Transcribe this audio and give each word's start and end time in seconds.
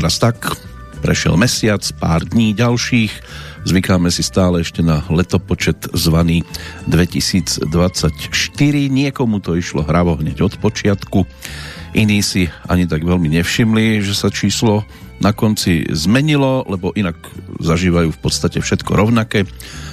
raz 0.00 0.16
tak, 0.16 0.56
prešiel 1.04 1.36
mesiac, 1.36 1.84
pár 2.00 2.24
dní 2.24 2.56
ďalších, 2.56 3.12
zvykáme 3.68 4.08
si 4.08 4.24
stále 4.24 4.64
ešte 4.64 4.80
na 4.80 5.04
letopočet 5.12 5.92
zvaný 5.92 6.44
2024, 6.88 7.68
niekomu 8.88 9.44
to 9.44 9.56
išlo 9.56 9.84
hravo 9.84 10.16
hneď 10.16 10.48
od 10.48 10.54
počiatku, 10.60 11.28
iní 11.92 12.24
si 12.24 12.48
ani 12.68 12.88
tak 12.88 13.04
veľmi 13.04 13.28
nevšimli, 13.28 14.00
že 14.00 14.16
sa 14.16 14.32
číslo 14.32 14.88
na 15.20 15.36
konci 15.36 15.84
zmenilo, 15.92 16.64
lebo 16.64 16.96
inak 16.96 17.16
zažívajú 17.60 18.08
v 18.16 18.20
podstate 18.24 18.64
všetko 18.64 18.96
rovnaké 18.96 19.44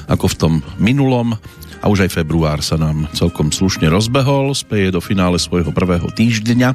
ako 0.08 0.26
v 0.32 0.36
tom 0.40 0.54
minulom. 0.80 1.36
A 1.78 1.94
už 1.94 2.10
aj 2.10 2.16
február 2.24 2.66
sa 2.66 2.74
nám 2.74 3.06
celkom 3.14 3.54
slušne 3.54 3.86
rozbehol, 3.86 4.50
speje 4.58 4.90
do 4.90 4.98
finále 4.98 5.38
svojho 5.38 5.70
prvého 5.70 6.10
týždňa 6.10 6.74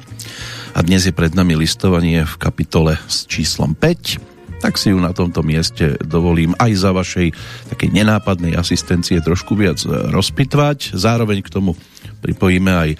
a 0.73 0.79
dnes 0.81 1.05
je 1.05 1.13
pred 1.13 1.33
nami 1.37 1.57
listovanie 1.57 2.25
v 2.25 2.35
kapitole 2.41 2.97
s 3.09 3.29
číslom 3.29 3.77
5 3.77 4.33
tak 4.63 4.79
si 4.79 4.95
ju 4.95 4.99
na 5.03 5.11
tomto 5.11 5.43
mieste 5.43 5.99
dovolím 6.07 6.55
aj 6.55 6.73
za 6.79 6.95
vašej 6.95 7.35
takej 7.75 7.91
nenápadnej 7.91 8.55
asistencie 8.55 9.19
trošku 9.19 9.59
viac 9.59 9.83
rozpitvať. 9.83 10.95
Zároveň 10.95 11.43
k 11.43 11.51
tomu 11.51 11.75
pripojíme 12.23 12.71
aj 12.71 12.91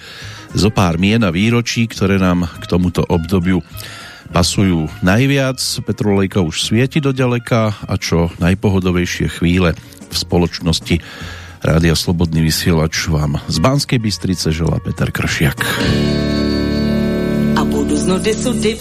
zo 0.51 0.67
pár 0.75 0.99
mien 0.99 1.23
a 1.23 1.31
výročí, 1.31 1.87
ktoré 1.87 2.19
nám 2.19 2.51
k 2.59 2.67
tomuto 2.67 3.07
obdobiu 3.07 3.63
pasujú 4.35 4.91
najviac. 4.99 5.63
Petrolejka 5.87 6.43
už 6.43 6.67
svieti 6.67 6.99
do 6.99 7.15
ďaleka 7.15 7.87
a 7.87 7.95
čo 7.95 8.27
najpohodovejšie 8.43 9.31
chvíle 9.31 9.71
v 10.11 10.15
spoločnosti 10.19 10.99
Rádia 11.63 11.95
Slobodný 11.95 12.43
vysielač 12.43 13.07
vám 13.07 13.39
z 13.47 13.57
Banskej 13.63 14.03
Bystrice 14.03 14.51
želá 14.51 14.83
Peter 14.83 15.15
Kršiak 15.15 15.63
budu 17.93 18.01
z 18.01 18.05
nudy 18.05 18.33
sudy 18.33 18.73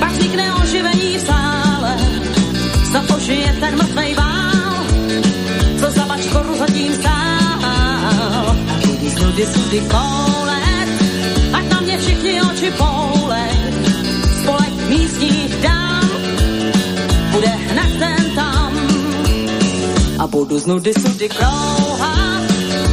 pak 0.00 0.12
vznikne 0.12 0.44
oživení 0.60 1.16
v 1.16 1.22
sále, 1.24 1.96
zapožije 2.92 3.48
ten 3.60 3.72
mrtvej 3.76 4.12
vál, 4.14 4.84
co 5.80 5.86
za 5.90 6.04
bačkoru 6.04 6.52
zatím 6.58 6.92
stál. 7.00 7.56
A 7.64 8.92
z 9.08 9.16
nudy 9.22 9.44
sudy 9.46 9.80
koulet, 9.88 10.88
ať 11.52 11.64
na 11.72 11.80
mě 11.80 11.98
všichni 11.98 12.42
oči 12.42 12.68
poulej, 12.76 13.56
spolek 14.42 14.74
místních 14.88 15.56
dám, 15.64 16.08
bude 17.32 17.48
hned 17.48 17.90
ten 17.98 18.24
tam. 18.36 18.72
A 20.18 20.26
budu 20.26 20.58
z 20.58 20.66
nudy 20.66 20.92
sudy 20.92 21.28
krouhat, 21.28 22.44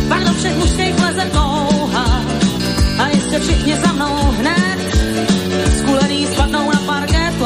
pak 0.08 0.24
do 0.24 0.34
všech 0.34 0.56
mužských 0.56 0.96
leze 1.04 1.26
touha, 1.36 1.83
a 3.34 3.36
jste 3.36 3.40
všichni 3.40 3.76
za 3.76 3.92
mnou 3.92 4.32
hned. 4.32 4.80
Skulený 5.78 6.28
spadnou 6.28 6.72
na 6.72 6.82
parketo. 6.86 7.46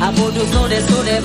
A 0.00 0.12
budu 0.12 0.46
z 0.46 0.52
nudy 0.52 0.82
sudy 0.82 1.20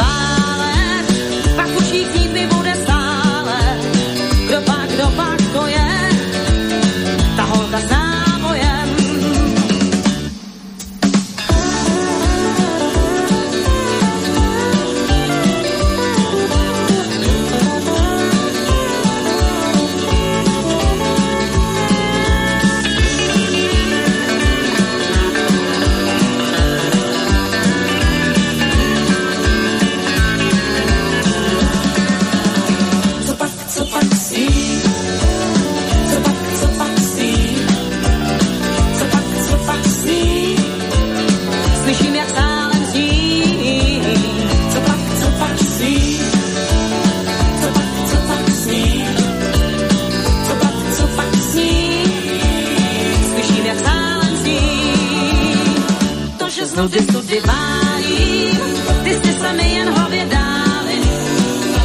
nudy 56.88 57.03
sudy 57.12 57.42
válím 57.42 58.59
ty 59.03 59.14
jsi 59.16 59.34
se 59.34 59.53
mi 59.53 59.75
jen 59.75 59.90
hlavě 59.90 60.25
dáli 60.25 61.02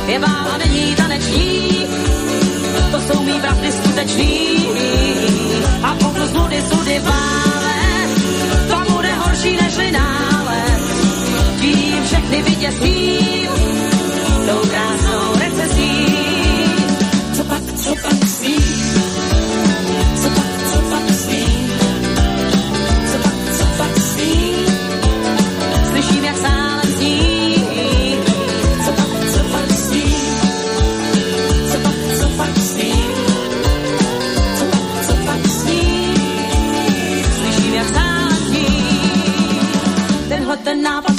je 0.06 0.18
bála 0.18 0.58
není 0.58 0.94
taneční, 0.94 1.86
to 2.90 3.00
jsou 3.00 3.22
mý 3.22 3.40
pravdy 3.40 3.72
skutečný. 3.72 4.68
A 5.82 5.94
pokud 5.94 6.22
z 6.22 6.32
nudy 6.32 6.62
sudy 6.62 6.98
vále, 6.98 8.08
to 8.68 8.92
bude 8.92 9.12
horší 9.14 9.56
než 9.56 9.92
nález. 9.92 10.82
Tím 11.60 12.04
všechny 12.04 12.42
vyděsím, 12.42 13.48
tou 14.46 14.68
krásnou 14.68 15.01
Tenhle 40.64 41.02
ten 41.02 41.11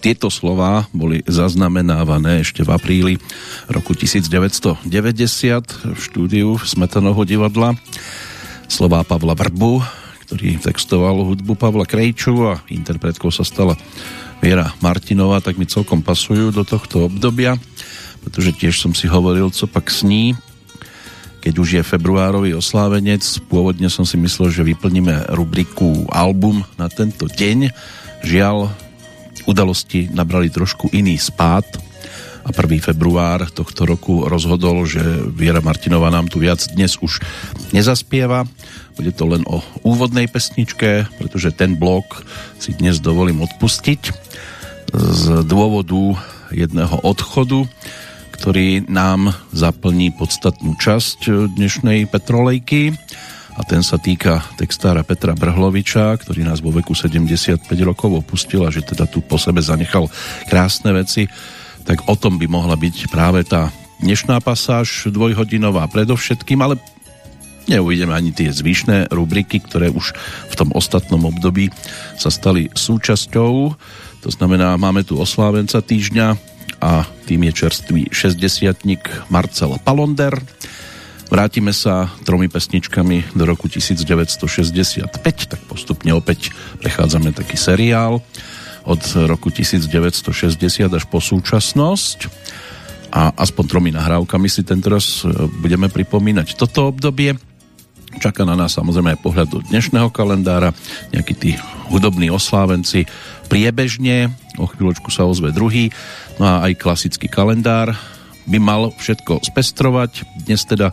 tieto 0.00 0.32
slová 0.32 0.88
boli 0.96 1.20
zaznamenávané 1.28 2.40
ešte 2.40 2.64
v 2.64 2.72
apríli 2.72 3.14
roku 3.68 3.92
1990 3.92 4.88
v 5.92 6.00
štúdiu 6.00 6.56
Smetanovho 6.56 7.28
divadla 7.28 7.76
slová 8.64 9.04
Pavla 9.04 9.36
Vrbu, 9.36 9.84
ktorý 10.24 10.56
textoval 10.62 11.20
hudbu 11.26 11.52
Pavla 11.52 11.84
Krejču 11.84 12.32
a 12.48 12.64
interpretkou 12.72 13.28
sa 13.28 13.44
stala 13.44 13.76
Viera 14.40 14.72
Martinová, 14.80 15.44
tak 15.44 15.60
mi 15.60 15.68
celkom 15.68 16.00
pasujú 16.00 16.48
do 16.48 16.64
tohto 16.64 17.12
obdobia, 17.12 17.60
pretože 18.24 18.56
tiež 18.56 18.80
som 18.80 18.96
si 18.96 19.04
hovoril, 19.04 19.52
co 19.52 19.68
pak 19.68 19.92
sní, 19.92 20.32
keď 21.44 21.54
už 21.60 21.68
je 21.76 21.82
februárový 21.84 22.56
oslávenec. 22.56 23.20
Pôvodne 23.52 23.92
som 23.92 24.08
si 24.08 24.16
myslel, 24.16 24.48
že 24.48 24.64
vyplníme 24.64 25.32
rubriku 25.36 26.08
album 26.08 26.64
na 26.80 26.88
tento 26.88 27.28
deň. 27.28 27.72
Žiaľ, 28.24 28.72
udalosti 29.50 30.06
nabrali 30.14 30.46
trošku 30.46 30.94
iný 30.94 31.18
spád 31.18 31.66
a 32.46 32.54
1. 32.54 32.80
február 32.80 33.50
tohto 33.50 33.84
roku 33.84 34.24
rozhodol, 34.24 34.86
že 34.88 35.02
Viera 35.34 35.60
Martinová 35.60 36.08
nám 36.08 36.30
tu 36.30 36.40
viac 36.40 36.62
dnes 36.72 36.96
už 37.02 37.20
nezaspieva. 37.74 38.48
Bude 38.96 39.12
to 39.12 39.28
len 39.28 39.44
o 39.44 39.60
úvodnej 39.84 40.30
pesničke, 40.30 41.10
pretože 41.18 41.52
ten 41.52 41.76
blok 41.76 42.24
si 42.56 42.72
dnes 42.72 43.02
dovolím 43.02 43.44
odpustiť 43.44 44.02
z 44.94 45.24
dôvodu 45.44 46.16
jedného 46.50 46.96
odchodu, 47.04 47.68
ktorý 48.40 48.88
nám 48.88 49.36
zaplní 49.52 50.16
podstatnú 50.16 50.74
časť 50.80 51.52
dnešnej 51.58 52.08
Petrolejky 52.08 52.96
a 53.60 53.62
ten 53.68 53.84
sa 53.84 54.00
týka 54.00 54.40
textára 54.56 55.04
Petra 55.04 55.36
Brhloviča, 55.36 56.16
ktorý 56.16 56.48
nás 56.48 56.64
vo 56.64 56.72
veku 56.72 56.96
75 56.96 57.68
rokov 57.84 58.24
opustil 58.24 58.64
a 58.64 58.72
že 58.72 58.80
teda 58.80 59.04
tu 59.04 59.20
po 59.20 59.36
sebe 59.36 59.60
zanechal 59.60 60.08
krásne 60.48 60.96
veci, 60.96 61.28
tak 61.84 62.08
o 62.08 62.16
tom 62.16 62.40
by 62.40 62.48
mohla 62.48 62.72
byť 62.72 63.12
práve 63.12 63.44
tá 63.44 63.68
dnešná 64.00 64.40
pasáž 64.40 65.12
dvojhodinová 65.12 65.84
predovšetkým, 65.92 66.56
ale 66.64 66.80
neuvidíme 67.68 68.16
ani 68.16 68.32
tie 68.32 68.48
zvyšné 68.48 69.12
rubriky, 69.12 69.60
ktoré 69.60 69.92
už 69.92 70.16
v 70.48 70.54
tom 70.56 70.72
ostatnom 70.72 71.28
období 71.28 71.68
sa 72.16 72.32
stali 72.32 72.72
súčasťou. 72.72 73.52
To 74.24 74.28
znamená, 74.32 74.80
máme 74.80 75.04
tu 75.04 75.20
oslávenca 75.20 75.84
týždňa 75.84 76.28
a 76.80 77.04
tým 77.28 77.44
je 77.44 77.52
čerstvý 77.52 78.02
60 78.08 79.28
Marcel 79.28 79.76
Palonder, 79.84 80.32
Vrátime 81.30 81.70
sa 81.70 82.10
tromi 82.26 82.50
pesničkami 82.50 83.38
do 83.38 83.46
roku 83.46 83.70
1965, 83.70 85.14
tak 85.46 85.60
postupne 85.70 86.10
opäť 86.10 86.50
prechádzame 86.82 87.30
taký 87.30 87.54
seriál 87.54 88.18
od 88.82 89.02
roku 89.30 89.54
1960 89.54 90.26
až 90.90 91.04
po 91.06 91.22
súčasnosť 91.22 92.18
a 93.14 93.30
aspoň 93.38 93.64
tromi 93.70 93.90
nahrávkami 93.94 94.50
si 94.50 94.66
tento 94.66 94.90
raz 94.90 95.22
e, 95.22 95.30
budeme 95.62 95.86
pripomínať 95.86 96.58
toto 96.58 96.90
obdobie. 96.90 97.38
Čaká 98.18 98.42
na 98.42 98.58
nás 98.58 98.74
samozrejme 98.74 99.14
aj 99.14 99.22
pohľad 99.22 99.48
do 99.54 99.62
dnešného 99.70 100.10
kalendára, 100.10 100.74
nejakí 101.14 101.34
tí 101.38 101.50
hudobní 101.94 102.26
oslávenci 102.26 103.06
priebežne, 103.46 104.34
o 104.58 104.66
chvíľočku 104.66 105.14
sa 105.14 105.30
ozve 105.30 105.54
druhý, 105.54 105.94
no 106.42 106.58
a 106.58 106.66
aj 106.66 106.74
klasický 106.74 107.30
kalendár 107.30 107.94
by 108.50 108.58
mal 108.58 108.90
všetko 108.98 109.46
spestrovať. 109.46 110.26
Dnes 110.42 110.66
teda 110.66 110.90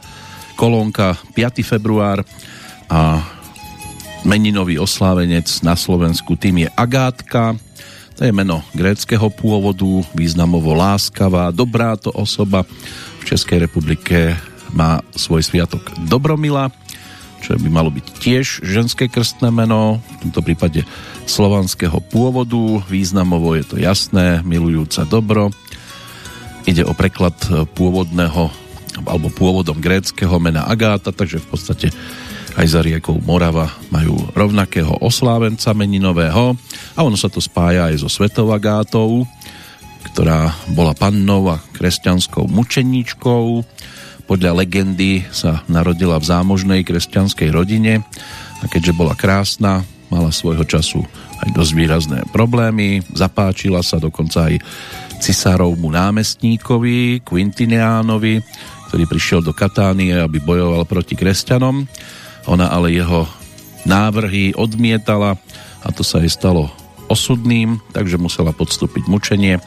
kolónka 0.58 1.14
5. 1.38 1.62
február 1.62 2.26
a 2.90 3.22
meninový 4.26 4.82
oslávenec 4.82 5.46
na 5.62 5.78
Slovensku 5.78 6.34
tým 6.34 6.66
je 6.66 6.70
Agátka. 6.74 7.54
To 8.18 8.26
je 8.26 8.34
meno 8.34 8.66
gréckého 8.74 9.30
pôvodu, 9.30 10.02
významovo 10.18 10.74
láskavá, 10.74 11.54
dobrá 11.54 11.94
to 11.94 12.10
osoba. 12.10 12.66
V 13.22 13.24
Českej 13.30 13.70
republike 13.70 14.34
má 14.74 15.06
svoj 15.14 15.46
sviatok 15.46 15.94
Dobromila, 16.10 16.74
čo 17.46 17.54
by 17.54 17.70
malo 17.70 17.94
byť 17.94 18.06
tiež 18.18 18.66
ženské 18.66 19.14
krstné 19.14 19.54
meno, 19.54 20.02
v 20.02 20.16
tomto 20.26 20.42
prípade 20.42 20.82
slovanského 21.30 22.02
pôvodu, 22.02 22.82
významovo 22.90 23.54
je 23.54 23.64
to 23.64 23.76
jasné, 23.78 24.42
milujúca 24.42 25.06
dobro. 25.06 25.54
Ide 26.66 26.82
o 26.82 26.98
preklad 26.98 27.38
pôvodného 27.78 28.67
alebo 29.06 29.30
pôvodom 29.30 29.78
gréckého 29.78 30.34
mena 30.42 30.66
Agáta, 30.66 31.14
takže 31.14 31.44
v 31.44 31.48
podstate 31.52 31.88
aj 32.58 32.66
za 32.66 32.82
riekou 32.82 33.22
Morava 33.22 33.70
majú 33.94 34.18
rovnakého 34.34 34.98
oslávenca 35.06 35.78
meninového 35.78 36.58
a 36.98 37.00
ono 37.06 37.14
sa 37.14 37.30
to 37.30 37.38
spája 37.38 37.94
aj 37.94 38.02
so 38.02 38.10
Svetou 38.10 38.50
Agátou, 38.50 39.30
ktorá 40.10 40.50
bola 40.74 40.98
pannou 40.98 41.54
a 41.54 41.62
kresťanskou 41.78 42.50
mučeníčkou. 42.50 43.62
Podľa 44.26 44.52
legendy 44.58 45.24
sa 45.30 45.62
narodila 45.70 46.18
v 46.18 46.26
zámožnej 46.26 46.82
kresťanskej 46.82 47.54
rodine 47.54 48.02
a 48.60 48.66
keďže 48.66 48.98
bola 48.98 49.14
krásna, 49.14 49.86
mala 50.10 50.34
svojho 50.34 50.66
času 50.66 51.06
aj 51.46 51.54
dosť 51.54 51.72
výrazné 51.78 52.20
problémy, 52.34 53.06
zapáčila 53.14 53.86
sa 53.86 54.02
dokonca 54.02 54.50
aj 54.50 54.58
cisárovmu 55.22 55.94
námestníkovi 55.94 57.22
Quintiniánovi, 57.22 58.42
ktorý 58.88 59.04
prišiel 59.06 59.40
do 59.44 59.52
Katánie, 59.52 60.16
aby 60.16 60.40
bojoval 60.40 60.88
proti 60.88 61.20
kresťanom. 61.20 61.86
Ona 62.48 62.72
ale 62.72 62.96
jeho 62.96 63.28
návrhy 63.84 64.56
odmietala 64.56 65.36
a 65.84 65.88
to 65.92 66.02
sa 66.02 66.24
jej 66.24 66.32
stalo 66.32 66.72
osudným, 67.08 67.80
takže 67.96 68.20
musela 68.20 68.52
podstúpiť 68.52 69.08
mučenie, 69.08 69.60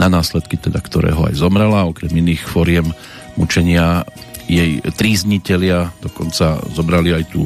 na 0.00 0.08
následky 0.08 0.56
teda 0.56 0.80
ktorého 0.80 1.28
aj 1.28 1.36
zomrela, 1.36 1.84
okrem 1.84 2.12
iných 2.12 2.48
foriem 2.48 2.88
mučenia 3.36 4.08
jej 4.48 4.80
tríznitelia 4.96 5.92
dokonca 6.00 6.60
zobrali 6.72 7.12
aj 7.12 7.24
tú 7.28 7.44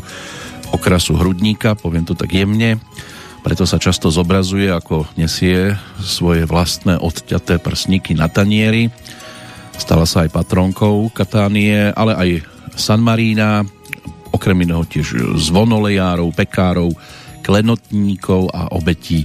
okrasu 0.70 1.14
hrudníka, 1.19 1.79
poviem 1.79 2.06
to 2.06 2.14
tak 2.14 2.35
jemne, 2.35 2.79
preto 3.47 3.62
sa 3.62 3.79
často 3.79 4.11
zobrazuje, 4.11 4.67
ako 4.67 5.06
nesie 5.14 5.79
svoje 6.02 6.47
vlastné 6.50 6.99
odťaté 6.99 7.62
prsníky 7.62 8.19
na 8.19 8.26
tanieri 8.26 8.91
Stala 9.76 10.08
sa 10.08 10.26
aj 10.26 10.34
patronkou 10.34 11.08
Katánie, 11.14 11.94
ale 11.94 12.12
aj 12.17 12.31
San 12.75 13.00
Marína, 13.00 13.62
okrem 14.34 14.67
iného 14.67 14.82
tiež 14.84 15.38
zvonolejárov, 15.38 16.34
pekárov, 16.34 16.93
klenotníkov 17.46 18.50
a 18.50 18.75
obetí 18.75 19.25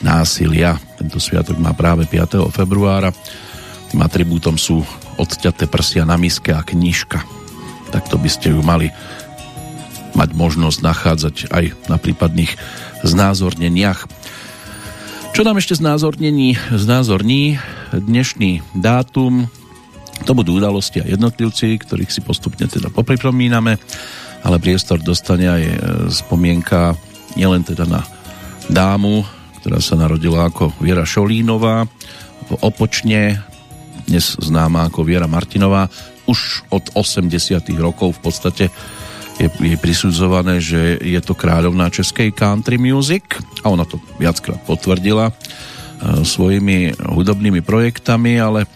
násilia. 0.00 0.80
Tento 0.96 1.20
sviatok 1.20 1.60
má 1.60 1.76
práve 1.76 2.08
5. 2.08 2.48
februára. 2.48 3.12
Tým 3.92 4.00
atribútom 4.00 4.56
sú 4.56 4.80
odťaté 5.20 5.68
prsia 5.68 6.08
na 6.08 6.16
miske 6.16 6.54
a 6.54 6.64
knižka. 6.64 7.20
Takto 7.92 8.16
by 8.16 8.28
ste 8.32 8.56
ju 8.56 8.60
mali 8.64 8.88
mať 10.16 10.30
možnosť 10.32 10.78
nachádzať 10.80 11.34
aj 11.52 11.64
na 11.86 11.96
prípadných 12.00 12.56
znázorneniach. 13.04 14.08
Čo 15.36 15.46
nám 15.46 15.60
ešte 15.60 15.78
znázornení? 15.78 16.58
Znázorní 16.72 17.62
dnešný 17.94 18.64
dátum 18.74 19.46
to 20.24 20.32
budú 20.34 20.58
udalosti 20.58 21.02
a 21.02 21.06
jednotlivci, 21.06 21.78
ktorých 21.78 22.10
si 22.10 22.20
postupne 22.22 22.66
teda 22.66 22.90
popripomíname, 22.90 23.78
ale 24.42 24.62
priestor 24.62 25.02
dostane 25.02 25.46
aj 25.46 25.62
e, 25.62 25.74
spomienka 26.10 26.94
nielen 27.34 27.62
teda 27.62 27.86
na 27.86 28.02
dámu, 28.70 29.22
ktorá 29.62 29.78
sa 29.82 29.98
narodila 29.98 30.48
ako 30.48 30.74
Viera 30.78 31.04
Šolínová 31.06 31.86
v 32.48 32.50
Opočne, 32.64 33.42
dnes 34.08 34.38
známa 34.40 34.88
ako 34.88 35.04
Viera 35.04 35.28
Martinová, 35.28 35.90
už 36.28 36.64
od 36.72 36.92
80 36.96 37.60
rokov 37.80 38.16
v 38.16 38.20
podstate 38.20 38.64
je 39.38 39.46
jej 39.46 39.78
prisudzované, 39.78 40.58
že 40.58 40.98
je 40.98 41.20
to 41.22 41.32
kráľovná 41.32 41.88
českej 41.94 42.34
country 42.34 42.74
music 42.74 43.38
a 43.62 43.70
ona 43.70 43.86
to 43.86 44.02
viackrát 44.18 44.58
potvrdila 44.66 45.30
e, 45.30 45.32
svojimi 46.26 46.98
hudobnými 46.98 47.62
projektami, 47.62 48.38
ale 48.42 48.66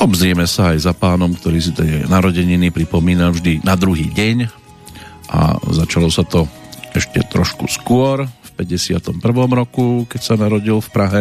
Obzrieme 0.00 0.48
sa 0.48 0.74
aj 0.74 0.90
za 0.90 0.92
pánom, 0.96 1.30
ktorý 1.30 1.58
si 1.62 1.70
tie 1.70 2.08
narodeniny 2.08 2.74
pripomína 2.74 3.30
vždy 3.30 3.62
na 3.62 3.78
druhý 3.78 4.10
deň 4.10 4.36
a 5.30 5.54
začalo 5.70 6.10
sa 6.10 6.26
to 6.26 6.50
ešte 6.90 7.22
trošku 7.30 7.70
skôr, 7.70 8.26
v 8.26 8.50
51. 8.58 9.22
roku, 9.54 10.04
keď 10.10 10.20
sa 10.20 10.34
narodil 10.34 10.82
v 10.82 10.90
Prahe 10.90 11.20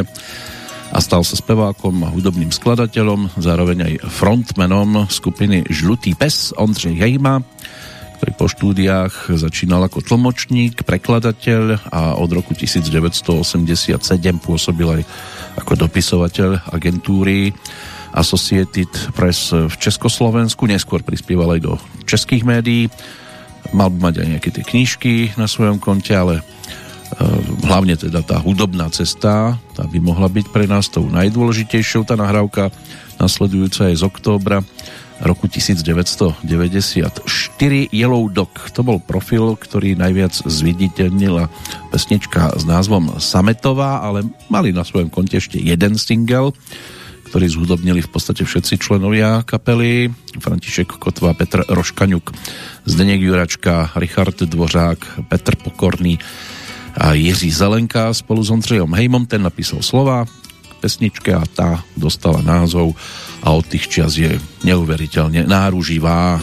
a 0.90 0.98
stal 0.98 1.22
sa 1.22 1.38
spevákom 1.38 2.02
a 2.02 2.10
hudobným 2.10 2.50
skladateľom, 2.50 3.38
zároveň 3.38 3.78
aj 3.86 3.94
frontmenom 4.10 5.06
skupiny 5.06 5.70
Žlutý 5.70 6.18
pes 6.18 6.50
Ondřej 6.58 6.98
Hejma, 6.98 7.46
ktorý 8.20 8.32
po 8.36 8.48
štúdiách 8.50 9.32
začínal 9.38 9.86
ako 9.86 10.04
tlmočník, 10.04 10.84
prekladateľ 10.84 11.94
a 11.94 12.18
od 12.18 12.30
roku 12.34 12.58
1987 12.58 14.02
pôsobil 14.42 14.88
aj 14.90 15.02
ako 15.62 15.72
dopisovateľ 15.88 16.74
agentúry 16.74 17.54
Associated 18.14 18.90
Press 19.14 19.54
v 19.54 19.76
Československu, 19.78 20.66
neskôr 20.66 21.06
prispieval 21.06 21.58
aj 21.58 21.62
do 21.62 21.74
českých 22.10 22.44
médií, 22.46 22.90
mal 23.76 23.94
by 23.94 24.10
mať 24.10 24.16
aj 24.22 24.28
nejaké 24.28 24.50
tie 24.50 24.64
knižky 24.66 25.14
na 25.38 25.46
svojom 25.46 25.78
konte, 25.78 26.14
ale 26.16 26.42
e, 26.42 26.44
hlavne 27.70 27.94
teda 27.94 28.26
tá 28.26 28.42
hudobná 28.42 28.90
cesta, 28.90 29.58
tá 29.78 29.84
by 29.86 30.00
mohla 30.02 30.26
byť 30.26 30.46
pre 30.50 30.66
nás 30.66 30.90
tou 30.90 31.06
najdôležitejšou, 31.06 32.08
tá 32.08 32.18
nahrávka 32.18 32.74
nasledujúca 33.22 33.92
je 33.92 34.00
z 34.00 34.04
októbra 34.08 34.66
roku 35.20 35.52
1994 35.52 37.28
Yellow 37.92 38.24
Dog. 38.32 38.52
To 38.72 38.82
bol 38.88 39.04
profil, 39.04 39.60
ktorý 39.60 40.00
najviac 40.00 40.32
zviditeľnila 40.32 41.52
pesnička 41.92 42.56
s 42.56 42.64
názvom 42.64 43.20
Sametová, 43.20 44.00
ale 44.00 44.24
mali 44.48 44.72
na 44.72 44.88
svojom 44.88 45.12
konte 45.12 45.36
ešte 45.44 45.60
jeden 45.60 46.00
single, 46.00 46.56
ktorý 47.30 47.46
zhudobnili 47.46 48.02
v 48.02 48.10
podstate 48.10 48.42
všetci 48.42 48.82
členovia 48.82 49.46
kapely. 49.46 50.10
František 50.42 50.98
Kotva, 50.98 51.38
Petr 51.38 51.62
Roškaňuk, 51.70 52.34
Zdeněk 52.90 53.22
Juračka, 53.22 53.94
Richard 53.96 54.42
Dvořák, 54.42 55.30
Petr 55.30 55.56
Pokorný 55.56 56.18
a 56.98 57.14
Jiří 57.14 57.52
Zelenka 57.52 58.14
spolu 58.14 58.44
s 58.44 58.50
Ondřejom 58.50 58.94
Hejmom. 58.94 59.30
Ten 59.30 59.46
napísal 59.46 59.86
slova, 59.86 60.26
pesničke 60.80 61.36
a 61.36 61.44
tá 61.44 61.84
dostala 62.00 62.40
názov 62.40 62.96
a 63.44 63.52
od 63.52 63.68
tých 63.68 63.92
čias 63.92 64.16
je 64.16 64.40
neuveriteľne 64.64 65.44
náruživá. 65.44 66.40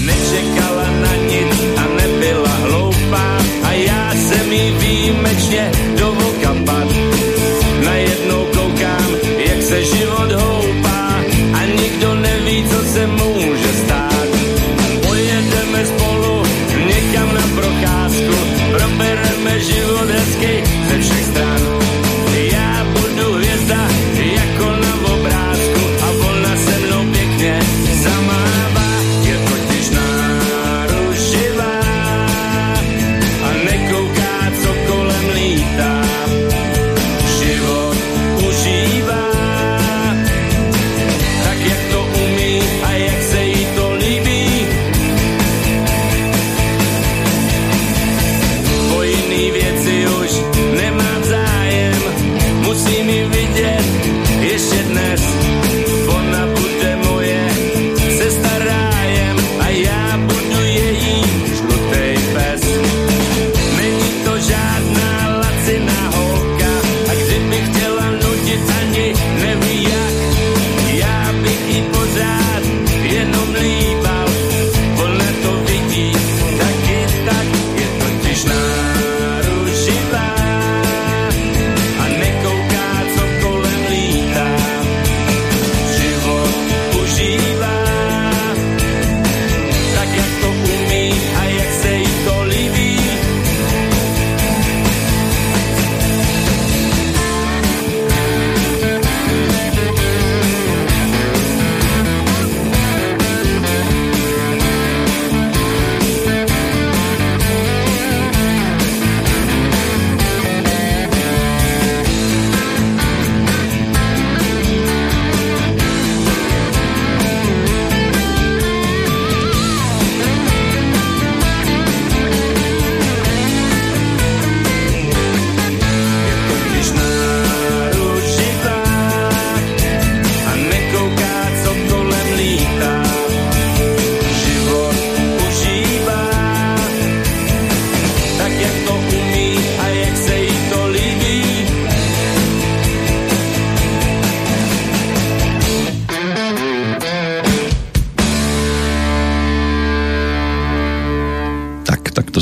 Nečekala 0.00 0.88
na 1.04 1.14
nic 1.28 1.54
a 1.76 1.84
nebyla 1.84 2.54
hloupá 2.72 3.28
a 3.68 3.70
já 3.72 4.04
jsem 4.16 4.52
jí 4.52 4.66
výjimečně 4.80 5.64
do 6.00 6.06
voka 6.12 6.52
pad. 6.64 6.88
Najednou 7.84 8.42
koukám, 8.56 9.10
jak 9.44 9.62
se 9.62 9.84
život 9.84 10.05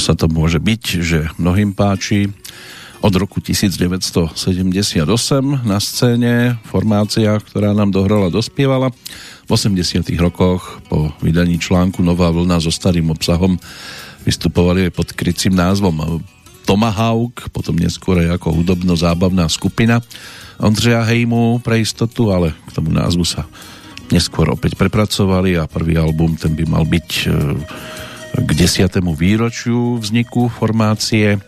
sa 0.04 0.12
to 0.12 0.28
môže 0.28 0.60
byť, 0.60 0.82
že 1.00 1.18
mnohým 1.40 1.72
páči. 1.72 2.28
Od 3.00 3.12
roku 3.16 3.40
1978 3.40 5.04
na 5.64 5.76
scéne 5.80 6.56
formácia, 6.68 7.36
ktorá 7.36 7.76
nám 7.76 7.92
dohrala, 7.92 8.32
dospievala. 8.32 8.92
V 9.44 9.50
80 9.52 10.08
rokoch 10.20 10.80
po 10.88 11.12
vydaní 11.20 11.60
článku 11.60 12.00
Nová 12.00 12.32
vlna 12.32 12.60
so 12.60 12.72
starým 12.72 13.12
obsahom 13.12 13.60
vystupovali 14.24 14.88
aj 14.88 14.92
pod 14.96 15.08
krycím 15.12 15.52
názvom 15.52 16.20
Tomahawk, 16.64 17.52
potom 17.52 17.76
neskôr 17.76 18.24
aj 18.24 18.40
ako 18.40 18.60
hudobno-zábavná 18.60 19.48
skupina 19.52 20.00
Ondřeja 20.56 21.04
Hejmu 21.04 21.60
pre 21.60 21.84
istotu, 21.84 22.32
ale 22.32 22.56
k 22.68 22.70
tomu 22.72 22.88
názvu 22.88 23.24
sa 23.28 23.44
neskôr 24.08 24.48
opäť 24.48 24.80
prepracovali 24.80 25.60
a 25.60 25.68
prvý 25.68 26.00
album 26.00 26.40
ten 26.40 26.56
by 26.56 26.64
mal 26.64 26.88
byť 26.88 27.08
e, 27.24 27.28
k 28.34 28.50
desiatému 28.50 29.14
výročiu 29.14 30.02
vzniku 30.02 30.50
formácie. 30.50 31.38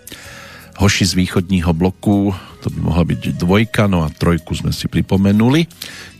Hoši 0.76 1.04
z 1.08 1.12
východního 1.14 1.72
bloku, 1.72 2.36
to 2.62 2.68
by 2.70 2.78
mohla 2.84 3.04
byť 3.08 3.40
dvojka, 3.40 3.88
no 3.88 4.04
a 4.04 4.12
trojku 4.12 4.52
sme 4.54 4.70
si 4.70 4.86
pripomenuli. 4.86 5.64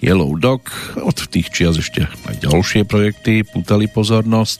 Yellow 0.00 0.32
Dog, 0.40 0.72
od 0.98 1.16
tých 1.28 1.52
čias 1.52 1.76
ešte 1.76 2.08
aj 2.08 2.40
ďalšie 2.40 2.88
projekty 2.88 3.44
pútali 3.44 3.86
pozornosť 3.86 4.58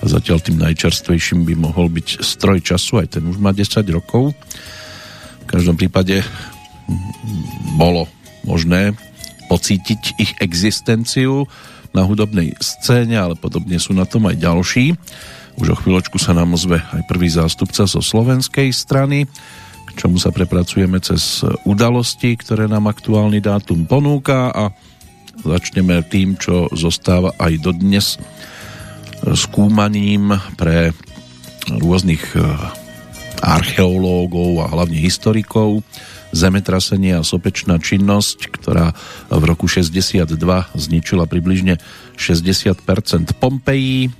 a 0.00 0.04
zatiaľ 0.06 0.38
tým 0.38 0.60
najčerstvejším 0.62 1.48
by 1.48 1.54
mohol 1.58 1.90
byť 1.90 2.22
Stroj 2.22 2.62
času, 2.62 3.02
aj 3.02 3.18
ten 3.18 3.24
už 3.26 3.40
má 3.42 3.50
10 3.50 3.84
rokov. 3.90 4.36
V 5.44 5.46
každom 5.50 5.74
prípade 5.76 6.22
bolo 7.74 8.06
možné 8.46 8.94
pocítiť 9.50 10.20
ich 10.20 10.32
existenciu 10.40 11.48
na 11.94 12.02
hudobnej 12.02 12.52
scéne, 12.58 13.16
ale 13.16 13.34
podobne 13.38 13.78
sú 13.78 13.94
na 13.94 14.04
tom 14.04 14.26
aj 14.26 14.36
ďalší. 14.36 14.98
Už 15.54 15.66
o 15.70 15.76
chvíľočku 15.78 16.18
sa 16.18 16.34
nám 16.34 16.58
ozve 16.58 16.82
aj 16.82 17.06
prvý 17.06 17.30
zástupca 17.30 17.86
zo 17.86 18.02
slovenskej 18.02 18.74
strany, 18.74 19.30
k 19.84 19.90
čomu 19.94 20.18
sa 20.18 20.34
prepracujeme 20.34 20.98
cez 20.98 21.46
udalosti, 21.62 22.34
ktoré 22.34 22.66
nám 22.66 22.90
aktuálny 22.90 23.38
dátum 23.38 23.86
ponúka 23.86 24.50
a 24.50 24.74
začneme 25.44 26.02
tým, 26.06 26.34
čo 26.34 26.66
zostáva 26.74 27.30
aj 27.38 27.52
dodnes 27.62 28.18
skúmaním 29.32 30.34
pre 30.58 30.90
rôznych 31.70 32.24
eh, 32.36 32.42
archeológov 33.40 34.64
a 34.64 34.66
hlavne 34.68 34.98
historikov 35.00 35.80
zemetrasenie 36.34 37.14
a 37.14 37.22
sopečná 37.22 37.78
činnosť, 37.78 38.50
ktorá 38.50 38.90
v 39.30 39.44
roku 39.46 39.70
62 39.70 40.34
zničila 40.74 41.30
približne 41.30 41.78
60% 42.18 43.38
Pompejí. 43.38 44.10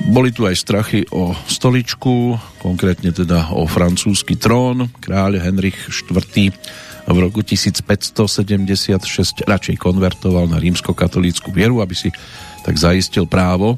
Boli 0.00 0.32
tu 0.32 0.48
aj 0.48 0.56
strachy 0.56 1.04
o 1.12 1.36
stoličku, 1.46 2.40
konkrétne 2.60 3.12
teda 3.12 3.52
o 3.54 3.68
francúzsky 3.68 4.36
trón. 4.36 4.88
Kráľ 5.00 5.40
Henrich 5.40 5.76
IV 5.88 6.52
v 7.02 7.16
roku 7.18 7.42
1576 7.42 9.42
radšej 9.44 9.76
konvertoval 9.78 10.46
na 10.46 10.62
rímskokatolícku 10.62 11.50
vieru, 11.50 11.82
aby 11.82 11.92
si 11.92 12.08
tak 12.62 12.78
zaistil 12.78 13.26
právo 13.26 13.76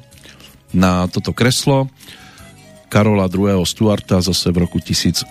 na 0.75 1.09
toto 1.09 1.33
kreslo. 1.33 1.89
Karola 2.91 3.27
II. 3.27 3.59
Stuarta 3.67 4.23
zase 4.23 4.55
v 4.55 4.63
roku 4.63 4.79
1649 4.79 5.27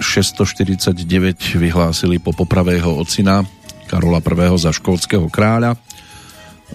vyhlásili 1.56 2.20
po 2.20 2.36
poprave 2.36 2.76
jeho 2.76 3.00
ocina 3.00 3.48
Karola 3.88 4.20
I. 4.20 4.60
za 4.60 4.76
škótskeho 4.76 5.32
kráľa. 5.32 5.80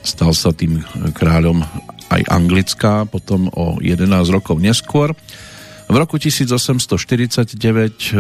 Stal 0.01 0.33
sa 0.33 0.55
tým 0.55 0.81
kráľom 1.13 1.61
aj 2.09 2.23
Anglická, 2.29 3.05
potom 3.05 3.53
o 3.53 3.77
11 3.81 4.09
rokov 4.33 4.59
neskôr. 4.61 5.13
V 5.89 5.97
roku 5.97 6.21
1849 6.21 7.57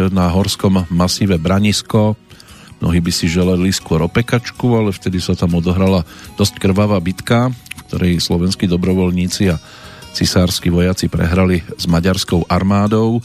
na 0.09 0.33
horskom 0.33 0.89
masíve 0.89 1.37
Branisko 1.37 2.17
mnohí 2.79 3.03
by 3.03 3.13
si 3.13 3.27
želeli 3.27 3.75
skôr 3.75 4.01
opekačku, 4.07 4.67
ale 4.79 4.95
vtedy 4.95 5.19
sa 5.19 5.35
tam 5.35 5.59
odohrala 5.59 6.07
dosť 6.39 6.63
krvavá 6.63 6.97
bitka, 7.03 7.51
v 7.51 7.81
ktorej 7.91 8.23
slovenskí 8.23 8.71
dobrovoľníci 8.71 9.51
a 9.51 9.59
cisársky 10.15 10.71
vojaci 10.71 11.11
prehrali 11.11 11.63
s 11.77 11.85
maďarskou 11.91 12.47
armádou 12.49 13.21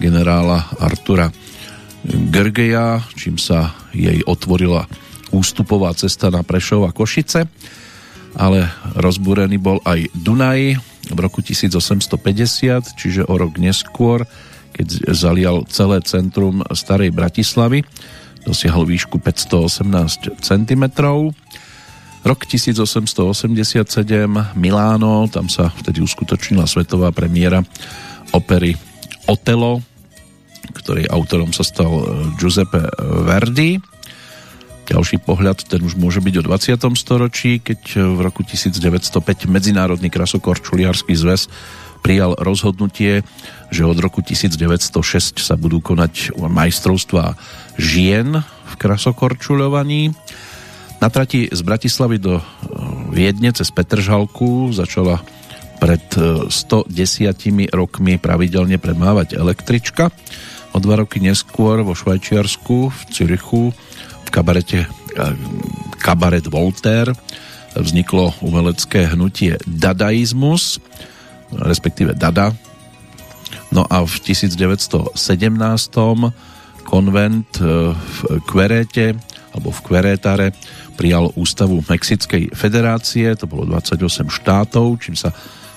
generála 0.00 0.64
Artura 0.80 1.28
Gergeja, 2.04 3.04
čím 3.12 3.36
sa 3.36 3.76
jej 3.92 4.24
otvorila 4.24 4.88
ústupová 5.30 5.92
cesta 5.92 6.32
na 6.32 6.40
Prešov 6.40 6.88
a 6.88 6.96
Košice, 6.96 7.44
ale 8.38 8.70
rozbúrený 8.98 9.58
bol 9.58 9.82
aj 9.82 10.10
Dunaj 10.14 10.78
v 11.10 11.18
roku 11.18 11.42
1850, 11.42 12.94
čiže 12.94 13.26
o 13.26 13.34
rok 13.34 13.58
neskôr, 13.58 14.28
keď 14.76 15.10
zalial 15.10 15.66
celé 15.66 15.98
centrum 16.06 16.62
starej 16.70 17.10
Bratislavy, 17.10 17.82
dosiahol 18.46 18.86
výšku 18.86 19.18
518 19.18 20.40
cm. 20.40 20.84
Rok 22.20 22.40
1887 22.44 23.80
Miláno, 24.54 25.24
tam 25.32 25.48
sa 25.48 25.72
vtedy 25.72 26.04
uskutočnila 26.04 26.68
svetová 26.68 27.10
premiéra 27.16 27.64
opery 28.36 28.76
Otelo, 29.24 29.80
ktorej 30.76 31.08
autorom 31.08 31.50
sa 31.50 31.64
stal 31.64 31.90
Giuseppe 32.36 32.84
Verdi. 33.24 33.80
Ďalší 34.90 35.22
pohľad, 35.22 35.70
ten 35.70 35.86
už 35.86 35.94
môže 35.94 36.18
byť 36.18 36.34
o 36.42 36.46
20. 36.50 36.74
storočí, 36.98 37.62
keď 37.62 38.10
v 38.10 38.18
roku 38.26 38.42
1905 38.42 39.46
Medzinárodný 39.46 40.10
krasokorčuliarský 40.10 41.14
zväz 41.14 41.46
prijal 42.02 42.34
rozhodnutie, 42.34 43.22
že 43.70 43.86
od 43.86 43.94
roku 44.02 44.18
1906 44.18 45.38
sa 45.38 45.54
budú 45.54 45.78
konať 45.78 46.34
majstrovstvá 46.34 47.38
žien 47.78 48.42
v 48.42 48.74
krasokorčuľovaní. 48.82 50.10
Na 50.98 51.06
trati 51.06 51.46
z 51.46 51.60
Bratislavy 51.62 52.18
do 52.18 52.42
e, 52.42 52.44
Viedne 53.14 53.54
cez 53.54 53.70
Petržalku 53.70 54.74
začala 54.74 55.22
pred 55.78 56.02
110 56.50 56.50
e, 56.50 57.70
rokmi 57.70 58.18
pravidelne 58.18 58.76
premávať 58.82 59.38
električka. 59.38 60.10
O 60.74 60.82
dva 60.82 60.98
roky 60.98 61.22
neskôr 61.22 61.80
vo 61.86 61.94
Švajčiarsku, 61.94 62.90
v 62.90 63.00
Cirichu, 63.14 63.70
kabarete 64.30 64.86
Kabaret 66.00 66.46
Voltaire 66.48 67.12
vzniklo 67.76 68.34
umelecké 68.42 69.14
hnutie 69.14 69.54
dadaizmus, 69.66 70.82
respektíve 71.54 72.18
Dada. 72.18 72.50
No 73.70 73.86
a 73.86 74.02
v 74.02 74.14
1917 74.26 75.14
konvent 76.82 77.50
e, 77.62 77.94
v 77.94 78.16
Kveréte 78.42 79.14
alebo 79.54 79.70
v 79.70 79.80
Kverétare 79.86 80.46
prijal 80.98 81.30
ústavu 81.38 81.82
Mexickej 81.86 82.50
federácie, 82.54 83.34
to 83.38 83.46
bolo 83.46 83.66
28 83.66 84.30
štátov, 84.30 84.98
čím 84.98 85.14
sa 85.14 85.30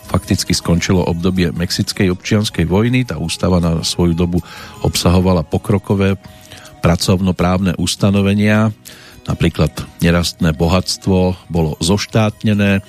fakticky 0.04 0.54
skončilo 0.54 1.06
obdobie 1.06 1.54
Mexickej 1.54 2.10
občianskej 2.14 2.66
vojny. 2.66 3.06
Tá 3.06 3.18
ústava 3.18 3.58
na 3.62 3.82
svoju 3.82 4.14
dobu 4.14 4.42
obsahovala 4.82 5.46
pokrokové 5.46 6.18
pracovnoprávne 6.84 7.80
ustanovenia, 7.80 8.76
napríklad 9.24 9.72
nerastné 10.04 10.52
bohatstvo 10.52 11.48
bolo 11.48 11.80
zoštátnené 11.80 12.84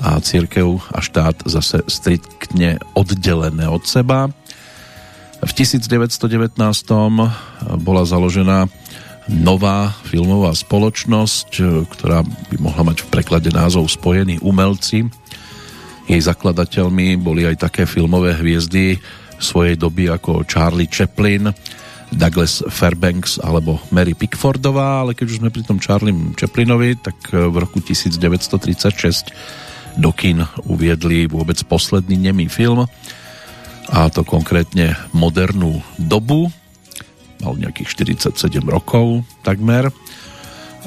a 0.00 0.18
církev 0.18 0.80
a 0.90 0.98
štát 0.98 1.44
zase 1.46 1.84
striktne 1.86 2.82
oddelené 2.96 3.68
od 3.68 3.84
seba. 3.84 4.32
V 5.44 5.52
1919 5.52 6.56
bola 7.84 8.02
založená 8.08 8.66
nová 9.28 9.92
filmová 10.08 10.56
spoločnosť, 10.56 11.48
ktorá 11.92 12.24
by 12.24 12.56
mohla 12.58 12.90
mať 12.90 13.04
v 13.04 13.10
preklade 13.12 13.52
názov 13.52 13.92
Spojení 13.92 14.40
umelci, 14.40 15.04
jej 16.04 16.20
zakladateľmi 16.20 17.16
boli 17.16 17.48
aj 17.48 17.64
také 17.64 17.88
filmové 17.88 18.36
hviezdy 18.36 19.00
svojej 19.40 19.76
doby 19.80 20.12
ako 20.12 20.44
Charlie 20.44 20.88
Chaplin, 20.88 21.48
Douglas 22.14 22.62
Fairbanks 22.70 23.42
alebo 23.42 23.82
Mary 23.90 24.14
Pickfordová, 24.14 25.02
ale 25.02 25.18
keď 25.18 25.26
už 25.28 25.38
sme 25.42 25.50
pri 25.50 25.66
tom 25.66 25.82
Charlie 25.82 26.14
Chaplinovi, 26.38 26.96
tak 26.98 27.16
v 27.30 27.54
roku 27.54 27.82
1936 27.82 29.34
do 29.98 30.10
kin 30.10 30.42
uviedli 30.66 31.26
vôbec 31.30 31.58
posledný 31.66 32.18
nemý 32.18 32.50
film 32.50 32.86
a 33.90 33.98
to 34.10 34.26
konkrétne 34.26 34.96
modernú 35.14 35.82
dobu 36.00 36.50
mal 37.42 37.54
nejakých 37.60 38.08
47 38.32 38.64
rokov 38.64 39.22
takmer. 39.44 39.92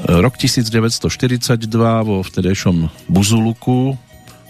Rok 0.07 0.33
1942 0.37 1.69
vo 2.05 2.21
vtedejšom 2.21 3.09
Buzuluku 3.09 3.97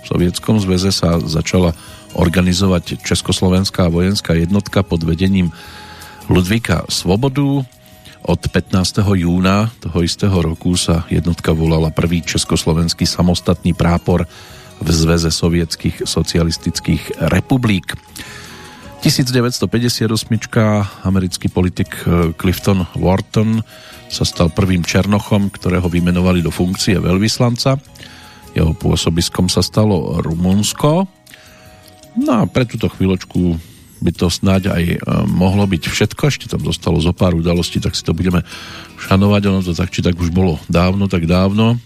Sovietskom 0.07 0.63
zväze 0.63 0.95
sa 0.95 1.19
začala 1.19 1.75
organizovať 2.15 3.03
Československá 3.03 3.91
vojenská 3.91 4.39
jednotka 4.39 4.79
pod 4.79 5.03
vedením 5.03 5.51
Ludvíka 6.27 6.87
Svobodu. 6.91 7.65
Od 8.27 8.41
15. 8.43 9.03
júna 9.17 9.71
toho 9.79 10.03
istého 10.03 10.35
roku 10.43 10.75
sa 10.75 11.07
jednotka 11.07 11.55
volala 11.55 11.89
prvý 11.89 12.23
Československý 12.23 13.07
samostatný 13.07 13.71
prápor 13.71 14.27
v 14.83 14.89
Zväze 14.91 15.31
sovietských 15.31 16.03
socialistických 16.05 17.31
republik. 17.33 17.95
1958 19.01 20.09
americký 21.07 21.47
politik 21.49 21.91
eh, 22.03 22.35
Clifton 22.35 22.83
Wharton 22.97 23.63
sa 24.07 24.23
stal 24.27 24.51
prvým 24.51 24.83
Černochom, 24.83 25.51
ktorého 25.51 25.87
vymenovali 25.87 26.43
do 26.43 26.51
funkcie 26.51 26.99
veľvyslanca 26.99 27.79
jeho 28.57 28.73
pôsobiskom 28.73 29.53
sa 29.53 29.61
stalo 29.61 30.17
Rumunsko. 30.25 31.05
No 32.17 32.31
a 32.33 32.49
pre 32.49 32.65
túto 32.65 32.89
chvíľočku 32.89 33.61
by 33.97 34.11
to 34.13 34.27
snáď 34.29 34.73
aj 34.73 34.83
e, 34.83 34.97
mohlo 35.25 35.65
byť 35.65 35.83
všetko, 35.89 36.23
ešte 36.29 36.45
tam 36.49 36.61
zostalo 36.61 37.01
zo 37.01 37.13
pár 37.13 37.33
udalostí, 37.33 37.81
tak 37.81 37.97
si 37.97 38.05
to 38.05 38.13
budeme 38.13 38.45
šanovať, 38.97 39.41
ono 39.49 39.59
to 39.65 39.73
tak 39.73 39.89
či 39.89 40.05
tak 40.05 40.17
už 40.17 40.29
bolo 40.29 40.61
dávno, 40.69 41.09
tak 41.09 41.25
dávno. 41.25 41.77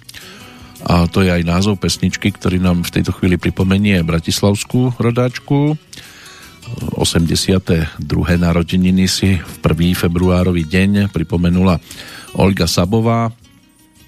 A 0.81 1.05
to 1.05 1.21
je 1.21 1.29
aj 1.29 1.45
názov 1.45 1.77
pesničky, 1.77 2.33
ktorý 2.33 2.57
nám 2.57 2.81
v 2.81 2.93
tejto 2.99 3.13
chvíli 3.13 3.37
pripomenie 3.37 4.01
Bratislavskú 4.01 4.97
rodáčku. 4.97 5.77
82. 6.97 7.99
narodeniny 8.39 9.05
si 9.05 9.37
v 9.37 9.55
1. 9.61 10.07
februárový 10.07 10.63
deň 10.65 11.11
pripomenula 11.11 11.77
Olga 12.37 12.65
Sabová, 12.65 13.29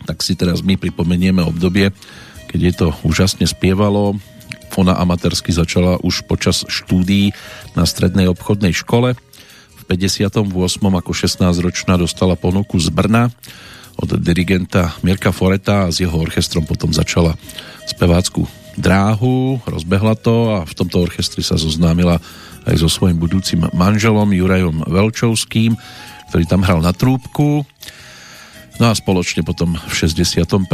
tak 0.07 0.23
si 0.23 0.35
teraz 0.35 0.63
my 0.63 0.79
pripomenieme 0.79 1.43
obdobie, 1.43 1.91
keď 2.47 2.59
je 2.59 2.73
to 2.73 2.87
úžasne 3.03 3.43
spievalo. 3.47 4.15
Ona 4.77 4.97
amatérsky 4.97 5.53
začala 5.53 6.01
už 6.01 6.25
počas 6.25 6.65
štúdií 6.65 7.31
na 7.77 7.86
strednej 7.86 8.29
obchodnej 8.31 8.73
škole. 8.73 9.13
V 9.77 9.81
58. 9.86 10.49
ako 10.79 11.12
16-ročná 11.12 11.99
dostala 11.99 12.33
ponuku 12.33 12.79
z 12.79 12.89
Brna 12.89 13.29
od 13.99 14.09
dirigenta 14.17 14.95
Mirka 15.05 15.29
Foreta 15.29 15.86
a 15.86 15.91
s 15.93 16.01
jeho 16.01 16.17
orchestrom 16.17 16.65
potom 16.65 16.89
začala 16.89 17.38
spevácku 17.86 18.49
dráhu, 18.73 19.62
rozbehla 19.69 20.17
to 20.17 20.57
a 20.57 20.65
v 20.65 20.73
tomto 20.73 21.05
orchestri 21.05 21.45
sa 21.45 21.59
zoznámila 21.59 22.17
aj 22.65 22.75
so 22.79 22.89
svojím 22.89 23.19
budúcim 23.21 23.62
manželom 23.75 24.33
Jurajom 24.33 24.88
Velčovským, 24.88 25.77
ktorý 26.31 26.43
tam 26.49 26.65
hral 26.65 26.81
na 26.81 26.95
trúbku. 26.95 27.67
No 28.81 28.89
a 28.89 28.97
spoločne 28.97 29.45
potom 29.45 29.77
v 29.77 29.93
61. 29.93 30.65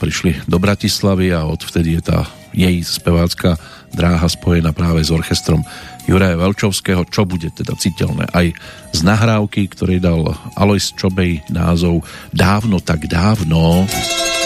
prišli 0.00 0.48
do 0.48 0.56
Bratislavy 0.56 1.36
a 1.36 1.44
odvtedy 1.44 2.00
je 2.00 2.02
tá 2.02 2.18
jej 2.52 2.80
spevácka 2.80 3.60
dráha 3.92 4.24
spojená 4.24 4.72
práve 4.72 5.04
s 5.04 5.12
orchestrom 5.12 5.60
Juraja 6.08 6.40
Velčovského, 6.40 7.04
čo 7.06 7.28
bude 7.28 7.52
teda 7.52 7.76
citeľné 7.76 8.28
aj 8.32 8.56
z 8.92 9.00
nahrávky, 9.04 9.68
ktorý 9.68 10.00
dal 10.00 10.32
Alois 10.56 10.90
Čobej 10.96 11.44
názov 11.52 12.02
Dávno 12.32 12.80
tak 12.80 13.04
dávno. 13.06 13.84
Dávno 13.84 13.88
bielý, 13.88 14.41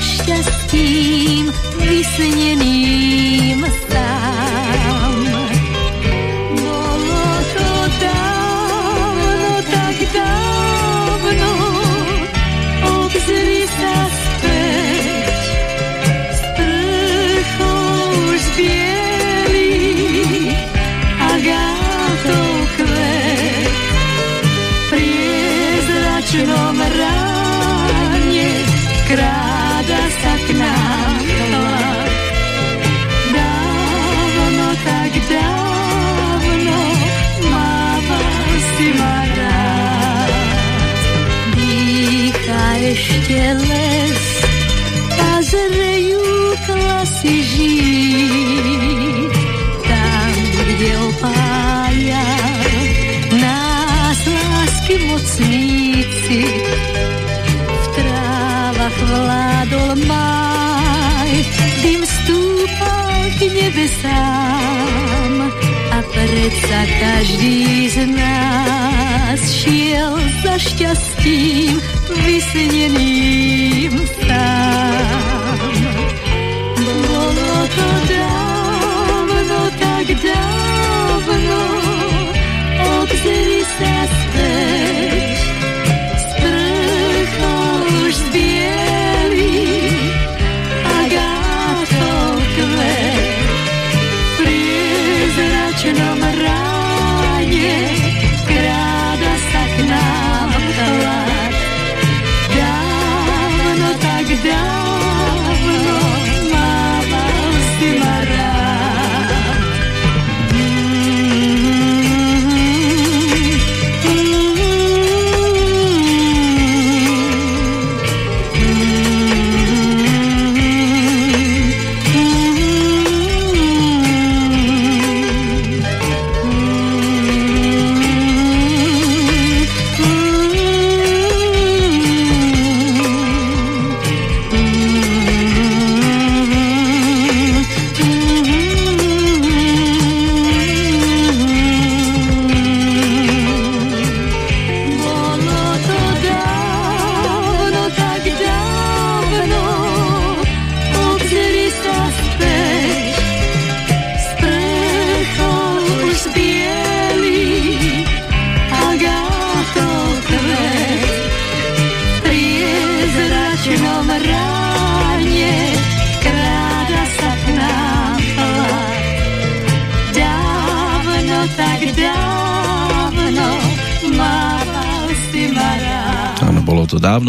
šťastím 0.00 1.52
vysneným 1.80 3.60
stále. 3.64 4.15
Les 43.40 44.20
a 45.20 45.30
zrejú 45.44 46.24
klasy 46.66 47.34
žít. 47.44 49.32
Tam, 49.84 50.32
kde 50.56 50.90
opája 50.98 52.28
nás 53.36 54.20
lásky 54.24 54.94
mocníci, 55.12 56.42
v 57.68 57.86
trávach 57.96 58.98
vládol 59.04 59.90
máj, 60.08 61.32
dým 61.84 62.02
stúpal 62.06 63.16
k 63.36 63.40
nebesám 63.52 65.32
a 65.92 65.98
predsa 66.12 66.80
každý 67.00 67.88
z 67.88 67.96
nás 68.16 69.40
šiel 69.52 70.16
za 70.44 70.54
šťastím 70.56 71.95
vysneným 72.14 73.94
sám. 74.22 75.58
Bolo 76.76 77.52
to 77.72 77.88
dávno, 78.06 79.60
tak 79.80 80.06
dávno, 80.22 81.60
obzri 83.02 83.66
sa 83.78 83.94
späť. 84.06 84.25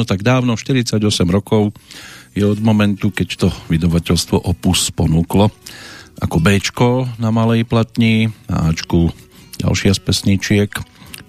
Tak 0.08 0.24
dávno, 0.24 0.56
48 0.56 1.04
rokov 1.28 1.76
je 2.32 2.48
od 2.48 2.64
momentu, 2.64 3.12
keď 3.12 3.28
to 3.36 3.48
vydavateľstvo 3.68 4.48
Opus 4.48 4.88
ponúklo 4.96 5.52
ako 6.18 6.38
Bčko 6.42 6.90
na 7.22 7.30
malej 7.30 7.68
platni, 7.68 8.34
na 8.50 8.74
Ačku 8.74 9.14
ďalšia 9.62 9.94
z 9.94 10.02
pesničiek, 10.02 10.72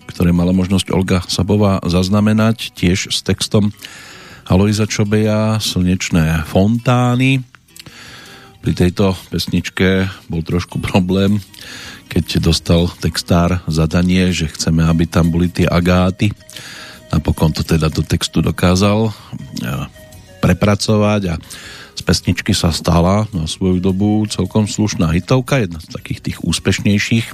ktoré 0.09 0.33
mala 0.33 0.57
možnosť 0.57 0.89
Olga 0.93 1.21
Sabová 1.29 1.81
zaznamenať, 1.85 2.73
tiež 2.73 3.13
s 3.13 3.21
textom 3.21 3.73
Alojza 4.49 4.89
Čobeja, 4.89 5.61
Slnečné 5.61 6.49
fontány. 6.49 7.45
Pri 8.65 8.73
tejto 8.73 9.13
pesničke 9.29 10.09
bol 10.33 10.41
trošku 10.41 10.81
problém, 10.81 11.37
keď 12.09 12.41
dostal 12.41 12.89
textár 13.01 13.61
zadanie, 13.69 14.33
že 14.33 14.49
chceme, 14.49 14.81
aby 14.89 15.05
tam 15.05 15.29
boli 15.29 15.53
tie 15.53 15.69
agáty. 15.69 16.33
Napokon 17.19 17.51
to 17.51 17.67
teda 17.67 17.91
do 17.91 18.07
textu 18.07 18.39
dokázal 18.39 19.11
eh, 19.11 19.91
prepracovať 20.39 21.35
a 21.35 21.43
z 21.99 22.03
pesničky 22.07 22.55
sa 22.55 22.71
stala 22.71 23.27
na 23.35 23.51
svoju 23.51 23.83
dobu 23.83 24.23
celkom 24.31 24.71
slušná 24.71 25.11
hitovka, 25.11 25.59
jedna 25.59 25.83
z 25.83 25.99
takých 25.99 26.23
tých 26.23 26.39
úspešnejších, 26.47 27.27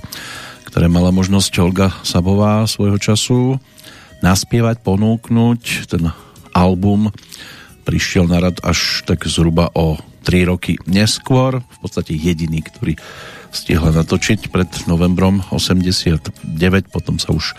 ktoré 0.72 0.88
mala 0.88 1.12
možnosť 1.12 1.52
Olga 1.60 1.92
Sabová 2.00 2.64
svojho 2.64 2.96
času 2.96 3.60
naspievať, 4.24 4.80
ponúknuť. 4.80 5.92
Ten 5.92 6.08
album 6.56 7.12
prišiel 7.84 8.24
na 8.24 8.40
rad 8.40 8.56
až 8.64 9.04
tak 9.04 9.28
zhruba 9.28 9.68
o 9.76 10.00
3 10.24 10.48
roky 10.48 10.80
neskôr, 10.88 11.60
v 11.60 11.78
podstate 11.84 12.16
jediný, 12.16 12.64
ktorý 12.64 12.96
stihla 13.52 13.92
natočiť 13.92 14.48
pred 14.48 14.88
novembrom 14.88 15.44
89, 15.52 16.40
potom 16.88 17.20
sa 17.20 17.36
už 17.36 17.52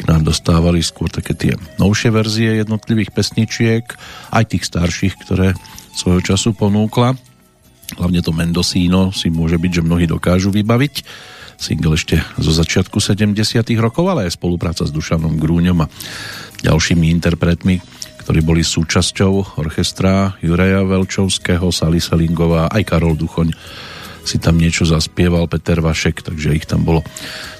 k 0.00 0.08
nám 0.08 0.24
dostávali 0.24 0.80
skôr 0.80 1.12
také 1.12 1.36
tie 1.36 1.52
novšie 1.76 2.08
verzie 2.08 2.64
jednotlivých 2.64 3.12
pesničiek, 3.12 3.84
aj 4.32 4.44
tých 4.48 4.64
starších, 4.64 5.14
ktoré 5.20 5.52
svojho 5.92 6.24
času 6.24 6.56
ponúkla. 6.56 7.20
Hlavne 8.00 8.24
to 8.24 8.32
Mendocino 8.32 9.12
si 9.12 9.28
môže 9.28 9.60
byť, 9.60 9.82
že 9.82 9.86
mnohí 9.86 10.08
dokážu 10.08 10.48
vybaviť. 10.48 11.04
Single 11.60 12.00
ešte 12.00 12.16
zo 12.40 12.52
začiatku 12.56 12.96
70 12.96 13.36
rokov, 13.76 14.08
ale 14.08 14.24
aj 14.24 14.40
spolupráca 14.40 14.88
s 14.88 14.94
Dušanom 14.94 15.36
Grúňom 15.36 15.84
a 15.84 15.90
ďalšími 16.64 17.12
interpretmi, 17.20 17.84
ktorí 18.24 18.40
boli 18.40 18.64
súčasťou 18.64 19.60
orchestra 19.60 20.40
Juraja 20.40 20.80
Velčovského, 20.88 21.68
Sali 21.68 22.00
Selingová, 22.00 22.72
aj 22.72 22.82
Karol 22.88 23.20
Duchoň 23.20 23.52
si 24.24 24.36
tam 24.40 24.60
niečo 24.60 24.84
zaspieval, 24.84 25.48
Peter 25.48 25.80
Vašek, 25.80 26.24
takže 26.24 26.56
ich 26.56 26.68
tam 26.68 26.84
bolo 26.84 27.04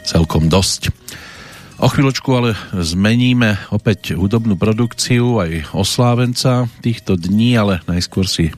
celkom 0.05 0.49
dosť. 0.49 0.93
O 1.81 1.89
chvíľočku 1.89 2.29
ale 2.37 2.53
zmeníme 2.77 3.57
opäť 3.73 4.13
hudobnú 4.13 4.53
produkciu 4.53 5.41
aj 5.41 5.73
oslávenca 5.73 6.69
týchto 6.85 7.17
dní, 7.17 7.57
ale 7.57 7.81
najskôr 7.89 8.29
si 8.29 8.53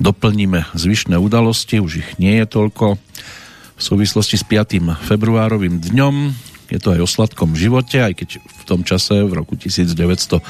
doplníme 0.00 0.64
zvyšné 0.72 1.20
udalosti, 1.20 1.84
už 1.84 2.00
ich 2.00 2.10
nie 2.16 2.40
je 2.40 2.48
toľko. 2.48 2.96
V 3.76 3.82
súvislosti 3.84 4.40
s 4.40 4.44
5. 4.48 4.80
februárovým 5.04 5.84
dňom 5.84 6.32
je 6.72 6.80
to 6.80 6.96
aj 6.96 7.04
o 7.04 7.08
sladkom 7.12 7.52
živote, 7.52 8.00
aj 8.00 8.16
keď 8.16 8.40
v 8.40 8.62
tom 8.64 8.88
čase, 8.88 9.20
v 9.20 9.36
roku 9.36 9.60
1960, 9.60 10.40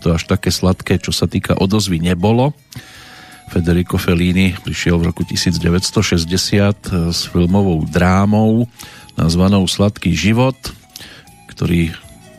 to 0.00 0.16
až 0.16 0.22
také 0.24 0.48
sladké, 0.48 0.96
čo 0.96 1.12
sa 1.12 1.28
týka 1.28 1.60
odozvy, 1.60 2.00
nebolo. 2.00 2.56
Federico 3.52 4.00
Fellini 4.00 4.56
prišiel 4.56 4.96
v 4.96 5.12
roku 5.12 5.28
1960 5.28 7.12
s 7.12 7.20
filmovou 7.28 7.84
drámou 7.84 8.64
nazvanou 9.20 9.68
Sladký 9.68 10.16
život, 10.16 10.56
ktorý 11.52 11.92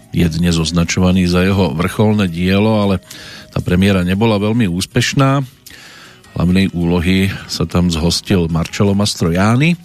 je 0.10 0.28
dnes 0.34 0.58
označovaný 0.58 1.30
za 1.30 1.46
jeho 1.46 1.78
vrcholné 1.78 2.26
dielo, 2.26 2.82
ale 2.82 2.98
tá 3.54 3.62
premiéra 3.62 4.02
nebola 4.02 4.42
veľmi 4.42 4.66
úspešná. 4.66 5.46
Hlavnej 6.34 6.74
úlohy 6.74 7.30
sa 7.46 7.70
tam 7.70 7.94
zhostil 7.94 8.50
Marcello 8.50 8.98
Mastroianni, 8.98 9.78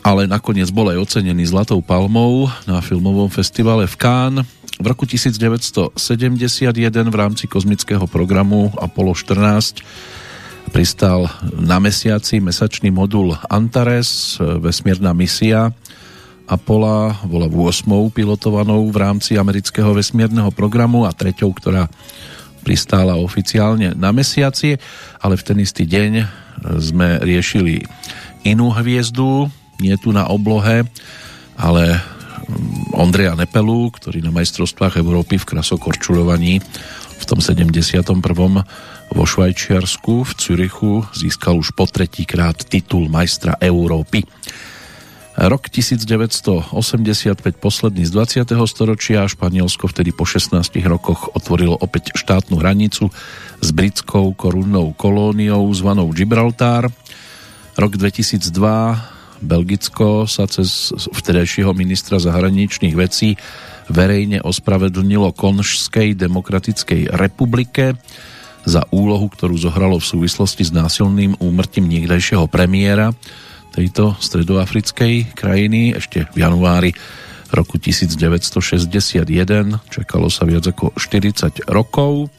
ale 0.00 0.24
nakoniec 0.24 0.72
bol 0.72 0.88
aj 0.88 1.12
ocenený 1.12 1.52
Zlatou 1.52 1.84
palmou 1.84 2.48
na 2.64 2.80
filmovom 2.80 3.28
festivale 3.28 3.84
v 3.84 3.94
Cannes. 4.00 4.48
V 4.80 4.86
roku 4.90 5.06
1971 5.06 5.94
v 7.12 7.16
rámci 7.16 7.44
kozmického 7.46 8.08
programu 8.10 8.74
Apollo 8.80 9.14
14 9.14 10.23
Pristal 10.74 11.30
na 11.54 11.78
mesiaci 11.78 12.42
mesačný 12.42 12.90
modul 12.90 13.30
Antares, 13.46 14.34
vesmírna 14.42 15.14
misia 15.14 15.70
Apollo 16.50 17.30
bola 17.30 17.46
8. 17.46 17.86
pilotovanou 18.10 18.82
v 18.90 18.96
rámci 18.98 19.38
amerického 19.38 19.94
vesmírneho 19.94 20.50
programu 20.50 21.06
a 21.06 21.14
treťou, 21.14 21.54
ktorá 21.54 21.86
pristála 22.66 23.14
oficiálne 23.14 23.94
na 23.94 24.10
mesiaci, 24.10 24.74
ale 25.22 25.38
v 25.38 25.46
ten 25.46 25.62
istý 25.62 25.86
deň 25.86 26.12
sme 26.82 27.22
riešili 27.22 27.86
inú 28.42 28.74
hviezdu, 28.74 29.46
nie 29.78 29.94
tu 30.02 30.10
na 30.10 30.26
oblohe, 30.26 30.82
ale 31.54 32.02
Ondreja 32.98 33.38
Nepelu, 33.38 33.94
ktorý 33.94 34.26
na 34.26 34.34
majstrovstvách 34.34 34.98
Európy 34.98 35.38
v 35.38 35.48
krasokorčulovaní 35.54 36.58
v 37.14 37.24
tom 37.26 37.38
71 37.38 38.10
vo 39.14 39.24
Švajčiarsku 39.24 40.26
v 40.26 40.32
Cürichu 40.34 40.92
získal 41.14 41.60
už 41.60 41.72
po 41.72 41.86
tretíkrát 41.86 42.56
titul 42.66 43.06
majstra 43.06 43.54
Európy. 43.62 44.26
Rok 45.34 45.66
1985, 45.66 46.78
posledný 47.58 48.06
z 48.06 48.10
20. 48.46 48.54
storočia, 48.70 49.26
Španielsko 49.26 49.90
vtedy 49.90 50.14
po 50.14 50.22
16 50.22 50.62
rokoch 50.86 51.34
otvorilo 51.34 51.74
opäť 51.74 52.14
štátnu 52.14 52.62
hranicu 52.62 53.10
s 53.58 53.68
britskou 53.74 54.30
korunnou 54.38 54.94
kolóniou 54.94 55.66
zvanou 55.74 56.14
Gibraltar. 56.14 56.86
Rok 57.74 57.92
2002 57.98 58.46
Belgicko 59.42 60.30
sa 60.30 60.46
cez 60.46 60.94
vtedajšieho 60.94 61.74
ministra 61.74 62.22
zahraničných 62.22 62.94
vecí 62.94 63.34
verejne 63.88 64.40
ospravedlnilo 64.40 65.34
Konžskej 65.36 66.16
demokratickej 66.16 67.12
republike 67.12 67.98
za 68.64 68.88
úlohu, 68.88 69.28
ktorú 69.28 69.60
zohralo 69.60 70.00
v 70.00 70.08
súvislosti 70.08 70.64
s 70.64 70.72
násilným 70.72 71.36
úmrtím 71.40 71.84
niekdajšieho 71.88 72.48
premiéra 72.48 73.12
tejto 73.74 74.14
stredoafrickej 74.22 75.34
krajiny 75.34 75.98
ešte 75.98 76.30
v 76.30 76.36
januári 76.46 76.94
roku 77.50 77.76
1961. 77.76 79.26
Čakalo 79.90 80.30
sa 80.30 80.46
viac 80.46 80.64
ako 80.70 80.94
40 80.94 81.66
rokov. 81.66 82.30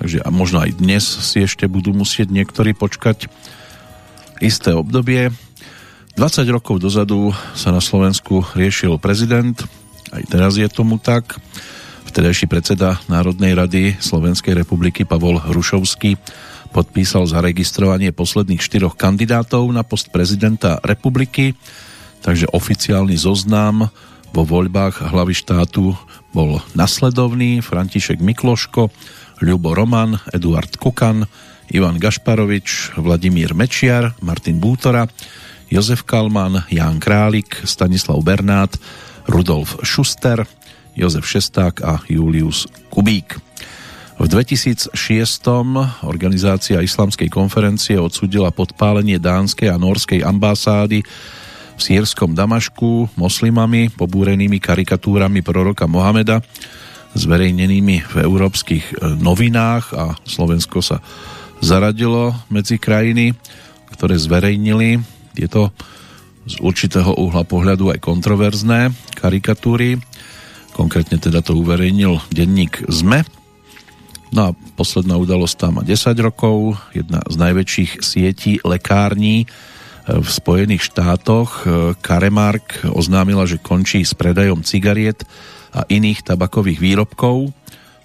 Takže 0.00 0.20
a 0.20 0.28
možno 0.32 0.64
aj 0.64 0.80
dnes 0.80 1.04
si 1.04 1.44
ešte 1.44 1.68
budú 1.68 1.92
musieť 1.92 2.32
niektorí 2.32 2.72
počkať 2.72 3.28
isté 4.40 4.72
obdobie. 4.72 5.32
20 6.16 6.44
rokov 6.52 6.80
dozadu 6.80 7.32
sa 7.56 7.72
na 7.72 7.80
Slovensku 7.80 8.44
riešil 8.56 9.00
prezident, 9.00 9.56
aj 10.10 10.22
teraz 10.26 10.58
je 10.58 10.66
tomu 10.70 10.98
tak. 10.98 11.38
Vtedajší 12.10 12.50
predseda 12.50 12.98
Národnej 13.06 13.54
rady 13.54 13.94
Slovenskej 14.02 14.58
republiky 14.58 15.06
Pavol 15.06 15.38
Hrušovský 15.38 16.18
podpísal 16.70 17.26
zaregistrovanie 17.26 18.14
posledných 18.14 18.62
štyroch 18.62 18.94
kandidátov 18.94 19.66
na 19.70 19.82
post 19.82 20.10
prezidenta 20.14 20.78
republiky, 20.82 21.54
takže 22.22 22.50
oficiálny 22.50 23.14
zoznam 23.14 23.90
vo 24.30 24.42
voľbách 24.46 25.10
hlavy 25.10 25.34
štátu 25.34 25.94
bol 26.30 26.62
nasledovný 26.78 27.58
František 27.62 28.22
Mikloško, 28.22 28.90
Ľubo 29.42 29.74
Roman, 29.74 30.18
Eduard 30.30 30.78
Kukan, 30.78 31.26
Ivan 31.70 31.98
Gašparovič, 31.98 32.98
Vladimír 32.98 33.54
Mečiar, 33.54 34.14
Martin 34.22 34.62
Bútora, 34.62 35.06
Jozef 35.70 36.02
Kalman, 36.02 36.66
Ján 36.70 36.98
Králik, 36.98 37.62
Stanislav 37.62 38.18
Bernát, 38.22 38.74
Rudolf 39.30 39.78
Schuster, 39.86 40.42
Jozef 40.98 41.22
Šesták 41.22 41.78
a 41.86 42.02
Julius 42.10 42.66
Kubík. 42.90 43.38
V 44.18 44.26
2006. 44.26 44.92
organizácia 46.02 46.82
Islamskej 46.82 47.30
konferencie 47.30 47.96
odsudila 47.96 48.50
podpálenie 48.50 49.22
dánskej 49.22 49.70
a 49.70 49.78
norskej 49.78 50.26
ambasády 50.26 51.06
v 51.78 51.80
sírskom 51.80 52.34
Damašku 52.34 53.16
moslimami, 53.16 53.88
pobúrenými 53.94 54.58
karikatúrami 54.60 55.40
proroka 55.40 55.86
Mohameda, 55.86 56.42
zverejnenými 57.14 57.96
v 58.10 58.14
európskych 58.20 58.84
e, 58.84 58.94
novinách 59.16 59.84
a 59.94 60.04
Slovensko 60.26 60.82
sa 60.82 60.98
zaradilo 61.62 62.34
medzi 62.52 62.76
krajiny, 62.82 63.32
ktoré 63.94 64.18
zverejnili 64.18 65.00
tieto 65.32 65.72
z 66.50 66.58
určitého 66.58 67.14
uhla 67.14 67.46
pohľadu 67.46 67.94
aj 67.94 68.02
kontroverzné 68.02 68.90
karikatúry 69.14 70.02
Konkrétne 70.80 71.18
teda 71.18 71.42
to 71.42 71.58
uverejnil 71.58 72.22
denník 72.30 72.86
ZME. 72.86 73.26
No 74.30 74.40
a 74.48 74.56
posledná 74.78 75.18
udalosť 75.18 75.54
tam 75.58 75.72
má 75.76 75.82
10 75.82 76.14
rokov. 76.22 76.78
Jedna 76.94 77.18
z 77.26 77.34
najväčších 77.34 78.00
sietí 78.00 78.62
lekární 78.62 79.44
e, 79.44 79.46
v 80.08 80.28
Spojených 80.30 80.86
štátoch 80.86 81.66
Karemark 81.98 82.86
e, 82.86 82.94
oznámila, 82.94 83.44
že 83.50 83.58
končí 83.58 84.06
s 84.06 84.14
predajom 84.14 84.62
cigariet 84.62 85.26
a 85.74 85.82
iných 85.90 86.22
tabakových 86.22 86.78
výrobkov. 86.78 87.50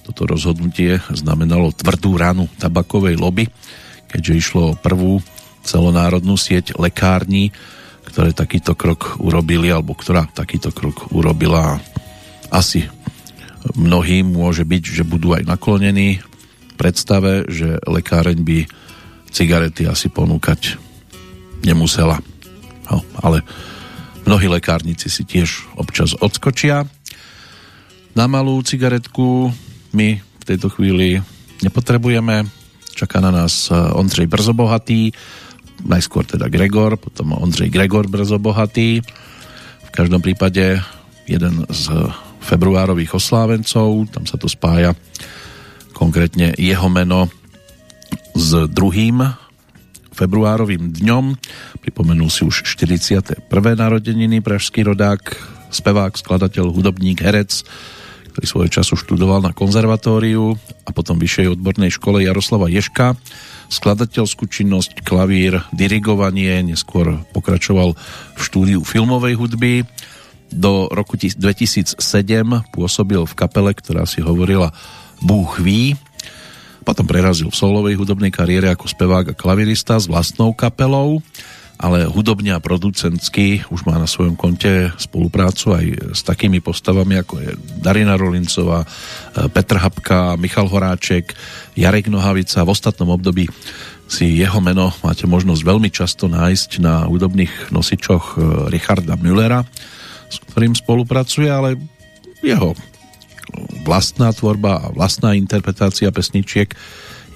Toto 0.03 0.21
rozhodnutie 0.25 0.99
znamenalo 1.13 1.71
tvrdú 1.71 2.17
ranu 2.17 2.49
tabakovej 2.58 3.21
lobby, 3.21 3.45
keďže 4.10 4.34
išlo 4.34 4.73
o 4.73 4.77
prvú 4.77 5.21
celonárodnú 5.63 6.38
sieť 6.38 6.75
lekární, 6.75 7.53
ktoré 8.15 8.32
takýto 8.32 8.80
krok 8.80 9.19
urobili, 9.19 9.67
alebo 9.67 9.91
ktorá 9.91 10.23
takýto 10.32 10.71
krok 10.71 11.12
urobila 11.12 11.84
asi 12.47 12.88
mnohým 13.75 14.32
môže 14.32 14.63
byť, 14.63 14.84
že 14.88 15.04
budú 15.04 15.36
aj 15.36 15.43
naklonení 15.43 16.23
predstave, 16.80 17.43
že 17.51 17.75
lekáreň 17.84 18.39
by 18.39 18.71
cigarety 19.36 19.84
asi 19.84 20.08
ponúkať 20.08 20.80
nemusela. 21.67 22.23
No, 22.88 23.04
ale 23.19 23.43
mnohí 24.23 24.47
lekárnici 24.47 25.12
si 25.12 25.28
tiež 25.28 25.67
občas 25.75 26.15
odskočia. 26.15 26.88
Na 28.15 28.32
malú 28.32 28.63
cigaretku 28.63 29.51
my 29.91 30.23
v 30.23 30.43
tejto 30.47 30.71
chvíli 30.71 31.19
nepotrebujeme. 31.67 32.47
Čaká 32.95 33.19
na 33.19 33.36
nás 33.36 33.67
eh, 33.67 33.75
Ondřej 33.75 34.32
Brzobohatý, 34.32 35.12
najskôr 35.86 36.26
teda 36.26 36.50
Gregor, 36.50 36.98
potom 36.98 37.38
Ondřej 37.38 37.69
Gregor 37.69 38.10
Brzobohatý. 38.10 39.06
V 39.86 39.89
každom 39.93 40.19
prípade 40.19 40.82
jeden 41.30 41.63
z 41.69 41.86
februárových 42.45 43.17
oslávencov, 43.17 44.10
tam 44.13 44.26
sa 44.30 44.38
to 44.38 44.45
spája 44.45 44.93
konkrétne 45.95 46.54
jeho 46.60 46.86
meno 46.91 47.32
s 48.36 48.67
druhým 48.69 49.24
februárovým 50.15 50.95
dňom. 50.95 51.26
Pripomenul 51.84 52.30
si 52.32 52.48
už 52.48 52.63
41. 52.67 53.41
narodeniny 53.76 54.39
pražský 54.39 54.88
rodák, 54.88 55.21
spevák, 55.71 56.15
skladateľ, 56.15 56.71
hudobník, 56.71 57.19
herec, 57.19 57.67
ktorý 58.32 58.45
svojho 58.48 58.71
času 58.71 58.95
študoval 59.00 59.43
na 59.43 59.52
konzervatóriu 59.52 60.56
a 60.88 60.89
potom 60.91 61.19
vyššej 61.19 61.60
odbornej 61.60 61.91
škole 61.91 62.24
Jaroslava 62.24 62.71
Ješka. 62.71 63.15
Skladateľskú 63.69 64.45
činnosť, 64.45 65.01
klavír, 65.01 65.65
dirigovanie, 65.73 66.62
neskôr 66.63 67.21
pokračoval 67.34 67.97
v 68.36 68.39
štúdiu 68.39 68.82
filmovej 68.86 69.34
hudby 69.36 69.73
do 70.56 70.88
roku 70.93 71.17
2007 71.17 71.99
pôsobil 72.71 73.21
v 73.25 73.34
kapele, 73.34 73.71
ktorá 73.75 74.08
si 74.08 74.23
hovorila 74.23 74.71
Búh 75.19 75.49
ví. 75.60 75.97
Potom 76.86 77.10
prerazil 77.10 77.49
v 77.49 77.58
solovej 77.58 77.97
hudobnej 77.97 78.30
kariére 78.30 78.69
ako 78.69 78.86
spevák 78.86 79.34
a 79.34 79.38
klavirista 79.38 79.97
s 79.97 80.06
vlastnou 80.06 80.54
kapelou, 80.54 81.19
ale 81.76 82.08
hudobne 82.08 82.56
a 82.56 82.64
producentsky 82.64 83.68
už 83.68 83.84
má 83.84 84.00
na 84.00 84.08
svojom 84.08 84.40
konte 84.40 84.96
spoluprácu 84.96 85.76
aj 85.76 85.86
s 86.16 86.22
takými 86.24 86.64
postavami 86.64 87.20
ako 87.20 87.34
je 87.44 87.50
Darina 87.84 88.16
Rolincová, 88.16 88.88
Petr 89.52 89.84
Habka, 89.84 90.40
Michal 90.40 90.72
Horáček, 90.72 91.36
Jarek 91.76 92.08
Nohavica. 92.08 92.64
V 92.64 92.72
ostatnom 92.72 93.12
období 93.12 93.52
si 94.08 94.40
jeho 94.40 94.64
meno 94.64 94.96
máte 95.04 95.28
možnosť 95.28 95.62
veľmi 95.68 95.90
často 95.92 96.32
nájsť 96.32 96.80
na 96.80 97.10
hudobných 97.12 97.76
nosičoch 97.76 98.40
Richarda 98.72 99.20
Müllera, 99.20 99.68
s 100.32 100.40
ktorým 100.52 100.78
spolupracuje, 100.78 101.52
ale 101.52 101.76
jeho 102.40 102.72
vlastná 103.84 104.32
tvorba 104.32 104.80
a 104.80 104.92
vlastná 104.96 105.36
interpretácia 105.36 106.10
pesničiek 106.10 106.72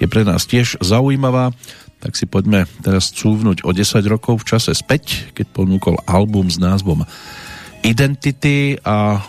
je 0.00 0.06
pre 0.08 0.24
nás 0.24 0.48
tiež 0.48 0.80
zaujímavá, 0.80 1.52
tak 2.00 2.16
si 2.16 2.24
poďme 2.24 2.64
teraz 2.80 3.12
cúvnuť 3.12 3.62
o 3.62 3.70
10 3.70 4.00
rokov 4.08 4.42
v 4.42 4.56
čase 4.56 4.72
späť, 4.72 5.30
keď 5.36 5.46
ponúkol 5.52 6.00
album 6.08 6.48
s 6.48 6.56
názvom 6.56 7.04
Identity 7.84 8.80
a 8.80 9.20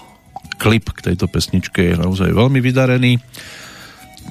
klip 0.55 0.91
k 0.95 1.11
tejto 1.11 1.27
pesničke 1.27 1.93
je 1.93 1.95
naozaj 1.99 2.31
veľmi 2.31 2.63
vydarený. 2.63 3.19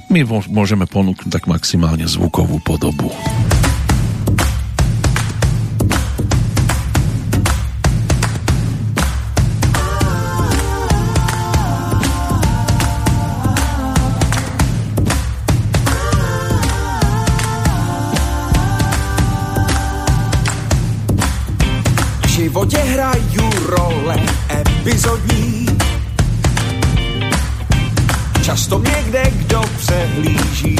My 0.09 0.27
môžeme 0.49 0.89
ponúknuť 0.89 1.29
tak 1.31 1.45
maximálne 1.47 2.09
zvukovú 2.09 2.59
podobu. 2.65 3.13
Epizodní. 24.91 25.65
Často 28.43 28.79
mě 28.79 29.03
kde 29.07 29.23
kdo 29.31 29.61
přehlíží. 29.79 30.75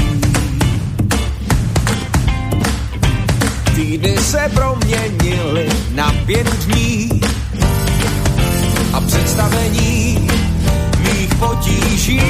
Týdny 3.76 4.17
se 4.17 4.52
proměnily 4.54 5.69
na 5.91 6.13
pět 6.26 6.47
dní 6.65 7.21
a 8.93 9.02
představení 9.02 10.28
mých 11.00 11.36
potíží. 11.36 12.21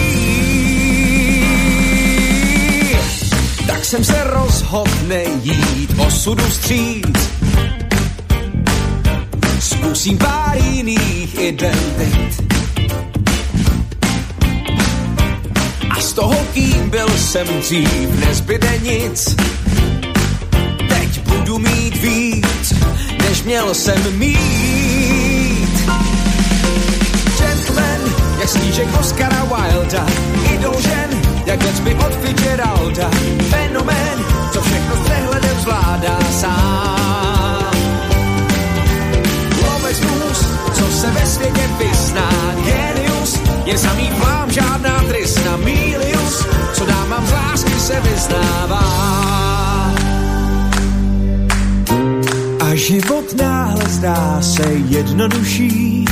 Tak 3.67 3.85
jsem 3.85 4.03
se 4.03 4.23
rozhodl 4.23 4.91
nejít 5.07 5.91
osudu 5.97 6.43
vstříc. 6.43 7.30
Zkusím 9.81 10.17
pár 10.17 10.57
jiných 10.57 11.33
identit. 11.39 12.43
A 15.89 16.01
z 16.01 16.13
toho, 16.13 16.37
kým 16.53 16.89
byl 16.89 17.09
jsem 17.17 17.47
dřív, 17.47 18.25
nezbyde 18.25 18.77
nic. 18.77 19.35
Teď 20.89 21.21
budu 21.27 21.57
mít 21.59 21.97
víc, 21.97 22.73
než 23.29 23.43
měl 23.43 23.73
jsem 23.73 24.17
mít. 24.17 25.89
Gentleman, 27.39 28.01
jak 28.39 28.49
snížek 28.49 28.87
Oscara 28.99 29.43
Wilda, 29.43 30.05
idol 30.53 30.81
žen, 30.81 31.09
jak 31.45 31.63
Gatsby 31.63 31.95
od 31.95 32.15
Fitzgeralda. 32.15 33.09
Fenomén, 33.49 34.25
co 34.53 34.61
všechno 34.61 34.95
s 34.95 34.99
přehledem 34.99 35.59
zvládá 35.59 36.19
sám. 36.31 37.00
Se 41.01 41.11
ve 41.11 41.25
světě 41.25 41.69
vyzná, 41.77 42.31
genius, 42.65 43.39
jen 43.65 43.77
samý 43.77 44.11
plám, 44.19 44.51
žádná 44.51 45.03
tristna, 45.03 45.57
milius, 45.57 46.45
co 46.73 46.85
dámám 46.85 47.27
z 47.27 47.31
lásky 47.31 47.79
se 47.79 48.01
vyznává. 48.01 48.83
A 52.59 52.75
život 52.75 53.33
náhle 53.33 53.85
zdá 53.89 54.41
se 54.41 54.63
jednodušší, 54.73 56.05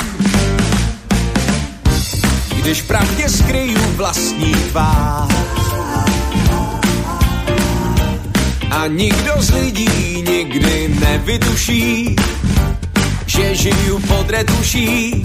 když 2.62 2.82
pravdě 2.82 3.30
skryju 3.30 3.80
vlastní 3.96 4.54
tvář. 4.54 5.34
A 8.72 8.88
nikdo 8.88 9.34
z 9.38 9.50
lidí 9.54 10.24
nikdy 10.30 10.96
nevytuší, 11.00 12.16
že 13.40 13.56
žiju 13.56 14.00
pod 14.04 14.30
retuší 14.30 15.22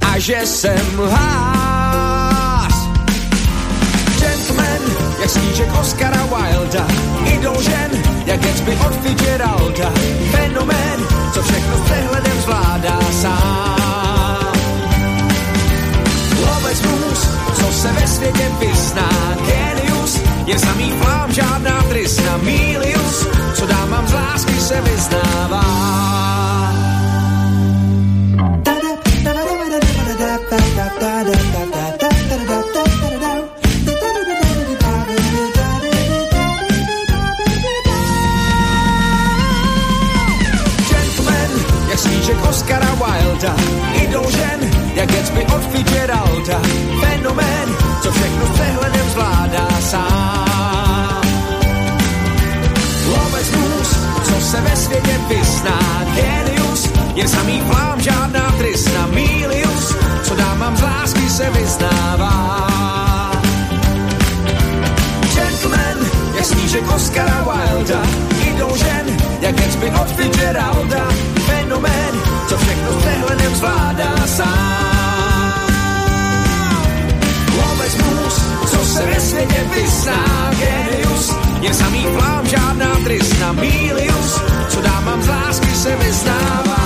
a 0.00 0.18
že 0.18 0.40
jsem 0.44 1.00
lhář. 1.00 2.74
Gentleman, 4.20 4.82
jak 5.20 5.30
snížek 5.30 5.68
Oscara 5.80 6.24
Wilda, 6.28 6.86
idol 7.24 7.62
žen, 7.62 7.90
jak 8.26 8.40
Gatsby 8.40 8.76
od 8.86 8.94
Fitzgeralda, 9.02 9.90
fenomén, 10.30 11.00
co 11.32 11.42
všechno 11.42 11.76
s 11.76 11.80
přehledem 11.80 12.40
zvládá 12.42 12.98
sám. 13.22 14.52
Lovec 16.44 16.82
mus, 16.82 17.20
co 17.56 17.72
se 17.72 17.92
ve 17.92 18.06
světě 18.06 18.50
vyzná, 18.60 19.10
genius, 19.46 20.20
je 20.46 20.58
samý 20.58 20.92
plám, 21.02 21.32
žádná 21.32 21.82
tristna, 21.88 22.36
milius, 22.36 23.26
co 23.54 23.66
dámám 23.66 24.08
z 24.08 24.12
lásky 24.12 24.60
se 24.60 24.80
vyznává. 24.80 26.19
Wilda, 43.40 43.56
idol 44.04 44.30
žen, 44.30 44.60
jak 44.94 45.12
Gatsby 45.12 45.46
od 45.54 45.64
Fitzgeralda, 45.72 46.60
fenomén, 47.00 47.68
co 48.02 48.12
všechno 48.12 48.46
s 48.46 48.50
přehledem 48.50 49.10
zvládá 49.10 49.68
sám. 49.80 51.22
Lovec 53.08 53.50
mus, 53.50 53.88
co 54.22 54.40
se 54.40 54.60
ve 54.60 54.76
světě 54.76 55.20
vyzná, 55.28 56.04
genius, 56.14 56.88
jen 57.14 57.28
samý 57.28 57.62
plám, 57.70 58.00
žádná 58.00 58.52
tristna, 58.58 59.06
milius, 59.06 59.96
co 60.22 60.34
dámám 60.34 60.76
z 60.76 60.82
lásky 60.82 61.30
se 61.30 61.50
vyznává. 61.50 62.68
Gentleman, 65.34 65.98
jak 66.34 66.44
snížek 66.44 66.92
Oscara 66.94 67.46
Wilda, 67.48 68.02
idol 68.48 68.76
žen, 68.76 69.19
jak 69.40 69.56
Gatsby 69.56 69.88
od 69.90 70.08
Fitzgeralda, 70.16 71.04
fenomén, 71.48 72.14
co 72.48 72.54
všechno 72.56 72.88
s 72.92 72.96
přehledem 72.96 73.54
zvládá 73.54 74.12
sám. 74.26 75.68
Lovec 77.56 77.94
mus, 77.96 78.36
co 78.70 78.78
se 78.84 79.06
ve 79.06 79.20
světě 79.20 79.60
vyzná, 79.74 80.50
genius, 80.60 81.24
jen 81.60 81.74
samý 81.74 82.04
plám, 82.16 82.46
žádná 82.46 82.90
tristna, 83.04 83.52
milius, 83.52 84.40
co 84.68 84.78
dámám 84.80 85.22
z 85.22 85.28
lásky 85.28 85.72
se 85.74 85.96
vyznává. 85.96 86.80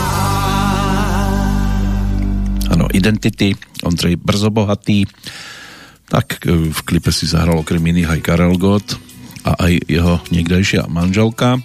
Áno, 2.71 2.87
Identity, 2.91 3.55
Ondřej 3.83 4.17
Brzobohatý. 4.17 5.07
Tak 6.05 6.47
e, 6.47 6.71
v 6.71 6.81
klipe 6.83 7.11
si 7.13 7.27
zahral 7.27 7.59
okrem 7.63 7.83
iných 7.83 8.19
aj 8.19 8.21
Karel 8.23 8.55
Gott 8.59 8.99
a 9.45 9.55
aj 9.59 9.79
jeho 9.91 10.19
niekdajšia 10.31 10.87
manželka 10.91 11.61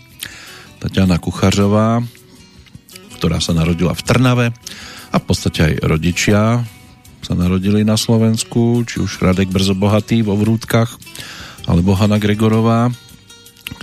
Tatiana 0.79 1.19
Kuchařová, 1.19 1.99
ktorá 3.19 3.43
sa 3.43 3.51
narodila 3.51 3.91
v 3.91 4.05
Trnave 4.07 4.47
a 5.11 5.15
v 5.19 5.25
podstate 5.27 5.59
aj 5.59 5.73
rodičia 5.83 6.63
sa 7.19 7.33
narodili 7.35 7.83
na 7.83 7.99
Slovensku, 7.99 8.87
či 8.87 9.03
už 9.03 9.19
Radek 9.19 9.51
Brzobohatý 9.51 10.23
vo 10.23 10.39
Vrútkach 10.39 10.95
alebo 11.67 11.93
Hanna 11.93 12.17
Gregorová, 12.17 12.89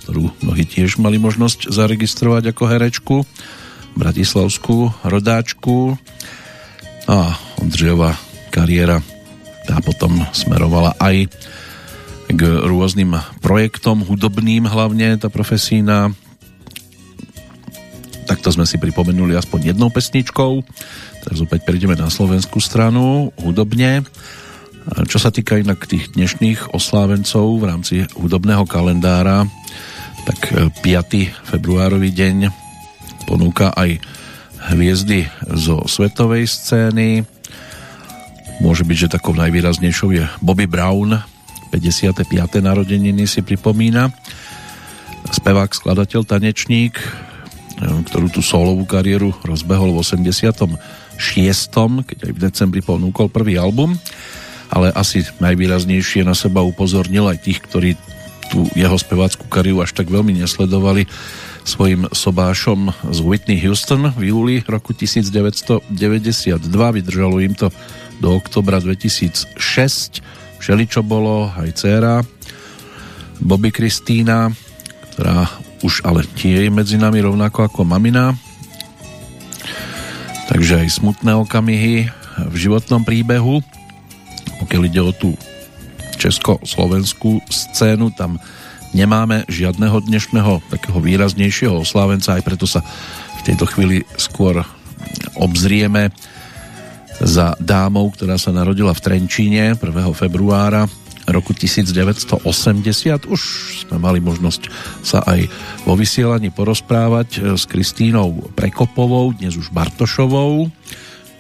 ktorú 0.03 0.33
mnohí 0.41 0.65
tiež 0.65 0.97
mali 0.99 1.21
možnosť 1.21 1.69
zaregistrovať 1.69 2.57
ako 2.57 2.65
herečku, 2.65 3.17
bratislavskú 3.95 4.91
rodáčku 5.05 6.01
a 7.07 7.37
Ondřejová 7.61 8.17
kariéra 8.49 9.05
tá 9.67 9.83
potom 9.83 10.23
smerovala 10.31 10.95
aj 11.03 11.27
k 12.31 12.41
rôznym 12.43 13.19
projektom, 13.43 14.07
hudobným 14.07 14.67
hlavne, 14.71 15.19
tá 15.19 15.27
profesína. 15.27 16.15
Takto 18.27 18.51
sme 18.51 18.67
si 18.67 18.77
pripomenuli 18.77 19.39
aspoň 19.39 19.73
jednou 19.73 19.89
pesničkou. 19.95 20.67
Teraz 21.23 21.39
opäť 21.39 21.63
prejdeme 21.63 21.95
na 21.95 22.11
slovenskú 22.11 22.59
stranu, 22.59 23.31
hudobne. 23.39 24.03
Čo 25.07 25.19
sa 25.19 25.31
týka 25.31 25.59
inak 25.59 25.87
tých 25.87 26.15
dnešných 26.15 26.75
oslávencov 26.75 27.59
v 27.59 27.65
rámci 27.67 27.95
hudobného 28.19 28.67
kalendára, 28.67 29.47
tak 30.27 30.39
5. 30.83 30.83
februárový 31.55 32.11
deň 32.11 32.51
ponúka 33.27 33.75
aj 33.75 33.99
hviezdy 34.75 35.27
zo 35.55 35.87
svetovej 35.87 36.47
scény. 36.51 37.23
Môže 38.63 38.87
byť, 38.87 38.97
že 39.07 39.13
takou 39.19 39.35
najvýraznejšou 39.39 40.09
je 40.15 40.25
Bobby 40.43 40.67
Brown, 40.71 41.19
55. 41.75 42.27
narodeniny 42.63 43.27
si 43.27 43.43
pripomína. 43.43 44.11
Spevák, 45.35 45.75
skladateľ, 45.75 46.23
tanečník, 46.23 46.99
ktorú 47.81 48.33
tú 48.33 48.41
solovú 48.41 48.89
kariéru 48.89 49.37
rozbehol 49.45 49.93
v 49.93 50.01
86. 50.01 50.77
keď 52.05 52.19
aj 52.25 52.33
v 52.33 52.41
decembri 52.41 52.81
ponúkol 52.81 53.29
prvý 53.29 53.61
album, 53.61 53.97
ale 54.73 54.91
asi 54.97 55.23
najvýraznejšie 55.39 56.25
na 56.27 56.35
seba 56.35 56.65
upozornil 56.65 57.29
aj 57.29 57.39
tých, 57.45 57.61
ktorí 57.63 57.91
tú 58.49 58.67
jeho 58.79 58.95
spevácku 58.95 59.51
kariéru 59.51 59.83
až 59.83 59.93
tak 59.93 60.09
veľmi 60.09 60.39
nesledovali 60.39 61.07
svojim 61.67 62.07
sobášom 62.15 62.95
z 63.11 63.19
Whitney 63.27 63.59
Houston 63.67 64.15
v 64.15 64.31
júli 64.31 64.55
roku 64.71 64.95
1992. 64.95 66.63
Vydržalo 66.71 67.43
im 67.43 67.59
to 67.59 67.75
do 68.23 68.39
oktobra 68.39 68.79
2006. 68.79 69.59
Všeličo 70.63 71.03
bolo, 71.03 71.51
aj 71.59 71.75
dcéra 71.75 72.23
Bobby 73.43 73.75
Kristýna, 73.75 74.55
ktorá 75.13 75.66
už 75.85 76.05
ale 76.07 76.25
tie 76.39 76.69
je 76.69 76.71
medzi 76.73 76.97
nami 76.97 77.21
rovnako 77.21 77.69
ako 77.69 77.81
mamina. 77.85 78.33
Takže 80.47 80.87
aj 80.87 80.97
smutné 81.03 81.35
okamihy 81.37 82.09
v 82.49 82.55
životnom 82.57 83.03
príbehu. 83.03 83.61
Pokiaľ 84.63 84.83
ide 84.89 85.03
o 85.03 85.13
tú 85.13 85.37
československú 86.17 87.45
scénu, 87.51 88.09
tam 88.17 88.41
nemáme 88.97 89.45
žiadneho 89.53 90.01
dnešného 90.01 90.65
takého 90.73 90.97
výraznejšieho 90.97 91.85
oslávenca, 91.85 92.39
aj 92.39 92.47
preto 92.47 92.65
sa 92.65 92.81
v 93.37 93.53
tejto 93.53 93.69
chvíli 93.69 94.07
skôr 94.17 94.65
obzrieme 95.37 96.09
za 97.21 97.53
dámou, 97.61 98.09
ktorá 98.13 98.41
sa 98.41 98.53
narodila 98.53 98.97
v 98.97 99.05
Trenčíne 99.05 99.77
1. 99.77 99.83
februára 100.17 100.89
roku 101.27 101.53
1980. 101.53 102.43
Už 103.27 103.41
sme 103.87 103.97
mali 103.99 104.23
možnosť 104.23 104.71
sa 105.03 105.23
aj 105.27 105.51
vo 105.83 105.99
vysielaní 105.99 106.55
porozprávať 106.55 107.29
e, 107.37 107.39
s 107.59 107.67
Kristínou 107.67 108.51
Prekopovou, 108.55 109.35
dnes 109.35 109.59
už 109.59 109.75
Bartošovou, 109.75 110.71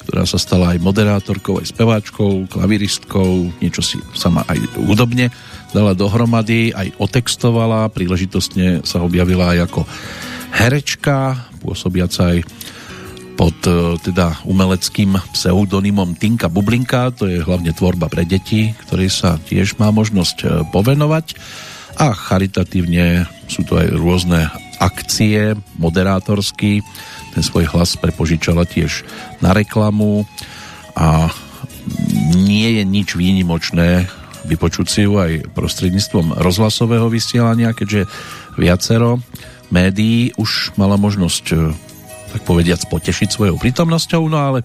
ktorá 0.06 0.22
sa 0.22 0.38
stala 0.38 0.74
aj 0.74 0.82
moderátorkou, 0.82 1.58
aj 1.58 1.74
speváčkou, 1.74 2.46
klaviristkou, 2.46 3.50
niečo 3.58 3.82
si 3.82 3.98
sama 4.14 4.46
aj 4.46 4.58
údobne 4.78 5.30
dala 5.74 5.92
dohromady, 5.92 6.70
aj 6.72 6.94
otextovala, 6.96 7.90
príležitostne 7.90 8.86
sa 8.86 9.02
objavila 9.02 9.52
aj 9.52 9.68
ako 9.68 9.80
herečka, 10.56 11.50
pôsobiaca 11.60 12.32
aj 12.32 12.38
pod 13.36 13.54
e, 13.68 14.00
teda 14.00 14.40
umeleckým 14.48 15.14
pseudonymom 15.36 16.16
Tinka 16.16 16.48
Bublinka, 16.48 17.12
to 17.12 17.28
je 17.28 17.44
hlavne 17.44 17.70
tvorba 17.76 18.08
pre 18.08 18.24
deti, 18.24 18.72
ktorej 18.88 19.12
sa 19.12 19.36
tiež 19.36 19.76
má 19.76 19.92
možnosť 19.92 20.36
e, 20.42 20.46
povenovať. 20.72 21.36
A 22.00 22.16
charitatívne 22.16 23.28
sú 23.48 23.64
to 23.68 23.76
aj 23.76 23.92
rôzne 23.92 24.48
akcie, 24.80 25.56
moderátorsky, 25.80 26.80
ten 27.32 27.42
svoj 27.44 27.68
hlas 27.72 27.96
prepožičala 28.00 28.64
tiež 28.64 29.04
na 29.44 29.52
reklamu. 29.52 30.24
A 30.96 31.28
nie 32.36 32.80
je 32.80 32.82
nič 32.84 33.16
výnimočné 33.16 34.08
vypočuť 34.46 34.86
si 34.86 35.00
ju 35.04 35.18
aj 35.18 35.52
prostredníctvom 35.52 36.38
rozhlasového 36.38 37.10
vysielania, 37.10 37.74
keďže 37.74 38.06
viacero 38.54 39.18
médií 39.74 40.30
už 40.38 40.78
mala 40.78 40.94
možnosť 40.94 41.44
e, 41.52 41.56
tak 42.36 42.44
povediac 42.44 42.84
potešiť 42.92 43.32
svojou 43.32 43.56
prítomnosťou, 43.56 44.28
no 44.28 44.36
ale 44.36 44.60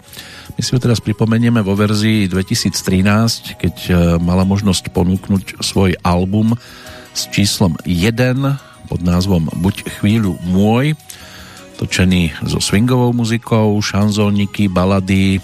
my 0.52 0.60
si 0.60 0.76
ho 0.76 0.78
teraz 0.78 1.00
pripomenieme 1.00 1.64
vo 1.64 1.72
verzii 1.72 2.28
2013, 2.28 3.56
keď 3.56 3.74
e, 3.88 3.92
mala 4.20 4.44
možnosť 4.44 4.92
ponúknuť 4.92 5.64
svoj 5.64 5.96
album 6.04 6.52
s 7.16 7.32
číslom 7.32 7.80
1 7.88 8.12
pod 8.92 9.00
názvom 9.00 9.48
Buď 9.56 9.88
chvíľu 9.88 10.36
môj, 10.44 10.92
točený 11.80 12.36
so 12.44 12.60
swingovou 12.60 13.16
muzikou, 13.16 13.80
šanzóniky, 13.80 14.68
balady, 14.68 15.40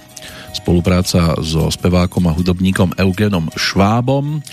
spolupráca 0.52 1.32
so 1.40 1.72
spevákom 1.72 2.28
a 2.28 2.36
hudobníkom 2.36 2.92
Eugenom 3.00 3.48
Švábom 3.56 4.44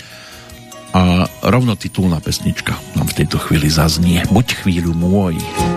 a 0.96 1.28
rovno 1.44 1.76
titulná 1.76 2.24
pesnička 2.24 2.72
nám 2.96 3.12
v 3.12 3.16
tejto 3.20 3.36
chvíli 3.36 3.68
zaznie 3.68 4.24
Buď 4.32 4.64
chvíľu 4.64 4.96
môj. 4.96 5.36
Muž 5.36 5.75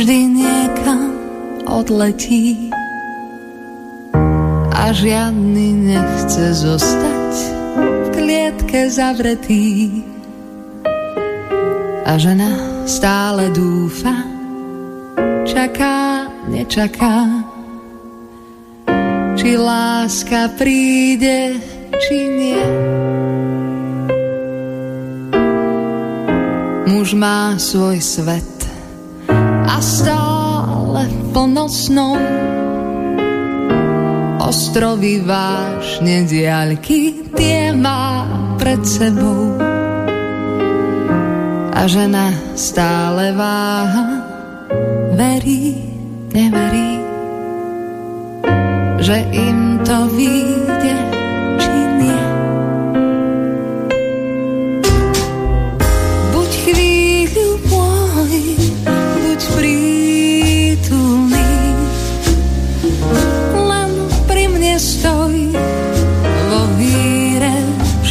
vždy 0.00 0.32
niekam 0.32 1.12
odletí 1.68 2.72
a 4.72 4.96
žiadny 4.96 5.92
nechce 5.92 6.56
zostať 6.56 7.32
v 7.76 8.06
klietke 8.16 8.88
zavretý. 8.88 10.00
A 12.08 12.16
žena 12.16 12.48
stále 12.88 13.52
dúfa, 13.52 14.24
čaká, 15.44 16.32
nečaká, 16.48 17.44
či 19.36 19.52
láska 19.52 20.48
príde, 20.56 21.60
či 22.08 22.16
nie. 22.24 22.64
Muž 26.88 27.12
má 27.12 27.60
svoj 27.60 28.00
svet 28.00 28.59
a 29.70 29.78
stále 29.78 31.06
plno 31.30 31.70
snou 31.70 32.18
ostrovy 34.50 35.22
vášne 35.22 36.26
diaľky, 36.26 37.30
tie 37.38 37.70
má 37.70 38.26
pred 38.58 38.82
sebou. 38.82 39.54
A 41.70 41.86
žena 41.86 42.34
stále 42.58 43.30
váha, 43.30 44.26
verí, 45.14 45.78
neverí, 46.34 46.90
že 48.98 49.22
im 49.30 49.78
to 49.86 50.10
vyjde, 50.18 50.59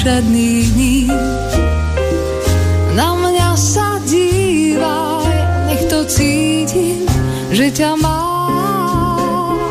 všedných 0.10 0.68
dní. 0.74 1.05
Na 2.97 3.14
mňa 3.14 3.53
sa 3.53 4.01
dívaj, 4.10 5.30
nech 5.70 5.86
to 5.86 6.01
cítim, 6.10 7.05
že 7.53 7.70
ťa 7.70 7.93
mám. 8.01 9.70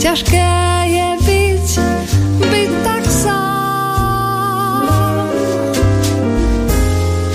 Ťažké 0.00 0.48
je 0.88 1.08
byť, 1.28 1.68
byť 2.40 2.70
tak 2.88 3.04
sám. 3.04 5.28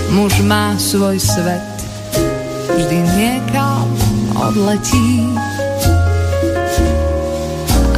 Muž 0.09 0.41
má 0.49 0.73
svoj 0.81 1.21
svet, 1.21 1.77
vždy 2.73 3.05
niekam 3.21 3.85
odletí. 4.33 5.29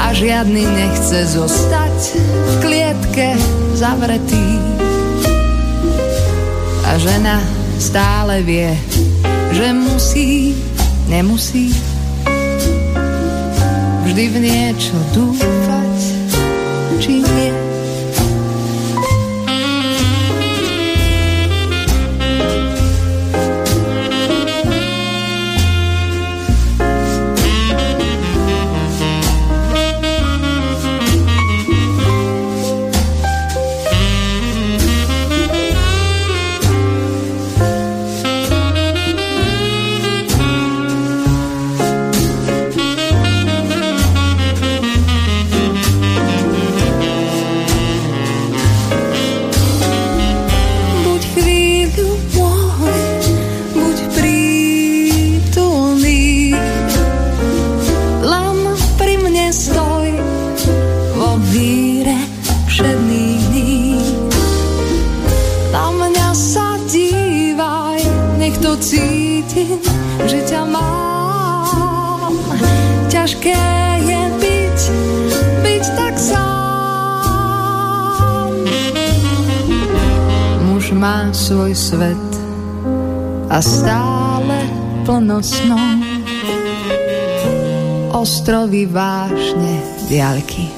A 0.03 0.11
žiadny 0.11 0.67
nechce 0.67 1.31
zostať 1.31 2.19
v 2.19 2.53
klietke 2.59 3.39
zavretý. 3.77 4.57
A 6.81 6.97
žena 6.97 7.37
stále 7.77 8.41
vie, 8.41 8.73
že 9.53 9.69
musí, 9.69 10.57
nemusí 11.05 11.69
vždy 14.01 14.23
v 14.33 14.37
niečo 14.41 14.97
dúfať, 15.13 15.76
vášne, 90.07 90.76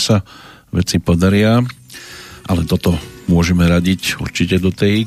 sa 0.00 0.24
veci 0.72 0.96
podaria, 0.96 1.60
ale 2.48 2.62
toto 2.64 2.96
môžeme 3.28 3.68
radiť 3.68 4.18
určite 4.18 4.56
do 4.56 4.72
tej 4.72 5.04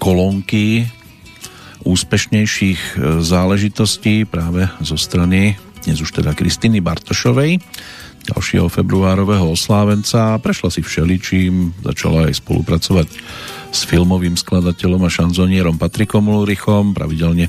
kolónky 0.00 0.88
úspešnejších 1.84 2.80
e, 2.80 3.22
záležitostí 3.22 4.24
práve 4.24 4.68
zo 4.80 4.96
strany 4.96 5.60
dnes 5.80 5.96
už 6.04 6.12
teda 6.12 6.36
Kristiny 6.36 6.84
Bartošovej, 6.84 7.56
ďalšieho 8.28 8.68
februárového 8.68 9.48
oslávenca. 9.48 10.36
Prešla 10.36 10.68
si 10.68 10.84
všeličím, 10.84 11.72
začala 11.80 12.28
aj 12.28 12.36
spolupracovať 12.44 13.08
s 13.72 13.80
filmovým 13.88 14.36
skladateľom 14.36 15.08
a 15.08 15.10
šanzonierom 15.10 15.80
Patrikom 15.80 16.28
Ulrichom. 16.28 16.92
Pravidelne 16.92 17.48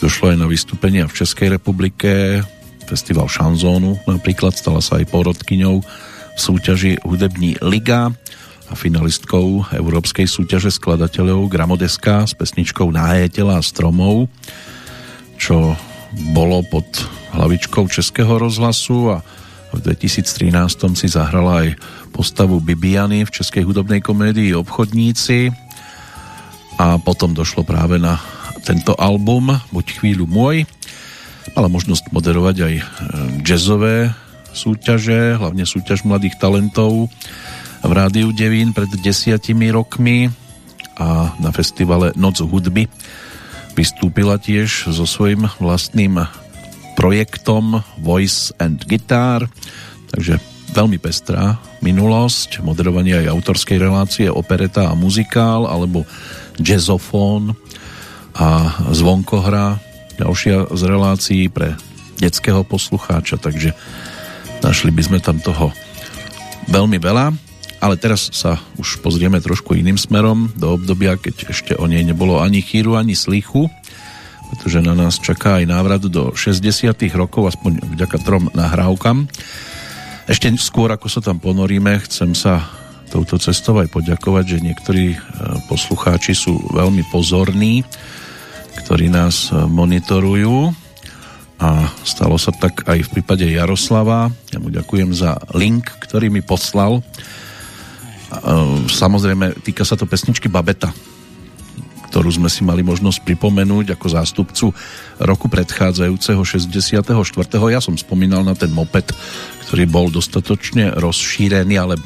došlo 0.00 0.32
aj 0.32 0.36
na 0.40 0.48
vystúpenia 0.48 1.04
v 1.04 1.20
Českej 1.20 1.60
republike, 1.60 2.40
festival 2.88 3.28
šanzónu 3.28 4.00
napríklad, 4.08 4.56
stala 4.56 4.80
sa 4.80 4.96
aj 4.96 5.10
porodkyňou 5.12 5.84
v 6.36 6.38
súťaži 6.38 6.92
Hudební 7.00 7.56
liga 7.64 8.12
a 8.68 8.74
finalistkou 8.76 9.64
Európskej 9.72 10.28
súťaže 10.28 10.68
skladateľov 10.68 11.48
Gramodeska 11.48 12.28
s 12.28 12.36
pesničkou 12.36 12.92
Nahé 12.92 13.32
tela 13.32 13.56
stromov, 13.64 14.28
čo 15.40 15.72
bolo 16.36 16.60
pod 16.68 16.84
hlavičkou 17.32 17.88
Českého 17.88 18.36
rozhlasu 18.36 19.16
a 19.16 19.24
v 19.72 19.80
2013 19.80 20.96
si 20.96 21.08
zahrala 21.08 21.64
aj 21.64 21.68
postavu 22.12 22.60
Bibiany 22.60 23.24
v 23.24 23.34
českej 23.34 23.64
hudobnej 23.64 24.00
komédii 24.00 24.56
Obchodníci 24.56 25.52
a 26.80 27.00
potom 27.00 27.32
došlo 27.32 27.64
práve 27.64 27.96
na 28.00 28.20
tento 28.64 28.96
album 28.96 29.52
Buď 29.72 30.00
chvíľu 30.00 30.26
môj. 30.28 30.64
Mala 31.54 31.68
možnosť 31.70 32.10
moderovať 32.10 32.56
aj 32.66 32.74
e, 32.74 32.82
jazzové 33.46 34.12
súťaže, 34.56 35.36
hlavne 35.36 35.68
súťaž 35.68 36.08
mladých 36.08 36.40
talentov 36.40 37.12
v 37.84 37.92
Rádiu 37.92 38.32
Devín 38.32 38.72
pred 38.72 38.88
desiatimi 39.04 39.68
rokmi 39.68 40.32
a 40.96 41.36
na 41.36 41.52
festivale 41.52 42.16
Noc 42.16 42.40
hudby 42.40 42.88
vystúpila 43.76 44.40
tiež 44.40 44.88
so 44.88 45.04
svojím 45.04 45.44
vlastným 45.60 46.24
projektom 46.96 47.84
Voice 48.00 48.56
and 48.56 48.80
Guitar, 48.88 49.44
takže 50.08 50.40
veľmi 50.72 50.96
pestrá 50.96 51.60
minulosť, 51.84 52.64
moderovanie 52.64 53.20
aj 53.20 53.36
autorskej 53.36 53.76
relácie 53.76 54.26
opereta 54.32 54.88
a 54.88 54.96
muzikál 54.96 55.68
alebo 55.68 56.08
jazzofón 56.56 57.52
a 58.32 58.80
zvonkohra 58.96 59.76
ďalšia 60.16 60.72
z 60.72 60.82
relácií 60.88 61.52
pre 61.52 61.76
detského 62.16 62.64
poslucháča, 62.64 63.36
takže 63.36 63.76
našli 64.64 64.92
by 64.92 65.02
sme 65.02 65.18
tam 65.18 65.40
toho 65.40 65.72
veľmi 66.70 67.00
veľa, 67.00 67.32
ale 67.80 67.94
teraz 68.00 68.32
sa 68.32 68.56
už 68.80 69.04
pozrieme 69.04 69.40
trošku 69.40 69.76
iným 69.76 70.00
smerom 70.00 70.52
do 70.56 70.76
obdobia, 70.76 71.18
keď 71.20 71.52
ešte 71.52 71.72
o 71.76 71.84
nej 71.84 72.02
nebolo 72.02 72.40
ani 72.40 72.64
chýru, 72.64 72.96
ani 72.96 73.12
slichu 73.12 73.68
pretože 74.46 74.78
na 74.82 74.94
nás 74.94 75.18
čaká 75.18 75.58
aj 75.58 75.64
návrat 75.66 76.02
do 76.06 76.30
60 76.34 76.62
rokov, 77.18 77.50
aspoň 77.54 77.82
vďaka 77.98 78.16
trom 78.22 78.46
nahrávkam. 78.54 79.26
Ešte 80.26 80.50
skôr, 80.58 80.90
ako 80.90 81.06
sa 81.10 81.20
tam 81.22 81.38
ponoríme, 81.38 81.98
chcem 82.06 82.34
sa 82.34 82.62
touto 83.10 83.38
cestou 83.38 83.78
aj 83.78 83.90
poďakovať, 83.90 84.58
že 84.58 84.64
niektorí 84.66 85.06
e, 85.14 85.18
poslucháči 85.70 86.34
sú 86.34 86.58
veľmi 86.74 87.06
pozorní, 87.14 87.86
ktorí 88.82 89.06
nás 89.06 89.50
e, 89.50 89.62
monitorujú 89.66 90.74
a 91.56 91.88
stalo 92.04 92.36
sa 92.36 92.52
tak 92.52 92.84
aj 92.84 93.08
v 93.08 93.12
prípade 93.16 93.48
Jaroslava. 93.48 94.28
Ja 94.52 94.58
mu 94.60 94.68
ďakujem 94.68 95.16
za 95.16 95.40
link, 95.56 95.88
ktorý 96.04 96.28
mi 96.28 96.44
poslal. 96.44 97.00
E, 97.00 97.02
samozrejme, 98.92 99.64
týka 99.64 99.88
sa 99.88 99.96
to 99.96 100.04
pesničky 100.04 100.52
Babeta 100.52 100.92
ktorú 102.06 102.32
sme 102.32 102.48
si 102.48 102.64
mali 102.64 102.80
možnosť 102.80 103.28
pripomenúť 103.28 103.92
ako 103.92 104.06
zástupcu 104.08 104.66
roku 105.20 105.52
predchádzajúceho 105.52 106.40
64. 106.40 107.04
Ja 107.68 107.80
som 107.84 107.92
spomínal 107.92 108.40
na 108.40 108.56
ten 108.56 108.72
moped, 108.72 109.12
ktorý 109.68 109.84
bol 109.84 110.08
dostatočne 110.08 110.96
rozšírený, 110.96 111.76
ale 111.76 112.00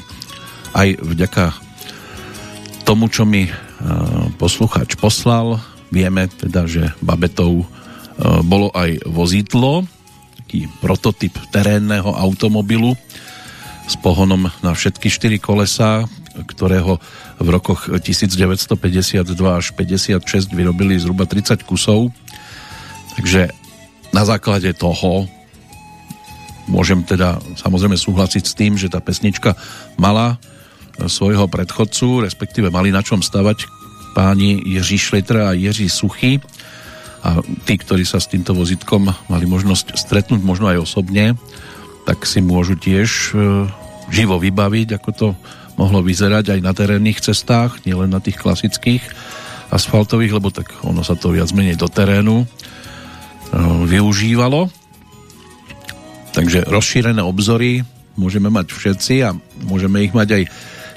aj 0.75 0.99
vďaka 0.99 1.55
tomu, 2.83 3.07
čo 3.07 3.23
mi 3.23 3.47
e, 3.47 3.51
poslucháč 4.35 4.99
poslal, 4.99 5.63
vieme 5.95 6.27
teda, 6.27 6.67
že 6.67 6.91
Babetou 6.99 7.63
bolo 8.45 8.69
aj 8.73 9.05
vozidlo, 9.09 9.85
taký 10.37 10.69
prototyp 10.83 11.33
terénneho 11.49 12.11
automobilu 12.13 12.93
s 13.89 13.95
pohonom 13.97 14.47
na 14.61 14.71
všetky 14.71 15.09
štyri 15.09 15.37
kolesa, 15.41 16.05
ktorého 16.31 17.01
v 17.41 17.47
rokoch 17.49 17.89
1952 17.91 19.25
až 19.51 19.65
56 19.73 20.53
vyrobili 20.53 20.95
zhruba 21.01 21.27
30 21.27 21.65
kusov. 21.65 22.13
Takže 23.17 23.51
na 24.15 24.23
základe 24.23 24.71
toho 24.77 25.27
môžem 26.69 27.03
teda 27.03 27.41
samozrejme 27.59 27.99
súhlasiť 27.99 28.43
s 28.45 28.53
tým, 28.55 28.79
že 28.79 28.87
tá 28.87 29.03
pesnička 29.03 29.57
mala 29.99 30.39
svojho 30.95 31.49
predchodcu, 31.49 32.23
respektíve 32.23 32.69
mali 32.69 32.93
na 32.93 33.01
čom 33.01 33.19
stavať 33.19 33.65
páni 34.15 34.61
Jiří 34.67 34.99
Šlitra 34.99 35.51
a 35.51 35.57
Jiří 35.57 35.87
Suchy 35.87 36.39
a 37.21 37.37
tí, 37.69 37.77
ktorí 37.77 38.01
sa 38.01 38.17
s 38.17 38.29
týmto 38.29 38.57
vozitkom 38.57 39.13
mali 39.29 39.45
možnosť 39.45 39.93
stretnúť 39.93 40.41
možno 40.41 40.73
aj 40.73 40.81
osobne, 40.81 41.37
tak 42.05 42.25
si 42.25 42.41
môžu 42.41 42.73
tiež 42.73 43.09
e, 43.09 43.69
živo 44.09 44.41
vybaviť, 44.41 44.97
ako 44.97 45.09
to 45.13 45.27
mohlo 45.77 46.01
vyzerať 46.01 46.57
aj 46.57 46.59
na 46.65 46.73
terénnych 46.73 47.21
cestách, 47.21 47.85
nielen 47.85 48.09
na 48.09 48.17
tých 48.17 48.41
klasických 48.41 49.01
asfaltových, 49.71 50.35
lebo 50.35 50.49
tak 50.49 50.73
ono 50.83 51.05
sa 51.05 51.15
to 51.15 51.31
viac 51.31 51.53
menej 51.53 51.77
do 51.77 51.85
terénu 51.85 52.43
e, 52.43 52.45
využívalo. 53.85 54.73
Takže 56.31 56.65
rozšírené 56.67 57.21
obzory 57.21 57.85
môžeme 58.17 58.49
mať 58.49 58.73
všetci 58.73 59.15
a 59.23 59.37
môžeme 59.69 60.01
ich 60.01 60.11
mať 60.15 60.41
aj 60.41 60.43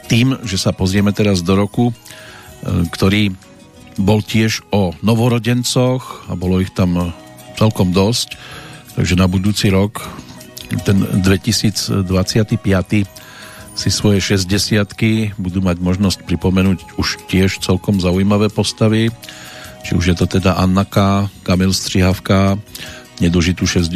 tým, 0.09 0.41
že 0.45 0.57
sa 0.57 0.73
pozrieme 0.73 1.13
teraz 1.13 1.45
do 1.45 1.53
roku, 1.53 1.93
e, 1.93 1.95
ktorý 2.89 3.37
bol 3.99 4.21
tiež 4.23 4.67
o 4.75 4.95
novorodencoch 5.03 6.31
a 6.31 6.33
bolo 6.35 6.59
ich 6.59 6.75
tam 6.75 7.15
celkom 7.55 7.95
dosť. 7.95 8.35
Takže 8.95 9.15
na 9.19 9.27
budúci 9.27 9.71
rok, 9.71 10.03
ten 10.87 11.03
2025 11.23 12.07
si 13.75 13.91
svoje 13.91 14.19
60 14.23 15.35
budú 15.35 15.59
mať 15.59 15.83
možnosť 15.83 16.23
pripomenúť 16.23 16.95
už 16.95 17.27
tiež 17.27 17.59
celkom 17.59 17.99
zaujímavé 17.99 18.51
postavy. 18.51 19.11
Či 19.85 19.99
už 19.99 20.05
je 20.15 20.17
to 20.17 20.27
teda 20.31 20.57
Annaka, 20.57 21.29
Kamil 21.43 21.75
Strihavka, 21.75 22.57
nedožitú 23.19 23.67
60 23.67 23.91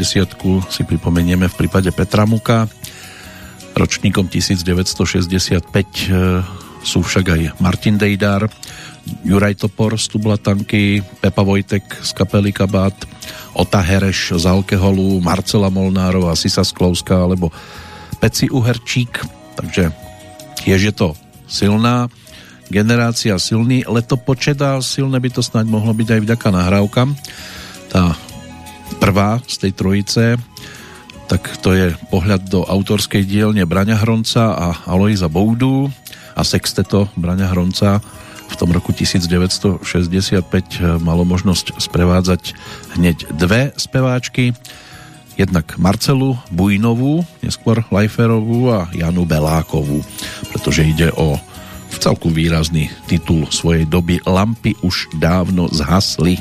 si 0.69 0.83
pripomenieme 0.85 1.47
v 1.49 1.55
prípade 1.55 1.89
Petra 1.95 2.27
Muka. 2.27 2.69
Ročníkom 3.79 4.27
1965 4.27 5.63
e, 5.71 6.07
sú 6.83 6.99
však 7.01 7.27
aj 7.31 7.43
Martin 7.63 7.95
Dejdar, 7.95 8.51
Juraj 9.25 9.55
Topor 9.59 9.97
z 9.97 10.07
Tublatanky, 10.13 11.05
Pepa 11.21 11.43
Vojtek 11.43 11.85
z 12.05 12.11
kapely 12.13 12.53
Kabát, 12.53 12.95
Ota 13.55 13.81
Hereš 13.83 14.39
z 14.39 14.45
Alkeholu, 14.47 15.19
Marcela 15.21 15.73
Molnárova, 15.73 16.39
Sisa 16.39 16.63
Sklovská 16.65 17.17
alebo 17.17 17.51
Peci 18.21 18.51
Uherčík 18.51 19.39
takže 19.59 19.91
tiež 20.63 20.81
je 20.81 20.95
to 20.95 21.09
silná 21.51 22.07
generácia, 22.71 23.35
silný 23.43 23.83
letopočet 23.83 24.63
a 24.63 24.79
silné 24.79 25.19
by 25.19 25.35
to 25.35 25.43
snáď 25.43 25.67
mohlo 25.67 25.91
byť 25.91 26.09
aj 26.15 26.21
vďaka 26.23 26.49
nahrávkam. 26.55 27.09
Tá 27.91 28.15
prvá 29.03 29.43
z 29.51 29.67
tej 29.67 29.73
trojice, 29.75 30.25
tak 31.27 31.43
to 31.59 31.75
je 31.75 31.97
pohľad 32.13 32.47
do 32.47 32.63
autorskej 32.63 33.27
dielne 33.27 33.67
Braňa 33.67 33.99
Hronca 33.99 34.55
a 34.55 34.69
Aloisa 34.87 35.27
Boudu 35.27 35.91
a 36.39 36.43
sexteto 36.47 37.11
Braňa 37.19 37.51
Hronca 37.51 37.99
v 38.49 38.55
tom 38.57 38.73
roku 38.73 38.91
1965 38.97 39.85
malo 41.05 41.23
možnosť 41.29 41.79
sprevádzať 41.79 42.57
hneď 42.97 43.31
dve 43.31 43.71
speváčky 43.77 44.57
jednak 45.39 45.79
Marcelu 45.79 46.35
Bujnovú, 46.51 47.23
neskôr 47.41 47.87
Lajferovú 47.95 48.75
a 48.75 48.91
Janu 48.91 49.23
Belákovú, 49.23 50.03
pretože 50.51 50.83
ide 50.83 51.15
o 51.15 51.39
celku 51.99 52.31
výrazný 52.31 52.91
titul 53.11 53.47
svojej 53.51 53.87
doby 53.87 54.23
Lampy 54.27 54.75
už 54.83 55.11
dávno 55.19 55.71
zhasli. 55.71 56.39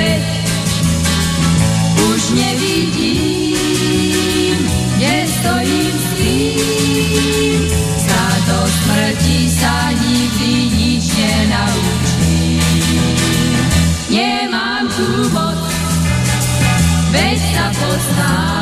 Späť. 0.00 0.24
Už 2.08 2.32
nevidím, 2.32 3.76
kde 4.96 5.28
stojím 5.28 5.92
s 5.92 6.08
tým, 6.16 7.68
sa 8.00 8.22
do 8.48 8.64
smrti 8.64 9.44
sa 9.52 9.92
nikdy 9.92 10.72
nič 10.72 11.04
nenaučím. 11.20 12.64
Nemám 14.08 14.88
tu 14.88 15.28
moc, 15.36 15.60
veď 17.12 17.38
sa 17.52 17.68
poznám, 17.76 18.59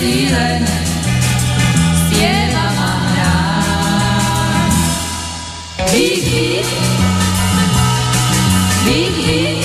si 0.00 0.32
len 0.32 0.64
spievam 2.08 2.76
a 2.80 2.92
hrám. 3.04 4.72
Big, 5.92 6.24
big, 6.24 6.64
big, 8.88 9.60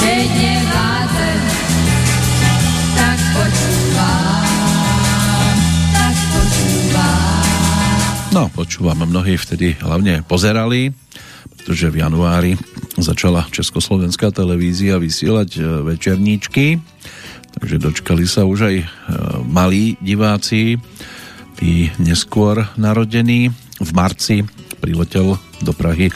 keď 0.00 0.24
nevládzem, 0.32 1.40
tak 2.96 3.18
počúvam, 3.36 4.48
tak 5.92 6.16
počúvam. 6.32 7.44
No, 8.32 8.48
počúvam, 8.48 9.04
mnohí 9.04 9.36
vtedy 9.36 9.76
hlavne 9.84 10.24
pozerali, 10.24 10.96
pretože 11.60 11.92
v 11.92 12.08
januári 12.08 12.56
začala 12.96 13.44
Československá 13.52 14.32
televízia 14.32 14.96
vysielať 14.96 15.60
e, 15.60 15.62
večerníčky, 15.92 16.80
takže 17.58 17.82
dočkali 17.82 18.24
sa 18.24 18.46
už 18.46 18.70
aj 18.70 18.76
e, 18.78 18.86
malí 19.50 19.98
diváci, 19.98 20.78
tí 21.58 21.90
neskôr 21.98 22.70
narodení. 22.78 23.50
V 23.78 23.90
marci 23.94 24.46
priletel 24.78 25.38
do 25.62 25.72
Prahy 25.74 26.10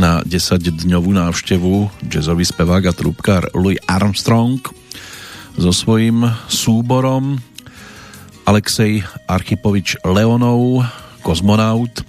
na 0.00 0.24
10-dňovú 0.24 1.12
návštevu 1.12 2.04
jazzový 2.08 2.44
spevák 2.48 2.88
a 2.88 2.96
trúbkár 2.96 3.52
Louis 3.52 3.80
Armstrong 3.84 4.60
so 5.56 5.72
svojím 5.72 6.28
súborom 6.48 7.40
Alexej 8.44 9.04
Archipovič 9.28 10.00
Leonov, 10.04 10.84
kozmonaut, 11.24 12.04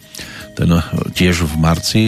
ten 0.56 0.70
tiež 1.16 1.48
v 1.48 1.54
marci 1.60 2.06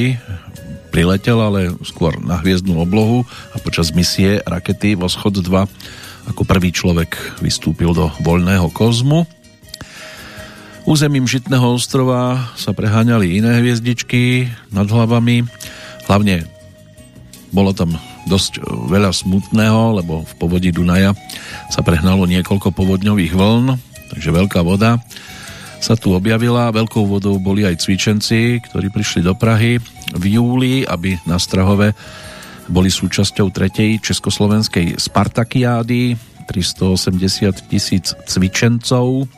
priletel, 0.91 1.39
ale 1.39 1.71
skôr 1.85 2.17
na 2.19 2.41
hviezdnu 2.41 2.75
oblohu 2.77 3.23
a 3.53 3.57
počas 3.61 3.93
misie 3.95 4.41
rakety 4.43 4.97
Voschod 4.97 5.37
2 5.37 5.69
ako 6.29 6.45
prvý 6.45 6.69
človek 6.69 7.41
vystúpil 7.41 7.91
do 7.91 8.13
voľného 8.21 8.69
kozmu. 8.69 9.25
Územím 10.85 11.29
Žitného 11.29 11.75
ostrova 11.75 12.49
sa 12.57 12.73
preháňali 12.73 13.41
iné 13.41 13.61
hviezdičky 13.61 14.49
nad 14.73 14.89
hlavami. 14.89 15.45
Hlavne 16.09 16.45
bolo 17.53 17.73
tam 17.73 17.97
dosť 18.29 18.61
veľa 18.65 19.09
smutného, 19.13 20.01
lebo 20.01 20.25
v 20.25 20.33
povodí 20.37 20.69
Dunaja 20.69 21.17
sa 21.73 21.81
prehnalo 21.81 22.29
niekoľko 22.29 22.73
povodňových 22.73 23.33
vln, 23.33 23.65
takže 24.13 24.29
veľká 24.29 24.61
voda 24.61 25.01
sa 25.79 25.95
tu 25.95 26.13
objavila. 26.13 26.73
Veľkou 26.75 27.07
vodou 27.07 27.39
boli 27.39 27.63
aj 27.65 27.81
cvičenci, 27.81 28.59
ktorí 28.69 28.93
prišli 28.93 29.25
do 29.25 29.33
Prahy 29.33 29.79
v 30.13 30.23
júli, 30.37 30.83
aby 30.85 31.17
na 31.25 31.39
Strahove 31.39 31.95
boli 32.69 32.93
súčasťou 32.93 33.49
tretej 33.49 33.99
československej 33.99 35.01
Spartakiády. 35.01 36.15
380 36.49 37.69
tisíc 37.69 38.17
cvičencov 38.25 39.29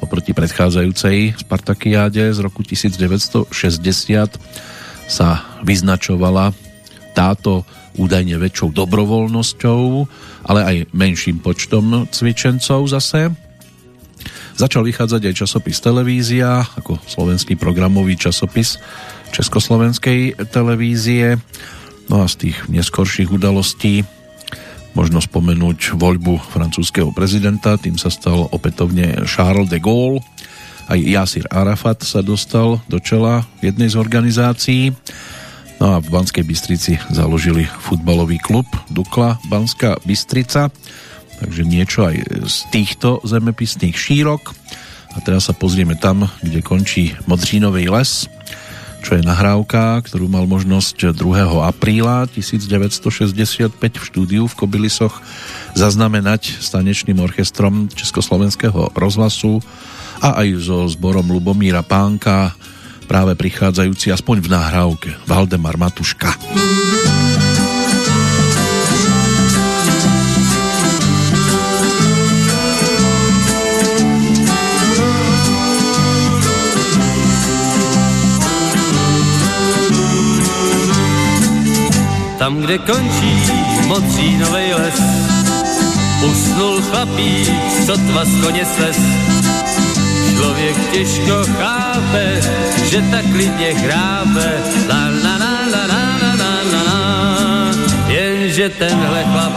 oproti 0.00 0.32
predchádzajúcej 0.32 1.36
Spartakiáde 1.36 2.32
z 2.32 2.38
roku 2.40 2.64
1960 2.64 3.52
sa 5.04 5.28
vyznačovala 5.60 6.56
táto 7.12 7.64
údajne 7.96 8.36
väčšou 8.36 8.76
dobrovoľnosťou, 8.76 9.80
ale 10.48 10.60
aj 10.64 10.76
menším 10.92 11.40
počtom 11.40 12.08
cvičencov 12.12 12.88
zase. 12.92 13.32
Začal 14.56 14.88
vychádzať 14.88 15.22
aj 15.28 15.34
časopis 15.44 15.80
Televízia, 15.80 16.64
ako 16.64 16.96
slovenský 17.04 17.56
programový 17.60 18.16
časopis 18.16 18.80
Československej 19.32 20.48
televízie. 20.48 21.36
No 22.06 22.22
a 22.22 22.30
z 22.30 22.48
tých 22.48 22.56
neskorších 22.70 23.30
udalostí 23.30 24.06
možno 24.96 25.20
spomenúť 25.20 25.92
voľbu 25.92 26.40
francúzského 26.40 27.12
prezidenta, 27.12 27.76
tým 27.76 28.00
sa 28.00 28.08
stal 28.08 28.48
opätovne 28.48 29.28
Charles 29.28 29.68
de 29.68 29.76
Gaulle. 29.76 30.24
Aj 30.88 30.96
Jasir 30.96 31.44
Arafat 31.52 32.06
sa 32.06 32.24
dostal 32.24 32.80
do 32.88 32.96
čela 33.02 33.44
jednej 33.60 33.92
z 33.92 34.00
organizácií. 34.00 34.94
No 35.76 35.92
a 35.92 36.00
v 36.00 36.08
Banskej 36.08 36.46
Bystrici 36.46 36.96
založili 37.12 37.68
futbalový 37.68 38.40
klub 38.40 38.64
Dukla 38.88 39.36
Banská 39.52 40.00
Bystrica. 40.08 40.72
Takže 41.36 41.68
niečo 41.68 42.08
aj 42.08 42.48
z 42.48 42.56
týchto 42.72 43.20
zemepisných 43.26 43.92
šírok. 43.92 44.56
A 45.12 45.20
teraz 45.20 45.48
sa 45.48 45.54
pozrieme 45.56 45.98
tam, 46.00 46.24
kde 46.40 46.64
končí 46.64 47.12
Modřínovej 47.28 47.92
les, 47.92 48.28
čo 49.06 49.14
je 49.14 49.22
nahrávka, 49.22 50.02
ktorú 50.02 50.26
mal 50.26 50.50
možnosť 50.50 51.14
2. 51.14 51.62
apríla 51.62 52.26
1965 52.26 53.70
v 53.78 54.02
štúdiu 54.02 54.50
v 54.50 54.58
Kobylisoch 54.58 55.22
zaznamenať 55.78 56.58
s 56.58 56.74
tanečným 56.74 57.22
orchestrom 57.22 57.86
Československého 57.86 58.90
rozhlasu 58.98 59.62
a 60.18 60.42
aj 60.42 60.48
so 60.58 60.90
zborom 60.90 61.30
Lubomíra 61.30 61.86
Pánka 61.86 62.58
práve 63.06 63.38
prichádzajúci 63.38 64.10
aspoň 64.10 64.42
v 64.42 64.48
nahrávke 64.50 65.08
Valdemar 65.30 65.78
Matuška. 65.78 66.34
Tam, 82.38 82.56
kde 82.56 82.78
končí 82.78 83.32
Modřínovej 83.86 84.74
les, 84.74 85.00
usnul 86.30 86.82
chlapík, 86.82 87.50
sotva 87.86 88.24
z 88.24 88.44
koně 88.44 88.64
sles. 88.64 88.96
Člověk 90.36 90.76
těžko 90.92 91.44
chápe, 91.58 92.40
že 92.90 93.02
tak 93.10 93.24
klidně 93.32 93.74
chrápe, 93.74 94.52
la 94.88 95.08
la 95.24 95.36
la 95.36 95.56
la 95.72 95.86
la 95.86 96.04
la 96.20 96.34
la 96.40 96.54
la 96.72 96.82
la. 96.86 97.70
Jenže 98.08 98.68
tenhle 98.68 99.24
chlap, 99.24 99.52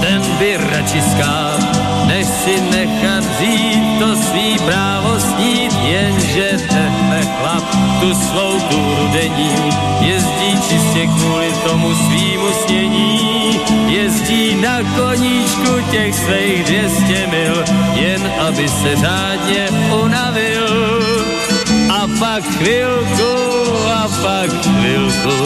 ten 0.00 0.22
by 0.38 0.56
radši 0.56 1.02
skáp, 1.02 1.60
než 2.06 2.26
si 2.26 2.60
nechat 2.60 3.24
vzít 3.24 3.98
to 3.98 4.16
svý 4.16 4.58
právo 4.58 5.20
snít, 5.20 5.72
jenže 5.82 6.60
tenhle 6.68 7.20
chlap 7.22 7.79
tu 8.00 8.14
svou 8.14 8.60
túru 8.70 9.08
denní 9.12 9.70
jezdí 10.00 10.52
čistě 10.68 11.06
kvůli 11.06 11.52
tomu 11.68 11.94
svýmu 11.94 12.48
snění. 12.66 13.60
Jezdí 13.88 14.54
na 14.54 14.78
koníčku 14.96 15.90
těch 15.90 16.14
svých 16.14 16.64
200 16.64 17.26
mil, 17.26 17.64
jen 17.94 18.32
aby 18.48 18.68
se 18.68 18.96
řádně 18.96 19.68
unavil. 20.02 20.68
A 21.92 22.06
pak 22.18 22.44
chvilku 22.44 23.32
a 23.94 24.08
pak 24.22 24.50
chvilku 24.62 25.36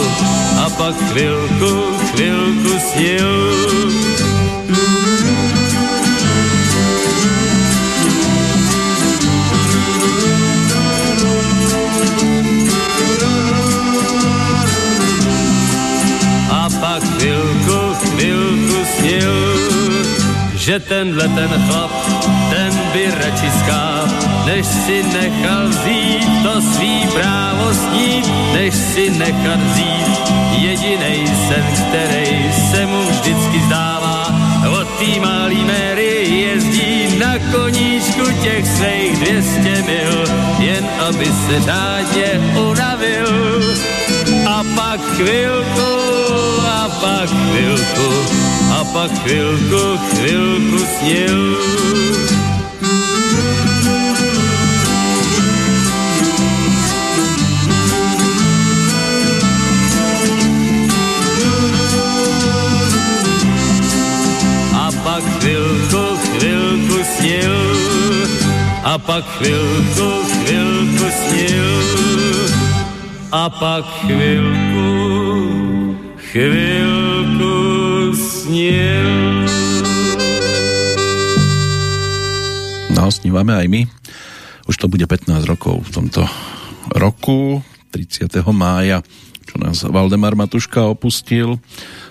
a 0.65 0.69
pak 0.69 0.95
chvilku, 0.95 1.97
chvilku 2.11 2.79
snil. 2.79 4.44
Že 20.65 20.79
tenhle 20.79 21.27
ten 21.27 21.49
chlap, 21.67 21.91
ten 22.49 22.73
by 22.93 23.05
radši 23.21 23.49
skáp, 23.59 24.09
než 24.45 24.65
si 24.65 25.03
nechal 25.03 25.67
vzít 25.69 26.25
to 26.43 26.61
svý 26.61 27.07
právo 27.13 27.73
snít, 27.73 28.25
než 28.53 28.73
si 28.73 29.09
nechat 29.09 29.59
vzít 29.59 30.17
jedinej 30.57 31.27
sen, 31.47 31.65
který 31.77 32.53
se 32.71 32.85
mu 32.85 33.01
vždycky 33.09 33.61
zdává. 33.65 34.33
Od 34.81 34.87
tý 34.97 35.19
malý 35.19 35.65
Mary 35.65 36.25
jezdí 36.29 37.19
na 37.19 37.37
koníčku 37.53 38.25
těch 38.41 38.67
svých 38.67 39.17
200 39.19 39.61
mil, 39.61 40.25
jen 40.59 40.85
aby 41.07 41.25
se 41.25 41.61
řádně 41.61 42.41
unavil. 42.69 43.61
A 44.49 44.63
pak 44.75 45.01
chvilku, 45.01 45.91
a 46.67 46.89
pak 47.01 47.29
chvilku, 47.29 48.54
a 48.71 48.83
pak 48.93 49.11
chvilku, 49.23 49.97
chvilku 50.09 50.79
snil. 50.95 51.41
A 64.73 64.91
pak 65.03 65.23
chvilku, 65.39 66.03
chvilku 66.25 66.99
snil, 67.13 67.57
a 68.83 68.97
pak 68.97 69.23
chvilku, 69.37 70.09
chvilku 70.33 71.07
snil, 71.21 71.69
a 73.31 73.49
pak 73.49 73.85
chvilku, 74.01 74.89
chvilku 76.31 77.04
snil. 78.45 79.09
No, 82.93 83.09
snívame 83.09 83.57
aj 83.57 83.67
my. 83.67 83.81
Už 84.69 84.77
to 84.77 84.85
bude 84.85 85.01
15 85.01 85.49
rokov 85.49 85.81
v 85.81 85.89
tomto 85.89 86.21
roku, 86.93 87.65
30. 87.89 88.29
mája, 88.53 89.01
čo 89.49 89.55
nás 89.57 89.81
Valdemar 89.81 90.37
Matuška 90.37 90.85
opustil 90.85 91.57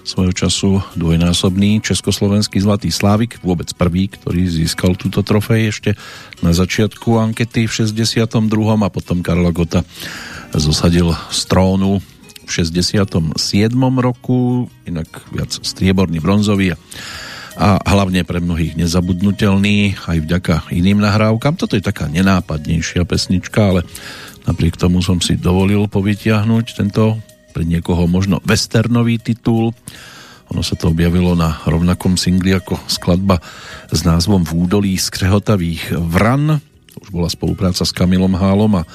svojho 0.03 0.35
času 0.35 0.82
dvojnásobný 0.99 1.78
československý 1.87 2.59
zlatý 2.59 2.91
slávik, 2.91 3.39
vôbec 3.43 3.70
prvý, 3.74 4.11
ktorý 4.11 4.47
získal 4.51 4.99
túto 4.99 5.22
trofej 5.22 5.70
ešte 5.70 5.91
na 6.43 6.51
začiatku 6.51 7.14
ankety 7.14 7.70
v 7.70 7.72
62. 7.87 8.35
a 8.82 8.89
potom 8.91 9.22
Karla 9.22 9.55
Gota 9.55 9.87
zosadil 10.51 11.14
z 11.30 11.41
trónu 11.47 12.03
v 12.45 12.51
67. 12.53 13.34
roku, 13.99 14.68
inak 14.84 15.09
viac 15.32 15.51
strieborný, 15.51 16.20
bronzový 16.20 16.76
a 17.55 17.78
hlavne 17.86 18.26
pre 18.26 18.42
mnohých 18.42 18.74
nezabudnutelný 18.74 19.95
aj 20.11 20.18
vďaka 20.26 20.55
iným 20.74 20.99
nahrávkam. 20.99 21.55
Toto 21.55 21.78
je 21.78 21.86
taká 21.86 22.11
nenápadnejšia 22.11 23.07
pesnička, 23.07 23.70
ale 23.70 23.80
napriek 24.45 24.74
tomu 24.74 24.99
som 25.01 25.22
si 25.22 25.38
dovolil 25.38 25.86
povytiahnuť 25.86 26.66
tento 26.74 27.18
pre 27.55 27.62
niekoho 27.62 28.11
možno 28.11 28.42
westernový 28.42 29.22
titul. 29.22 29.70
Ono 30.51 30.62
sa 30.66 30.74
to 30.74 30.90
objavilo 30.90 31.38
na 31.38 31.62
rovnakom 31.62 32.18
singli 32.18 32.53
ako 32.53 32.74
skladba 32.90 33.38
s 33.88 34.03
názvom 34.03 34.42
V 34.42 34.66
údolí 34.66 34.99
skřehotavých 34.99 35.95
vran. 35.95 36.59
Už 36.99 37.09
bola 37.14 37.30
spolupráca 37.30 37.86
s 37.86 37.95
Kamilom 37.95 38.34
Hálom 38.34 38.82
a 38.82 38.86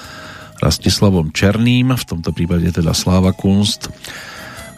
Rastislavom 0.59 1.31
Černým, 1.31 1.95
v 1.95 2.07
tomto 2.07 2.35
prípade 2.35 2.67
teda 2.69 2.91
Sláva 2.91 3.31
Kunst 3.31 3.87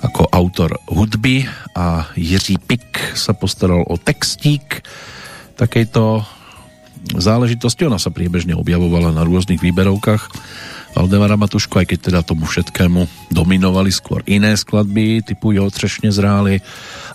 ako 0.02 0.30
autor 0.34 0.82
hudby 0.90 1.46
a 1.78 2.10
Jiří 2.18 2.58
Pik 2.58 3.14
sa 3.14 3.38
postaral 3.38 3.86
o 3.86 3.96
textík 4.02 4.82
takejto 5.58 6.26
záležitosti. 7.18 7.86
Ona 7.86 8.02
sa 8.02 8.10
priebežne 8.10 8.58
objavovala 8.58 9.14
na 9.14 9.22
rôznych 9.22 9.62
výberovkách 9.62 10.24
Valdemara 10.92 11.40
Matušku, 11.40 11.80
aj 11.80 11.88
keď 11.88 12.00
teda 12.12 12.20
tomu 12.26 12.44
všetkému 12.44 13.32
dominovali 13.32 13.94
skôr 13.94 14.20
iné 14.28 14.52
skladby 14.58 15.24
typu 15.24 15.56
Jo 15.56 15.72
třešne 15.72 16.12
zráli, 16.12 16.60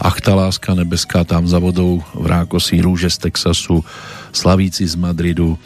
Ach 0.00 0.16
ta 0.20 0.32
láska 0.32 0.72
nebeská 0.72 1.24
tam 1.28 1.44
za 1.44 1.60
vodou, 1.60 2.00
Vrákosí 2.16 2.80
rúže 2.80 3.12
z 3.12 3.28
Texasu, 3.28 3.84
Slavíci 4.36 4.84
z 4.84 5.00
Madridu, 5.00 5.56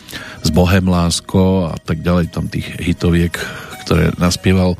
z 0.46 0.50
Bohem 0.54 0.86
lásko 0.86 1.74
a 1.74 1.76
tak 1.82 2.06
ďalej, 2.06 2.30
tam 2.30 2.46
tých 2.46 2.70
hitoviek, 2.78 3.34
ktoré 3.82 4.14
naspieval 4.22 4.78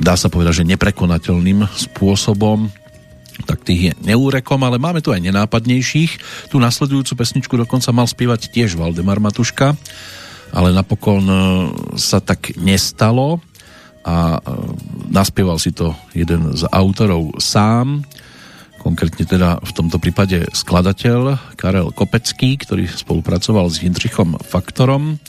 dá 0.00 0.14
sa 0.16 0.30
povedať, 0.32 0.62
že 0.62 0.70
neprekonateľným 0.76 1.66
spôsobom 1.68 2.70
tak 3.48 3.64
tých 3.64 3.80
je 3.80 3.92
neúrekom, 4.04 4.60
ale 4.60 4.76
máme 4.76 5.00
tu 5.00 5.16
aj 5.16 5.24
nenápadnejších. 5.24 6.12
Tu 6.52 6.56
nasledujúcu 6.60 7.12
pesničku 7.16 7.54
dokonca 7.56 7.88
mal 7.88 8.04
spievať 8.04 8.52
tiež 8.52 8.76
Valdemar 8.76 9.16
Matuška, 9.16 9.72
ale 10.52 10.76
napokon 10.76 11.24
e, 11.24 11.36
sa 11.96 12.20
tak 12.20 12.52
nestalo 12.60 13.40
a 14.04 14.36
e, 14.36 14.40
naspieval 15.08 15.56
si 15.56 15.72
to 15.72 15.96
jeden 16.12 16.52
z 16.52 16.68
autorov 16.68 17.40
sám, 17.40 18.04
konkrétne 18.80 19.28
teda 19.28 19.60
v 19.60 19.72
tomto 19.76 20.00
prípade 20.00 20.48
skladateľ 20.56 21.36
Karel 21.60 21.92
Kopecký, 21.92 22.56
ktorý 22.56 22.88
spolupracoval 22.88 23.68
s 23.68 23.84
Jindřichom 23.84 24.40
Faktorom 24.40 25.20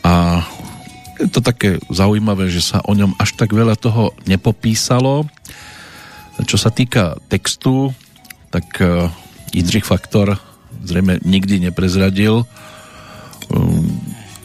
a 0.00 0.44
je 1.20 1.30
to 1.30 1.40
také 1.44 1.78
zaujímavé, 1.92 2.50
že 2.50 2.64
sa 2.64 2.82
o 2.82 2.92
ňom 2.96 3.14
až 3.20 3.38
tak 3.38 3.54
veľa 3.54 3.78
toho 3.78 4.10
nepopísalo. 4.26 5.30
Čo 6.42 6.58
sa 6.58 6.74
týka 6.74 7.14
textu, 7.30 7.94
tak 8.50 8.66
e, 8.82 9.06
Jindřich 9.54 9.86
Faktor 9.86 10.34
zrejme 10.82 11.22
nikdy 11.22 11.70
neprezradil, 11.70 12.42
um, 13.48 13.86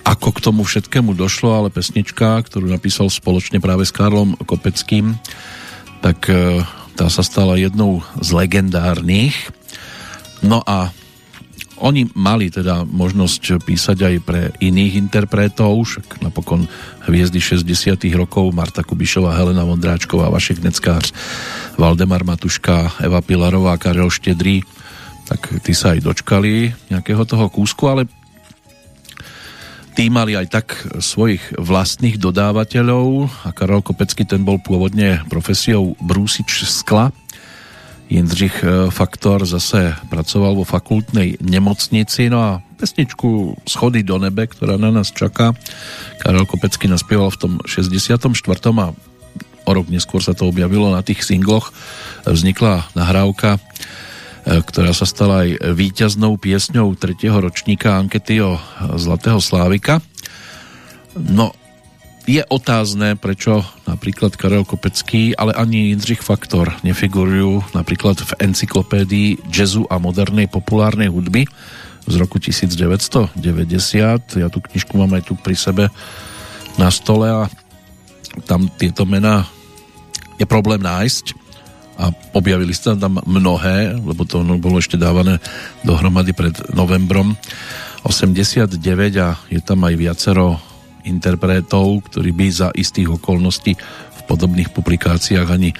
ako 0.06 0.30
k 0.38 0.44
tomu 0.46 0.62
všetkému 0.62 1.18
došlo, 1.18 1.52
ale 1.58 1.74
pesnička, 1.74 2.40
ktorú 2.46 2.70
napísal 2.70 3.10
spoločne 3.10 3.58
práve 3.58 3.84
s 3.84 3.92
Karlom 3.92 4.38
Kopeckým, 4.38 5.18
tak 6.06 6.30
e, 6.30 6.62
tá 7.00 7.08
sa 7.08 7.24
stala 7.24 7.56
jednou 7.56 8.04
z 8.20 8.36
legendárnych. 8.36 9.32
No 10.44 10.60
a 10.68 10.92
oni 11.80 12.12
mali 12.12 12.52
teda 12.52 12.84
možnosť 12.84 13.64
písať 13.64 13.98
aj 14.04 14.16
pre 14.28 14.42
iných 14.60 15.00
interpretov, 15.00 15.80
však 15.88 16.20
napokon 16.20 16.68
hviezdy 17.08 17.40
60 17.40 17.64
rokov 18.20 18.52
Marta 18.52 18.84
Kubišová, 18.84 19.32
Helena 19.32 19.64
Vondráčková, 19.64 20.28
Vašek 20.28 20.60
Neckář, 20.60 21.16
Valdemar 21.80 22.28
Matuška, 22.28 23.00
Eva 23.00 23.24
Pilarová, 23.24 23.80
Karel 23.80 24.12
Štedrý, 24.12 24.68
tak 25.24 25.56
tí 25.64 25.72
sa 25.72 25.96
aj 25.96 26.04
dočkali 26.04 26.76
nejakého 26.92 27.24
toho 27.24 27.48
kúsku, 27.48 27.88
ale 27.88 28.12
tí 30.00 30.08
mali 30.08 30.32
aj 30.32 30.48
tak 30.48 30.68
svojich 31.04 31.60
vlastných 31.60 32.16
dodávateľov 32.24 33.28
a 33.44 33.52
Karol 33.52 33.84
Kopecký 33.84 34.24
ten 34.24 34.48
bol 34.48 34.56
pôvodne 34.56 35.20
profesiou 35.28 35.92
brúsič 36.00 36.64
skla, 36.64 37.12
Jindřich 38.08 38.64
e, 38.64 38.88
Faktor 38.96 39.44
zase 39.44 40.00
pracoval 40.08 40.56
vo 40.56 40.64
fakultnej 40.64 41.44
nemocnici, 41.44 42.32
no 42.32 42.40
a 42.40 42.52
pesničku 42.80 43.60
Schody 43.68 44.08
do 44.08 44.16
nebe, 44.16 44.48
ktorá 44.48 44.80
na 44.80 44.88
nás 44.88 45.12
čaká, 45.12 45.52
Karel 46.24 46.48
Kopecký 46.48 46.88
naspieval 46.88 47.28
v 47.36 47.40
tom 47.44 47.54
64. 47.68 48.24
a 48.80 48.96
o 49.68 49.72
rok 49.76 49.88
neskôr 49.92 50.24
sa 50.24 50.32
to 50.32 50.48
objavilo 50.48 50.96
na 50.96 51.04
tých 51.04 51.28
singloch. 51.28 51.76
Vznikla 52.24 52.88
nahrávka, 52.96 53.60
ktorá 54.50 54.98
sa 54.98 55.06
stala 55.06 55.46
aj 55.46 55.62
víťaznou 55.78 56.42
piesňou 56.42 56.98
tretieho 56.98 57.38
ročníka 57.38 58.02
ankety 58.02 58.42
o 58.42 58.58
Zlatého 58.98 59.38
Slávika. 59.38 60.02
No, 61.14 61.54
je 62.26 62.42
otázne, 62.46 63.18
prečo 63.18 63.66
napríklad 63.90 64.38
Karel 64.38 64.66
Kopecký, 64.66 65.34
ale 65.38 65.54
ani 65.54 65.94
Jindřich 65.94 66.22
Faktor 66.26 66.74
nefigurujú 66.86 67.62
napríklad 67.74 68.22
v 68.22 68.32
encyklopédii 68.50 69.50
jazzu 69.50 69.86
a 69.90 70.02
modernej 70.02 70.46
populárnej 70.46 71.10
hudby 71.10 71.50
z 72.10 72.14
roku 72.18 72.42
1990. 72.42 73.38
Ja 74.38 74.48
tú 74.50 74.62
knižku 74.62 74.94
mám 74.98 75.14
aj 75.18 75.30
tu 75.30 75.34
pri 75.38 75.58
sebe 75.58 75.94
na 76.78 76.90
stole 76.94 77.30
a 77.30 77.50
tam 78.46 78.70
tieto 78.78 79.10
mená 79.10 79.46
je 80.38 80.46
problém 80.46 80.82
nájsť 80.82 81.49
a 82.00 82.16
objavili 82.32 82.72
sa 82.72 82.96
tam 82.96 83.20
mnohé, 83.20 84.00
lebo 84.00 84.24
to 84.24 84.40
bolo 84.56 84.80
ešte 84.80 84.96
dávané 84.96 85.44
dohromady 85.84 86.32
pred 86.32 86.56
novembrom 86.72 87.36
89 88.08 88.80
a 89.20 89.36
je 89.52 89.60
tam 89.60 89.84
aj 89.84 89.94
viacero 90.00 90.56
interpretov, 91.04 92.08
ktorí 92.08 92.32
by 92.32 92.48
za 92.48 92.70
istých 92.72 93.20
okolností 93.20 93.76
v 94.16 94.22
podobných 94.32 94.72
publikáciách 94.72 95.48
ani 95.52 95.76
e, 95.76 95.78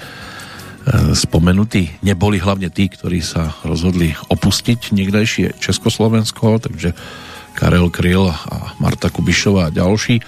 spomenutí 1.16 2.04
neboli 2.04 2.36
hlavne 2.36 2.68
tí, 2.68 2.92
ktorí 2.92 3.24
sa 3.24 3.56
rozhodli 3.64 4.12
opustiť 4.28 4.92
niekdejšie 4.92 5.56
Československo, 5.56 6.60
takže 6.60 6.92
Karel 7.56 7.88
Kryl 7.88 8.28
a 8.28 8.76
Marta 8.76 9.08
Kubišová 9.08 9.68
a 9.68 9.74
ďalší, 9.74 10.20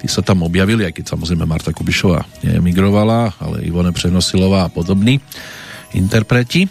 tí 0.00 0.08
sa 0.08 0.24
tam 0.24 0.40
objavili, 0.40 0.88
aj 0.88 0.96
keď 0.96 1.04
samozrejme 1.12 1.44
Marta 1.44 1.76
Kubišová 1.76 2.24
neemigrovala, 2.40 3.36
ale 3.36 3.68
Ivone 3.68 3.92
Přenosilová 3.92 4.66
a 4.66 4.72
podobní 4.72 5.20
interpreti. 5.92 6.66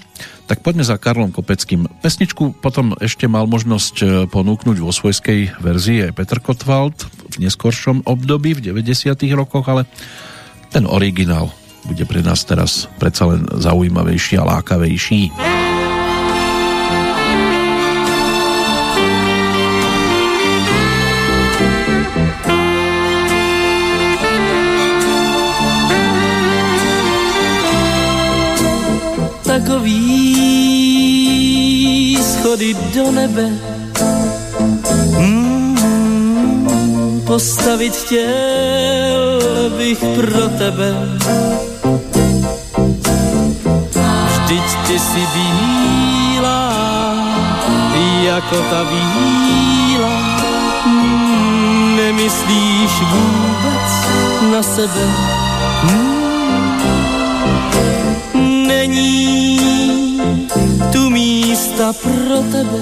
Tak 0.50 0.66
poďme 0.66 0.82
za 0.82 0.98
Karlom 0.98 1.30
Kopeckým. 1.30 1.86
Pesničku 2.02 2.58
potom 2.58 2.98
ešte 2.98 3.30
mal 3.30 3.46
možnosť 3.46 3.96
e, 4.02 4.06
ponúknuť 4.26 4.82
vo 4.82 4.90
svojskej 4.90 5.62
verzii 5.62 6.10
aj 6.10 6.18
Petr 6.18 6.42
Kotwald 6.42 7.06
v 7.06 7.46
neskoršom 7.46 8.10
období, 8.10 8.58
v 8.58 8.74
90. 8.74 9.14
rokoch, 9.38 9.70
ale 9.70 9.86
ten 10.74 10.90
originál 10.90 11.54
bude 11.86 12.02
pre 12.10 12.26
nás 12.26 12.42
teraz 12.50 12.90
predsa 12.98 13.30
len 13.30 13.46
zaujímavejší 13.46 14.42
a 14.42 14.58
lákavejší. 14.58 15.49
Do 32.96 33.12
nebe. 33.12 33.50
Mm, 35.20 37.22
postavit 37.28 37.96
chtěl 37.96 39.42
bych 39.78 40.00
pro 40.00 40.50
tebe. 40.58 40.94
Vždyť 44.26 44.64
ty 44.88 45.00
si 45.00 45.28
bílá, 45.34 46.74
jako 48.24 48.56
ta 48.70 48.84
víla. 48.84 50.40
Mm, 50.86 51.96
nemyslíš 51.98 52.92
vůbec 53.12 53.92
na 54.52 54.64
sebe. 54.64 55.06
Mm, 55.84 56.09
pro 61.94 62.42
tebe. 62.52 62.82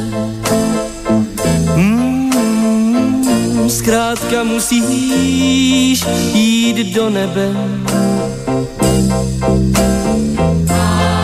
Mm, 1.76 3.70
zkrátka 3.70 4.44
musíš 4.44 6.06
jít 6.34 6.94
do 6.96 7.10
nebe, 7.10 7.52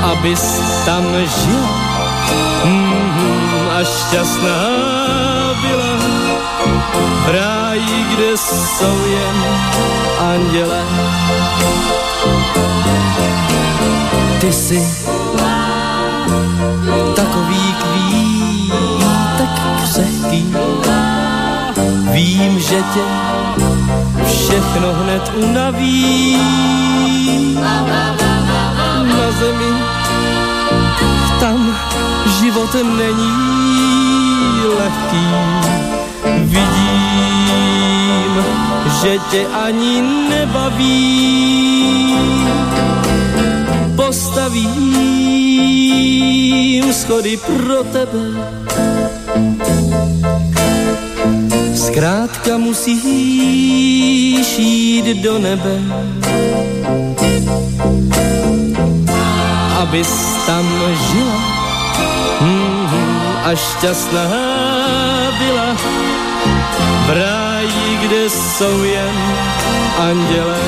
abys 0.04 0.62
tam 0.86 1.04
žila 1.04 2.04
mm, 2.66 3.68
a 3.72 3.84
šťastná 3.84 4.60
byla 5.62 5.98
v 7.26 7.30
ráji, 7.32 8.06
kde 8.14 8.38
jsou 8.38 9.06
jen 9.08 9.44
anděle 10.20 10.84
ty 14.44 14.54
jsi 14.54 14.82
křehký. 19.94 20.42
Vím, 22.12 22.60
že 22.60 22.84
tě 22.94 23.02
všechno 24.26 24.94
hned 24.94 25.32
unaví. 25.36 26.38
Na 29.04 29.32
zemi 29.40 29.74
tam 31.40 31.78
život 32.40 32.74
není 32.98 33.32
lehký. 34.80 35.28
Vidím, 36.44 38.34
že 39.02 39.18
tě 39.32 39.48
ani 39.66 40.02
nebaví 40.30 41.24
postavím 43.96 44.94
schody 46.94 47.38
pro 47.38 47.84
tebe. 47.84 48.63
Zkrátka 51.76 52.58
musíš 52.58 53.00
jít 54.58 55.06
do 55.24 55.40
nebe, 55.40 55.80
abys 59.78 60.38
tam 60.46 60.66
žila 61.12 61.42
mm, 62.42 62.88
a 63.44 63.56
šťastná 63.56 64.30
byla 65.38 65.76
v 67.06 67.10
ráji, 67.10 67.98
kde 68.02 68.30
jsou 68.30 68.84
jen 68.84 69.16
anděle. 69.98 70.60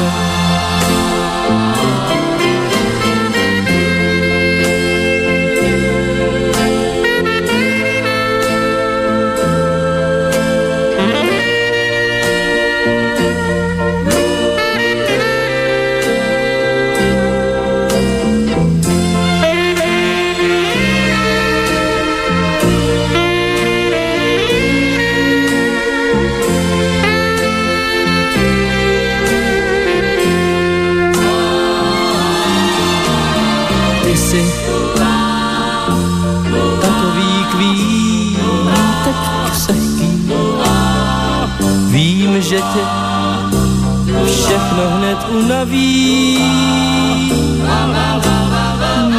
Všechno 44.45 44.83
hned 44.89 45.17
unaví. 45.29 46.39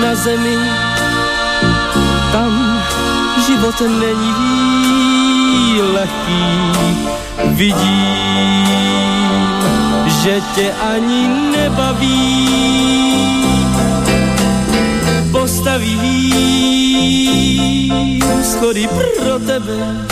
Na 0.03 0.15
zemi 0.15 0.57
tam 2.33 2.83
život 3.47 3.81
není 3.81 4.35
lehký. 5.83 6.45
Vidím, 7.45 8.67
že 10.23 10.41
tě 10.55 10.73
ani 10.95 11.29
nebaví. 11.57 12.49
Postavím 15.33 16.33
schody 18.43 18.89
pro 19.19 19.39
tebe. 19.39 20.07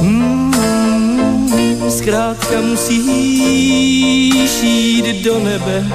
Mm 0.00 0.79
zkrátka 2.00 2.60
musíš 2.60 4.52
jít 4.62 5.24
do 5.24 5.38
nebe, 5.38 5.86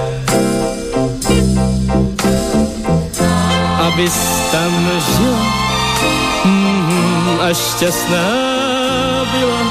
abys 3.79 4.13
tam 4.51 4.89
žila 5.05 5.45
mm, 6.45 7.39
a 7.41 7.53
šťastná 7.53 8.27
byla 9.31 9.61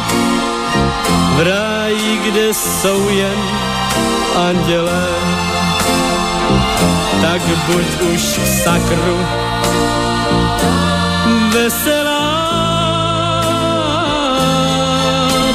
v 1.37 1.41
ráji, 1.41 2.19
kde 2.25 2.55
jsou 2.55 3.09
jen 3.09 3.39
andělé. 4.49 5.09
Tak 7.21 7.43
buď 7.43 7.85
už 8.15 8.21
v 8.21 8.63
sakru 8.63 9.19
veselá 11.53 11.94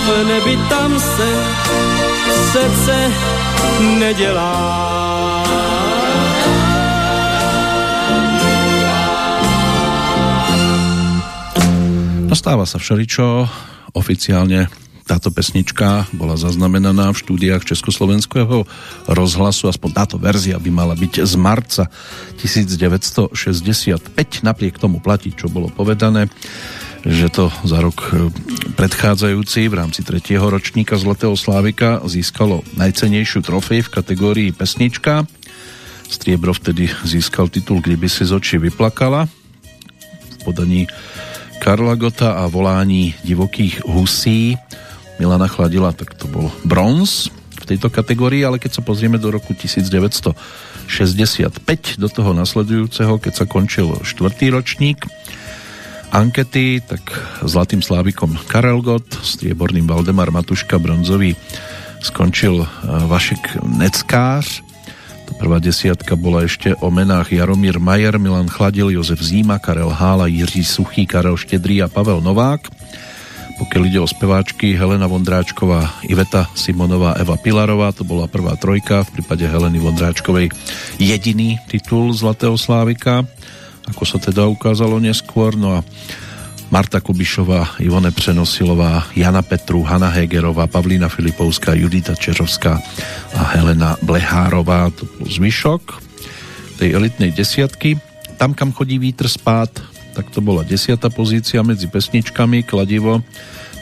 v 0.09 0.23
nebi 0.25 0.57
tam 0.69 0.99
se 0.99 1.29
srdce 2.51 2.95
nedělá. 3.99 4.55
Nastáva 12.29 12.65
sa 12.69 12.77
všeličo, 12.77 13.49
oficiálne 13.97 14.69
táto 15.09 15.33
pesnička 15.33 16.05
bola 16.13 16.37
zaznamenaná 16.37 17.09
v 17.09 17.17
štúdiách 17.17 17.65
Československého 17.65 18.69
rozhlasu, 19.09 19.65
aspoň 19.65 19.89
táto 19.97 20.21
verzia 20.21 20.61
by 20.61 20.69
mala 20.69 20.93
byť 20.93 21.25
z 21.25 21.33
marca 21.33 21.89
1965, 22.37 23.33
napriek 24.45 24.77
tomu 24.77 25.01
platí, 25.01 25.33
čo 25.33 25.49
bolo 25.49 25.73
povedané 25.73 26.29
že 27.07 27.31
to 27.31 27.47
za 27.63 27.79
rok 27.79 28.11
e, 28.11 28.27
predchádzajúci 28.75 29.71
v 29.71 29.77
rámci 29.77 30.03
tretieho 30.03 30.43
ročníka 30.43 30.99
Zlatého 30.99 31.35
Slávika 31.39 32.03
získalo 32.03 32.63
najcenejšiu 32.75 33.39
trofej 33.39 33.87
v 33.87 33.93
kategórii 33.93 34.49
pesnička. 34.51 35.23
Striebro 36.09 36.51
vtedy 36.51 36.91
získal 37.07 37.47
titul 37.47 37.79
Kdyby 37.79 38.09
si 38.09 38.25
z 38.27 38.35
očí 38.35 38.57
vyplakala 38.59 39.29
v 39.29 40.37
podaní 40.43 40.89
Karla 41.59 41.95
Gota 41.95 42.39
a 42.39 42.47
volání 42.47 43.15
divokých 43.23 43.83
husí 43.87 44.57
Milana 45.19 45.47
Chladila, 45.47 45.91
tak 45.91 46.15
to 46.15 46.31
bol 46.31 46.51
bronz 46.63 47.27
v 47.59 47.65
tejto 47.75 47.91
kategórii, 47.91 48.47
ale 48.47 48.55
keď 48.55 48.79
sa 48.79 48.81
pozrieme 48.81 49.19
do 49.19 49.27
roku 49.27 49.51
1965, 49.51 50.39
do 51.99 52.07
toho 52.07 52.31
nasledujúceho, 52.31 53.19
keď 53.19 53.33
sa 53.35 53.45
končil 53.45 53.99
štvrtý 53.99 54.55
ročník, 54.55 55.03
ankety, 56.11 56.81
tak 56.81 57.01
zlatým 57.45 57.81
slávikom 57.81 58.37
Karel 58.49 58.81
Gott, 58.81 59.07
strieborným 59.21 59.85
Valdemar 59.85 60.33
Matuška, 60.33 60.81
bronzový 60.81 61.37
skončil 62.01 62.63
e, 62.63 62.67
Vašek 63.05 63.63
Neckář. 63.63 64.63
To 65.29 65.31
prvá 65.37 65.61
desiatka 65.61 66.17
bola 66.17 66.49
ešte 66.49 66.73
o 66.81 66.89
menách 66.89 67.29
Jaromír 67.35 67.77
Majer, 67.77 68.17
Milan 68.17 68.49
Chladil, 68.49 68.89
Jozef 68.89 69.21
Zíma, 69.21 69.61
Karel 69.61 69.93
Hála, 69.93 70.25
Jiří 70.25 70.65
Suchý, 70.65 71.05
Karel 71.05 71.37
Štedrý 71.37 71.85
a 71.85 71.87
Pavel 71.87 72.25
Novák. 72.25 72.65
Pokiaľ 73.59 73.83
ide 73.91 73.99
o 73.99 74.07
speváčky, 74.07 74.71
Helena 74.71 75.05
Vondráčková, 75.05 76.01
Iveta 76.07 76.47
Simonová, 76.55 77.19
Eva 77.19 77.35
Pilarová, 77.35 77.91
to 77.91 78.07
bola 78.07 78.31
prvá 78.31 78.55
trojka, 78.55 79.03
v 79.03 79.19
prípade 79.19 79.43
Heleny 79.43 79.83
Vondráčkovej 79.83 80.47
jediný 80.95 81.59
titul 81.67 82.15
Zlatého 82.15 82.55
Slávika 82.55 83.27
ako 83.89 84.03
sa 84.05 84.17
teda 84.21 84.45
ukázalo 84.45 85.01
neskôr. 85.01 85.57
No 85.57 85.77
a 85.77 85.85
Marta 86.69 87.01
Kubišová, 87.01 87.81
Ivone 87.81 88.13
Přenosilová, 88.13 89.09
Jana 89.17 89.41
Petru, 89.41 89.81
Hanna 89.81 90.13
Hegerová, 90.13 90.69
Pavlína 90.69 91.09
Filipovská, 91.09 91.73
Judita 91.73 92.13
Čerovská 92.13 92.77
a 93.33 93.41
Helena 93.57 93.97
Blehárová. 94.05 94.93
To 94.93 95.09
bol 95.17 95.25
zvyšok 95.25 95.81
tej 96.77 96.93
elitnej 96.93 97.33
desiatky. 97.33 97.97
Tam, 98.37 98.53
kam 98.53 98.69
chodí 98.71 99.01
vítr 99.01 99.25
spát, 99.25 99.73
tak 100.13 100.29
to 100.29 100.39
bola 100.45 100.61
desiata 100.61 101.09
pozícia 101.09 101.65
medzi 101.65 101.89
pesničkami. 101.89 102.63
Kladivo 102.63 103.25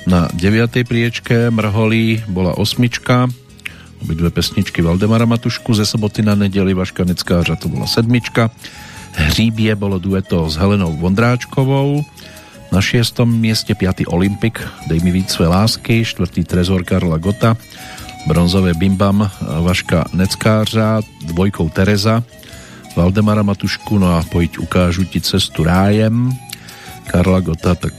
na 0.08 0.32
deviatej 0.32 0.88
priečke, 0.88 1.52
Mrholí 1.52 2.24
bola 2.32 2.56
osmička, 2.56 3.28
obidve 4.00 4.32
pesničky 4.32 4.80
Valdemara 4.80 5.28
Matušku 5.28 5.76
ze 5.76 5.86
soboty 5.86 6.24
na 6.24 6.40
nedeli 6.40 6.74
Vaška 6.74 7.04
Neckářa 7.04 7.60
to 7.60 7.68
bola 7.68 7.84
sedmička 7.84 8.48
Hříbie 9.18 9.74
bolo 9.74 9.98
dueto 9.98 10.46
s 10.46 10.56
Helenou 10.62 10.94
Vondráčkovou, 11.02 12.06
na 12.72 12.84
šiestom 12.84 13.32
mieste 13.32 13.72
5. 13.76 14.12
Olympik 14.12 14.60
Dej 14.88 15.00
mi 15.00 15.12
víc 15.12 15.32
své 15.32 15.48
lásky, 15.48 16.06
štvrtý 16.06 16.44
Trezor 16.44 16.84
Karla 16.84 17.18
Gota, 17.18 17.58
bronzové 18.28 18.74
Bimbam 18.74 19.32
Vaška 19.42 20.06
Neckářa, 20.14 21.02
dvojkou 21.26 21.70
Tereza 21.70 22.24
Valdemara 22.96 23.44
Matušku, 23.44 23.98
no 24.02 24.18
a 24.18 24.26
pojiť 24.26 24.58
ukážu 24.58 25.06
ti 25.06 25.22
cestu 25.22 25.64
rájem 25.64 26.34
Karla 27.08 27.40
Gota, 27.40 27.78
tak 27.78 27.94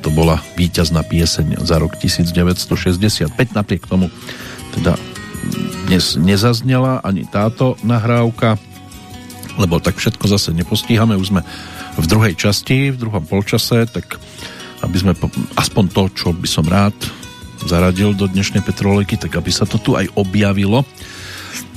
to 0.00 0.08
bola 0.14 0.38
víťazná 0.54 1.02
pieseň 1.02 1.66
za 1.66 1.82
rok 1.82 1.98
1965, 1.98 3.58
napriek 3.58 3.90
tomu 3.90 4.06
teda 4.78 4.94
dnes 5.90 6.14
nezaznela 6.14 7.02
ani 7.02 7.26
táto 7.26 7.74
nahrávka 7.82 8.54
lebo 9.56 9.80
tak 9.80 9.96
všetko 9.96 10.24
zase 10.28 10.52
nepostíhame, 10.52 11.16
už 11.16 11.32
sme 11.32 11.42
v 11.96 12.06
druhej 12.06 12.36
časti, 12.36 12.92
v 12.92 13.00
druhom 13.00 13.24
polčase, 13.24 13.88
tak 13.88 14.20
aby 14.84 14.96
sme 14.96 15.12
aspoň 15.56 15.84
to, 15.92 16.02
čo 16.12 16.28
by 16.36 16.48
som 16.48 16.68
rád 16.68 16.94
zaradil 17.64 18.12
do 18.12 18.28
dnešnej 18.28 18.60
Petrolejky, 18.60 19.16
tak 19.16 19.34
aby 19.40 19.48
sa 19.48 19.64
to 19.64 19.80
tu 19.80 19.96
aj 19.96 20.12
objavilo. 20.14 20.84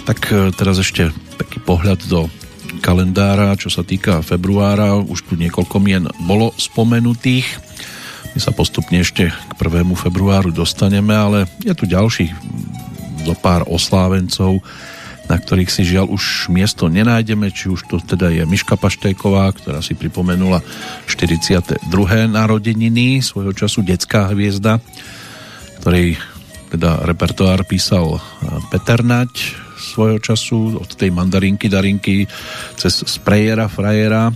Tak 0.03 0.19
e, 0.29 0.51
teraz 0.51 0.77
ešte 0.83 1.09
taký 1.39 1.63
pohľad 1.63 2.03
do 2.11 2.27
kalendára, 2.83 3.57
čo 3.57 3.71
sa 3.71 3.81
týka 3.81 4.21
februára, 4.21 4.99
už 4.99 5.25
tu 5.25 5.33
niekoľko 5.39 5.77
mien 5.81 6.05
bolo 6.27 6.53
spomenutých. 6.59 7.47
My 8.35 8.39
sa 8.43 8.53
postupne 8.53 9.01
ešte 9.01 9.31
k 9.31 9.51
1. 9.57 9.89
februáru 9.97 10.53
dostaneme, 10.53 11.15
ale 11.15 11.49
je 11.65 11.73
tu 11.73 11.89
ďalších 11.89 12.29
do 13.25 13.33
pár 13.33 13.65
oslávencov, 13.65 14.61
na 15.29 15.37
ktorých 15.37 15.69
si 15.69 15.85
žiaľ 15.85 16.09
už 16.09 16.49
miesto 16.49 16.89
nenájdeme, 16.89 17.53
či 17.53 17.69
už 17.69 17.85
to 17.85 18.01
teda 18.01 18.33
je 18.33 18.43
Miška 18.49 18.73
Paštéková, 18.81 19.53
ktorá 19.53 19.79
si 19.85 19.93
pripomenula 19.93 20.65
42. 21.05 21.85
narodeniny, 22.25 23.21
svojho 23.21 23.53
času 23.53 23.85
detská 23.85 24.33
hviezda, 24.33 24.81
ktorej 25.85 26.17
teda 26.73 27.05
repertoár 27.05 27.61
písal 27.69 28.17
e, 28.17 28.19
Peter 28.73 29.05
Nať 29.05 29.69
svojho 29.79 30.19
času, 30.21 30.75
od 30.81 30.91
tej 30.97 31.09
mandarinky, 31.09 31.71
darinky, 31.71 32.27
cez 32.75 33.05
sprejera, 33.05 33.71
frajera, 33.71 34.29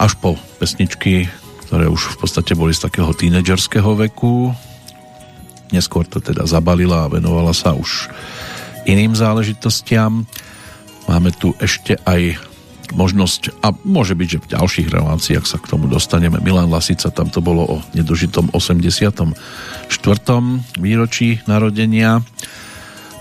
až 0.00 0.12
po 0.16 0.38
pesničky, 0.56 1.28
ktoré 1.68 1.90
už 1.90 2.16
v 2.16 2.24
podstate 2.24 2.52
boli 2.56 2.72
z 2.72 2.88
takého 2.88 3.12
tínedžerského 3.12 3.96
veku. 4.08 4.54
Neskôr 5.74 6.08
to 6.08 6.22
teda 6.22 6.48
zabalila 6.48 7.06
a 7.06 7.12
venovala 7.12 7.52
sa 7.52 7.76
už 7.76 8.08
iným 8.86 9.16
záležitostiam. 9.16 10.24
Máme 11.08 11.34
tu 11.34 11.56
ešte 11.58 11.98
aj 12.06 12.38
možnosť, 12.94 13.62
a 13.62 13.70
môže 13.86 14.18
byť, 14.18 14.28
že 14.28 14.42
v 14.42 14.50
ďalších 14.58 14.88
reláciách 14.90 15.46
sa 15.46 15.58
k 15.62 15.70
tomu 15.70 15.86
dostaneme. 15.86 16.42
Milan 16.42 16.70
Lasica, 16.70 17.10
tam 17.14 17.30
to 17.30 17.38
bolo 17.38 17.62
o 17.66 17.76
nedožitom 17.94 18.50
84. 18.50 19.34
výročí 20.78 21.38
narodenia. 21.46 22.22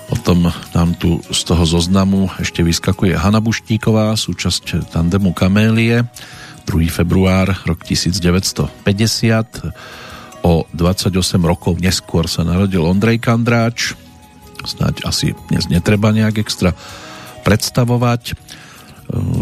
Potom 0.09 0.49
nám 0.73 0.97
tu 0.97 1.21
z 1.29 1.41
toho 1.45 1.69
zoznamu 1.69 2.33
ešte 2.41 2.65
vyskakuje 2.65 3.13
Hanna 3.13 3.45
Buštíková, 3.45 4.17
súčasť 4.17 4.89
tandemu 4.89 5.37
Kamélie, 5.37 6.01
2. 6.65 6.89
február, 6.89 7.53
rok 7.65 7.85
1950. 7.85 8.73
O 10.39 10.65
28 10.73 11.13
rokov 11.45 11.77
neskôr 11.77 12.25
sa 12.25 12.41
narodil 12.41 12.81
Ondrej 12.81 13.21
Kandráč, 13.21 13.93
snáď 14.65 15.05
asi 15.07 15.37
dnes 15.47 15.67
netreba 15.71 16.11
nejak 16.11 16.41
extra 16.41 16.75
predstavovať. 17.43 18.35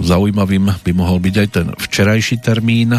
Zaujímavým 0.05 0.71
by 0.79 0.91
mohol 0.95 1.19
byť 1.19 1.35
aj 1.35 1.47
ten 1.51 1.67
včerajší 1.75 2.39
termín. 2.39 2.95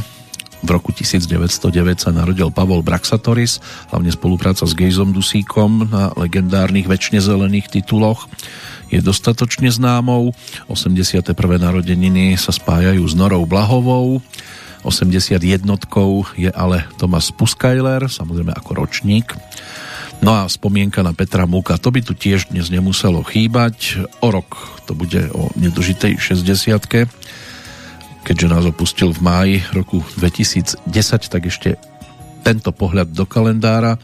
V 0.59 0.69
roku 0.75 0.91
1909 0.91 2.03
sa 2.03 2.11
narodil 2.11 2.51
Pavol 2.51 2.83
Braxatoris, 2.83 3.63
hlavne 3.95 4.11
spolupráca 4.11 4.67
s 4.67 4.75
Gejzom 4.75 5.15
Dusíkom 5.15 5.87
na 5.87 6.11
legendárnych 6.19 6.91
väčšine 6.91 7.23
zelených 7.23 7.71
tituloch 7.71 8.27
je 8.91 8.99
dostatočne 8.99 9.71
známou. 9.71 10.35
81. 10.67 11.31
narodeniny 11.63 12.35
sa 12.35 12.51
spájajú 12.51 13.05
s 13.07 13.15
Norou 13.15 13.47
Blahovou, 13.47 14.19
81 14.83 15.39
je 16.35 16.51
ale 16.51 16.79
Thomas 16.99 17.31
Puskajler, 17.31 18.11
samozrejme 18.11 18.51
ako 18.51 18.71
ročník 18.83 19.31
No 20.19 20.35
a 20.35 20.51
spomienka 20.51 21.07
na 21.07 21.15
Petra 21.15 21.47
Múka, 21.47 21.79
to 21.79 21.95
by 21.95 22.03
tu 22.03 22.13
tiež 22.13 22.51
dnes 22.51 22.69
nemuselo 22.69 23.23
chýbať. 23.23 24.03
O 24.19 24.35
rok 24.35 24.81
to 24.85 24.93
bude 24.93 25.31
o 25.31 25.49
nedožitej 25.55 26.19
60 26.19 27.09
keďže 28.29 28.53
nás 28.53 28.65
opustil 28.69 29.09
v 29.17 29.25
máji 29.25 29.57
roku 29.73 30.05
2010, 30.21 30.85
tak 31.33 31.49
ešte 31.49 31.81
tento 32.45 32.77
pohľad 32.77 33.09
do 33.09 33.25
kalendára 33.25 33.97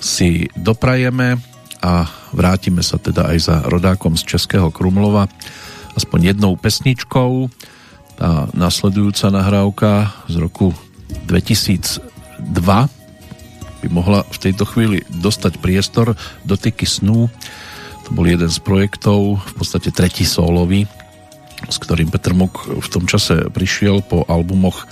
si 0.00 0.48
doprajeme 0.56 1.36
a 1.84 2.08
vrátime 2.32 2.80
sa 2.80 2.96
teda 2.96 3.28
aj 3.28 3.38
za 3.40 3.56
rodákom 3.68 4.16
z 4.16 4.24
Českého 4.24 4.72
Krumlova 4.72 5.28
aspoň 5.92 6.32
jednou 6.32 6.56
pesničkou. 6.56 7.52
Tá 8.16 8.48
nasledujúca 8.56 9.28
nahrávka 9.28 10.08
z 10.24 10.40
roku 10.40 10.72
2002 11.28 12.99
by 13.80 13.88
mohla 13.88 14.20
v 14.28 14.38
tejto 14.38 14.68
chvíli 14.68 15.02
dostať 15.08 15.58
priestor 15.58 16.12
dotyky 16.44 16.84
snú. 16.84 17.32
To 18.06 18.10
bol 18.12 18.28
jeden 18.28 18.48
z 18.52 18.60
projektov, 18.60 19.40
v 19.40 19.52
podstate 19.56 19.88
tretí 19.90 20.28
solový, 20.28 20.84
s 21.68 21.76
ktorým 21.80 22.12
Petr 22.12 22.36
Muk 22.36 22.68
v 22.68 22.88
tom 22.92 23.08
čase 23.08 23.48
prišiel 23.48 24.04
po 24.04 24.24
albumoch 24.28 24.84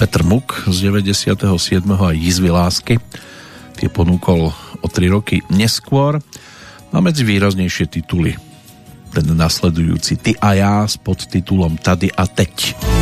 Petr 0.00 0.24
Muk 0.24 0.64
z 0.68 0.88
97. 0.88 1.38
a 1.92 2.10
Jizvy 2.16 2.50
lásky. 2.50 2.94
Tie 3.76 3.88
ponúkol 3.92 4.52
o 4.80 4.86
3 4.88 5.12
roky 5.12 5.44
neskôr. 5.52 6.20
A 6.92 7.00
medzi 7.00 7.24
výraznejšie 7.24 7.88
tituly 7.88 8.36
ten 9.12 9.28
nasledujúci 9.36 10.16
Ty 10.16 10.32
a 10.40 10.50
ja 10.56 10.74
s 10.88 10.96
podtitulom 10.96 11.76
Tady 11.76 12.12
a 12.16 12.24
teď. 12.24 12.56
Ty 12.80 13.01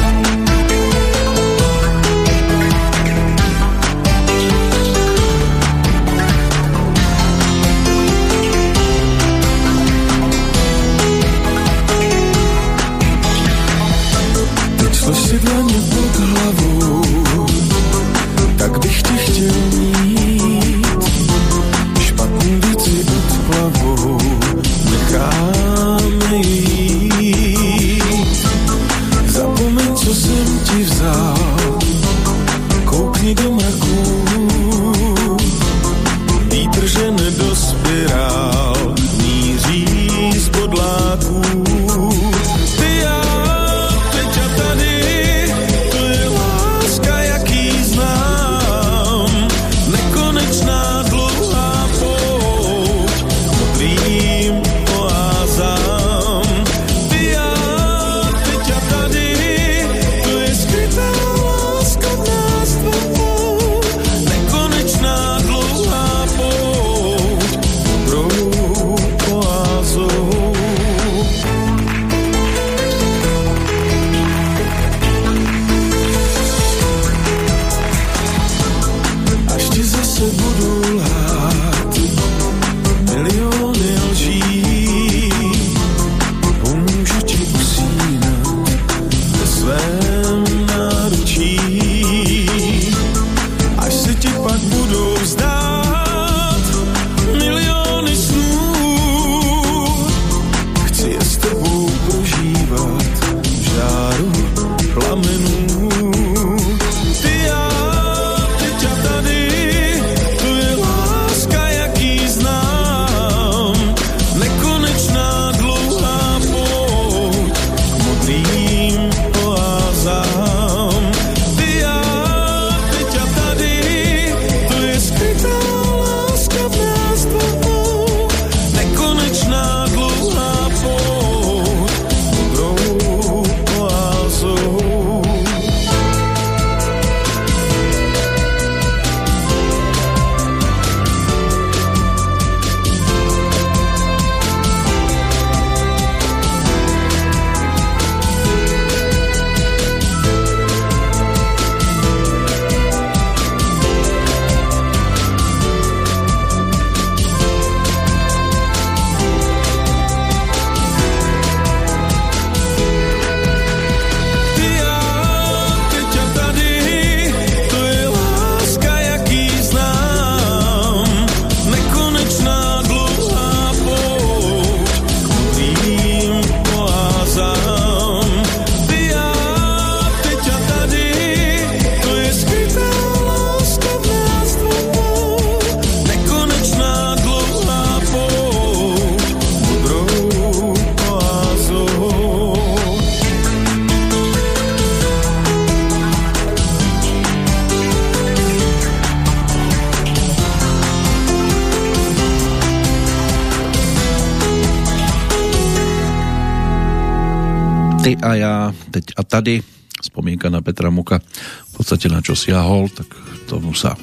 tady, 209.30 209.62
spomienka 210.02 210.50
na 210.50 210.58
Petra 210.58 210.90
Muka, 210.90 211.22
v 211.70 211.72
podstate 211.78 212.11
na 212.11 212.18
čo 212.18 212.34
siahol, 212.34 212.90
tak 212.90 213.07
tomu 213.46 213.70
sa 213.70 213.94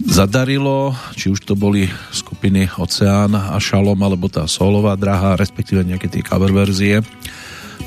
zadarilo, 0.00 0.96
či 1.18 1.28
už 1.28 1.44
to 1.44 1.58
boli 1.58 1.90
skupiny 2.14 2.70
Oceán 2.80 3.36
a 3.36 3.58
Šalom, 3.60 3.98
alebo 4.00 4.30
tá 4.32 4.48
solová 4.48 4.96
draha, 4.96 5.36
respektíve 5.36 5.84
nejaké 5.84 6.08
tie 6.08 6.24
cover 6.24 6.54
verzie, 6.54 7.04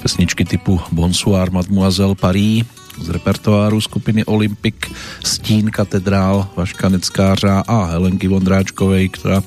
pesničky 0.04 0.44
typu 0.44 0.78
Bonsoir 0.94 1.50
Mademoiselle 1.50 2.20
Paris, 2.20 2.68
z 3.00 3.08
repertoáru 3.10 3.80
skupiny 3.80 4.28
Olympic, 4.28 4.76
Stín 5.24 5.72
katedrál 5.72 6.52
Vaška 6.60 6.92
Neckářa 6.92 7.64
a 7.64 7.96
Helenky 7.96 8.28
Vondráčkovej, 8.28 9.16
ktorá 9.16 9.40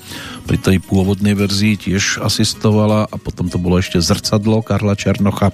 pri 0.48 0.56
tej 0.56 0.80
pôvodnej 0.80 1.36
verzii 1.36 1.76
tiež 1.76 2.24
asistovala 2.24 3.04
a 3.04 3.16
potom 3.20 3.52
to 3.52 3.60
bolo 3.60 3.76
ešte 3.76 4.00
Zrcadlo 4.00 4.64
Karla 4.64 4.96
Černocha, 4.96 5.52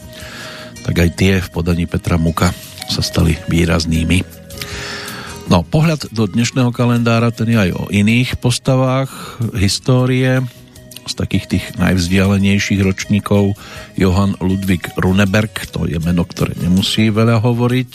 tak 0.90 1.06
aj 1.06 1.10
tie 1.14 1.38
v 1.38 1.52
podaní 1.54 1.86
Petra 1.86 2.18
Muka 2.18 2.50
sa 2.90 2.98
stali 2.98 3.38
výraznými. 3.46 4.26
No, 5.46 5.62
pohľad 5.62 6.10
do 6.10 6.26
dnešného 6.26 6.74
kalendára 6.74 7.30
ten 7.30 7.46
je 7.54 7.62
aj 7.62 7.70
o 7.78 7.86
iných 7.94 8.42
postavách 8.42 9.38
histórie, 9.54 10.42
z 11.06 11.14
takých 11.14 11.46
tých 11.46 11.64
najvzdialenejších 11.78 12.82
ročníkov 12.82 13.54
Johann 13.94 14.34
Ludwig 14.42 14.82
Runeberg, 14.98 15.54
to 15.70 15.86
je 15.86 16.02
meno, 16.02 16.26
ktoré 16.26 16.58
nemusí 16.58 17.06
veľa 17.14 17.38
hovoriť, 17.38 17.90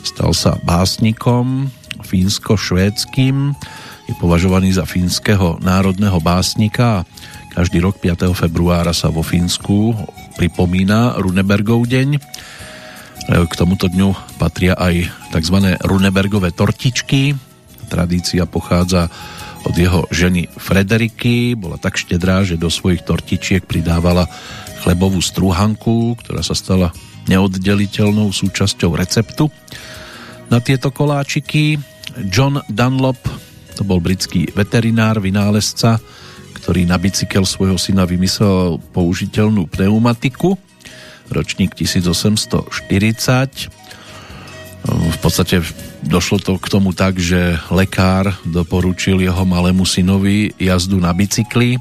stal 0.00 0.32
sa 0.32 0.56
básnikom 0.64 1.68
fínsko-švédským, 2.08 3.52
je 4.08 4.14
považovaný 4.16 4.72
za 4.72 4.88
fínskeho 4.88 5.60
národného 5.60 6.16
básnika 6.24 7.04
a 7.04 7.06
každý 7.52 7.84
rok 7.84 8.00
5. 8.00 8.32
februára 8.32 8.96
sa 8.96 9.12
vo 9.12 9.20
Fínsku 9.20 9.92
pripomína 10.40 11.20
Runebergov 11.20 11.84
deň. 11.84 12.16
K 13.28 13.52
tomuto 13.52 13.92
dňu 13.92 14.40
patria 14.40 14.72
aj 14.72 15.12
tzv. 15.36 15.76
Runebergové 15.84 16.48
tortičky. 16.56 17.36
Tradícia 17.92 18.48
pochádza 18.48 19.12
od 19.68 19.76
jeho 19.76 20.08
ženy 20.08 20.48
Frederiky. 20.48 21.52
Bola 21.60 21.76
tak 21.76 22.00
štedrá, 22.00 22.40
že 22.40 22.56
do 22.56 22.72
svojich 22.72 23.04
tortičiek 23.04 23.68
pridávala 23.68 24.24
chlebovú 24.80 25.20
strúhanku, 25.20 26.16
ktorá 26.24 26.40
sa 26.40 26.56
stala 26.56 26.88
neoddeliteľnou 27.28 28.32
súčasťou 28.32 28.96
receptu. 28.96 29.52
Na 30.48 30.64
tieto 30.64 30.88
koláčiky 30.88 31.76
John 32.32 32.64
Dunlop, 32.72 33.20
to 33.76 33.84
bol 33.84 34.00
britský 34.00 34.48
veterinár, 34.56 35.20
vynálezca, 35.20 36.00
ktorý 36.54 36.86
na 36.86 36.98
bicykel 36.98 37.46
svojho 37.46 37.78
syna 37.78 38.06
vymyslel 38.06 38.82
použiteľnú 38.92 39.66
pneumatiku. 39.70 40.58
Ročník 41.30 41.78
1840 41.78 43.70
v 44.80 45.18
podstate 45.20 45.60
došlo 46.00 46.40
to 46.40 46.56
k 46.56 46.66
tomu 46.72 46.96
tak, 46.96 47.20
že 47.20 47.60
lekár 47.68 48.32
doporučil 48.48 49.20
jeho 49.20 49.44
malému 49.44 49.84
synovi 49.84 50.56
jazdu 50.56 50.96
na 50.96 51.12
bicykli 51.12 51.76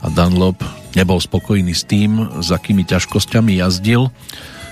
a 0.00 0.06
Dunlop 0.08 0.62
nebol 0.94 1.18
spokojný 1.18 1.74
s 1.74 1.82
tým, 1.84 2.40
s 2.40 2.54
akými 2.54 2.86
ťažkosťami 2.86 3.58
jazdil. 3.58 4.08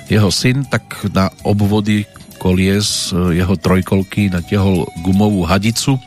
Jeho 0.09 0.31
syn 0.33 0.65
tak 0.71 0.87
na 1.13 1.29
obvody 1.45 2.07
kolies 2.39 3.11
jeho 3.13 3.59
trojkolky 3.59 4.31
natiahol 4.31 4.87
gumovú 5.03 5.43
hadicu, 5.43 5.99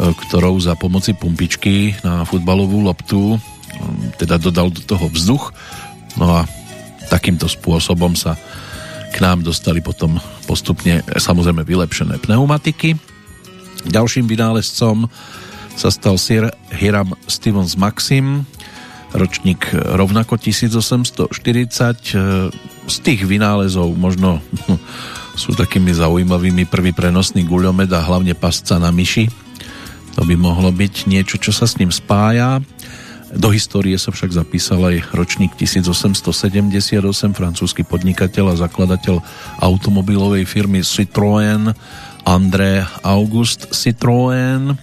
ktorou 0.00 0.56
za 0.56 0.72
pomoci 0.80 1.12
pumpičky 1.12 1.92
na 2.00 2.24
futbalovú 2.24 2.80
loptu 2.80 3.36
teda 4.16 4.40
dodal 4.40 4.72
do 4.72 4.80
toho 4.80 5.06
vzduch. 5.12 5.52
No 6.18 6.42
a 6.42 6.48
takýmto 7.12 7.46
spôsobom 7.48 8.16
sa 8.16 8.36
k 9.10 9.16
nám 9.20 9.42
dostali 9.42 9.82
potom 9.82 10.22
postupne 10.46 11.02
samozrejme 11.04 11.66
vylepšené 11.66 12.22
pneumatiky. 12.22 12.94
Ďalším 13.88 14.28
vynálezcom 14.28 15.08
sa 15.74 15.88
stal 15.88 16.20
Sir 16.20 16.52
Hiram 16.76 17.16
Stevens 17.24 17.74
Maxim, 17.80 18.44
ročník 19.16 19.72
rovnako 19.72 20.36
1840. 20.38 21.32
Z 22.90 22.96
tých 23.02 23.20
vynálezov 23.24 23.90
možno 23.96 24.44
sú 25.40 25.56
takými 25.56 25.94
zaujímavými 25.94 26.68
prvý 26.68 26.92
prenosný 26.92 27.46
guľomed 27.48 27.90
a 27.90 28.04
hlavne 28.04 28.36
pasca 28.36 28.78
na 28.78 28.92
myši. 28.92 29.49
To 30.18 30.26
by 30.26 30.34
mohlo 30.34 30.74
byť 30.74 31.06
niečo, 31.06 31.38
čo 31.38 31.54
sa 31.54 31.68
s 31.68 31.78
ním 31.78 31.94
spája. 31.94 32.58
Do 33.30 33.54
histórie 33.54 33.94
sa 33.94 34.10
však 34.10 34.34
zapísal 34.34 34.82
aj 34.90 35.14
ročník 35.14 35.54
1878, 35.54 36.98
francúzsky 37.30 37.86
podnikateľ 37.86 38.58
a 38.58 38.60
zakladateľ 38.66 39.22
automobilovej 39.62 40.50
firmy 40.50 40.82
Citroën 40.82 41.70
André 42.26 42.82
August 43.06 43.70
Citroën. 43.70 44.74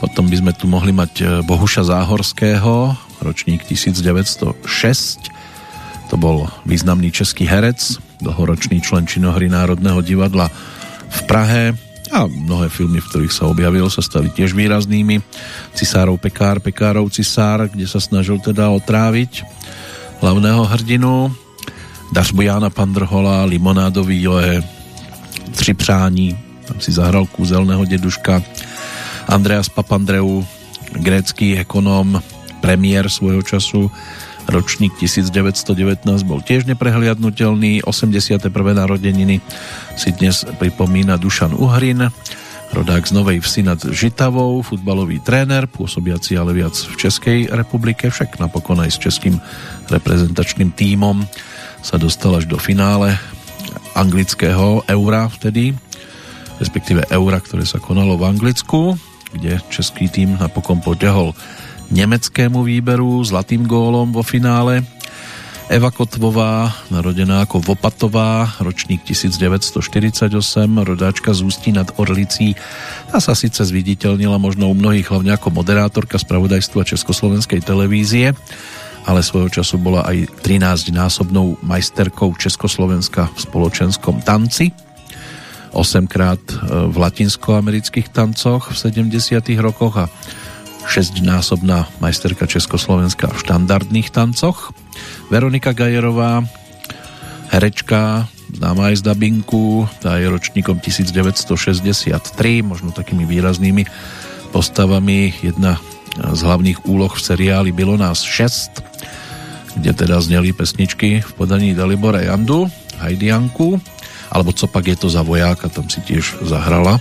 Potom 0.00 0.32
by 0.32 0.36
sme 0.40 0.52
tu 0.56 0.64
mohli 0.64 0.96
mať 0.96 1.12
e, 1.20 1.24
Bohuša 1.44 1.86
Záhorského, 1.86 2.96
ročník 3.20 3.68
1906. 3.68 4.56
To 6.10 6.16
bol 6.16 6.48
významný 6.64 7.12
český 7.12 7.44
herec, 7.44 8.00
dlhoročný 8.24 8.80
člen 8.80 9.04
činohry 9.04 9.52
Národného 9.52 10.00
divadla 10.00 10.48
v 11.12 11.20
Prahe 11.28 11.91
a 12.12 12.28
mnohé 12.28 12.68
filmy, 12.68 13.00
v 13.00 13.08
ktorých 13.08 13.32
sa 13.32 13.48
objavil, 13.48 13.88
sa 13.88 14.04
stali 14.04 14.28
tiež 14.28 14.52
výraznými. 14.52 15.24
Cisárov 15.72 16.20
Pekár, 16.20 16.60
Pekárov 16.60 17.08
Cisár, 17.08 17.72
kde 17.72 17.88
sa 17.88 18.04
snažil 18.04 18.36
teda 18.36 18.68
otráviť 18.68 19.48
hlavného 20.20 20.62
hrdinu. 20.68 21.32
Dařbu 22.12 22.44
Jána 22.44 22.68
Pandrhola, 22.68 23.48
Limonádový 23.48 24.20
Joe, 24.20 24.60
Tři 25.52 25.74
přání, 25.74 26.38
tam 26.68 26.80
si 26.80 26.92
zahral 26.92 27.26
kúzelného 27.26 27.84
deduška. 27.84 28.42
Andreas 29.28 29.68
Papandreou, 29.68 30.44
grécky 30.92 31.56
ekonom, 31.56 32.20
premiér 32.60 33.08
svojho 33.08 33.42
času, 33.42 33.90
ročník 34.48 34.96
1919 34.98 36.06
bol 36.24 36.40
tiež 36.42 36.66
neprehliadnutelný, 36.66 37.84
81. 37.86 38.50
narodeniny 38.50 39.38
si 39.94 40.10
dnes 40.14 40.46
pripomína 40.58 41.20
Dušan 41.20 41.54
Uhrin, 41.54 42.10
rodák 42.72 43.04
z 43.04 43.12
Novej 43.12 43.38
Vsi 43.44 43.62
nad 43.62 43.78
Žitavou, 43.78 44.64
futbalový 44.64 45.20
tréner, 45.20 45.68
pôsobiaci 45.68 46.40
ale 46.40 46.56
viac 46.56 46.72
v 46.72 46.94
Českej 46.96 47.38
republike, 47.52 48.08
však 48.08 48.40
napokon 48.40 48.80
aj 48.80 48.90
s 48.96 48.98
českým 48.98 49.36
reprezentačným 49.92 50.72
tímom 50.72 51.22
sa 51.84 52.00
dostal 52.00 52.38
až 52.40 52.48
do 52.48 52.56
finále 52.56 53.18
anglického 53.92 54.86
eura 54.88 55.28
vtedy, 55.28 55.76
respektíve 56.56 57.04
eura, 57.12 57.42
ktoré 57.42 57.68
sa 57.68 57.76
konalo 57.76 58.16
v 58.16 58.26
Anglicku, 58.32 58.96
kde 59.32 59.60
český 59.68 60.08
tým 60.08 60.36
napokon 60.40 60.80
potiahol 60.80 61.36
nemeckému 61.92 62.64
výberu 62.64 63.20
zlatým 63.22 63.68
gólom 63.68 64.10
vo 64.10 64.24
finále. 64.24 64.80
Eva 65.72 65.88
Kotvová, 65.88 66.68
narodená 66.92 67.48
ako 67.48 67.64
Vopatová, 67.64 68.60
ročník 68.60 69.08
1948, 69.08 70.28
rodáčka 70.84 71.32
z 71.32 71.40
Ústí 71.40 71.72
nad 71.72 71.88
Orlicí. 71.96 72.52
Tá 73.08 73.22
sa 73.24 73.32
síce 73.32 73.64
zviditeľnila 73.64 74.36
možno 74.36 74.68
u 74.68 74.74
mnohých 74.76 75.08
hlavne 75.08 75.32
ako 75.32 75.48
moderátorka 75.48 76.20
spravodajstva 76.20 76.84
Československej 76.84 77.64
televízie, 77.64 78.36
ale 79.08 79.24
svojho 79.24 79.48
času 79.48 79.80
bola 79.80 80.04
aj 80.04 80.44
13-násobnou 80.44 81.64
majsterkou 81.64 82.36
Československa 82.36 83.32
v 83.32 83.38
spoločenskom 83.40 84.20
tanci. 84.20 84.76
8 85.72 86.04
krát 86.04 86.42
v 86.68 86.92
latinskoamerických 87.00 88.12
tancoch 88.12 88.76
v 88.76 88.76
70 88.76 89.40
rokoch 89.56 90.04
a 90.04 90.06
6-násobná 90.86 91.88
majsterka 92.02 92.46
Československa 92.46 93.30
v 93.30 93.40
štandardných 93.40 94.08
tancoch. 94.10 94.74
Veronika 95.30 95.72
Gajerová, 95.72 96.44
herečka, 97.50 98.28
známa 98.52 98.92
aj 98.92 99.00
z 99.00 99.02
dabinku, 99.08 99.88
tá 100.04 100.20
je 100.20 100.28
ročníkom 100.28 100.78
1963, 100.78 102.60
možno 102.60 102.92
takými 102.92 103.24
výraznými 103.24 103.88
postavami. 104.52 105.32
Jedna 105.40 105.80
z 106.12 106.40
hlavných 106.44 106.84
úloh 106.84 107.12
v 107.12 107.24
seriáli 107.24 107.70
Bylo 107.72 107.96
nás 107.96 108.20
6, 108.20 109.80
kde 109.80 109.90
teda 109.96 110.20
zneli 110.20 110.52
pesničky 110.52 111.24
v 111.24 111.30
podaní 111.32 111.72
Dalibora 111.72 112.20
Jandu, 112.20 112.68
Hajdianku, 113.00 113.80
alebo 114.28 114.52
co 114.52 114.68
pak 114.68 114.84
je 114.92 114.96
to 114.96 115.08
za 115.08 115.24
vojáka, 115.24 115.72
tam 115.72 115.88
si 115.88 116.04
tiež 116.04 116.44
zahrala 116.44 117.00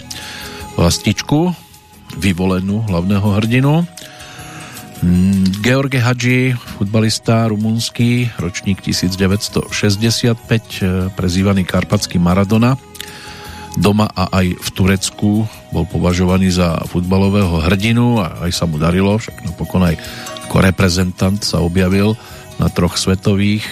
vlastičku 0.80 1.71
vyvolenú 2.18 2.84
hlavného 2.88 3.28
hrdinu. 3.40 3.74
Mm, 5.02 5.66
George 5.66 5.98
Hadži, 5.98 6.54
futbalista 6.78 7.50
rumunský, 7.50 8.30
ročník 8.38 8.86
1965, 8.86 10.78
eh, 10.82 11.10
prezývaný 11.18 11.66
Karpatský 11.66 12.22
Maradona. 12.22 12.78
Doma 13.80 14.12
a 14.12 14.28
aj 14.44 14.62
v 14.62 14.70
Turecku 14.76 15.48
bol 15.72 15.88
považovaný 15.88 16.52
za 16.52 16.84
futbalového 16.92 17.64
hrdinu 17.72 18.20
a 18.20 18.44
aj 18.46 18.52
sa 18.52 18.68
mu 18.68 18.76
darilo, 18.76 19.16
však 19.16 19.48
napokon 19.48 19.88
aj 19.88 19.96
ako 20.52 20.60
reprezentant 20.60 21.40
sa 21.40 21.64
objavil 21.64 22.20
na 22.60 22.68
troch 22.68 23.00
svetových 23.00 23.64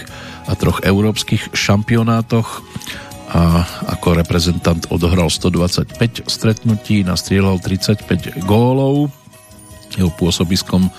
a 0.48 0.56
troch 0.56 0.80
európskych 0.82 1.52
šampionátoch 1.52 2.64
a 3.30 3.62
ako 3.94 4.18
reprezentant 4.18 4.90
odohral 4.90 5.30
125 5.30 6.26
stretnutí, 6.26 7.06
nastrieľal 7.06 7.62
35 7.62 8.42
gólov. 8.50 9.14
Jeho 9.94 10.10
pôsobiskom 10.18 10.90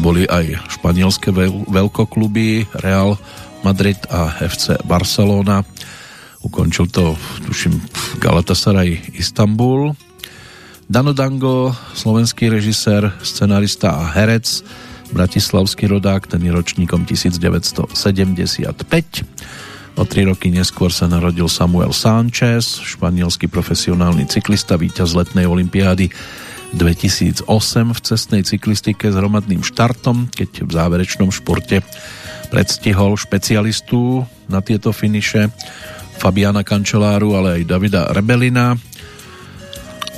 boli 0.00 0.24
aj 0.28 0.56
španielské 0.80 1.32
veľkokluby 1.68 2.68
Real 2.80 3.20
Madrid 3.64 4.00
a 4.08 4.32
FC 4.40 4.80
Barcelona. 4.84 5.64
Ukončil 6.40 6.88
to, 6.88 7.16
tuším, 7.44 7.80
Galatasaray 8.20 9.16
Istanbul. 9.16 9.92
Dano 10.88 11.12
Dango, 11.12 11.76
slovenský 11.92 12.48
režisér, 12.48 13.12
scenarista 13.20 13.92
a 13.92 14.08
herec, 14.16 14.64
bratislavský 15.12 15.84
rodák, 15.84 16.24
ten 16.24 16.40
je 16.40 16.48
ročníkom 16.48 17.04
1975. 17.04 17.92
O 19.98 20.06
tri 20.06 20.22
roky 20.22 20.54
neskôr 20.54 20.94
sa 20.94 21.10
narodil 21.10 21.50
Samuel 21.50 21.90
Sánchez, 21.90 22.78
španielský 22.86 23.50
profesionálny 23.50 24.30
cyklista, 24.30 24.78
víťaz 24.78 25.10
letnej 25.10 25.50
olympiády 25.50 26.14
2008 26.70 27.42
v 27.90 28.00
cestnej 28.06 28.42
cyklistike 28.46 29.10
s 29.10 29.18
hromadným 29.18 29.66
štartom, 29.66 30.30
keď 30.30 30.62
v 30.62 30.70
záverečnom 30.70 31.34
športe 31.34 31.82
predstihol 32.46 33.18
špecialistu 33.18 34.22
na 34.46 34.62
tieto 34.62 34.94
finiše 34.94 35.50
Fabiana 36.22 36.62
Kančeláru, 36.62 37.34
ale 37.34 37.48
aj 37.58 37.62
Davida 37.66 38.06
Rebelina. 38.14 38.78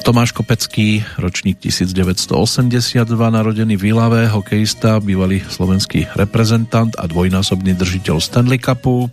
Tomáš 0.04 0.36
Kopecký, 0.36 1.00
ročník 1.16 1.56
1982, 1.56 3.00
narodený 3.08 3.80
v 3.80 3.96
Ilave, 3.96 4.28
hokejista, 4.28 5.00
bývalý 5.00 5.40
slovenský 5.48 6.04
reprezentant 6.20 6.92
a 7.00 7.08
dvojnásobný 7.08 7.72
držiteľ 7.80 8.20
Stanley 8.20 8.60
Cupu. 8.60 9.08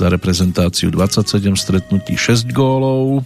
Za 0.00 0.08
reprezentáciu 0.08 0.88
27 0.88 1.60
stretnutí 1.60 2.16
6 2.16 2.56
gólov. 2.56 3.20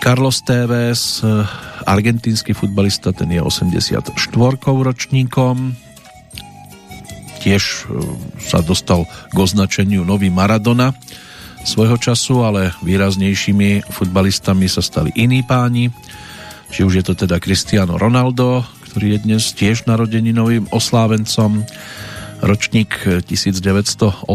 Carlos 0.00 0.40
Tevez, 0.40 1.20
argentínsky 1.84 2.56
futbalista, 2.56 3.12
ten 3.12 3.28
je 3.28 3.44
84 3.44 4.16
ročníkom. 4.64 5.76
Tiež 7.44 7.84
e, 7.84 8.00
sa 8.40 8.64
dostal 8.64 9.04
k 9.04 9.36
označeniu 9.36 10.08
nový 10.08 10.32
Maradona 10.32 10.96
svojho 11.68 12.00
času, 12.00 12.48
ale 12.48 12.72
výraznejšími 12.80 13.92
futbalistami 13.92 14.72
sa 14.72 14.80
stali 14.80 15.12
iní 15.20 15.44
páni. 15.44 15.92
Či 16.72 16.80
už 16.88 16.92
je 16.96 17.04
to 17.04 17.28
teda 17.28 17.36
Cristiano 17.44 18.00
Ronaldo, 18.00 18.64
ktorý 18.88 19.20
je 19.20 19.24
dnes 19.28 19.52
tiež 19.52 19.84
narodeninovým 19.84 20.72
oslávencom, 20.72 21.60
ročník 22.42 23.22
1985, 23.22 24.26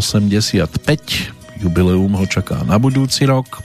jubileum 1.59 2.15
ho 2.15 2.25
čaká 2.25 2.63
na 2.63 2.79
budúci 2.79 3.27
rok 3.27 3.59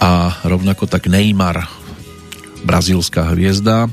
a 0.00 0.40
rovnako 0.48 0.88
tak 0.88 1.12
Neymar, 1.12 1.68
brazílska 2.64 3.36
hviezda, 3.36 3.92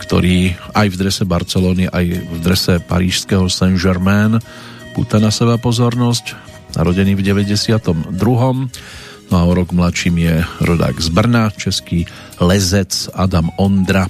ktorý 0.00 0.56
aj 0.72 0.86
v 0.88 0.96
drese 0.96 1.24
Barcelony, 1.28 1.84
aj 1.84 2.06
v 2.24 2.36
drese 2.40 2.80
parížského 2.80 3.44
Saint-Germain 3.52 4.40
púta 4.96 5.20
na 5.20 5.28
seba 5.28 5.60
pozornosť 5.60 6.32
narodený 6.80 7.12
v 7.12 7.22
92. 7.22 8.08
No 9.28 9.34
a 9.36 9.42
o 9.44 9.52
rok 9.52 9.76
mladším 9.76 10.16
je 10.16 10.34
rodák 10.64 10.96
z 10.96 11.08
Brna, 11.12 11.52
český 11.52 12.08
lezec 12.40 13.12
Adam 13.12 13.52
Ondra. 13.60 14.08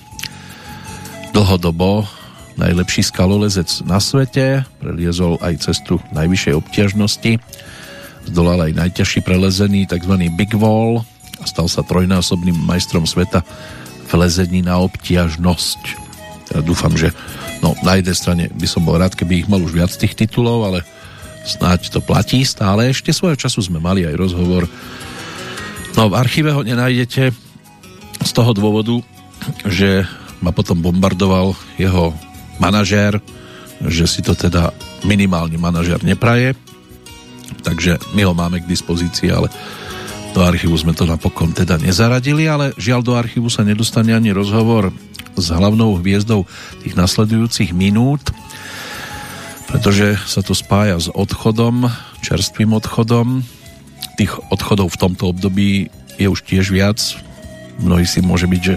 Dlhodobo 1.35 2.18
najlepší 2.59 3.07
skalolezec 3.07 3.87
na 3.87 4.03
svete, 4.03 4.67
preliezol 4.83 5.39
aj 5.39 5.71
cestu 5.71 6.03
najvyššej 6.11 6.55
obťažnosti, 6.59 7.33
zdolal 8.29 8.69
aj 8.69 8.73
najťažší 8.75 9.23
prelezený 9.23 9.87
tzv. 9.87 10.15
Big 10.35 10.53
Wall 10.59 11.07
a 11.39 11.45
stal 11.47 11.71
sa 11.71 11.87
trojnásobným 11.87 12.59
majstrom 12.67 13.07
sveta 13.07 13.47
v 14.11 14.13
lezení 14.19 14.61
na 14.67 14.83
obťažnosť. 14.83 15.83
Ja 16.59 16.61
dúfam, 16.65 16.93
že 16.99 17.15
no, 17.63 17.79
na 17.87 18.01
jednej 18.01 18.17
strane 18.19 18.45
by 18.51 18.67
som 18.67 18.83
bol 18.83 18.99
rád, 18.99 19.15
keby 19.15 19.47
ich 19.47 19.49
mal 19.49 19.63
už 19.63 19.79
viac 19.79 19.93
tých 19.95 20.19
titulov, 20.19 20.67
ale 20.67 20.79
snáď 21.47 21.95
to 21.95 22.01
platí 22.03 22.43
stále. 22.43 22.91
Ešte 22.91 23.15
svojho 23.15 23.39
času 23.39 23.65
sme 23.65 23.79
mali 23.79 24.03
aj 24.05 24.19
rozhovor. 24.19 24.67
No 25.95 26.11
v 26.11 26.19
archíve 26.19 26.51
ho 26.53 26.65
nenájdete 26.65 27.31
z 28.25 28.31
toho 28.35 28.51
dôvodu, 28.57 28.99
že 29.69 30.05
ma 30.43 30.51
potom 30.55 30.79
bombardoval 30.79 31.55
jeho 31.79 32.15
manažér, 32.61 33.23
že 33.87 34.05
si 34.11 34.21
to 34.23 34.35
teda 34.35 34.75
minimálny 35.07 35.57
manažér 35.59 36.03
nepraje. 36.03 36.55
Takže 37.63 37.99
my 38.15 38.23
ho 38.27 38.35
máme 38.35 38.63
k 38.63 38.71
dispozícii, 38.71 39.33
ale 39.33 39.49
do 40.37 40.45
archívu 40.45 40.77
sme 40.77 40.93
to 40.93 41.09
napokon 41.09 41.57
teda 41.57 41.81
nezaradili, 41.81 42.45
ale 42.47 42.77
žiaľ 42.77 43.01
do 43.03 43.13
archívu 43.17 43.49
sa 43.49 43.65
nedostane 43.65 44.13
ani 44.13 44.31
rozhovor 44.35 44.93
s 45.39 45.47
hlavnou 45.49 45.97
hviezdou 45.99 46.45
tých 46.85 46.95
nasledujúcich 46.99 47.71
minút 47.73 48.35
pretože 49.69 50.17
sa 50.25 50.41
to 50.41 50.57
spája 50.57 50.97
s 50.97 51.13
odchodom, 51.13 51.93
čerstvým 52.25 52.73
odchodom. 52.73 53.45
Tých 54.17 54.33
odchodov 54.49 54.97
v 54.97 55.01
tomto 55.07 55.31
období 55.31 55.93
je 56.17 56.27
už 56.27 56.41
tiež 56.43 56.73
viac. 56.73 56.99
Mnohí 57.79 58.09
si 58.09 58.25
môže 58.25 58.49
byť, 58.49 58.63
že 58.65 58.75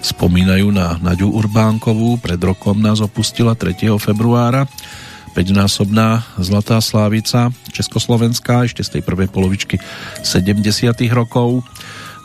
spomínajú 0.00 0.70
na 0.74 0.98
Naďu 0.98 1.30
Urbánkovú. 1.32 2.18
Pred 2.18 2.40
rokom 2.42 2.78
nás 2.78 3.02
opustila 3.02 3.54
3. 3.54 3.88
februára. 3.98 4.66
5-násobná 5.36 6.24
Zlatá 6.40 6.82
Slávica 6.82 7.54
Československá 7.70 8.66
ešte 8.66 8.82
z 8.82 8.98
tej 8.98 9.02
prvej 9.06 9.30
polovičky 9.30 9.78
70. 10.26 10.64
rokov. 11.14 11.62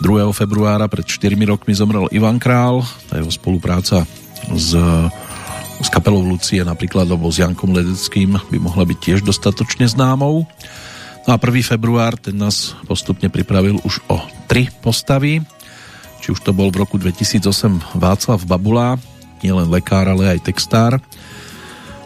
2. 0.01 0.33
februára 0.33 0.89
pred 0.89 1.05
4 1.05 1.37
rokmi 1.45 1.77
zomrel 1.77 2.09
Ivan 2.09 2.41
Král. 2.41 2.81
Tá 3.07 3.21
jeho 3.21 3.29
spolupráca 3.29 4.07
s 4.49 4.73
s 5.83 5.91
kapelou 5.91 6.23
Lucie 6.23 6.63
napríklad 6.63 7.09
alebo 7.11 7.27
s 7.27 7.43
Jankom 7.43 7.75
Ledeckým 7.75 8.39
by 8.39 8.57
mohla 8.61 8.87
byť 8.87 8.97
tiež 9.03 9.19
dostatočne 9.27 9.83
známou. 9.83 10.47
No 11.23 11.29
a 11.31 11.37
1. 11.39 11.75
február 11.75 12.19
ten 12.19 12.35
nás 12.39 12.75
postupne 12.87 13.27
pripravil 13.27 13.79
už 13.83 13.99
o 14.11 14.19
tri 14.47 14.71
postavy. 14.83 15.43
Či 16.23 16.31
už 16.31 16.39
to 16.39 16.55
bol 16.55 16.71
v 16.71 16.87
roku 16.87 16.95
2008 16.95 17.99
Václav 17.99 18.39
Babula, 18.47 18.95
nielen 19.43 19.67
lekár, 19.67 20.07
ale 20.07 20.31
aj 20.31 20.47
textár. 20.47 21.03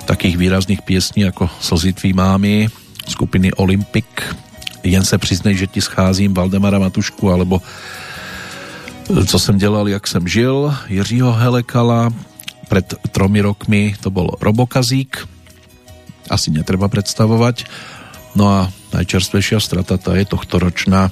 Takých 0.09 0.41
výrazných 0.41 0.81
piesní 0.81 1.29
ako 1.29 1.45
Slzitví 1.61 2.17
mámy, 2.17 2.65
skupiny 3.05 3.53
Olympic, 3.61 4.09
Jen 4.87 5.05
se 5.05 5.17
přiznej, 5.17 5.55
že 5.55 5.67
ti 5.67 5.81
scházím, 5.81 6.33
Valdemara 6.33 6.79
Matušku, 6.79 7.29
alebo 7.31 7.61
Co 9.27 9.39
jsem 9.39 9.57
dělal, 9.57 9.87
jak 9.87 10.07
jsem 10.07 10.27
žil, 10.27 10.75
Jiřího 10.87 11.33
Helekala, 11.33 12.11
pred 12.67 12.93
tromi 13.11 13.41
rokmi 13.41 13.95
to 14.03 14.11
bol 14.11 14.35
Robokazík, 14.41 15.27
asi 16.27 16.51
netreba 16.51 16.91
predstavovať. 16.91 17.63
No 18.35 18.51
a 18.51 18.59
najčerstvejšia 18.91 19.63
strata 19.63 19.95
tá 19.95 20.11
je 20.19 20.27
tohto 20.27 20.59
ročná. 20.59 21.07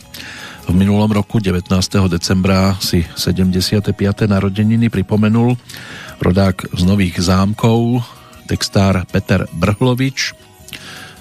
V 0.65 0.73
minulom 0.73 1.13
roku 1.13 1.37
19. 1.37 1.69
decembra 2.09 2.73
si 2.81 3.05
75. 3.13 3.93
narodeniny 4.25 4.89
pripomenul 4.89 5.53
rodák 6.17 6.73
z 6.73 6.81
Nových 6.81 7.21
zámkov, 7.21 8.01
textár 8.49 9.05
Peter 9.09 9.45
Brhlovič. 9.53 10.33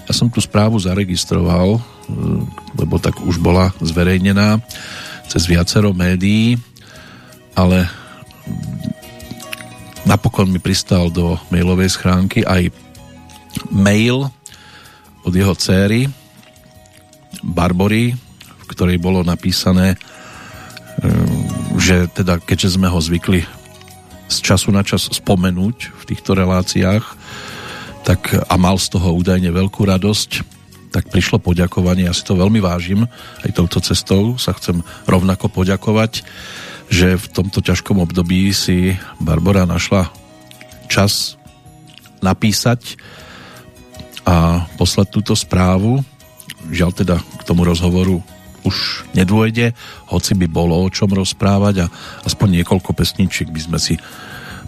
Ja 0.05 0.13
som 0.13 0.33
tú 0.33 0.41
správu 0.41 0.81
zaregistroval, 0.81 1.77
e, 1.77 1.81
lebo 2.77 2.97
tak 2.97 3.21
už 3.21 3.37
bola 3.37 3.69
zverejnená 3.81 4.61
cez 5.29 5.45
viacero 5.45 5.93
médií, 5.93 6.57
ale 7.53 7.85
Napokon 10.05 10.53
mi 10.53 10.61
pristal 10.61 11.09
do 11.09 11.33
mailovej 11.49 11.97
schránky 11.97 12.45
aj 12.45 12.69
mail 13.73 14.29
od 15.25 15.33
jeho 15.33 15.57
céry 15.57 16.05
Barbory, 17.41 18.13
v 18.65 18.69
ktorej 18.73 18.97
bolo 18.97 19.21
napísané, 19.21 19.93
e, 19.93 19.97
že 21.77 22.09
teda 22.09 22.41
keďže 22.41 22.81
sme 22.81 22.89
ho 22.89 22.97
zvykli 22.97 23.45
z 24.25 24.37
času 24.41 24.73
na 24.73 24.81
čas 24.81 25.05
spomenúť 25.05 25.77
v 25.93 26.03
týchto 26.09 26.33
reláciách, 26.33 27.05
tak 28.01 28.33
a 28.33 28.55
mal 28.57 28.81
z 28.81 28.97
toho 28.97 29.13
údajne 29.13 29.53
veľkú 29.53 29.85
radosť, 29.85 30.57
tak 30.89 31.13
prišlo 31.13 31.37
poďakovanie, 31.37 32.09
ja 32.09 32.15
si 32.15 32.25
to 32.25 32.39
veľmi 32.39 32.57
vážim, 32.57 33.05
aj 33.45 33.51
touto 33.53 33.83
cestou 33.83 34.39
sa 34.41 34.55
chcem 34.57 34.81
rovnako 35.05 35.53
poďakovať 35.53 36.25
že 36.89 37.17
v 37.17 37.27
tomto 37.33 37.65
ťažkom 37.65 37.97
období 38.01 38.53
si 38.53 38.93
Barbara 39.17 39.65
našla 39.65 40.09
čas 40.85 41.37
napísať 42.21 42.97
a 44.25 44.65
poslať 44.77 45.07
túto 45.13 45.33
správu. 45.37 46.01
Žiaľ 46.69 46.91
teda 46.93 47.17
k 47.21 47.41
tomu 47.45 47.65
rozhovoru 47.65 48.21
už 48.65 49.07
nedôjde, 49.13 49.77
hoci 50.11 50.33
by 50.35 50.49
bolo 50.49 50.75
o 50.75 50.91
čom 50.91 51.13
rozprávať 51.13 51.85
a 51.85 51.91
aspoň 52.25 52.61
niekoľko 52.61 52.91
pesničiek 52.91 53.47
by 53.47 53.61
sme 53.61 53.79
si 53.79 53.95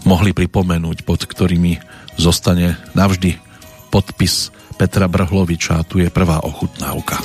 mohli 0.06 0.30
pripomenúť, 0.32 1.02
pod 1.02 1.26
ktorými 1.26 1.76
zostane 2.16 2.78
navždy 2.94 3.36
podpis 3.90 4.54
Petra 4.78 5.10
Brhloviča. 5.10 5.82
Tu 5.90 6.06
je 6.06 6.08
prvá 6.08 6.38
ochutnávka. 6.46 7.18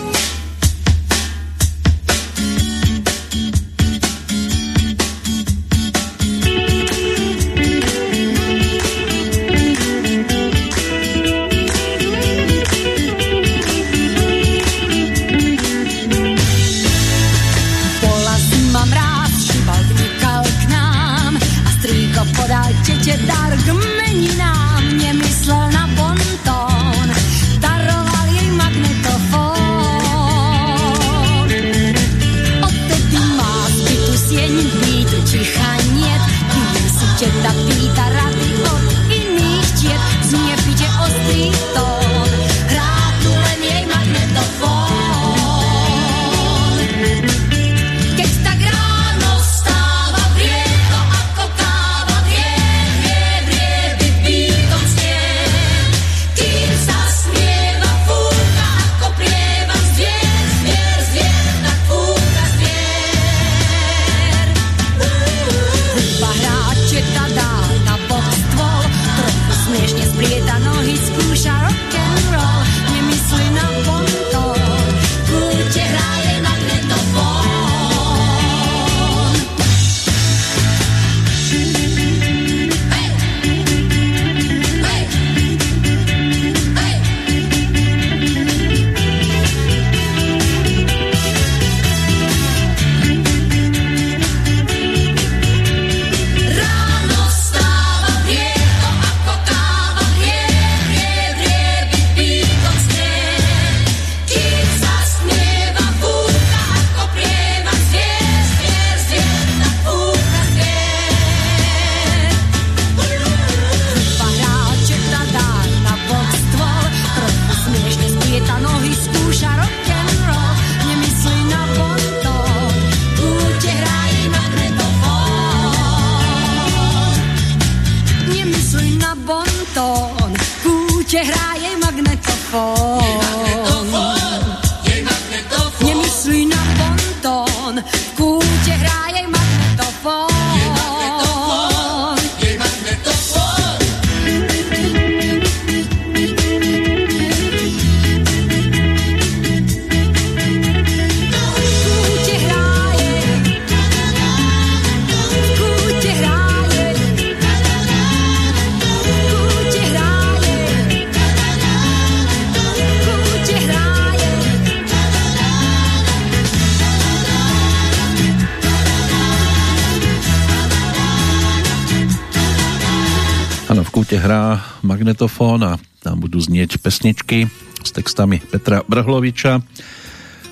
Kúte 174.14 174.30
hrá 174.30 174.61
magnetofón 174.85 175.65
a 175.65 175.81
tam 176.06 176.22
budú 176.22 176.38
znieť 176.38 176.77
pesničky 176.77 177.49
s 177.81 177.90
textami 177.90 178.38
Petra 178.38 178.85
Brhloviča. 178.85 179.57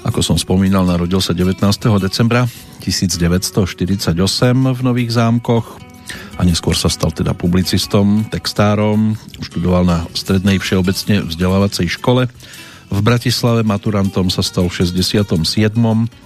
Ako 0.02 0.26
som 0.26 0.34
spomínal, 0.34 0.82
narodil 0.82 1.22
sa 1.22 1.38
19. 1.38 1.62
decembra 2.02 2.50
1948 2.82 4.18
v 4.66 4.80
Nových 4.82 5.14
zámkoch 5.14 5.78
a 6.34 6.42
neskôr 6.42 6.74
sa 6.74 6.90
stal 6.90 7.14
teda 7.14 7.38
publicistom, 7.38 8.26
textárom, 8.34 9.14
študoval 9.46 9.86
na 9.86 10.10
strednej 10.18 10.58
všeobecne 10.58 11.30
vzdelávacej 11.30 11.86
škole. 12.02 12.34
V 12.90 13.00
Bratislave 13.06 13.62
maturantom 13.62 14.34
sa 14.34 14.42
stal 14.42 14.74
v 14.74 14.90
67. 14.90 15.38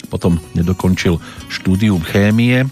Potom 0.08 0.40
nedokončil 0.56 1.20
štúdium 1.52 2.00
chémie 2.00 2.64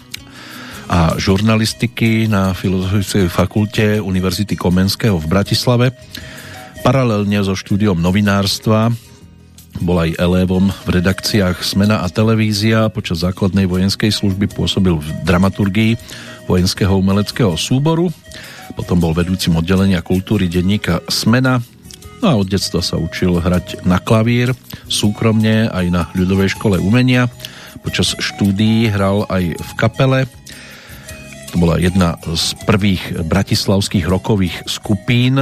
a 0.88 1.16
žurnalistiky 1.16 2.28
na 2.28 2.52
Filozofickej 2.52 3.26
fakulte 3.32 3.86
Univerzity 4.00 4.56
Komenského 4.58 5.16
v 5.16 5.26
Bratislave. 5.26 5.86
Paralelne 6.84 7.40
so 7.40 7.56
štúdiom 7.56 7.96
novinárstva 7.96 8.92
bol 9.82 9.98
aj 9.98 10.20
elévom 10.22 10.70
v 10.86 10.88
redakciách 11.00 11.64
Smena 11.66 12.04
a 12.04 12.08
televízia. 12.12 12.86
Počas 12.92 13.26
základnej 13.26 13.66
vojenskej 13.66 14.14
služby 14.14 14.52
pôsobil 14.54 14.94
v 14.94 15.08
dramaturgii 15.26 15.98
vojenského 16.46 16.94
umeleckého 16.94 17.58
súboru. 17.58 18.12
Potom 18.78 19.02
bol 19.02 19.16
vedúcim 19.16 19.56
oddelenia 19.58 20.04
kultúry 20.04 20.46
denníka 20.46 21.02
Smena. 21.10 21.58
No 22.22 22.26
a 22.30 22.34
od 22.38 22.48
detstva 22.48 22.80
sa 22.80 22.96
učil 22.96 23.36
hrať 23.42 23.84
na 23.84 24.00
klavír, 24.00 24.54
súkromne 24.86 25.68
aj 25.68 25.86
na 25.90 26.02
ľudovej 26.14 26.54
škole 26.56 26.78
umenia. 26.80 27.26
Počas 27.84 28.16
štúdií 28.16 28.88
hral 28.88 29.28
aj 29.28 29.58
v 29.58 29.70
kapele. 29.76 30.24
To 31.54 31.62
bola 31.62 31.78
jedna 31.78 32.18
z 32.26 32.58
prvých 32.66 33.30
bratislavských 33.30 34.10
rokových 34.10 34.66
skupín 34.66 35.38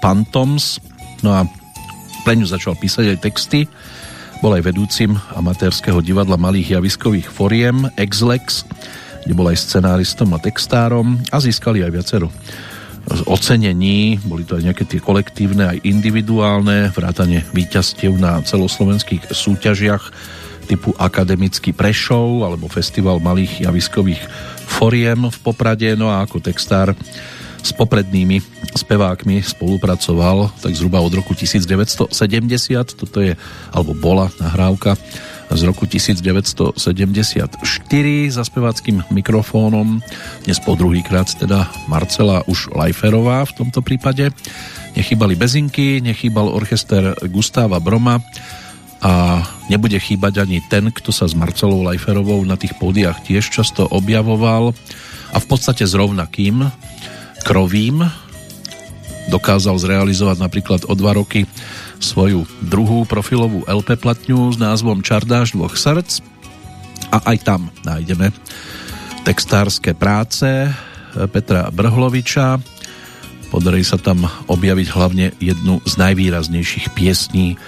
Pantoms. 0.00 0.80
No 1.20 1.36
a 1.36 1.44
pre 2.24 2.32
ňu 2.32 2.48
začal 2.48 2.80
písať 2.80 3.12
aj 3.12 3.18
texty. 3.20 3.68
Bol 4.40 4.56
aj 4.56 4.72
vedúcim 4.72 5.12
amatérskeho 5.36 6.00
divadla 6.00 6.40
malých 6.40 6.80
javiskových 6.80 7.28
foriem 7.28 7.84
Exlex, 8.00 8.64
kde 9.28 9.36
bol 9.36 9.52
aj 9.52 9.60
scenáristom 9.60 10.32
a 10.32 10.40
textárom 10.40 11.20
a 11.28 11.36
získali 11.36 11.84
aj 11.84 11.92
viacero 11.92 12.32
ocenení, 13.28 14.16
boli 14.24 14.48
to 14.48 14.56
aj 14.56 14.64
nejaké 14.64 14.88
tie 14.88 14.96
kolektívne, 14.96 15.76
aj 15.76 15.84
individuálne, 15.84 16.88
vrátane 16.96 17.44
víťazstiev 17.52 18.16
na 18.16 18.40
celoslovenských 18.40 19.28
súťažiach 19.28 20.08
typu 20.64 20.96
Akademický 20.96 21.76
Prešov 21.76 22.48
alebo 22.48 22.72
Festival 22.72 23.20
malých 23.20 23.68
javiskových 23.68 24.24
foriem 24.66 25.28
v 25.30 25.38
Poprade, 25.44 25.96
no 25.96 26.08
a 26.10 26.24
ako 26.24 26.40
textár 26.40 26.96
s 27.64 27.72
poprednými 27.72 28.44
spevákmi 28.76 29.40
spolupracoval 29.40 30.52
tak 30.60 30.76
zhruba 30.76 31.00
od 31.00 31.16
roku 31.16 31.32
1970, 31.32 32.12
toto 32.92 33.24
je, 33.24 33.32
alebo 33.72 33.96
bola 33.96 34.28
nahrávka 34.36 35.00
z 35.48 35.62
roku 35.64 35.88
1974 35.88 36.76
za 38.28 38.42
speváckým 38.44 39.06
mikrofónom, 39.08 40.02
dnes 40.44 40.58
po 40.60 40.76
druhýkrát 40.76 41.30
teda 41.36 41.70
Marcela 41.88 42.44
už 42.44 42.74
Lajferová 42.74 43.44
v 43.48 43.64
tomto 43.64 43.80
prípade. 43.80 44.28
Nechýbali 44.94 45.34
bezinky, 45.34 46.04
nechýbal 46.04 46.52
orchester 46.52 47.16
Gustáva 47.28 47.80
Broma 47.80 48.20
a 49.04 49.44
nebude 49.68 50.00
chýbať 50.00 50.48
ani 50.48 50.64
ten, 50.64 50.88
kto 50.88 51.12
sa 51.12 51.28
s 51.28 51.36
Marcelou 51.36 51.84
Lajferovou 51.84 52.40
na 52.48 52.56
tých 52.56 52.72
pódiach 52.80 53.20
tiež 53.28 53.52
často 53.52 53.84
objavoval. 53.84 54.72
A 55.34 55.36
v 55.36 55.46
podstate 55.46 55.84
s 55.84 55.92
rovnakým 55.92 56.72
krovím 57.44 58.00
dokázal 59.28 59.76
zrealizovať 59.76 60.36
napríklad 60.40 60.80
o 60.88 60.96
dva 60.96 61.12
roky 61.20 61.44
svoju 62.00 62.48
druhú 62.64 63.04
profilovú 63.04 63.68
LP 63.68 64.00
platňu 64.00 64.48
s 64.52 64.56
názvom 64.56 65.04
Čardáš 65.04 65.52
dvoch 65.52 65.76
srdc. 65.76 66.24
A 67.12 67.20
aj 67.28 67.36
tam 67.44 67.68
nájdeme 67.84 68.32
textárske 69.28 69.92
práce 69.92 70.72
Petra 71.32 71.68
Brhloviča. 71.68 72.56
Podarí 73.52 73.84
sa 73.84 74.00
tam 74.00 74.26
objaviť 74.48 74.88
hlavne 74.96 75.26
jednu 75.38 75.84
z 75.84 75.92
najvýraznejších 75.94 76.90
piesní, 76.96 77.60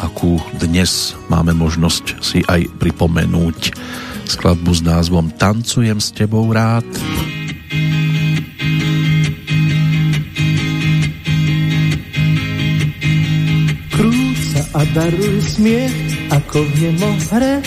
akú 0.00 0.40
dnes 0.56 1.12
máme 1.28 1.52
možnosť 1.52 2.24
si 2.24 2.40
aj 2.48 2.66
pripomenúť. 2.80 3.76
Skladbu 4.24 4.72
s 4.72 4.80
názvom 4.80 5.28
Tancujem 5.36 6.00
s 6.00 6.10
tebou 6.16 6.48
rád. 6.48 6.86
Krúca 13.92 14.62
a 14.72 14.80
daruj 14.96 15.38
smiech 15.44 15.96
ako 16.32 16.64
v 16.64 16.72
nemo 16.80 17.10
hre 17.28 17.60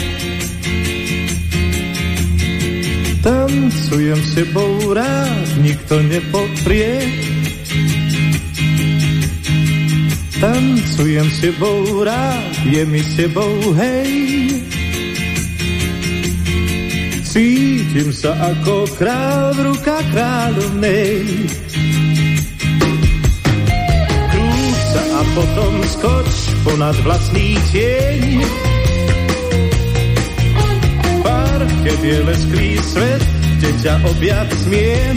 Tancujem 3.24 4.20
s 4.20 4.36
tebou 4.36 4.92
rád, 4.92 5.48
nikto 5.64 5.96
nepoprie. 6.04 7.08
Tancujem 10.44 11.24
s 11.32 11.40
tebou 11.40 12.04
rád, 12.04 12.52
je 12.68 12.84
mi 12.84 13.00
s 13.00 13.16
tebou 13.16 13.72
hej. 13.80 14.12
Cítim 17.24 18.12
sa 18.12 18.36
ako 18.52 18.84
král 19.00 19.56
v 19.56 19.60
rukách 19.72 20.08
kráľovnej. 20.12 21.48
Krúca 24.36 25.02
a 25.16 25.22
potom 25.32 25.74
skoč 25.88 26.36
ponad 26.68 26.98
vlastný 27.08 27.56
tieň 27.72 28.44
keď 31.84 32.00
je 32.00 32.18
lesklý 32.24 32.70
svet, 32.80 33.24
kde 33.60 33.70
ťa 33.84 33.94
objať 34.08 34.48
smiem. 34.64 35.16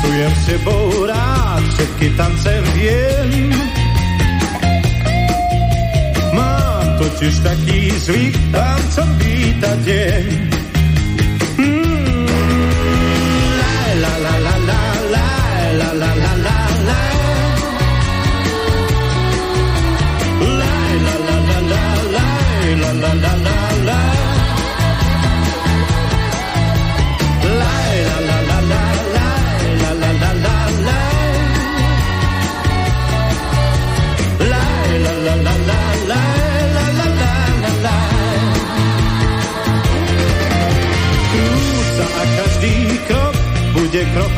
Tancujem 0.00 0.32
s 0.32 0.44
tebou 0.48 1.04
rád, 1.04 1.60
všetky 1.76 2.08
tance 2.16 2.52
viem. 2.72 3.52
Mám 6.32 6.88
totiž 6.96 7.44
taký 7.44 7.92
zvyk, 8.00 8.32
tancom 8.48 9.08
vítať 9.20 9.78
deň. 9.84 10.59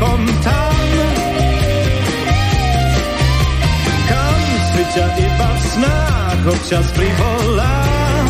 Krokom 0.03 0.27
tam, 0.43 0.77
kam 4.11 4.41
si 4.67 4.83
ťa 4.95 5.07
iba 5.15 5.49
v 5.55 5.63
snách 5.63 6.43
občas 6.51 6.87
privolám. 6.91 8.27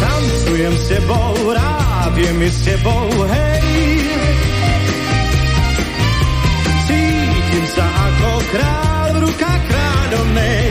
Tancujem 0.00 0.74
s 0.78 0.84
tebou 0.86 1.34
rád, 1.50 2.14
je 2.14 2.30
mi 2.38 2.48
s 2.48 2.58
tebou 2.62 3.06
hej. 3.26 3.90
Cítim 6.86 7.66
sa 7.74 7.86
ako 7.86 8.30
král 8.54 9.06
v 9.10 9.18
rukách 9.26 9.62
kráľovnej. 9.66 10.70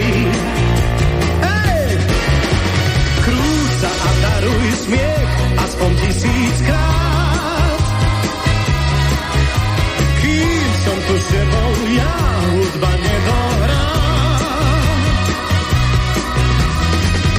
Hej! 1.44 1.88
Krúca 3.28 3.92
a 3.92 4.10
daruj 4.24 4.68
smiech, 4.88 5.32
aspoň 5.68 5.92
tisíckrát. 6.00 6.89
tu 6.89 6.89
drzewo 11.30 11.62
jagód, 12.00 12.74
panie 12.82 13.16
Dora. 13.26 13.86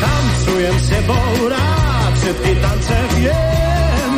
Tancuję 0.00 0.68
się, 0.68 1.02
bo 1.06 1.48
raczej 1.48 2.34
ty 2.34 2.60
tańce 2.60 2.96
wiem. 3.16 4.14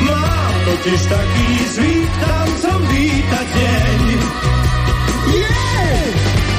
Mam 0.00 0.54
totiż 0.64 1.02
taki 1.02 1.68
zwit, 1.72 2.10
tam 2.20 2.48
co 2.62 2.80
wita 2.80 3.44
dzień. 3.54 4.18
Yeah! 5.34 6.49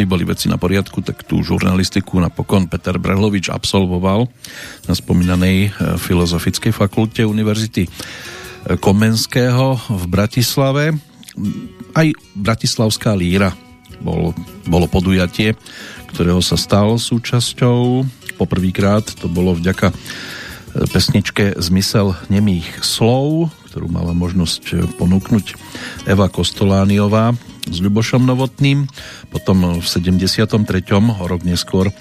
Aby 0.00 0.08
boli 0.08 0.24
veci 0.24 0.48
na 0.48 0.56
poriadku, 0.56 1.04
tak 1.04 1.28
tú 1.28 1.44
žurnalistiku 1.44 2.16
napokon 2.24 2.72
Peter 2.72 2.96
Brehlovič 2.96 3.52
absolvoval 3.52 4.32
na 4.88 4.96
spomínanej 4.96 5.68
e, 5.68 5.70
Filozofickej 6.00 6.72
fakulte 6.72 7.20
Univerzity 7.28 7.84
e, 7.84 7.90
Komenského 8.80 9.76
v 9.76 10.04
Bratislave. 10.08 10.96
Aj 11.92 12.08
Bratislavská 12.32 13.12
líra 13.12 13.52
bol, 14.00 14.32
bolo 14.64 14.88
podujatie, 14.88 15.52
ktorého 16.16 16.40
sa 16.40 16.56
stal 16.56 16.96
súčasťou. 16.96 18.00
Poprvýkrát 18.40 19.04
to 19.04 19.28
bolo 19.28 19.52
vďaka 19.52 19.92
e, 19.92 19.94
pesničke 20.88 21.60
Zmysel 21.60 22.16
nemých 22.32 22.80
slov, 22.80 23.52
ktorú 23.68 23.92
mala 23.92 24.16
možnosť 24.16 24.96
ponúknuť 24.96 25.60
Eva 26.08 26.32
Kostolániová 26.32 27.36
s 27.68 27.78
Ľubošom 27.82 28.24
Novotným, 28.24 28.88
potom 29.28 29.80
v 29.80 29.86
73. 29.86 30.56
o 30.96 31.24
rok 31.28 31.42
neskôr 31.44 31.92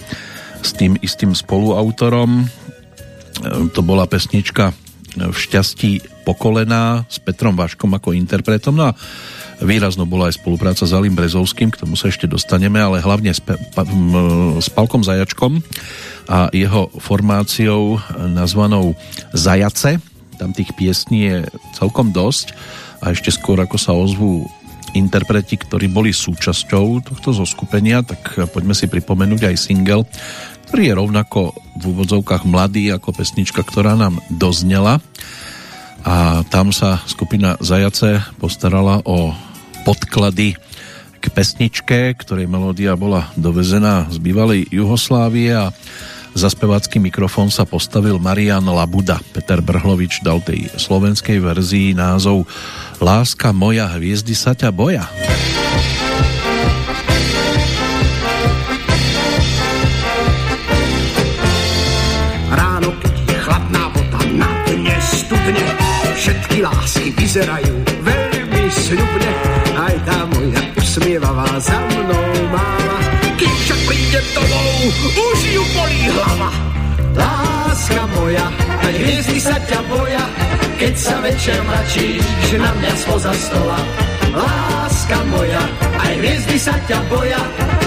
s 0.60 0.72
tým 0.76 0.96
istým 1.04 1.36
spoluautorom. 1.36 2.44
E, 2.44 2.46
to 3.74 3.82
bola 3.84 4.08
pesnička 4.08 4.72
v 5.18 5.34
šťastí 5.34 6.24
pokolená 6.24 7.10
s 7.10 7.18
Petrom 7.18 7.58
Vaškom 7.58 7.90
ako 7.98 8.14
interpretom. 8.14 8.78
No 8.78 8.94
a 8.94 8.96
výrazno 9.60 10.06
bola 10.06 10.30
aj 10.30 10.38
spolupráca 10.38 10.86
s 10.86 10.94
Alim 10.94 11.18
Brezovským, 11.18 11.74
k 11.74 11.82
tomu 11.82 11.98
sa 11.98 12.14
ešte 12.14 12.30
dostaneme, 12.30 12.78
ale 12.78 13.02
hlavne 13.02 13.34
s, 13.34 13.42
s 13.42 14.68
Palkom 14.70 15.02
Zajačkom 15.02 15.60
a 16.30 16.54
jeho 16.54 16.94
formáciou 17.02 17.98
nazvanou 18.30 18.94
Zajace. 19.34 19.98
Tam 20.38 20.54
tých 20.54 20.72
piesní 20.78 21.20
je 21.26 21.38
celkom 21.76 22.14
dosť 22.14 22.54
a 23.02 23.12
ešte 23.12 23.34
skôr 23.34 23.60
ako 23.60 23.76
sa 23.76 23.92
ozvú 23.92 24.46
interpreti, 24.96 25.60
ktorí 25.60 25.90
boli 25.92 26.16
súčasťou 26.16 27.06
tohto 27.06 27.30
zoskupenia, 27.36 28.02
tak 28.02 28.50
poďme 28.50 28.74
si 28.74 28.90
pripomenúť 28.90 29.50
aj 29.50 29.56
single, 29.58 30.08
ktorý 30.70 30.82
je 30.86 30.94
rovnako 30.94 31.40
v 31.78 31.84
úvodzovkách 31.90 32.46
mladý 32.46 32.94
ako 32.94 33.14
pesnička, 33.14 33.66
ktorá 33.66 33.98
nám 33.98 34.22
doznela. 34.30 35.02
A 36.06 36.48
tam 36.48 36.72
sa 36.72 37.04
skupina 37.10 37.60
Zajace 37.60 38.24
postarala 38.40 39.04
o 39.04 39.36
podklady 39.84 40.56
k 41.20 41.26
pesničke, 41.28 42.16
ktorej 42.16 42.48
melódia 42.48 42.96
bola 42.96 43.28
dovezená 43.36 44.08
z 44.08 44.18
bývalej 44.24 44.72
Juhoslávie 44.72 45.52
a 45.52 45.76
za 46.38 46.50
spevácky 46.52 47.02
mikrofón 47.02 47.50
sa 47.54 47.66
postavil 47.66 48.18
Marian 48.22 48.66
Labuda. 48.66 49.22
Peter 49.34 49.60
Brhlovič 49.64 50.22
dal 50.22 50.44
tej 50.44 50.70
slovenskej 50.76 51.42
verzii 51.42 51.98
názov 51.98 52.50
Láska 53.00 53.56
moja, 53.56 53.88
hviezdy 53.96 54.36
sa 54.36 54.52
ťa 54.52 54.70
boja. 54.76 55.08
Ráno, 62.52 62.92
keď 63.00 63.16
je 63.24 63.38
chladná 63.40 63.90
smutne, 65.50 65.66
všetky 66.14 66.58
lásky 66.62 67.10
vyzerajú 67.18 67.76
veľmi 68.06 68.64
sľubne, 68.70 69.32
aj 69.78 69.96
tá 70.06 70.20
moja 70.30 70.62
usmievavá 70.78 71.50
za 71.58 71.78
mnou 71.80 72.28
máva. 72.54 73.09
Kým 73.40 73.56
však 73.64 73.80
príde 73.88 74.20
domov, 74.36 74.72
už 75.16 75.40
ju 75.48 75.64
bolí 75.72 76.02
hlava. 76.12 76.52
Láska 77.16 78.04
moja, 78.20 78.46
aj 78.84 78.94
hviezdy 79.00 79.40
sa 79.40 79.56
ťa 79.64 79.80
boja, 79.88 80.24
keď 80.76 80.94
sa 81.00 81.16
večer 81.24 81.60
mračíš 81.64 82.48
na 82.60 82.68
mňa 82.76 82.94
spoza 83.00 83.32
stola. 83.32 83.80
Láska 84.36 85.20
moja, 85.32 85.64
aj 86.04 86.14
hviezdy 86.20 86.58
sa 86.60 86.76
ťa 86.84 87.00
boja, 87.08 87.42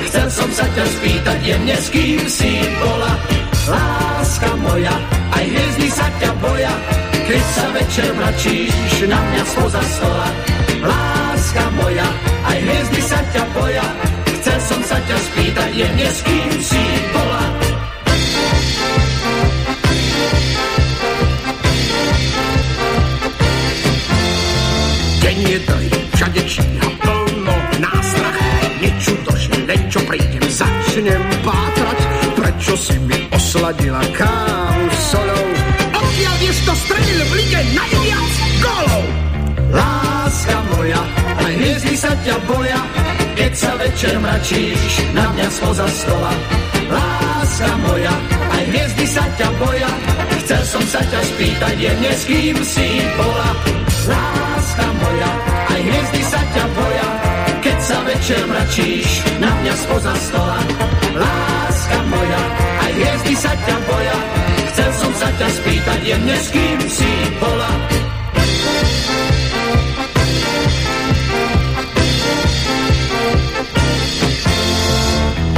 chcel 0.09 0.29
som 0.33 0.49
sa 0.57 0.65
ťa 0.73 0.85
spýtať 0.89 1.39
jemne, 1.45 1.77
s 1.77 1.87
kým 1.93 2.25
si 2.33 2.53
bola. 2.81 3.13
Láska 3.69 4.51
moja, 4.57 4.97
aj 5.37 5.45
hviezdy 5.53 5.89
sa 5.93 6.09
ťa 6.17 6.33
boja, 6.41 6.73
keď 7.29 7.43
sa 7.53 7.65
večer 7.77 8.09
mračíš 8.17 8.95
na 9.05 9.21
mňa 9.21 9.43
spoza 9.53 9.83
stola. 9.85 10.29
Láska 10.81 11.65
moja, 11.77 12.09
aj 12.49 12.57
hviezdy 12.57 13.01
sa 13.05 13.21
ťa 13.37 13.45
boja, 13.53 13.87
som 14.83 14.99
sa 14.99 15.07
ťa 15.07 15.15
spýtať 15.31 15.71
jemne, 15.79 16.09
s 16.11 16.21
kým 16.27 16.55
si 16.59 16.83
bola. 17.15 17.45
Deň 25.23 25.39
je 25.39 25.59
dlhý, 25.71 25.91
všade 26.19 26.43
číha 26.51 26.89
plno 26.99 27.57
nástrach. 27.79 28.39
Nečudo, 28.83 29.33
že 29.39 29.55
len 29.71 29.83
čo 29.87 30.01
prídem, 30.03 30.47
začnem 30.51 31.23
pátrať, 31.47 31.99
prečo 32.35 32.75
si 32.75 32.99
mi 33.07 33.23
osladila 33.31 34.03
kávu 34.19 34.87
solou. 35.15 35.47
Odkiaľ 35.95 36.35
vieš 36.43 36.59
to 36.67 36.75
strelil 36.75 37.21
v 37.23 37.33
lige 37.39 37.61
najviac 37.71 38.33
golov? 38.59 39.05
Láska 39.79 40.59
moja, 40.75 41.03
aj 41.39 41.53
hviezdy 41.55 41.95
sa 41.95 42.11
ťa 42.27 42.35
boja, 42.51 42.83
keď 43.37 43.53
sa 43.57 43.73
večer 43.81 44.15
mračíš 44.21 44.93
na 45.17 45.25
mňa 45.33 45.49
spoza 45.53 45.87
stola. 45.89 46.33
Láska 46.93 47.71
moja, 47.81 48.15
aj 48.53 48.63
hviezdy 48.69 49.07
sa 49.09 49.25
ťa 49.41 49.49
boja, 49.57 49.91
chcel 50.45 50.63
som 50.69 50.85
sa 50.89 51.01
ťa 51.01 51.21
spýtať 51.21 51.75
jemne, 51.81 52.13
s 52.13 52.23
kým 52.29 52.57
si 52.61 52.89
bola. 53.17 53.51
Láska 54.03 54.87
moja, 54.99 55.31
aj 55.73 55.81
hviezdy 55.81 56.23
sa 56.27 56.41
ťa 56.53 56.65
boja, 56.77 57.09
keď 57.63 57.77
sa 57.81 57.99
večer 58.05 58.43
mračíš 58.45 59.09
na 59.41 59.51
mňa 59.63 59.75
spoza 59.79 60.15
stola. 60.29 60.59
Láska 61.17 61.99
moja, 62.13 62.43
aj 62.83 62.91
hviezdy 62.93 63.35
sa 63.39 63.53
ťa 63.57 63.77
boja, 63.89 64.17
chcel 64.73 64.91
som 65.01 65.13
sa 65.17 65.29
ťa 65.41 65.49
spýtať 65.49 65.99
jemne, 66.05 66.37
s 66.37 66.49
kým 66.53 66.81
si 66.93 67.11
bola. 67.41 67.73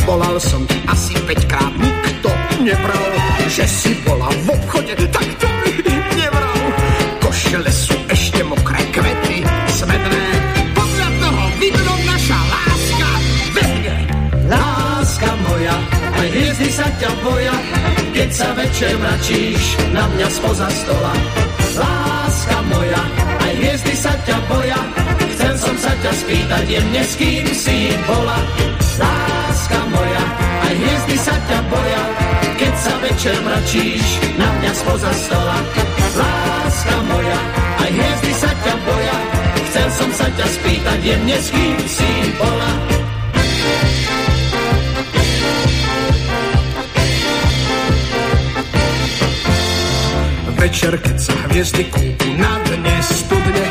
Volal 0.04 0.36
som 0.36 0.60
ti 0.68 0.76
asi 0.84 1.16
5 1.16 1.48
krát, 1.48 1.72
nikto 1.80 2.28
nebral, 2.60 3.08
že 3.48 3.64
si 3.64 3.96
bola 4.04 4.28
v 4.28 4.52
obchode, 4.52 4.92
tak 5.08 5.28
to 5.40 5.48
nevral. 6.12 6.60
Košele 7.24 7.72
sú 7.72 7.96
ešte 8.12 8.44
mokré 8.44 8.84
kvety, 8.92 9.40
smedné, 9.72 10.24
podľa 10.76 11.08
toho 11.08 11.42
vidno 11.56 11.94
naša 12.04 12.36
láska 12.36 13.10
vedne. 13.56 13.96
Láska 14.44 15.30
moja, 15.40 15.76
aj 16.20 16.28
hviezdy 16.36 16.68
sa 16.68 16.86
ťa 17.00 17.10
boja, 17.24 17.56
keď 18.12 18.28
sa 18.28 18.48
večer 18.60 18.92
mračíš 19.00 19.62
na 19.96 20.04
mňa 20.04 20.28
spoza 20.28 20.68
stola. 20.84 21.12
Láska 21.80 22.58
moja, 22.68 23.02
aj 23.40 23.52
hviezdy 23.56 23.94
sa 23.96 24.12
ťa 24.28 24.36
boja, 24.52 24.80
chcel 25.32 25.54
som 25.58 25.76
sa 25.80 25.92
ťa 25.96 26.12
spýtať 26.12 26.64
jemne, 26.68 27.02
s 27.02 27.12
kým 27.16 27.46
si 27.56 27.88
bola. 28.04 28.36
Moja, 29.94 30.24
aj 30.66 30.74
hviezdy 30.74 31.16
sa 31.22 31.36
ťa 31.46 31.58
boja, 31.70 32.02
keď 32.58 32.74
sa 32.74 32.94
večer 32.98 33.36
mračíš 33.46 34.06
na 34.34 34.48
mňa 34.58 34.72
spoza 34.74 35.12
stola. 35.14 35.58
Láska 36.14 36.96
moja, 37.10 37.40
aj 37.78 37.90
hviezdy 37.94 38.32
sa 38.34 38.50
ťa 38.50 38.74
boja, 38.82 39.18
chcel 39.70 39.88
som 39.94 40.10
sa 40.14 40.26
ťa 40.34 40.46
spýtať 40.50 40.98
jemne, 41.02 41.36
s 41.38 41.48
kým 41.54 41.78
si 41.86 42.10
bola. 42.38 42.70
Večer, 50.64 50.96
keď 50.96 51.16
sa 51.20 51.34
hviezdy 51.52 51.84
kúpu 51.92 52.28
na 52.40 52.56
dne 52.64 52.96
studne, 53.04 53.66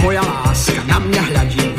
moja 0.00 0.24
láska 0.24 0.80
na 0.88 0.98
mňa 0.98 1.22
hľadí 1.30 1.69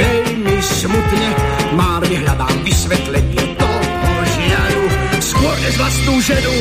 vlastnú 5.82 6.16
ženu 6.22 6.56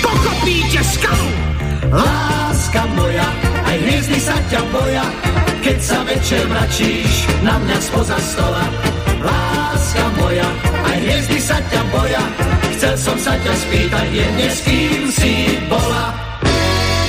pochopíte 0.00 0.80
skalu. 0.96 1.32
Láska 1.92 2.88
moja, 2.96 3.28
aj 3.68 3.76
hviezdy 3.84 4.16
sa 4.16 4.32
ťa 4.48 4.64
boja, 4.72 5.04
keď 5.60 5.76
sa 5.76 5.98
večer 6.08 6.40
mračíš 6.48 7.12
na 7.44 7.60
mňa 7.60 7.78
spoza 7.84 8.16
stola. 8.16 8.64
Láska 9.20 10.04
moja, 10.16 10.48
aj 10.88 10.96
hviezdy 11.04 11.36
sa 11.36 11.60
ťa 11.68 11.82
boja, 11.92 12.24
chcel 12.72 12.94
som 12.96 13.16
sa 13.20 13.36
ťa 13.44 13.52
spýtať 13.60 14.08
jedne, 14.08 14.48
s 14.48 14.58
kým 14.64 15.02
si 15.12 15.32
bola. 15.68 16.16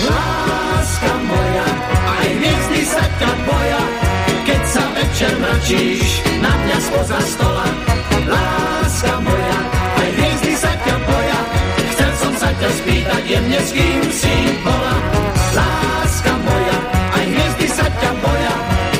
Láska 0.04 1.14
moja, 1.32 1.68
aj 2.12 2.28
hviezdy 2.44 2.82
sa 2.92 3.06
ťa 3.24 3.32
boja, 3.48 3.84
keď 4.44 4.62
sa 4.68 4.84
večer 5.00 5.32
mračíš 5.40 6.10
na 6.44 6.52
mňa 6.52 6.78
spoza 6.92 7.20
stola. 7.24 7.93
Spýtať 13.14 13.30
jemne, 13.30 13.60
s 13.62 13.70
kým 13.78 14.02
si 14.10 14.36
bola. 14.66 14.96
Láska 15.54 16.34
moja, 16.42 16.78
aj 17.14 17.24
hviezdy 17.30 17.68
sa 17.70 17.86
ťa 17.86 18.12
boja, 18.26 18.56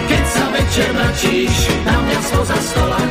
keď 0.06 0.24
sa 0.30 0.44
večer 0.54 0.90
mračíš 0.94 1.58
na 1.82 1.96
mňa 1.98 2.20
spoza 2.22 2.58
stola. 2.62 3.02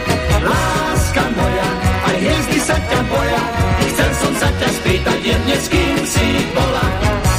Láska 0.46 1.24
moja, 1.34 1.68
aj 2.06 2.16
hviezdy 2.22 2.58
sa 2.62 2.76
ťa 2.78 3.00
boja, 3.10 3.42
chcel 3.90 4.10
som 4.14 4.32
sa 4.38 4.48
ťa 4.62 4.68
spýtať 4.78 5.18
jemne, 5.26 5.56
s 5.58 5.66
kým 5.66 5.98
si 6.06 6.26
bola. 6.54 6.86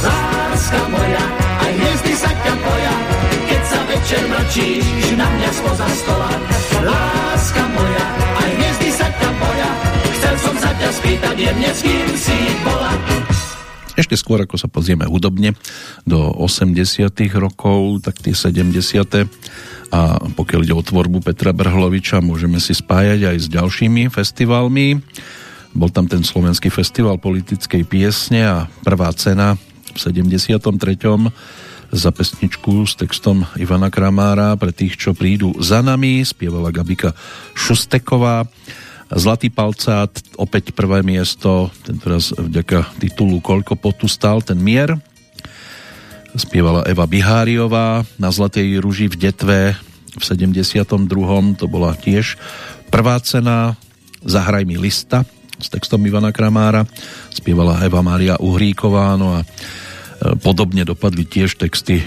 Láska 0.04 0.80
moja, 0.92 1.24
aj 1.64 1.72
hviezdy 1.72 2.12
sa 2.20 2.32
ťa 2.36 2.54
boja, 2.60 2.94
keď 3.48 3.62
sa 3.64 3.80
večer 3.88 4.22
mračíš 4.28 5.06
na 5.16 5.24
mňa 5.24 5.50
spoza 5.56 5.88
stola. 6.04 6.32
Láska 6.84 7.64
moja, 7.72 8.06
aj 8.44 8.50
hviezdy 8.60 8.90
sa 8.92 9.08
ťa 9.08 9.30
boja, 9.40 9.70
chcel 10.20 10.34
som 10.36 10.56
sa 10.60 10.70
ťa 10.76 10.88
spýtať 11.00 11.36
jemne, 11.40 11.70
s 11.72 11.80
kým 11.80 12.08
si 12.12 12.38
bola. 12.60 13.23
Ešte 13.94 14.18
skôr, 14.18 14.42
ako 14.42 14.58
sa 14.58 14.66
pozrieme 14.66 15.06
hudobne 15.06 15.54
do 16.02 16.18
80 16.18 17.14
rokov, 17.38 18.02
tak 18.02 18.18
tie 18.18 18.34
70 18.34 18.74
a 19.94 20.18
pokiaľ 20.18 20.60
ide 20.66 20.74
o 20.74 20.82
tvorbu 20.82 21.22
Petra 21.22 21.54
Brhloviča, 21.54 22.18
môžeme 22.18 22.58
si 22.58 22.74
spájať 22.74 23.30
aj 23.30 23.36
s 23.38 23.46
ďalšími 23.46 24.10
festivalmi. 24.10 24.98
Bol 25.70 25.90
tam 25.94 26.10
ten 26.10 26.26
slovenský 26.26 26.74
festival 26.74 27.22
politickej 27.22 27.86
piesne 27.86 28.42
a 28.42 28.56
prvá 28.82 29.14
cena 29.14 29.54
v 29.94 29.98
73. 29.98 30.58
za 31.94 32.10
pesničku 32.10 32.82
s 32.82 32.98
textom 32.98 33.46
Ivana 33.54 33.94
Kramára 33.94 34.58
pre 34.58 34.74
tých, 34.74 34.98
čo 34.98 35.14
prídu 35.14 35.54
za 35.62 35.78
nami, 35.78 36.26
spievala 36.26 36.74
Gabika 36.74 37.14
Šusteková. 37.54 38.50
Zlatý 39.14 39.46
palcát, 39.46 40.10
opäť 40.34 40.74
prvé 40.74 41.06
miesto, 41.06 41.70
tentoraz 41.86 42.34
vďaka 42.34 42.98
titulu 42.98 43.38
Koľko 43.38 43.78
potu 43.78 44.10
stal 44.10 44.42
ten 44.42 44.58
mier. 44.58 44.98
Spievala 46.34 46.82
Eva 46.82 47.06
Biháriová 47.06 48.02
na 48.18 48.34
Zlatej 48.34 48.82
ruži 48.82 49.06
v 49.06 49.30
Detve 49.30 49.78
v 50.18 50.22
72. 50.22 50.90
To 51.62 51.66
bola 51.70 51.94
tiež 51.94 52.34
prvá 52.90 53.22
cena 53.22 53.78
Zahraj 54.26 54.66
mi 54.66 54.74
lista 54.74 55.22
s 55.62 55.70
textom 55.70 56.02
Ivana 56.02 56.34
Kramára. 56.34 56.82
Spievala 57.30 57.86
Eva 57.86 58.02
Mária 58.02 58.34
Uhríková, 58.42 59.14
no 59.14 59.38
a 59.38 59.46
podobne 60.40 60.88
dopadli 60.88 61.28
tiež 61.28 61.60
texty 61.60 62.00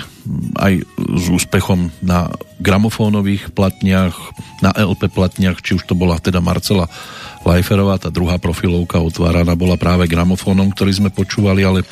aj 0.58 0.82
s 0.98 1.26
úspechom 1.30 1.94
na 2.02 2.34
gramofónových 2.58 3.54
platniach, 3.54 4.18
na 4.66 4.74
LP 4.74 5.14
platniach, 5.14 5.62
či 5.62 5.78
už 5.78 5.86
to 5.86 5.94
bola 5.94 6.18
teda 6.18 6.42
Marcela 6.42 6.90
Lajferová, 7.46 8.02
tá 8.02 8.10
druhá 8.10 8.42
profilovka 8.42 9.00
otváraná 9.00 9.54
bola 9.54 9.78
práve 9.78 10.10
gramofónom, 10.10 10.74
ktorý 10.74 10.92
sme 10.92 11.10
počúvali, 11.14 11.62
ale 11.64 11.86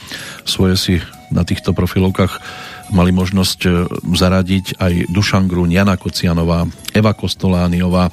svoje 0.43 0.75
si 0.75 0.95
na 1.29 1.45
týchto 1.45 1.71
profilovkách 1.71 2.41
mali 2.93 3.09
možnosť 3.13 3.59
e, 3.65 3.69
zaradiť 4.13 4.77
aj 4.77 4.93
Dušan 5.09 5.45
Grun, 5.49 5.73
Jana 5.73 5.97
Kocianová, 5.97 6.65
Eva 6.93 7.13
Kostolániová, 7.13 8.09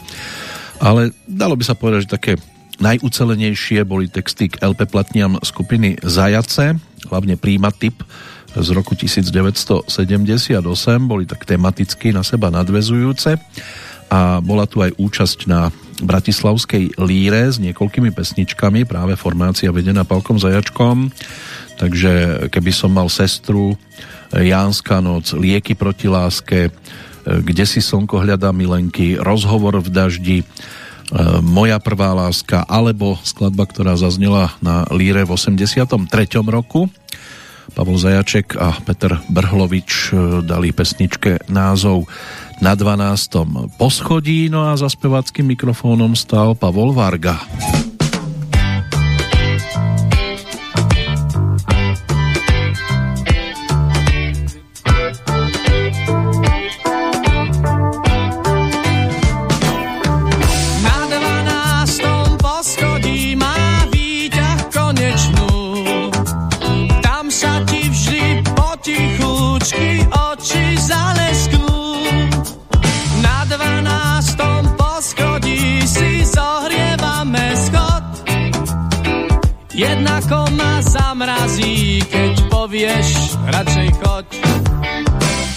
ale 0.81 1.13
dalo 1.25 1.57
by 1.59 1.65
sa 1.65 1.77
povedať, 1.77 2.09
že 2.09 2.15
také 2.15 2.33
najucelenejšie 2.81 3.85
boli 3.85 4.09
texty 4.09 4.49
k 4.49 4.61
LP 4.65 4.89
platniam 4.89 5.37
skupiny 5.43 6.01
Zajace, 6.01 6.79
hlavne 7.09 7.41
Prima 7.41 7.71
Typ 7.73 8.03
z 8.53 8.69
roku 8.77 8.93
1978, 8.93 9.89
boli 11.09 11.25
tak 11.25 11.49
tematicky 11.49 12.13
na 12.13 12.21
seba 12.21 12.53
nadvezujúce. 12.53 13.41
A 14.13 14.45
bola 14.45 14.69
tu 14.69 14.85
aj 14.85 14.93
účasť 15.01 15.49
na 15.49 15.73
Bratislavskej 16.05 17.01
líre 17.01 17.49
s 17.49 17.57
niekoľkými 17.63 18.13
pesničkami, 18.13 18.85
práve 18.85 19.17
formácia 19.17 19.73
vedená 19.73 20.05
Palkom 20.05 20.37
Zajačkom, 20.37 21.09
takže 21.81 22.45
keby 22.53 22.71
som 22.77 22.93
mal 22.93 23.09
sestru, 23.09 23.73
Jánska 24.33 25.01
noc, 25.01 25.33
Lieky 25.33 25.73
proti 25.73 26.13
láske, 26.13 26.69
Kde 27.23 27.63
si 27.63 27.79
slnko 27.79 28.19
hľadá 28.19 28.51
milenky, 28.51 29.15
Rozhovor 29.15 29.79
v 29.79 29.89
daždi, 29.95 30.39
Moja 31.45 31.77
prvá 31.77 32.17
láska, 32.17 32.65
alebo 32.65 33.21
skladba, 33.21 33.69
ktorá 33.69 34.01
zaznela 34.01 34.57
na 34.65 34.89
líre 34.89 35.29
v 35.29 35.37
83. 35.37 35.93
roku. 36.49 36.89
Pavol 37.77 38.01
Zajaček 38.01 38.57
a 38.57 38.73
Peter 38.85 39.21
Brhlovič 39.29 40.13
dali 40.45 40.73
pesničke 40.73 41.47
názov 41.53 42.09
na 42.65 42.73
12. 42.73 43.77
poschodí, 43.77 44.49
no 44.49 44.69
a 44.69 44.77
za 44.77 44.89
speváckým 44.89 45.53
mikrofónom 45.53 46.17
stal 46.17 46.57
Pavol 46.57 46.97
Varga. 46.97 47.41
Zamrazí, 80.83 82.03
keď 82.11 82.33
povieš, 82.51 83.39
radšej 83.47 83.89
choď. 84.03 84.27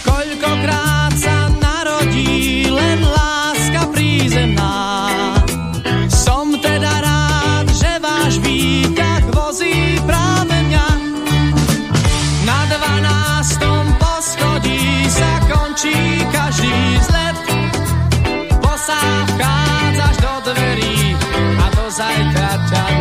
Koľkokrát 0.05 1.13
sa 1.17 1.49
narodí 1.57 2.69
len 2.69 2.99
láska 3.01 3.89
prízemná. 3.89 4.75
Som 6.09 6.55
teda 6.61 6.93
rád, 7.01 7.65
že 7.73 7.91
váš 8.01 8.37
výťah 8.41 9.23
vozí 9.33 9.97
práve 10.05 10.55
mňa. 10.69 10.87
Na 12.45 12.59
dvanástom 12.69 13.83
poschodí 13.97 15.09
sa 15.09 15.31
končí 15.49 15.97
každý 16.29 16.77
zlet. 17.01 17.37
Posá 18.61 19.01
vchádzaš 19.33 20.15
do 20.21 20.33
dverí 20.53 21.17
a 21.57 21.65
do 21.73 21.85
zajtra 21.89 22.51
ťa 22.69 22.94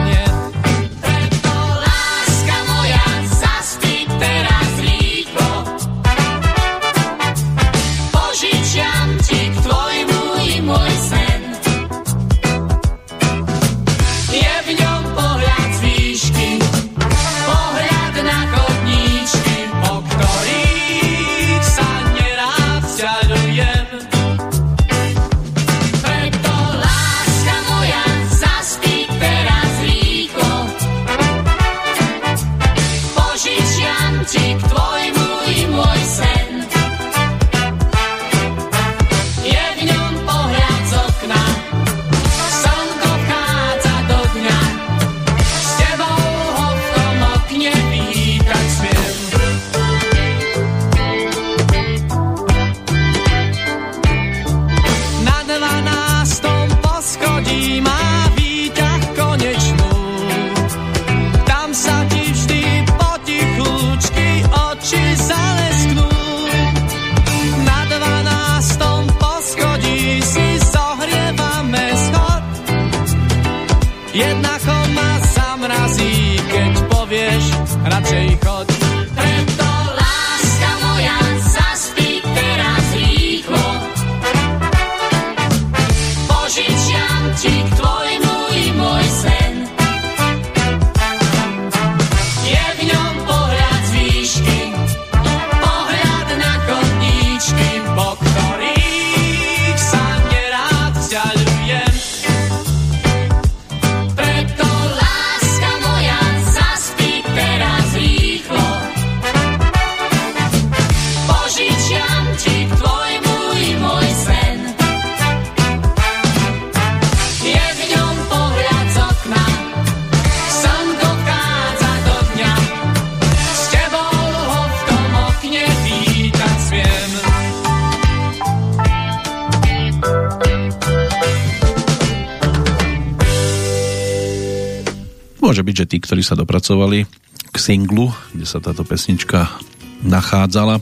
dopracovali 136.65 137.05
k 137.53 137.57
singlu, 137.61 138.09
kde 138.32 138.49
sa 138.49 138.57
táto 138.57 138.89
pesnička 138.89 139.53
nachádzala, 140.01 140.81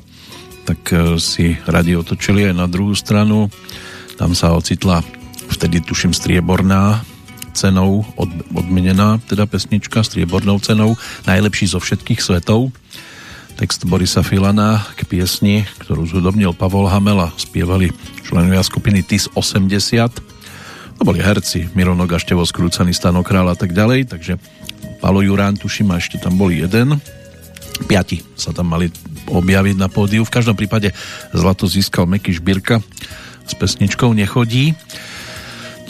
tak 0.62 0.78
e, 0.94 1.18
si 1.18 1.59
radi 1.66 1.98
otočili 1.98 2.46
aj 2.46 2.54
na 2.54 2.70
druhú 2.70 2.94
stranu. 2.94 3.50
Tam 4.14 4.30
sa 4.30 4.54
ocitla 4.54 5.02
vtedy 5.50 5.82
tuším 5.82 6.14
strieborná 6.14 7.02
cenou 7.50 8.06
od, 8.14 8.30
odmenená 8.54 9.18
teda 9.26 9.42
pesnička 9.50 10.06
striebornou 10.06 10.62
cenou 10.62 10.94
najlepší 11.26 11.74
zo 11.74 11.82
všetkých 11.82 12.22
svetov 12.22 12.70
text 13.59 13.82
Borisa 13.82 14.22
Filana 14.22 14.86
k 14.94 15.02
piesni, 15.02 15.66
ktorú 15.82 16.06
zhudobnil 16.06 16.54
Pavol 16.54 16.86
Hamel 16.86 17.26
a 17.26 17.34
spievali 17.34 17.90
členovia 18.22 18.62
skupiny 18.62 19.02
TIS 19.02 19.34
80 19.34 20.30
to 21.02 21.10
boli 21.10 21.18
herci 21.18 21.66
Miro 21.74 21.98
Nogaštevo, 21.98 22.46
Skrúcaný 22.46 22.94
Stanokrál 22.94 23.50
a 23.50 23.59
tak 23.59 23.74
ďalej, 23.74 24.06
takže 24.06 24.38
Palo 25.02 25.18
Jurán, 25.18 25.58
tuším, 25.58 25.90
a 25.90 25.98
ešte 25.98 26.22
tam 26.22 26.38
boli 26.38 26.62
jeden. 26.62 26.94
Piati 27.90 28.22
sa 28.38 28.54
tam 28.54 28.70
mali 28.70 28.86
objaviť 29.26 29.74
na 29.74 29.90
pódiu. 29.90 30.22
V 30.22 30.30
každom 30.30 30.54
prípade 30.54 30.94
zlato 31.34 31.66
získal 31.66 32.06
Meky 32.06 32.38
Šbírka 32.38 32.78
s 33.42 33.52
pesničkou 33.58 34.14
Nechodí. 34.14 34.78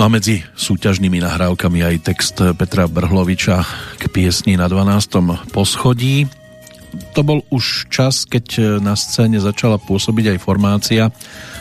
No 0.01 0.09
a 0.09 0.09
medzi 0.09 0.41
súťažnými 0.57 1.21
nahrávkami 1.21 1.85
aj 1.85 1.97
text 2.09 2.41
Petra 2.57 2.89
Brhloviča 2.89 3.61
k 4.01 4.09
piesni 4.09 4.57
na 4.57 4.65
12. 4.65 5.53
poschodí. 5.53 6.25
To 7.13 7.21
bol 7.21 7.45
už 7.53 7.93
čas, 7.93 8.25
keď 8.25 8.81
na 8.81 8.97
scéne 8.97 9.37
začala 9.37 9.77
pôsobiť 9.77 10.33
aj 10.33 10.39
formácia, 10.41 11.13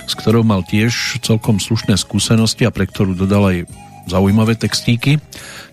s 0.08 0.16
ktorou 0.16 0.48
mal 0.48 0.64
tiež 0.64 1.20
celkom 1.20 1.60
slušné 1.60 2.00
skúsenosti 2.00 2.64
a 2.64 2.72
pre 2.72 2.88
ktorú 2.88 3.12
dodal 3.12 3.44
aj 3.52 3.58
zaujímavé 4.08 4.56
textíky. 4.56 5.20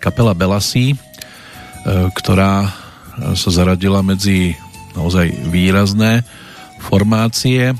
Kapela 0.02 0.34
Belasí, 0.34 0.98
ktorá 1.86 2.70
sa 3.34 3.50
zaradila 3.50 4.02
medzi 4.02 4.54
naozaj 4.94 5.30
výrazné 5.50 6.22
formácie 6.78 7.74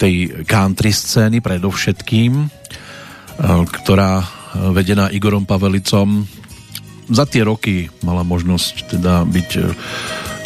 tej 0.00 0.44
country 0.48 0.92
scény 0.92 1.44
predovšetkým, 1.44 2.32
e, 2.40 2.46
ktorá 3.80 4.24
vedená 4.72 5.12
Igorom 5.12 5.44
Pavelicom 5.44 6.24
za 7.12 7.28
tie 7.28 7.44
roky 7.44 7.92
mala 8.00 8.24
možnosť 8.24 8.96
teda 8.96 9.28
byť 9.28 9.50
e, 9.60 9.62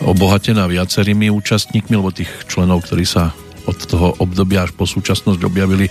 obohatená 0.02 0.66
viacerými 0.66 1.30
účastníkmi, 1.30 1.94
lebo 1.94 2.10
tých 2.10 2.30
členov, 2.50 2.82
ktorí 2.84 3.06
sa 3.06 3.30
od 3.68 3.78
toho 3.86 4.18
obdobia 4.18 4.66
až 4.66 4.74
po 4.74 4.88
súčasnosť 4.88 5.40
objavili 5.46 5.86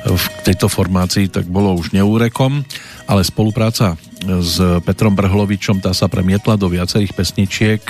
v 0.00 0.24
tejto 0.48 0.72
formácii, 0.72 1.28
tak 1.28 1.44
bolo 1.44 1.76
už 1.76 1.92
neúrekom, 1.92 2.64
ale 3.04 3.20
spolupráca 3.20 4.00
s 4.20 4.60
Petrom 4.84 5.16
Brhlovičom 5.16 5.80
tá 5.80 5.96
sa 5.96 6.04
premietla 6.06 6.60
do 6.60 6.68
viacerých 6.68 7.16
pesničiek, 7.16 7.82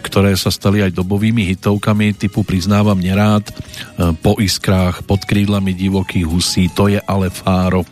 ktoré 0.00 0.34
sa 0.34 0.48
stali 0.50 0.80
aj 0.82 0.96
dobovými 0.96 1.46
hitovkami 1.54 2.16
typu 2.16 2.42
Priznávam 2.42 2.96
nerád, 2.96 3.46
e, 3.46 3.52
Po 4.18 4.40
iskrách, 4.40 5.04
Pod 5.04 5.22
krídlami 5.28 5.76
divokých 5.76 6.26
husí, 6.26 6.72
To 6.72 6.88
je 6.88 6.98
ale 7.04 7.28
fáro. 7.28 7.84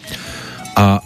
A 0.75 1.05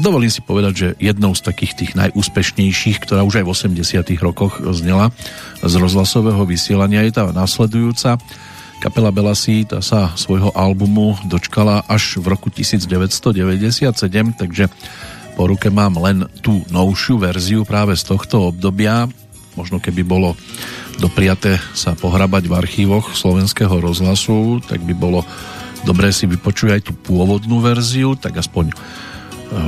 dovolím 0.00 0.32
si 0.32 0.40
povedať, 0.40 0.72
že 0.74 0.88
jednou 0.98 1.36
z 1.36 1.44
takých 1.44 1.72
tých 1.76 1.92
najúspešnejších, 1.94 2.98
ktorá 3.04 3.22
už 3.22 3.42
aj 3.42 3.44
v 3.46 3.52
80 3.52 4.18
rokoch 4.24 4.58
znela 4.74 5.12
z 5.62 5.74
rozhlasového 5.76 6.42
vysielania 6.48 7.04
je 7.06 7.12
tá 7.14 7.28
následujúca. 7.30 8.18
Kapela 8.82 9.14
Belasi 9.14 9.64
tá 9.64 9.80
sa 9.80 10.12
svojho 10.18 10.50
albumu 10.52 11.16
dočkala 11.24 11.86
až 11.86 12.20
v 12.20 12.36
roku 12.36 12.50
1997, 12.50 13.94
takže 14.34 14.68
po 15.34 15.50
ruke 15.50 15.68
mám 15.70 15.98
len 15.98 16.26
tú 16.42 16.62
novšiu 16.70 17.18
verziu 17.18 17.66
práve 17.66 17.98
z 17.98 18.06
tohto 18.06 18.54
obdobia 18.54 19.10
možno 19.54 19.78
keby 19.78 20.02
bolo 20.02 20.34
dopriaté 20.98 21.58
sa 21.74 21.94
pohrabať 21.94 22.46
v 22.46 22.54
archívoch 22.54 23.14
slovenského 23.14 23.78
rozhlasu, 23.82 24.62
tak 24.62 24.82
by 24.82 24.94
bolo 24.94 25.26
dobré 25.82 26.10
si 26.14 26.26
vypočuť 26.26 26.68
aj 26.78 26.80
tú 26.86 26.92
pôvodnú 26.94 27.58
verziu, 27.62 28.14
tak 28.18 28.38
aspoň 28.38 28.70
e, 28.70 28.74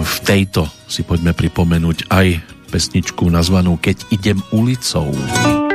v 0.02 0.16
tejto 0.22 0.66
si 0.86 1.02
poďme 1.02 1.34
pripomenúť 1.34 2.10
aj 2.10 2.42
pesničku 2.70 3.26
nazvanú 3.30 3.78
Keď 3.78 4.10
idem 4.10 4.38
ulicou. 4.50 5.10
na 5.10 5.65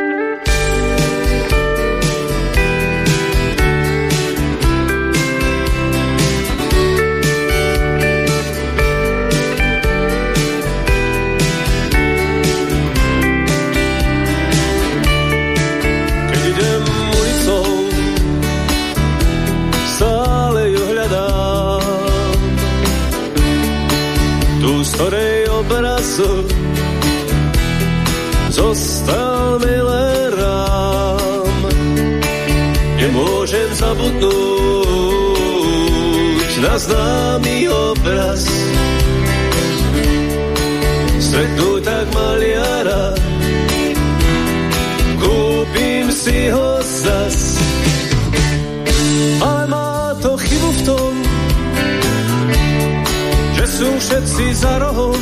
všetci 54.22 54.54
za 54.54 54.78
rohom. 54.78 55.18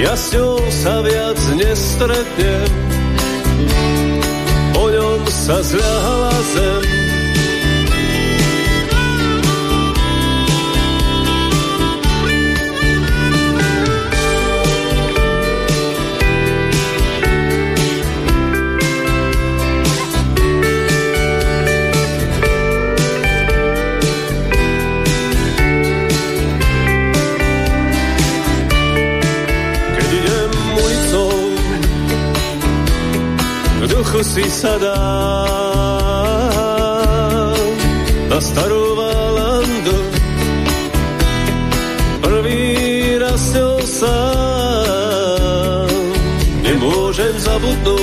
Ja 0.00 0.16
s 0.16 0.32
ňou 0.32 0.56
sa 0.72 1.04
viac 1.04 1.38
nestretnem, 1.52 2.68
po 4.72 4.88
ňom 4.88 5.20
sa 5.28 5.60
zľahala 5.60 6.34
zem. 6.56 6.73
Si 34.34 34.50
sa 34.50 34.74
dá 34.82 34.98
na 38.26 38.38
starú 38.42 38.98
Valandu. 38.98 39.98
Prvý 42.18 43.14
raz 43.22 43.54
ňou 43.54 43.78
sám 43.86 45.86
nemôžem 46.66 47.30
zabudnúť 47.46 47.94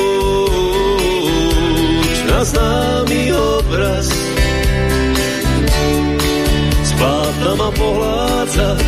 na 2.32 2.40
známy 2.48 3.36
obraz. 3.36 4.08
Z 6.80 6.92
plátna 6.96 7.52
ma 7.60 7.70
pohládza 7.76 8.80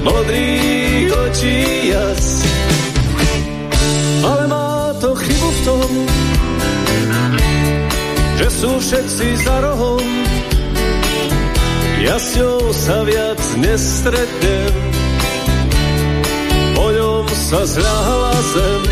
modrých 0.00 1.12
očí 1.12 1.92
jas. 1.92 2.51
Že 8.42 8.50
sú 8.50 8.74
všetci 8.74 9.26
za 9.38 9.56
rohom. 9.62 10.02
Ja 12.02 12.18
s 12.18 12.34
ňou 12.34 12.74
sa 12.74 13.06
viac 13.06 13.38
nestretnem, 13.62 14.74
po 16.74 16.90
ňom 16.90 17.26
sa 17.30 17.62
zľahla 17.62 18.34
zem. 18.50 18.91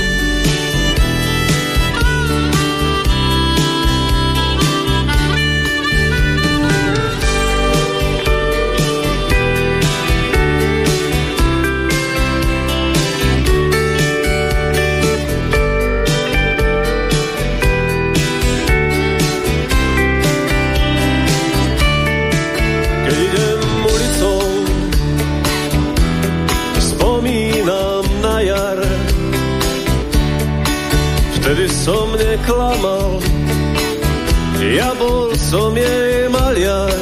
Ja 34.71 34.95
bol 34.95 35.35
som 35.35 35.75
jej 35.75 36.31
maliar. 36.31 36.95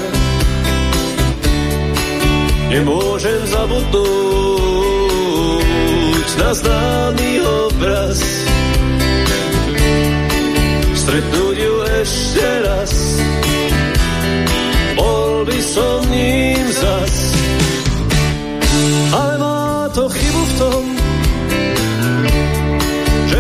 Nemôžem 2.68 3.40
zabudnúť 3.48 3.98
na 6.40 6.50
známy 6.56 7.40
obraz. 7.40 8.20
Stretnúť 10.96 11.56
ju 11.56 11.74
ešte 12.04 12.48
raz, 12.68 12.92
bol 14.92 15.44
by 15.48 15.58
som 15.64 16.04
ním 16.12 16.68
zas. 16.72 17.16
Ale 19.08 19.34
má 19.40 19.88
to 19.96 20.04
chybu 20.08 20.42
v 20.44 20.52
tom, 20.60 20.84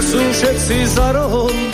sú 0.08 0.16
všetci 0.32 0.88
za 0.88 1.12
rohom. 1.12 1.67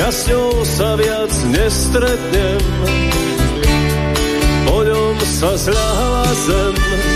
Ja 0.00 0.08
s 0.08 0.24
ňou 0.32 0.64
sa 0.64 0.96
viac 0.96 1.28
nestretnem, 1.52 2.60
po 4.64 4.80
ňom 4.80 5.16
sa 5.28 5.52
zľahala 5.60 6.24
zem. 6.40 7.09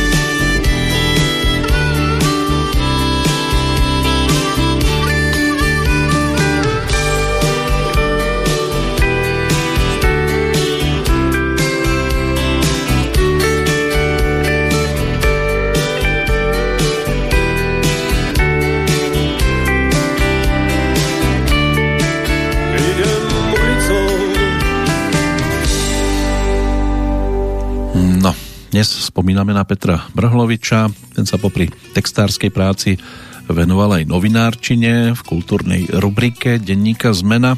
Dnes 28.75 28.91
spomíname 28.91 29.55
na 29.55 29.63
Petra 29.63 30.03
Brhloviča, 30.19 30.91
ten 31.15 31.23
sa 31.23 31.39
popri 31.39 31.71
textárskej 31.95 32.51
práci 32.51 32.99
venoval 33.47 34.03
aj 34.03 34.11
novinárčine 34.11 35.15
v 35.15 35.21
kultúrnej 35.23 35.87
rubrike 36.03 36.59
denníka 36.59 37.15
Zmena. 37.15 37.55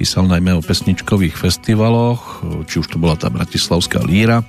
Písal 0.00 0.24
najmä 0.24 0.56
o 0.56 0.64
pesničkových 0.64 1.36
festivaloch, 1.36 2.40
či 2.72 2.80
už 2.80 2.88
to 2.88 2.96
bola 2.96 3.20
tá 3.20 3.28
Bratislavská 3.28 4.00
líra, 4.00 4.48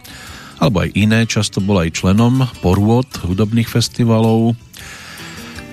alebo 0.64 0.88
aj 0.88 0.96
iné, 0.96 1.28
často 1.28 1.60
bol 1.60 1.84
aj 1.84 2.00
členom 2.00 2.40
porôd 2.64 3.12
hudobných 3.28 3.68
festivalov. 3.68 4.56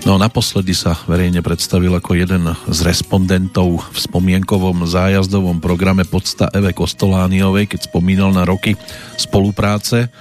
No 0.04 0.20
naposledy 0.20 0.76
sa 0.76 1.00
verejne 1.08 1.40
predstavil 1.40 1.88
ako 1.96 2.12
jeden 2.12 2.52
z 2.68 2.78
respondentov 2.84 3.88
v 3.88 3.98
spomienkovom 4.04 4.84
zájazdovom 4.84 5.64
programe 5.64 6.04
Podsta 6.04 6.52
Eve 6.52 6.76
Kostolániovej, 6.76 7.72
keď 7.72 7.88
spomínal 7.88 8.28
na 8.36 8.44
roky 8.44 8.76
spolupráce 9.16 10.12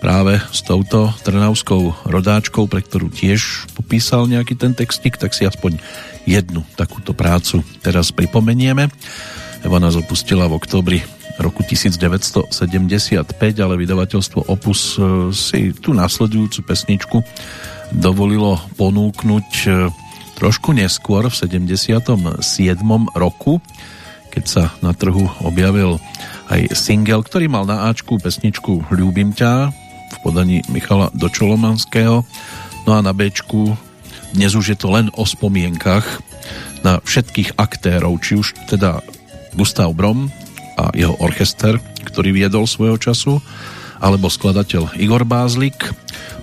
práve 0.00 0.40
s 0.48 0.64
touto 0.64 1.12
trnavskou 1.20 2.08
rodáčkou, 2.08 2.64
pre 2.64 2.80
ktorú 2.80 3.12
tiež 3.12 3.68
popísal 3.76 4.24
nejaký 4.24 4.56
ten 4.56 4.72
textik, 4.72 5.20
tak 5.20 5.36
si 5.36 5.44
aspoň 5.44 5.76
jednu 6.24 6.64
takúto 6.72 7.12
prácu 7.12 7.60
teraz 7.84 8.08
pripomenieme. 8.16 8.88
Eva 9.60 9.76
nás 9.76 10.00
opustila 10.00 10.48
v 10.48 10.56
oktobri 10.56 11.04
roku 11.36 11.60
1975, 11.60 12.48
ale 13.60 13.74
vydavateľstvo 13.76 14.48
Opus 14.48 14.96
e, 14.96 15.28
si 15.36 15.76
tú 15.76 15.92
následujúcu 15.92 16.64
pesničku 16.64 17.20
dovolilo 17.94 18.58
ponúknuť 18.78 19.48
e, 19.66 19.70
trošku 20.38 20.72
neskôr 20.72 21.26
v 21.26 21.34
77. 21.34 22.38
roku, 23.14 23.60
keď 24.30 24.44
sa 24.46 24.64
na 24.80 24.94
trhu 24.94 25.26
objavil 25.42 25.98
aj 26.50 26.74
single, 26.74 27.22
ktorý 27.22 27.50
mal 27.50 27.66
na 27.66 27.90
Ačku 27.90 28.18
pesničku 28.18 28.90
Ľúbim 28.90 29.34
ťa, 29.34 29.70
v 30.10 30.16
podaní 30.22 30.58
Michala 30.66 31.10
Dočolomanského. 31.14 32.26
No 32.86 32.90
a 32.90 33.00
na 33.02 33.14
Bčku 33.14 33.78
dnes 34.34 34.54
už 34.54 34.74
je 34.74 34.78
to 34.78 34.90
len 34.90 35.10
o 35.14 35.26
spomienkach 35.26 36.06
na 36.82 36.98
všetkých 37.02 37.58
aktérov, 37.58 38.18
či 38.22 38.38
už 38.38 38.54
teda 38.70 39.02
Gustav 39.54 39.90
Brom 39.94 40.30
a 40.78 40.90
jeho 40.94 41.14
orchester, 41.18 41.78
ktorý 42.06 42.34
viedol 42.34 42.64
svojho 42.66 42.96
času, 42.96 43.42
alebo 44.00 44.32
skladateľ 44.32 44.96
Igor 44.96 45.28
Bázlik, 45.28 45.92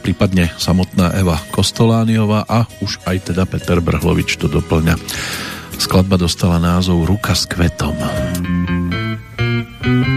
prípadne 0.05 0.53
samotná 0.61 1.11
Eva 1.17 1.41
Kostolániová 1.51 2.45
a 2.45 2.69
už 2.79 3.01
aj 3.09 3.33
teda 3.33 3.43
Peter 3.49 3.81
Brhlovič 3.81 4.37
to 4.37 4.45
doplňa. 4.47 4.95
Skladba 5.77 6.17
dostala 6.17 6.61
názov 6.61 7.05
Ruka 7.05 7.33
s 7.33 7.49
kvetom. 7.49 7.97
thank 9.87 10.07
you 10.07 10.16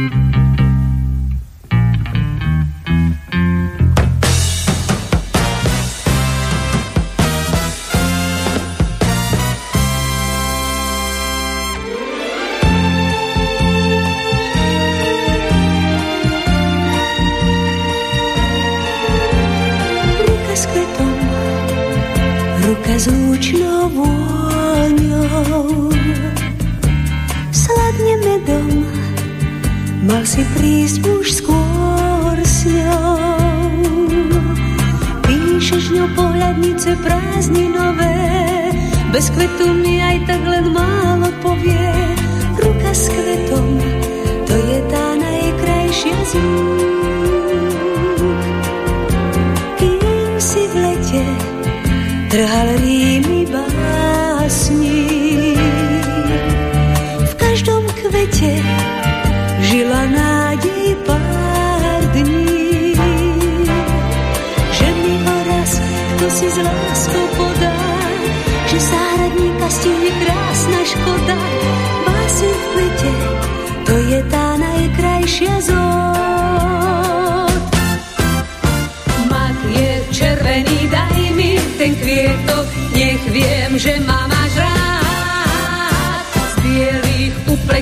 vôňou. 23.89 25.69
Sladne 27.55 28.15
medom, 28.27 28.69
mal 30.05 30.23
si 30.27 30.45
prísť 30.59 31.01
už 31.07 31.27
skôr 31.41 32.37
s 32.43 32.69
ňou. 32.69 33.17
Píšeš 35.25 35.95
ňou 35.97 36.09
pohľadnice 36.19 36.99
prázdninové, 37.01 38.17
bez 39.15 39.31
kvetu 39.33 39.73
mi 39.81 40.03
aj 40.03 40.19
tak 40.29 40.43
len 40.45 40.75
málo 40.75 41.31
povie. 41.41 41.93
Ruka 42.61 42.93
s 42.93 43.09
kvetom, 43.09 43.69
to 44.45 44.55
je 44.59 44.79
tá 44.93 45.07
najkrajšia 45.17 46.19
z 46.29 46.33
Kým 49.81 50.29
si 50.37 50.63
v 50.69 50.75
lete 50.77 51.25
trhal 52.31 52.69
rímy 52.79 53.41
básni. 54.71 55.55
V 57.19 57.35
každom 57.35 57.83
kvete 57.91 58.63
žila 59.67 60.07
nádej 60.07 60.97
pár 61.07 62.03
dní. 62.15 62.95
Že 64.71 64.89
mi 65.03 65.15
ho 65.27 65.37
raz 65.51 65.71
kto 66.17 66.27
si 66.31 66.47
z 66.51 66.59
láskou 66.63 67.27
podá, 67.37 67.77
že 68.71 68.79
záhradníka 68.79 69.67
stihne 69.71 70.11
krásna 70.21 70.81
škoda. 70.85 71.37
Básni 72.07 72.51
v 72.51 72.65
kvete, 72.71 73.13
to 73.87 73.95
je 73.99 74.21
tá 74.31 74.47
najkrajšia 74.61 75.55
zód. 75.65 77.63
Mak 79.33 79.59
je 79.73 79.91
červený, 80.13 80.79
daj 80.93 81.21
mi 81.35 81.57
ten 81.81 81.93
kvietok, 81.97 82.67
nech 82.93 83.23
viem, 83.33 83.73
že 83.81 83.97
ma 84.05 84.21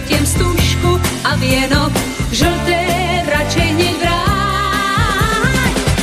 upletiem 0.08 0.24
stužku 0.24 0.96
a 1.20 1.36
vienok, 1.36 1.92
žlté 2.32 2.80
radšej 3.28 3.70
nevráť. 3.76 4.16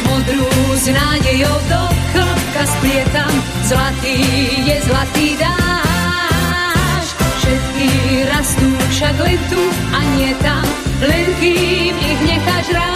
Modrú 0.06 0.46
s 0.78 0.86
nádejou 0.94 1.58
do 1.66 1.82
chlapka 2.14 2.64
splietam, 2.70 3.34
zlatý 3.66 4.22
je 4.62 4.78
zlatý 4.86 5.28
dáš. 5.42 7.06
Všetky 7.18 7.90
rastú 8.30 8.70
však 8.94 9.16
len 9.26 9.42
tu 9.50 9.62
a 9.90 10.00
nie 10.22 10.38
tam, 10.38 10.66
len 11.02 11.26
kým 11.42 11.98
ich 11.98 12.22
necháš 12.30 12.68
rád. 12.78 12.94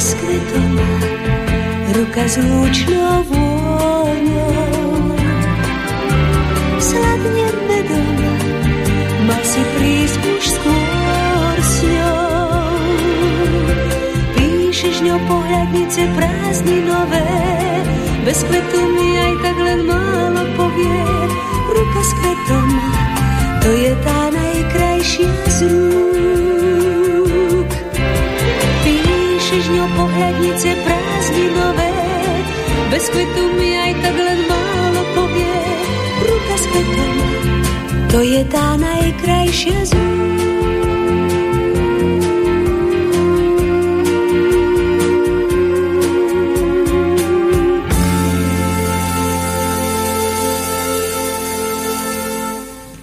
s 0.00 0.16
kvetom, 0.16 0.80
ruka 1.96 2.24
s 2.24 2.36
lúčnou 2.40 3.20
vôňou. 3.24 4.59
Sladne 6.90 7.46
medom, 7.70 8.18
mal 9.30 9.42
si 9.46 9.62
prísť 9.78 10.22
už 10.26 10.44
skôr 10.58 11.56
s 11.62 11.76
ňou. 11.86 12.50
Píšeš 14.34 14.96
ňou 15.06 15.18
pohľadnice 15.30 16.02
prázdninové, 16.18 17.30
bez 18.26 18.38
kvetu 18.42 18.80
mi 18.98 19.08
aj 19.22 19.34
tak 19.38 19.56
len 19.62 19.80
málo 19.86 20.42
povie. 20.58 21.02
Ruka 21.70 22.02
s 22.02 22.12
kvetom, 22.18 22.68
to 23.62 23.70
je 23.70 23.92
tá 24.02 24.20
najkrajšia 24.34 25.30
z 25.46 25.58
rúk 25.70 26.10
ňou 29.70 29.88
pohľadnice 29.94 30.70
prázdninové, 30.82 31.92
bez 32.90 33.04
kvetu 33.06 33.42
mi 33.54 33.70
aj 33.78 33.92
tak 34.02 34.16
len. 34.18 34.49
Ruka 36.70 36.82
s 36.86 36.94
kvetom, 36.94 38.08
to 38.10 38.18
je 38.22 38.42
tá 38.46 38.66
najkrajšia 38.78 39.78
z 39.86 39.92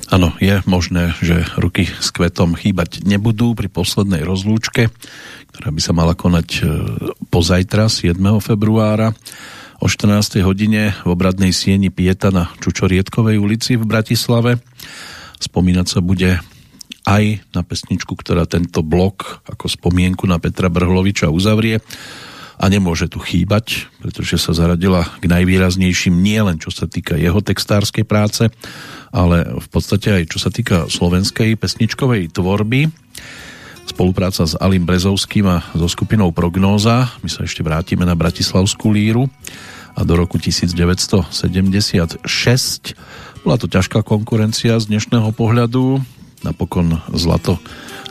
Áno, 0.08 0.34
je 0.42 0.64
možné, 0.66 1.14
že 1.22 1.46
ruky 1.60 1.86
s 1.86 2.10
kvetom 2.10 2.58
chýbať 2.58 3.06
nebudú 3.06 3.54
pri 3.54 3.70
poslednej 3.70 4.26
rozlúčke, 4.26 4.90
ktorá 5.54 5.70
by 5.70 5.82
sa 5.84 5.94
mala 5.94 6.18
konať 6.18 6.50
e, 6.58 6.62
pozajtra 7.30 7.86
7. 7.86 8.18
februára 8.42 9.14
o 9.88 9.96
14. 9.96 10.44
hodine 10.44 10.92
v 11.00 11.16
obradnej 11.16 11.56
sieni 11.56 11.88
Pieta 11.88 12.28
na 12.28 12.52
Čučoriedkovej 12.60 13.40
ulici 13.40 13.80
v 13.80 13.88
Bratislave. 13.88 14.60
Spomínať 15.40 15.88
sa 15.88 16.04
bude 16.04 16.44
aj 17.08 17.24
na 17.56 17.64
pesničku, 17.64 18.12
ktorá 18.20 18.44
tento 18.52 18.84
blok 18.84 19.48
ako 19.48 19.72
spomienku 19.72 20.28
na 20.28 20.44
Petra 20.44 20.68
Brhloviča 20.68 21.32
uzavrie 21.32 21.80
a 22.60 22.68
nemôže 22.68 23.08
tu 23.08 23.24
chýbať, 23.24 23.88
pretože 24.04 24.36
sa 24.36 24.52
zaradila 24.52 25.08
k 25.24 25.32
najvýraznejším 25.32 26.20
nie 26.20 26.44
len 26.44 26.60
čo 26.60 26.68
sa 26.68 26.84
týka 26.84 27.16
jeho 27.16 27.40
textárskej 27.40 28.04
práce, 28.04 28.52
ale 29.16 29.56
v 29.56 29.68
podstate 29.72 30.20
aj 30.20 30.24
čo 30.36 30.44
sa 30.44 30.52
týka 30.52 30.92
slovenskej 30.92 31.56
pesničkovej 31.56 32.36
tvorby 32.36 32.92
spolupráca 33.88 34.44
s 34.44 34.60
Alim 34.60 34.84
Brezovským 34.84 35.48
a 35.48 35.64
so 35.72 35.88
skupinou 35.88 36.36
Prognóza. 36.36 37.08
My 37.24 37.32
sa 37.32 37.48
ešte 37.48 37.64
vrátime 37.64 38.04
na 38.04 38.20
Bratislavskú 38.20 38.92
líru 38.92 39.32
a 39.98 40.06
do 40.06 40.14
roku 40.14 40.38
1976 40.38 42.22
bola 43.42 43.58
to 43.58 43.66
ťažká 43.66 44.06
konkurencia 44.06 44.78
z 44.78 44.86
dnešného 44.94 45.34
pohľadu. 45.34 45.98
Napokon 46.46 47.02
zlato 47.18 47.58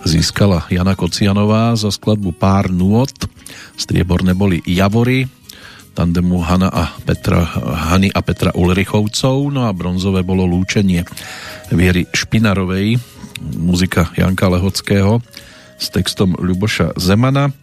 získala 0.03 0.67
Jana 0.67 0.99
Kocianová 0.99 1.79
za 1.79 1.95
skladbu 1.95 2.35
Pár 2.35 2.75
nôd. 2.75 3.15
Strieborné 3.79 4.35
boli 4.35 4.59
Javory, 4.67 5.31
tandemu 5.95 6.43
Hana 6.43 6.67
a 6.75 6.91
Petra, 7.07 7.47
Hany 7.95 8.11
a 8.11 8.19
Petra 8.19 8.51
Ulrichovcov, 8.59 9.55
no 9.55 9.71
a 9.71 9.71
bronzové 9.71 10.27
bolo 10.27 10.43
lúčenie 10.43 11.07
Viery 11.71 12.11
Špinarovej, 12.11 12.99
muzika 13.55 14.11
Janka 14.19 14.51
Lehockého 14.51 15.23
s 15.79 15.87
textom 15.95 16.35
Ľuboša 16.35 16.99
Zemana. 16.99 17.55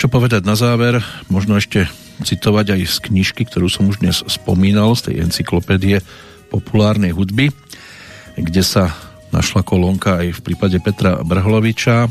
Čo 0.00 0.08
povedať 0.08 0.48
na 0.48 0.56
záver, 0.56 1.04
možno 1.28 1.60
ešte 1.60 1.92
citovať 2.22 2.78
aj 2.78 2.80
z 2.86 2.96
knižky, 3.10 3.42
ktorú 3.48 3.66
som 3.66 3.90
už 3.90 3.98
dnes 4.04 4.22
spomínal, 4.30 4.94
z 4.94 5.10
tej 5.10 5.14
encyklopédie 5.26 5.98
populárnej 6.52 7.10
hudby, 7.10 7.50
kde 8.38 8.62
sa 8.62 8.94
našla 9.34 9.66
kolónka 9.66 10.22
aj 10.22 10.38
v 10.38 10.40
prípade 10.46 10.78
Petra 10.78 11.18
Brhloviča. 11.26 12.06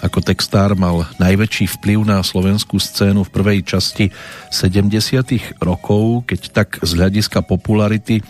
Ako 0.00 0.22
textár 0.22 0.78
mal 0.78 1.02
najväčší 1.18 1.66
vplyv 1.76 2.06
na 2.06 2.22
slovenskú 2.22 2.78
scénu 2.78 3.26
v 3.26 3.34
prvej 3.34 3.58
časti 3.66 4.14
70. 4.54 5.58
rokov, 5.58 6.30
keď 6.30 6.40
tak 6.54 6.68
z 6.80 6.90
hľadiska 6.94 7.42
popularity 7.42 8.22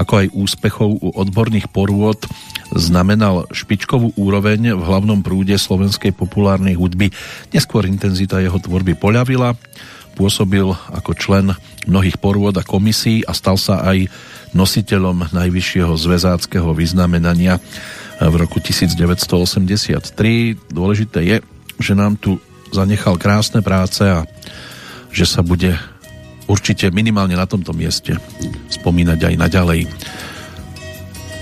ako 0.00 0.12
aj 0.24 0.26
úspechov 0.32 0.90
u 0.96 1.08
odborných 1.12 1.68
porôd 1.68 2.24
znamenal 2.72 3.44
špičkovú 3.52 4.16
úroveň 4.16 4.72
v 4.72 4.80
hlavnom 4.80 5.20
prúde 5.20 5.52
slovenskej 5.60 6.16
populárnej 6.16 6.78
hudby. 6.78 7.12
Neskôr 7.52 7.84
intenzita 7.84 8.40
jeho 8.40 8.56
tvorby 8.56 8.96
poľavila, 8.96 9.52
pôsobil 10.20 10.68
ako 10.92 11.16
člen 11.16 11.56
mnohých 11.88 12.20
porôd 12.20 12.52
a 12.60 12.66
komisí 12.66 13.24
a 13.24 13.32
stal 13.32 13.56
sa 13.56 13.80
aj 13.88 14.12
nositeľom 14.52 15.32
najvyššieho 15.32 15.96
zväzáckého 15.96 16.76
vyznamenania 16.76 17.56
v 18.20 18.34
roku 18.36 18.60
1983. 18.60 20.12
Dôležité 20.68 21.24
je, 21.24 21.36
že 21.80 21.96
nám 21.96 22.20
tu 22.20 22.36
zanechal 22.68 23.16
krásne 23.16 23.64
práce 23.64 24.04
a 24.04 24.28
že 25.08 25.24
sa 25.24 25.40
bude 25.40 25.72
určite 26.44 26.92
minimálne 26.92 27.32
na 27.32 27.48
tomto 27.48 27.72
mieste 27.72 28.20
spomínať 28.68 29.24
aj 29.24 29.34
naďalej. 29.40 29.80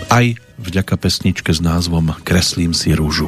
Aj 0.06 0.26
vďaka 0.62 0.94
pesničke 0.94 1.50
s 1.50 1.58
názvom 1.58 2.14
Kreslím 2.22 2.70
si 2.70 2.94
rúžu. 2.94 3.26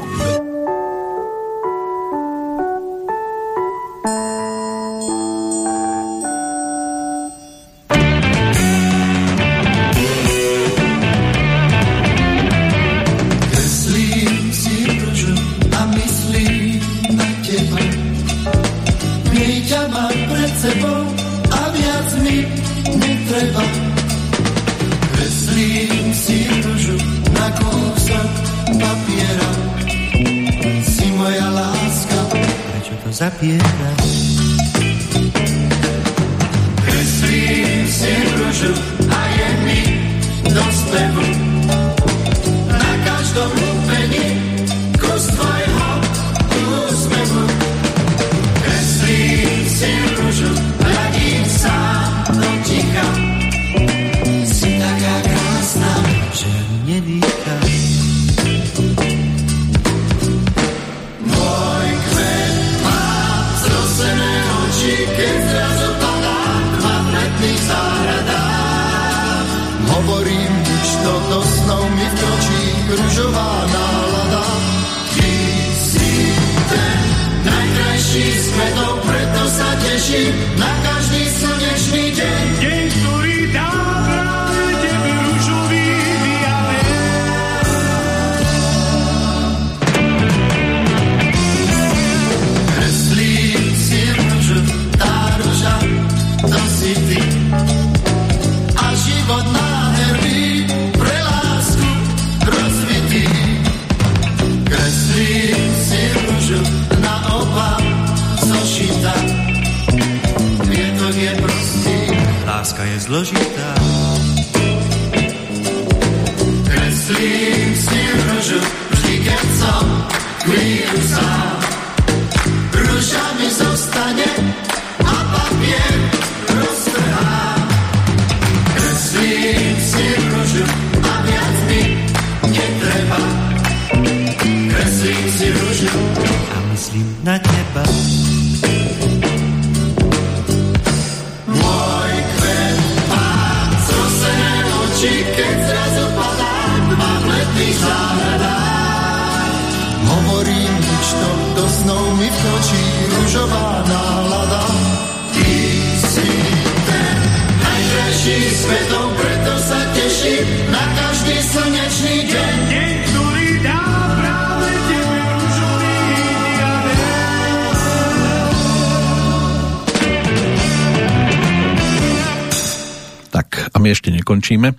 Nekončíme, 174.31 174.71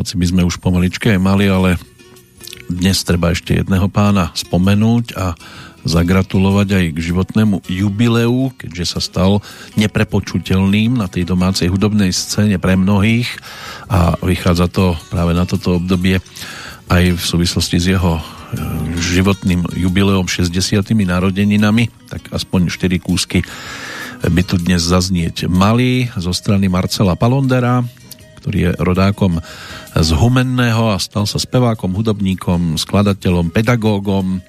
hoci 0.00 0.16
by 0.16 0.24
sme 0.24 0.42
už 0.48 0.56
pomaličke 0.56 1.20
mali, 1.20 1.52
ale 1.52 1.76
dnes 2.72 3.04
treba 3.04 3.36
ešte 3.36 3.60
jedného 3.60 3.92
pána 3.92 4.32
spomenúť 4.32 5.12
a 5.20 5.36
zagratulovať 5.84 6.68
aj 6.80 6.84
k 6.96 6.98
životnému 7.12 7.56
jubileu, 7.68 8.48
keďže 8.56 8.96
sa 8.96 9.00
stal 9.04 9.44
neprepočutelným 9.76 10.96
na 10.96 11.12
tej 11.12 11.28
domácej 11.28 11.68
hudobnej 11.68 12.08
scéne 12.08 12.56
pre 12.56 12.72
mnohých 12.74 13.28
a 13.92 14.16
vychádza 14.24 14.72
to 14.72 14.96
práve 15.12 15.36
na 15.36 15.44
toto 15.44 15.76
obdobie 15.76 16.24
aj 16.86 17.18
v 17.18 17.22
súvislosti 17.22 17.76
s 17.82 17.86
jeho 17.90 18.18
e, 18.18 18.22
životným 18.98 19.66
jubileom 19.74 20.30
60. 20.30 20.94
narodeninami, 20.94 21.90
tak 22.06 22.30
aspoň 22.30 22.70
4 22.70 23.02
kúsky 23.02 23.42
by 24.22 24.42
tu 24.46 24.56
dnes 24.56 24.80
zaznieť 24.80 25.50
mali 25.50 26.08
zo 26.16 26.32
strany 26.32 26.72
Marcela 26.72 27.18
Palondera, 27.18 27.84
ktorý 28.40 28.58
je 28.58 28.70
rodákom 28.80 29.42
z 29.92 30.10
Humenného 30.14 30.94
a 30.94 31.02
stal 31.02 31.26
sa 31.26 31.36
spevákom, 31.36 31.92
hudobníkom, 31.92 32.78
skladateľom, 32.80 33.50
pedagógom. 33.50 34.40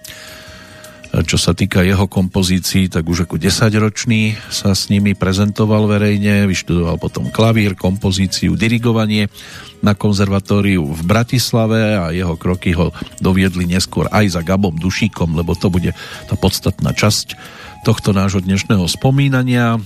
Čo 1.17 1.41
sa 1.41 1.57
týka 1.57 1.81
jeho 1.81 2.05
kompozícií, 2.05 2.93
tak 2.93 3.09
už 3.09 3.25
ako 3.25 3.41
10-ročný 3.41 4.37
sa 4.53 4.77
s 4.77 4.93
nimi 4.93 5.17
prezentoval 5.17 5.89
verejne, 5.89 6.45
vyštudoval 6.45 7.01
potom 7.01 7.33
klavír, 7.33 7.73
kompozíciu, 7.73 8.53
dirigovanie 8.53 9.25
na 9.81 9.97
konzervatóriu 9.97 10.85
v 10.85 11.01
Bratislave 11.01 11.97
a 11.97 12.13
jeho 12.13 12.37
kroky 12.37 12.77
ho 12.77 12.93
doviedli 13.17 13.65
neskôr 13.65 14.05
aj 14.13 14.37
za 14.37 14.41
Gabom 14.45 14.77
Dušíkom, 14.77 15.33
lebo 15.33 15.57
to 15.57 15.73
bude 15.73 15.97
tá 16.29 16.35
podstatná 16.37 16.93
časť 16.93 17.33
tohto 17.81 18.13
nášho 18.13 18.45
dnešného 18.45 18.85
spomínania. 18.85 19.81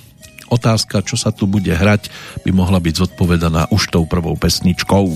Otázka, 0.52 1.00
čo 1.00 1.16
sa 1.16 1.32
tu 1.32 1.48
bude 1.48 1.72
hrať, 1.72 2.12
by 2.44 2.52
mohla 2.52 2.84
byť 2.84 3.08
zodpovedaná 3.08 3.72
už 3.72 3.88
tou 3.88 4.04
prvou 4.04 4.36
pesničkou. 4.36 5.16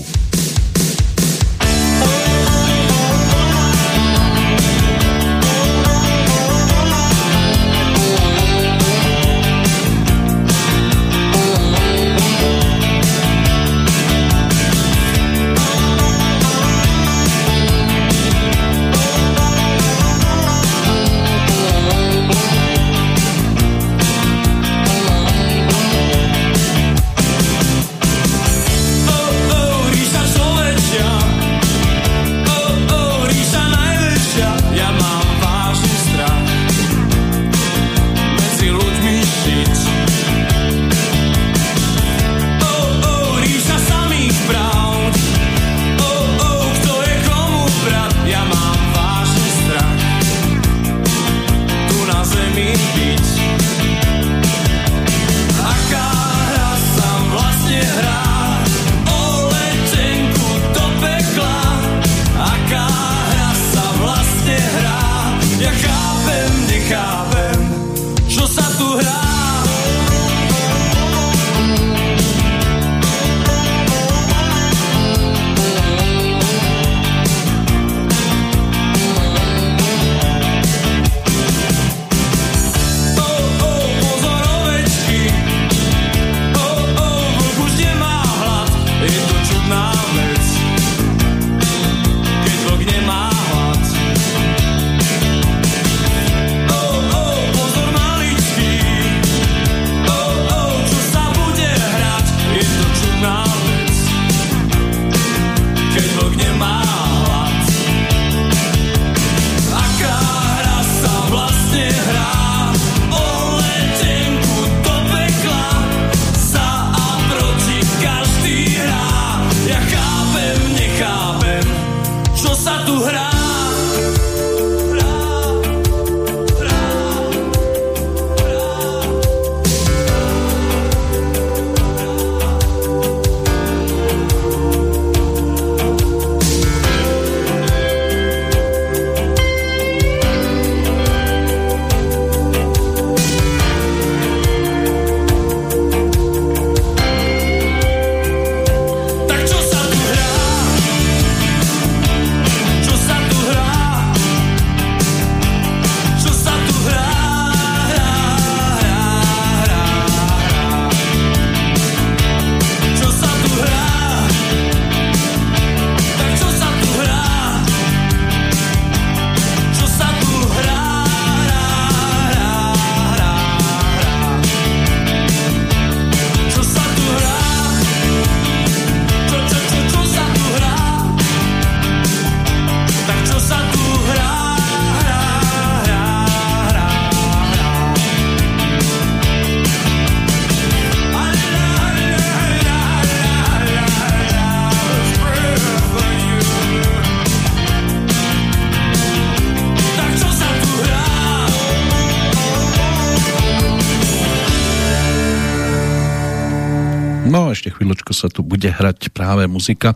Sa 208.10 208.26
tu 208.26 208.42
bude 208.42 208.66
hrať 208.66 209.14
práve 209.14 209.46
muzika, 209.46 209.94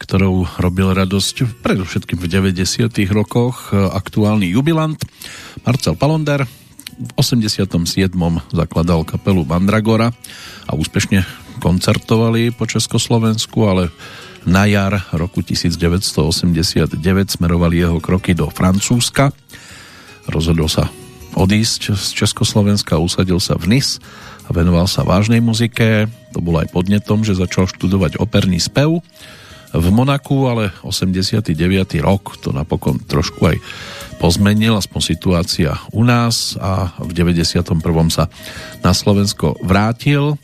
ktorou 0.00 0.46
robil 0.56 0.94
radosť 0.94 1.60
predovšetkým 1.60 2.16
v 2.16 2.26
90. 2.54 2.88
rokoch 3.10 3.74
aktuálny 3.74 4.48
jubilant 4.54 4.96
Marcel 5.66 5.98
Palonder. 5.98 6.46
V 6.98 7.10
87. 7.14 7.66
zakladal 8.50 9.06
kapelu 9.06 9.46
Mandragora 9.46 10.10
a 10.66 10.72
úspešne 10.74 11.22
koncertovali 11.62 12.50
po 12.54 12.66
Československu, 12.66 13.58
ale 13.66 13.90
na 14.46 14.64
jar 14.66 15.06
roku 15.14 15.42
1989 15.42 16.98
smerovali 17.28 17.82
jeho 17.82 17.98
kroky 17.98 18.32
do 18.34 18.50
Francúzska. 18.50 19.30
Rozhodol 20.26 20.66
sa 20.70 20.90
odísť 21.38 21.94
z 21.94 22.06
Československa, 22.24 22.98
usadil 22.98 23.38
sa 23.38 23.54
v 23.54 23.78
Nice 23.78 24.02
a 24.48 24.50
venoval 24.56 24.88
sa 24.88 25.04
vážnej 25.04 25.44
muzike. 25.44 26.08
To 26.32 26.40
bolo 26.40 26.64
aj 26.64 26.72
podnetom, 26.72 27.20
že 27.20 27.36
začal 27.36 27.68
študovať 27.68 28.16
operný 28.16 28.56
spev 28.56 29.04
v 29.68 29.86
Monaku, 29.92 30.48
ale 30.48 30.72
89. 30.80 31.52
rok 32.00 32.40
to 32.40 32.56
napokon 32.56 32.96
trošku 33.04 33.52
aj 33.52 33.60
pozmenil, 34.16 34.80
aspoň 34.80 35.00
situácia 35.04 35.76
u 35.92 36.00
nás 36.02 36.56
a 36.56 36.96
v 37.04 37.12
91. 37.12 37.76
sa 38.08 38.32
na 38.80 38.96
Slovensko 38.96 39.60
vrátil, 39.60 40.40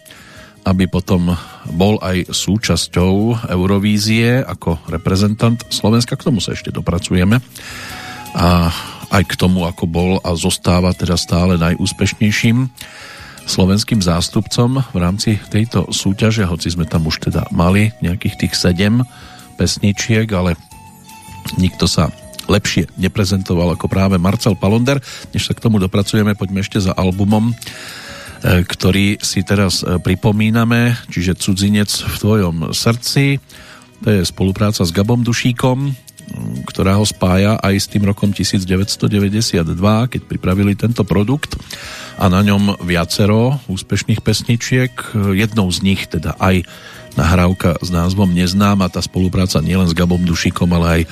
aby 0.65 0.85
potom 0.89 1.33
bol 1.73 1.97
aj 2.05 2.33
súčasťou 2.33 3.49
Eurovízie 3.49 4.45
ako 4.45 4.81
reprezentant 4.93 5.61
Slovenska. 5.73 6.17
K 6.17 6.29
tomu 6.29 6.45
sa 6.45 6.53
ešte 6.53 6.73
dopracujeme. 6.73 7.41
A 8.35 8.73
aj 9.15 9.23
k 9.31 9.39
tomu, 9.39 9.69
ako 9.69 9.85
bol 9.87 10.13
a 10.25 10.35
zostáva 10.35 10.91
teda 10.97 11.15
stále 11.15 11.61
najúspešnejším 11.61 12.67
slovenským 13.45 14.01
zástupcom 14.01 14.83
v 14.93 14.99
rámci 14.99 15.37
tejto 15.53 15.93
súťaže, 15.93 16.49
hoci 16.49 16.73
sme 16.73 16.89
tam 16.89 17.07
už 17.09 17.31
teda 17.31 17.49
mali 17.53 17.93
nejakých 18.01 18.47
tých 18.47 18.55
sedem 18.57 19.05
pesničiek, 19.55 20.27
ale 20.35 20.57
nikto 21.61 21.85
sa 21.87 22.11
lepšie 22.49 22.89
neprezentoval 23.01 23.77
ako 23.77 23.89
práve 23.89 24.16
Marcel 24.21 24.57
Palonder. 24.57 25.01
Než 25.33 25.49
sa 25.49 25.57
k 25.57 25.62
tomu 25.65 25.81
dopracujeme, 25.81 26.37
poďme 26.37 26.61
ešte 26.61 26.81
za 26.81 26.93
albumom, 26.93 27.53
e, 27.53 27.55
ktorý 28.65 29.21
si 29.25 29.41
teraz 29.41 29.81
e, 29.81 29.97
pripomíname, 30.01 30.97
čiže 31.09 31.39
Cudzinec 31.41 31.89
v 31.89 32.16
tvojom 32.21 32.57
srdci. 32.77 33.41
To 34.05 34.09
je 34.12 34.21
spolupráca 34.29 34.85
s 34.85 34.93
Gabom 34.93 35.25
Dušíkom, 35.25 36.04
ktorá 36.65 36.97
ho 36.99 37.07
spája 37.07 37.61
aj 37.61 37.75
s 37.77 37.87
tým 37.87 38.09
rokom 38.09 38.33
1992, 38.33 39.65
keď 40.11 40.21
pripravili 40.25 40.73
tento 40.75 41.05
produkt 41.05 41.55
a 42.17 42.27
na 42.33 42.41
ňom 42.41 42.81
viacero 42.83 43.61
úspešných 43.69 44.25
pesničiek. 44.25 44.93
Jednou 45.35 45.69
z 45.71 45.79
nich 45.85 46.07
teda 46.09 46.35
aj 46.41 46.65
nahrávka 47.15 47.79
s 47.79 47.89
názvom 47.95 48.35
Neznám 48.35 48.83
a 48.83 48.91
tá 48.91 48.99
spolupráca 48.99 49.63
nielen 49.63 49.87
s 49.87 49.95
Gabom 49.95 50.23
Dušikom, 50.23 50.71
ale 50.75 50.87
aj 50.87 51.03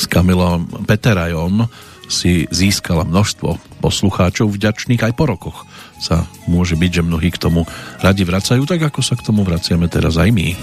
s 0.00 0.04
Kamilom 0.10 0.66
Peterajom 0.88 1.70
si 2.10 2.44
získala 2.50 3.06
množstvo 3.06 3.80
poslucháčov 3.80 4.52
vďačných 4.52 5.00
aj 5.00 5.12
po 5.16 5.24
rokoch 5.24 5.58
sa 6.02 6.26
môže 6.50 6.74
byť, 6.74 6.90
že 6.98 7.06
mnohí 7.06 7.30
k 7.30 7.38
tomu 7.38 7.62
radi 8.02 8.26
vracajú, 8.26 8.66
tak 8.66 8.90
ako 8.90 9.00
sa 9.06 9.14
k 9.14 9.22
tomu 9.22 9.46
vraciame 9.46 9.86
teraz 9.86 10.18
aj 10.18 10.34
my. 10.34 10.58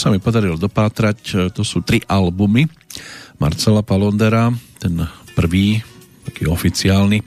Sa 0.00 0.08
mi 0.08 0.16
podarilo 0.16 0.56
dopátrať, 0.56 1.18
e, 1.28 1.34
to 1.52 1.60
sú 1.60 1.84
tri 1.84 2.00
albumy 2.08 2.64
Marcela 3.36 3.84
Palondera, 3.84 4.48
ten 4.80 4.96
prvý, 5.36 5.84
taký 6.24 6.48
oficiálny 6.48 7.20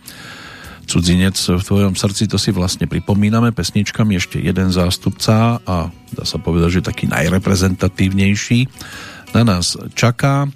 Cudzinec 0.84 1.38
v 1.38 1.64
tvojom 1.64 1.95
srdci, 1.95 2.28
to 2.28 2.36
si 2.36 2.52
vlastne 2.52 2.90
pripomíname 2.90 3.56
pesničkami, 3.56 4.20
ešte 4.20 4.41
jeden 4.41 4.74
zástupca 4.74 5.64
a 5.64 5.88
dá 6.12 6.24
sa 6.28 6.38
povedať, 6.41 6.82
že 6.82 6.88
taký 6.90 7.06
najreprezentatívnejší 7.08 8.68
na 9.32 9.41
nás 9.48 9.80
čaká 9.95 10.52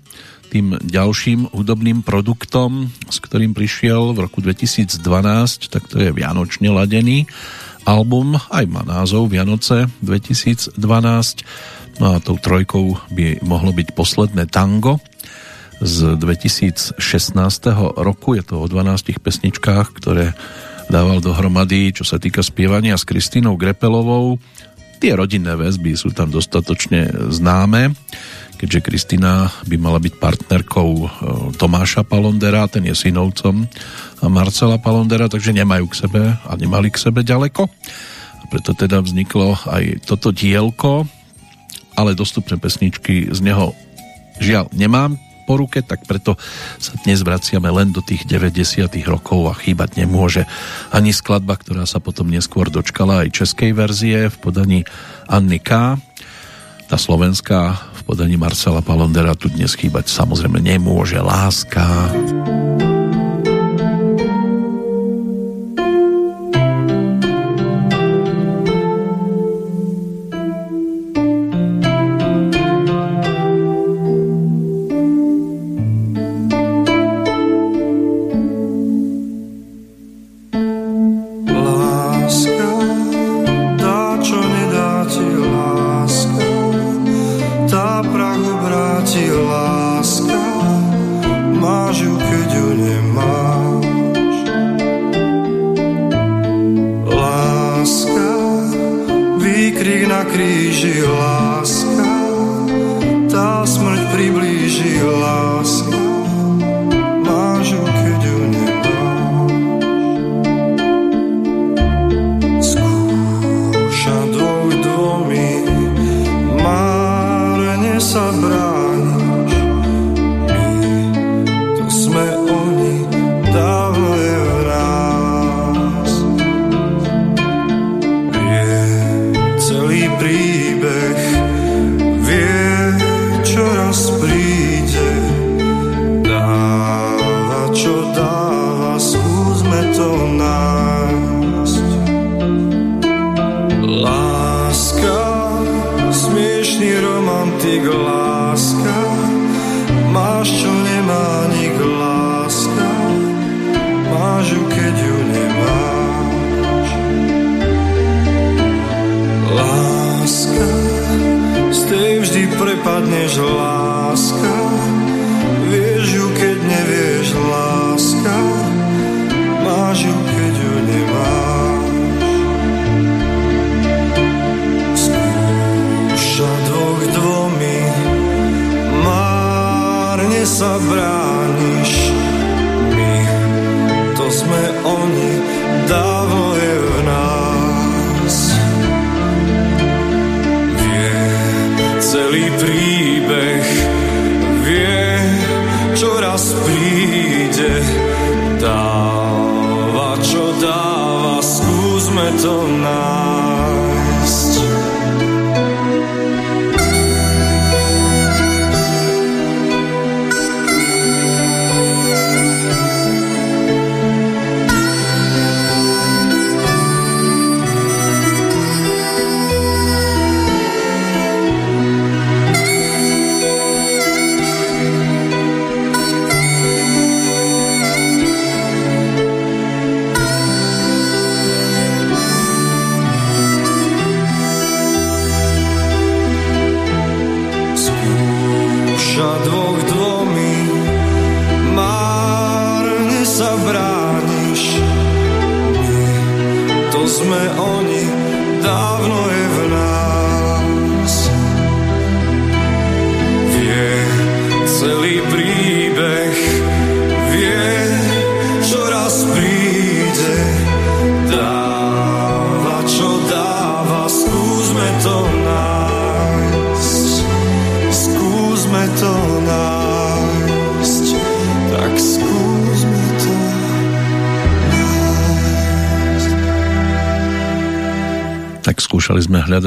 tým 0.47 0.79
ďalším 0.79 1.51
hudobným 1.51 2.03
produktom, 2.03 2.91
s 3.07 3.19
ktorým 3.19 3.51
prišiel 3.51 4.15
v 4.15 4.27
roku 4.27 4.39
2012, 4.39 4.99
tak 5.71 5.83
to 5.91 5.99
je 5.99 6.11
Vianočne 6.11 6.71
ladený 6.71 7.27
album, 7.87 8.35
aj 8.51 8.67
má 8.67 8.83
názov 8.83 9.31
Vianoce 9.31 9.87
2012 10.03 10.75
No 11.97 12.13
a 12.13 12.21
tou 12.21 12.37
trojkou 12.37 12.97
by 13.09 13.41
mohlo 13.41 13.73
byť 13.73 13.97
posledné 13.97 14.49
tango. 14.49 15.01
z 15.77 16.17
2016 16.17 16.97
roku. 17.97 18.33
Je 18.33 18.41
to 18.41 18.57
o 18.57 18.65
12 18.65 19.21
pesničkách, 19.21 19.93
ktoré 19.93 20.33
dával 20.89 21.21
dohromady, 21.21 21.93
čo 21.93 22.07
sa 22.07 22.17
týka 22.17 22.41
spievania 22.41 22.97
s 22.97 23.05
Kristínou 23.05 23.59
Grepelovou. 23.59 24.41
Tie 24.97 25.13
rodinné 25.13 25.53
väzby 25.53 25.93
sú 25.93 26.09
tam 26.09 26.33
dostatočne 26.33 27.29
známe, 27.29 27.93
keďže 28.57 28.81
Kristina 28.81 29.53
by 29.69 29.77
mala 29.77 30.01
byť 30.01 30.13
partnerkou 30.17 30.89
e, 30.97 31.07
Tomáša 31.53 32.01
Palondera, 32.01 32.65
ten 32.65 32.81
je 32.89 32.97
synovcom 32.97 33.69
Marcela 34.25 34.81
Palondera, 34.81 35.29
takže 35.29 35.53
nemajú 35.53 35.85
k 35.93 35.99
sebe 36.01 36.21
a 36.33 36.51
nemali 36.57 36.89
k 36.89 36.97
sebe 36.97 37.21
ďaleko. 37.21 37.69
A 38.41 38.43
preto 38.49 38.73
teda 38.73 39.05
vzniklo 39.05 39.53
aj 39.69 40.09
toto 40.09 40.33
dielko, 40.33 41.05
ale 41.97 42.13
dostupné 42.13 42.61
pesničky 42.61 43.33
z 43.33 43.39
neho 43.41 43.73
žiaľ 44.37 44.69
nemám 44.69 45.17
po 45.47 45.55
ruke, 45.55 45.79
tak 45.79 46.03
preto 46.03 46.35
sa 46.75 46.91
dnes 47.07 47.23
vraciame 47.23 47.71
len 47.71 47.95
do 47.95 48.03
tých 48.03 48.27
90 48.27 48.91
rokov 49.07 49.47
a 49.47 49.55
chýbať 49.55 49.95
nemôže 50.03 50.43
ani 50.91 51.15
skladba, 51.15 51.55
ktorá 51.55 51.87
sa 51.87 52.03
potom 52.03 52.27
neskôr 52.27 52.67
dočkala 52.67 53.23
aj 53.23 53.31
českej 53.31 53.71
verzie 53.71 54.27
v 54.27 54.37
podaní 54.43 54.79
Anny 55.31 55.63
K. 55.63 55.95
Tá 56.91 56.97
slovenská 56.99 57.79
v 57.95 58.01
podaní 58.03 58.35
Marcela 58.35 58.83
Palondera 58.83 59.39
tu 59.39 59.47
dnes 59.47 59.71
chýbať 59.71 60.11
samozrejme 60.11 60.59
nemôže. 60.59 61.17
Láska. 61.23 62.11
Láska. 62.11 62.66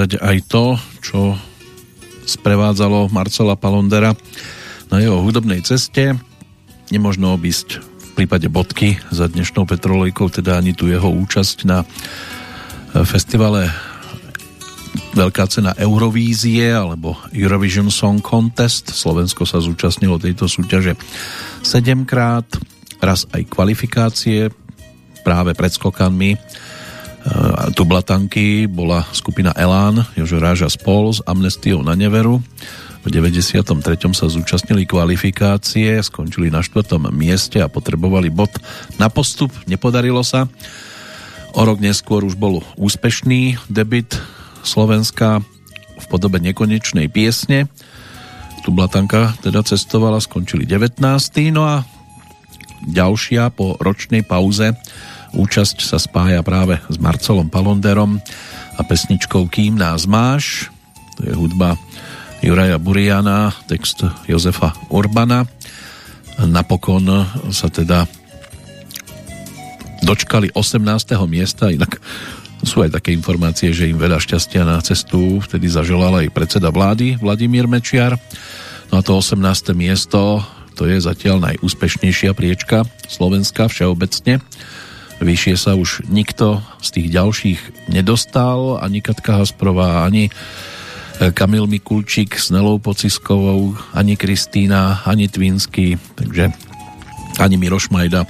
Hľadať 0.01 0.17
aj 0.17 0.39
to, 0.49 0.65
čo 1.05 1.37
sprevádzalo 2.25 3.13
Marcela 3.13 3.53
Palondera 3.53 4.17
na 4.89 4.97
jeho 4.97 5.21
hudobnej 5.21 5.61
ceste. 5.61 6.17
Nemožno 6.89 7.37
obísť 7.37 7.85
v 7.85 8.25
prípade 8.25 8.49
bodky 8.49 8.97
za 9.13 9.29
dnešnou 9.29 9.69
Petrolejkou, 9.69 10.33
teda 10.33 10.57
ani 10.57 10.73
tu 10.73 10.89
jeho 10.89 11.05
účasť 11.05 11.69
na 11.69 11.85
festivale 13.05 13.69
Veľká 15.13 15.45
cena 15.53 15.77
Eurovízie 15.77 16.73
alebo 16.73 17.21
Eurovision 17.37 17.93
Song 17.93 18.25
Contest. 18.25 18.97
Slovensko 18.97 19.45
sa 19.45 19.61
zúčastnilo 19.61 20.17
tejto 20.17 20.49
súťaže 20.49 20.97
7 21.61 22.09
krát, 22.09 22.49
raz 23.05 23.29
aj 23.37 23.53
kvalifikácie 23.53 24.49
práve 25.21 25.53
pred 25.53 25.69
skokanmi 25.77 26.41
tu 27.81 27.89
Blatanky 27.89 28.69
bola 28.69 29.09
skupina 29.09 29.57
Elán, 29.57 30.05
Jožo 30.13 30.37
Ráža 30.37 30.69
spol 30.69 31.17
s 31.17 31.25
Amnestiou 31.25 31.81
na 31.81 31.97
Neveru 31.97 32.45
V 33.01 33.09
93. 33.09 33.73
sa 34.13 34.29
zúčastnili 34.29 34.85
kvalifikácie, 34.85 35.97
skončili 36.05 36.53
na 36.53 36.61
štvrtom 36.61 37.09
mieste 37.09 37.57
a 37.65 37.73
potrebovali 37.73 38.29
bod 38.29 38.53
na 39.01 39.09
postup. 39.09 39.49
Nepodarilo 39.65 40.21
sa. 40.21 40.45
O 41.57 41.65
rok 41.65 41.81
neskôr 41.81 42.21
už 42.21 42.37
bol 42.37 42.61
úspešný 42.77 43.57
debit 43.73 44.13
Slovenska 44.61 45.41
v 45.97 46.05
podobe 46.13 46.37
nekonečnej 46.37 47.09
piesne. 47.09 47.65
Tu 48.61 48.77
Blatanka 48.77 49.41
teda 49.41 49.65
cestovala, 49.65 50.21
skončili 50.21 50.69
19. 50.69 51.01
No 51.49 51.65
a 51.65 51.89
ďalšia 52.85 53.49
po 53.57 53.81
ročnej 53.81 54.21
pauze 54.21 54.77
účasť 55.35 55.83
sa 55.83 55.99
spája 56.01 56.43
práve 56.43 56.79
s 56.91 56.97
Marcelom 56.99 57.47
Palonderom 57.47 58.19
a 58.77 58.83
pesničkou 58.83 59.47
Kým 59.51 59.79
nás 59.79 60.09
máš. 60.09 60.71
To 61.19 61.29
je 61.29 61.35
hudba 61.37 61.77
Juraja 62.41 62.81
Buriana, 62.81 63.53
text 63.69 64.01
Jozefa 64.25 64.73
Urbana. 64.89 65.45
Napokon 66.41 67.05
sa 67.53 67.69
teda 67.69 68.09
dočkali 70.01 70.49
18. 70.57 70.81
miesta, 71.29 71.69
inak 71.69 72.01
sú 72.65 72.81
aj 72.85 72.97
také 72.97 73.13
informácie, 73.13 73.73
že 73.73 73.89
im 73.89 74.01
veľa 74.01 74.21
šťastia 74.21 74.65
na 74.65 74.81
cestu 74.81 75.41
vtedy 75.41 75.69
zaželal 75.69 76.25
aj 76.25 76.33
predseda 76.33 76.73
vlády 76.73 77.21
Vladimír 77.21 77.69
Mečiar. 77.69 78.17
No 78.89 79.01
a 79.01 79.03
to 79.05 79.17
18. 79.17 79.77
miesto, 79.77 80.41
to 80.77 80.89
je 80.89 80.97
zatiaľ 80.97 81.45
najúspešnejšia 81.45 82.33
priečka 82.33 82.89
Slovenska 83.05 83.69
všeobecne. 83.69 84.41
Vyššie 85.21 85.55
sa 85.61 85.77
už 85.77 86.09
nikto 86.09 86.65
z 86.81 86.89
tých 86.97 87.09
ďalších 87.13 87.61
nedostal, 87.93 88.81
ani 88.81 89.05
Katka 89.05 89.37
Hasprová, 89.45 90.09
ani 90.09 90.33
Kamil 91.21 91.69
Mikulčík 91.69 92.41
s 92.41 92.49
Nelou 92.49 92.81
Pociskovou, 92.81 93.77
ani 93.93 94.17
Kristýna, 94.17 95.05
ani 95.05 95.29
Tvinsky, 95.29 96.01
takže 96.17 96.49
ani 97.37 97.61
Miroš 97.61 97.93
Majda, 97.93 98.25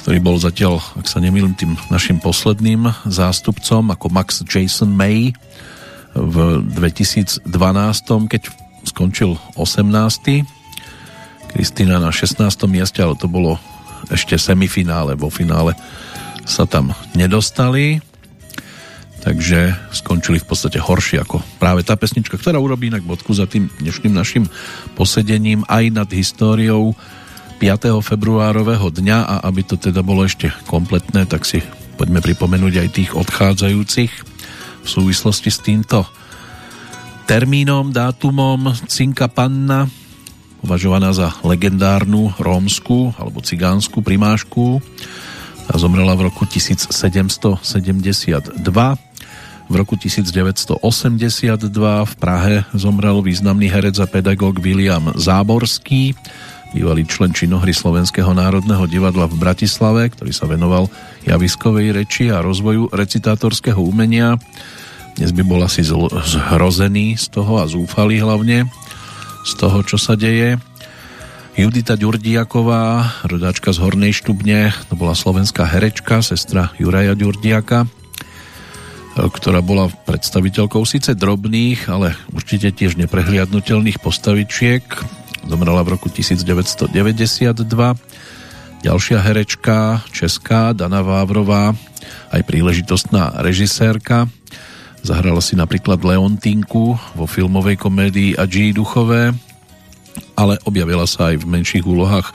ktorý 0.00 0.16
bol 0.24 0.40
zatiaľ, 0.40 0.80
ak 0.96 1.04
sa 1.04 1.20
nemýlim, 1.20 1.52
tým 1.52 1.76
našim 1.92 2.16
posledným 2.24 2.88
zástupcom, 3.04 3.92
ako 3.92 4.08
Max 4.08 4.40
Jason 4.48 4.96
May 4.96 5.36
v 6.16 6.64
2012, 6.64 7.44
keď 8.32 8.42
skončil 8.88 9.36
18. 9.60 9.92
Kristýna 11.52 12.00
na 12.00 12.08
16. 12.08 12.40
mieste, 12.64 13.04
ale 13.04 13.20
to 13.20 13.28
bolo 13.28 13.60
ešte 14.08 14.40
semifinále, 14.40 15.14
vo 15.14 15.28
finále 15.28 15.76
sa 16.48 16.64
tam 16.64 16.96
nedostali 17.12 18.00
takže 19.18 19.74
skončili 19.92 20.38
v 20.38 20.48
podstate 20.48 20.78
horšie 20.78 21.20
ako 21.20 21.42
práve 21.58 21.82
tá 21.82 21.98
pesnička, 21.98 22.38
ktorá 22.38 22.56
urobí 22.62 22.88
inak 22.88 23.04
bodku 23.04 23.34
za 23.34 23.44
tým 23.44 23.68
dnešným 23.82 24.14
našim 24.14 24.48
posedením 24.94 25.66
aj 25.66 25.84
nad 25.92 26.08
históriou 26.08 26.94
5. 27.58 27.98
februárového 28.00 28.88
dňa 28.88 29.18
a 29.26 29.36
aby 29.50 29.66
to 29.66 29.74
teda 29.74 30.00
bolo 30.06 30.22
ešte 30.22 30.48
kompletné, 30.70 31.26
tak 31.26 31.42
si 31.42 31.60
poďme 31.98 32.22
pripomenúť 32.22 32.74
aj 32.78 32.88
tých 32.94 33.10
odchádzajúcich 33.18 34.12
v 34.80 34.88
súvislosti 34.88 35.50
s 35.50 35.58
týmto 35.60 36.06
termínom, 37.26 37.90
dátumom 37.90 38.72
Cinka 38.86 39.26
Panna, 39.26 39.90
považovaná 40.60 41.14
za 41.14 41.34
legendárnu 41.46 42.34
rómsku 42.38 43.14
alebo 43.18 43.42
cigánsku 43.42 44.02
primášku 44.02 44.82
zomrela 45.76 46.16
v 46.16 46.32
roku 46.32 46.48
1772 46.48 47.58
v 49.68 49.74
roku 49.76 50.00
1982 50.00 50.80
v 52.08 52.14
Prahe 52.16 52.64
zomrel 52.72 53.20
významný 53.20 53.68
herec 53.68 54.00
a 54.00 54.08
pedagóg 54.08 54.64
William 54.64 55.12
Záborský, 55.12 56.16
bývalý 56.72 57.04
člen 57.04 57.36
činohry 57.36 57.76
Slovenského 57.76 58.32
národného 58.32 58.88
divadla 58.88 59.28
v 59.28 59.36
Bratislave, 59.36 60.08
ktorý 60.08 60.32
sa 60.32 60.48
venoval 60.48 60.88
javiskovej 61.28 61.92
reči 61.92 62.32
a 62.32 62.40
rozvoju 62.40 62.88
recitátorského 62.96 63.76
umenia. 63.76 64.40
Dnes 65.20 65.36
by 65.36 65.44
bol 65.44 65.60
asi 65.60 65.84
zhrozený 65.84 67.20
z 67.20 67.28
toho 67.28 67.60
a 67.60 67.68
zúfalý 67.68 68.24
hlavne 68.24 68.72
z 69.48 69.56
toho, 69.56 69.80
čo 69.80 69.96
sa 69.96 70.12
deje. 70.12 70.60
Judita 71.56 71.96
Ďurdiaková, 71.96 73.18
rodáčka 73.24 73.72
z 73.72 73.80
Hornej 73.80 74.12
Štubne, 74.12 74.70
to 74.86 74.94
bola 74.94 75.16
slovenská 75.16 75.64
herečka, 75.64 76.20
sestra 76.20 76.70
Juraja 76.76 77.16
Ďurdiaka, 77.16 77.88
ktorá 79.18 79.64
bola 79.64 79.90
predstaviteľkou 80.06 80.84
síce 80.86 81.16
drobných, 81.16 81.90
ale 81.90 82.14
určite 82.30 82.70
tiež 82.70 83.00
neprehliadnutelných 83.00 83.98
postavičiek. 83.98 84.84
Zomrela 85.48 85.82
v 85.82 85.98
roku 85.98 86.12
1992. 86.12 86.92
Ďalšia 88.78 89.18
herečka, 89.18 90.06
česká, 90.14 90.70
Dana 90.70 91.02
Vávrová, 91.02 91.74
aj 92.30 92.46
príležitostná 92.46 93.42
režisérka. 93.42 94.30
Zahrala 95.02 95.40
si 95.40 95.54
napríklad 95.54 96.02
Leontinku 96.02 96.98
vo 97.14 97.24
filmovej 97.26 97.78
komédii 97.80 98.36
Adži 98.36 98.74
Duchové, 98.74 99.32
ale 100.34 100.58
objavila 100.66 101.06
sa 101.06 101.34
aj 101.34 101.42
v 101.42 101.50
menších 101.58 101.84
úlohách 101.86 102.30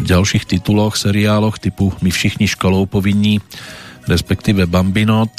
v 0.00 0.04
ďalších 0.08 0.48
tituloch, 0.48 0.96
seriáloch 0.96 1.60
typu 1.60 1.92
My 2.00 2.08
všichni 2.08 2.48
školou 2.48 2.88
povinní, 2.88 3.44
respektíve 4.08 4.64
Bambinot 4.64 5.32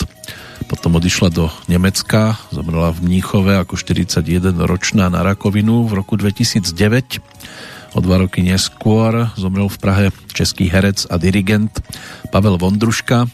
potom 0.72 0.96
odišla 0.96 1.30
do 1.36 1.52
Nemecka, 1.68 2.40
zomrela 2.48 2.96
v 2.96 3.04
Mníchove 3.04 3.60
ako 3.60 3.76
41-ročná 3.76 5.12
na 5.12 5.20
rakovinu 5.20 5.84
v 5.84 6.00
roku 6.00 6.16
2009. 6.16 7.20
O 7.92 8.00
dva 8.00 8.24
roky 8.24 8.40
neskôr 8.40 9.28
zomrel 9.36 9.68
v 9.68 9.78
Prahe 9.84 10.06
český 10.32 10.72
herec 10.72 11.04
a 11.12 11.20
dirigent 11.20 11.84
Pavel 12.32 12.56
Vondruška. 12.56 13.28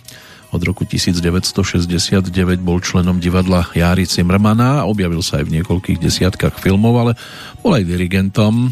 Od 0.55 0.61
roku 0.63 0.87
1969 0.87 2.31
bol 2.63 2.79
členom 2.79 3.19
divadla 3.19 3.67
Jári 3.75 4.07
Cimrmana 4.07 4.83
a 4.83 4.87
objavil 4.87 5.19
sa 5.19 5.43
aj 5.43 5.51
v 5.51 5.59
niekoľkých 5.59 5.99
desiatkách 5.99 6.63
filmov, 6.63 6.93
ale 6.95 7.13
bol 7.59 7.75
aj 7.75 7.83
dirigentom 7.83 8.71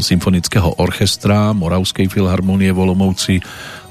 symfonického 0.00 0.80
orchestra 0.80 1.52
Moravskej 1.52 2.08
filharmonie 2.08 2.72
v 2.72 2.78
Olomouci 2.88 3.36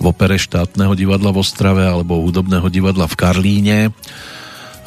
v 0.01 0.05
opere 0.09 0.41
štátneho 0.41 0.97
divadla 0.97 1.29
v 1.29 1.37
Ostrave 1.37 1.85
alebo 1.85 2.17
hudobného 2.25 2.65
divadla 2.73 3.05
v 3.05 3.15
Karlíne. 3.19 3.79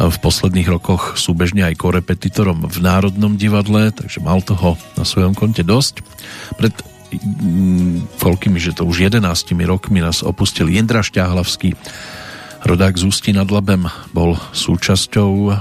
V 0.03 0.17
posledných 0.19 0.67
rokoch 0.67 1.15
súbežne 1.15 1.63
aj 1.63 1.79
korepetitorom 1.79 2.67
v 2.67 2.79
Národnom 2.83 3.39
divadle, 3.39 3.95
takže 3.95 4.19
mal 4.19 4.43
toho 4.43 4.75
na 4.99 5.07
svojom 5.07 5.37
konte 5.37 5.63
dosť. 5.63 6.03
Pred 6.59 6.75
koľkými, 8.21 8.59
že 8.61 8.77
to 8.77 8.87
už 8.87 9.11
11 9.13 9.25
rokmi 9.67 9.99
nás 10.01 10.23
opustil 10.23 10.71
Jindra 10.71 11.03
Šťáhlavský, 11.03 11.75
rodák 12.63 12.95
z 12.95 13.03
Ústí 13.09 13.31
nad 13.35 13.49
Labem, 13.51 13.89
bol 14.15 14.39
súčasťou 14.55 15.53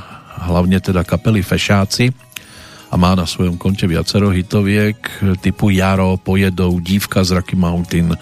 hlavne 0.52 0.78
teda 0.80 1.02
kapely 1.02 1.42
Fešáci 1.42 2.14
a 2.92 2.96
má 3.00 3.16
na 3.16 3.24
svojom 3.26 3.56
konte 3.56 3.88
viacero 3.88 4.30
hitoviek 4.30 5.00
typu 5.40 5.72
Jaro, 5.72 6.20
Pojedou, 6.20 6.78
Dívka 6.84 7.24
z 7.24 7.40
Rocky 7.40 7.56
Mountain, 7.56 8.16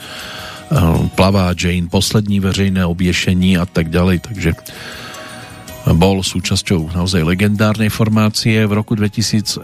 Ehm, 0.70 1.10
plavá 1.10 1.50
Jane, 1.58 1.90
poslední 1.90 2.40
veřejné 2.40 2.86
obješení 2.86 3.58
a 3.58 3.66
tak 3.66 3.90
ďalej, 3.90 4.20
takže 4.20 4.54
bol 5.88 6.20
súčasťou 6.20 6.92
naozaj 6.92 7.24
legendárnej 7.24 7.88
formácie. 7.88 8.60
V 8.68 8.74
roku 8.76 9.00
2016 9.00 9.64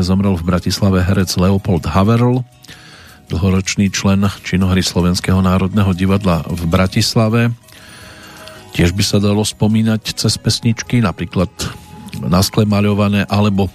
zomrel 0.00 0.34
v 0.38 0.46
Bratislave 0.46 1.04
herec 1.04 1.28
Leopold 1.36 1.84
Haverl, 1.84 2.40
dlhoročný 3.28 3.92
člen 3.92 4.24
činohry 4.40 4.80
Slovenského 4.80 5.44
národného 5.44 5.92
divadla 5.92 6.46
v 6.48 6.62
Bratislave. 6.64 7.52
Tiež 8.72 8.96
by 8.96 9.02
sa 9.04 9.18
dalo 9.20 9.44
spomínať 9.44 10.16
cez 10.16 10.40
pesničky, 10.40 11.04
napríklad 11.04 11.50
na 12.24 12.40
skle 12.40 12.64
maľované, 12.64 13.28
alebo 13.28 13.68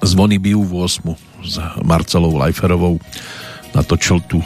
Zvony 0.00 0.40
bijú 0.40 0.64
v 0.64 0.88
8 0.88 1.44
s 1.44 1.54
Marcelou 1.84 2.32
Leiferovou 2.38 2.96
natočil 3.76 4.24
tú 4.24 4.40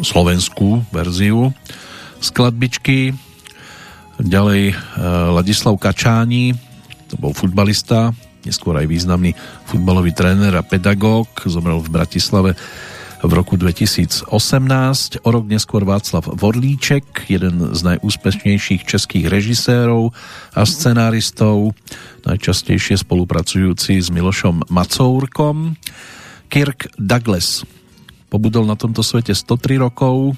slovenskú 0.00 0.80
verziu 0.88 1.52
skladbičky. 2.22 3.12
Ďalej 4.22 4.62
e, 4.70 4.74
Ladislav 5.34 5.74
Kačáni, 5.82 6.54
to 7.10 7.18
bol 7.18 7.34
futbalista, 7.34 8.14
neskôr 8.46 8.78
aj 8.78 8.86
významný 8.86 9.34
futbalový 9.66 10.14
tréner 10.14 10.54
a 10.54 10.62
pedagóg, 10.62 11.26
zomrel 11.50 11.82
v 11.82 11.90
Bratislave 11.90 12.54
v 13.18 13.32
roku 13.34 13.58
2018. 13.58 14.30
O 15.26 15.28
rok 15.30 15.44
neskôr 15.50 15.82
Václav 15.82 16.26
Vorlíček, 16.38 17.26
jeden 17.26 17.74
z 17.74 17.80
najúspešnejších 17.82 18.86
českých 18.86 19.26
režisérov 19.26 20.14
a 20.54 20.62
scenáristov, 20.62 21.74
najčastejšie 22.22 23.02
spolupracujúci 23.02 23.98
s 23.98 24.06
Milošom 24.10 24.70
Macourkom. 24.70 25.74
Kirk 26.46 26.94
Douglas, 26.94 27.66
Pobudol 28.32 28.64
na 28.64 28.80
tomto 28.80 29.04
svete 29.04 29.36
103 29.36 29.76
rokov 29.76 30.32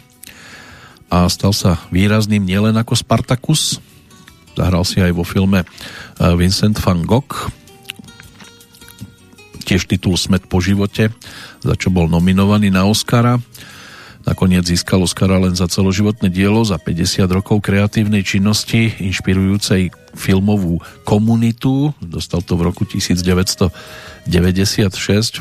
a 1.14 1.30
stal 1.30 1.54
sa 1.54 1.78
výrazným 1.94 2.42
nielen 2.42 2.74
ako 2.74 2.98
Spartacus, 2.98 3.78
zahral 4.58 4.82
si 4.82 4.98
aj 4.98 5.14
vo 5.14 5.22
filme 5.22 5.62
eh, 5.62 5.68
Vincent 6.34 6.74
van 6.82 7.06
Gogh, 7.06 7.54
tiež 9.62 9.86
titul 9.86 10.18
Smet 10.18 10.50
po 10.50 10.58
živote, 10.58 11.14
za 11.62 11.74
čo 11.78 11.94
bol 11.94 12.10
nominovaný 12.10 12.74
na 12.74 12.84
Oscara. 12.90 13.38
Nakoniec 14.24 14.64
získal 14.64 15.04
Oscara 15.04 15.36
len 15.36 15.52
za 15.52 15.68
celoživotné 15.68 16.32
dielo, 16.32 16.64
za 16.64 16.80
50 16.80 17.28
rokov 17.28 17.60
kreatívnej 17.60 18.24
činnosti, 18.24 18.88
inšpirujúcej 18.96 19.92
filmovú 20.16 20.80
komunitu. 21.04 21.92
Dostal 22.00 22.40
to 22.40 22.56
v 22.56 22.72
roku 22.72 22.88
1996. 22.88 24.24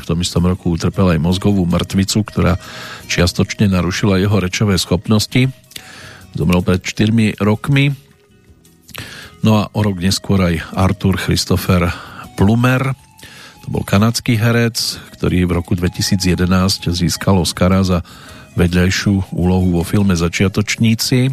V 0.00 0.04
tom 0.04 0.20
istom 0.20 0.44
roku 0.44 0.68
utrpel 0.68 1.16
aj 1.16 1.20
mozgovú 1.20 1.64
mŕtvicu, 1.64 2.20
ktorá 2.28 2.60
čiastočne 3.08 3.72
narušila 3.72 4.20
jeho 4.20 4.36
rečové 4.36 4.76
schopnosti. 4.76 5.63
Zomrel 6.34 6.66
pred 6.66 6.82
4 6.82 7.38
rokmi. 7.38 7.94
No 9.46 9.62
a 9.62 9.70
o 9.70 9.80
rok 9.82 10.02
neskôr 10.02 10.42
aj 10.42 10.66
Arthur 10.74 11.14
Christopher 11.20 11.88
Plumer, 12.34 12.94
to 13.64 13.72
bol 13.72 13.80
kanadský 13.80 14.36
herec, 14.36 14.76
ktorý 15.16 15.48
v 15.48 15.56
roku 15.56 15.72
2011 15.72 16.44
získal 16.92 17.40
Oscara 17.40 17.80
za 17.80 18.04
vedľajšiu 18.60 19.32
úlohu 19.32 19.80
vo 19.80 19.82
filme 19.88 20.12
Začiatočníci. 20.12 21.32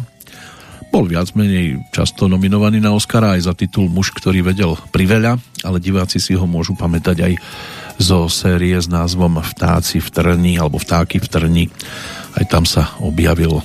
Bol 0.88 1.12
viac 1.12 1.36
menej 1.36 1.84
často 1.92 2.32
nominovaný 2.32 2.80
na 2.80 2.96
Oscara 2.96 3.36
aj 3.36 3.48
za 3.48 3.52
titul 3.52 3.92
Muž, 3.92 4.16
ktorý 4.16 4.40
vedel 4.40 4.80
priveľa, 4.96 5.36
ale 5.60 5.76
diváci 5.76 6.20
si 6.24 6.32
ho 6.32 6.48
môžu 6.48 6.72
pamätať 6.72 7.16
aj 7.20 7.32
zo 8.00 8.32
série 8.32 8.80
s 8.80 8.88
názvom 8.88 9.44
Vtáci 9.44 10.00
v 10.00 10.08
trni 10.08 10.56
alebo 10.56 10.80
Vtáky 10.80 11.20
v 11.20 11.28
trni. 11.28 11.64
Aj 12.32 12.44
tam 12.48 12.64
sa 12.64 12.96
objavil 12.96 13.60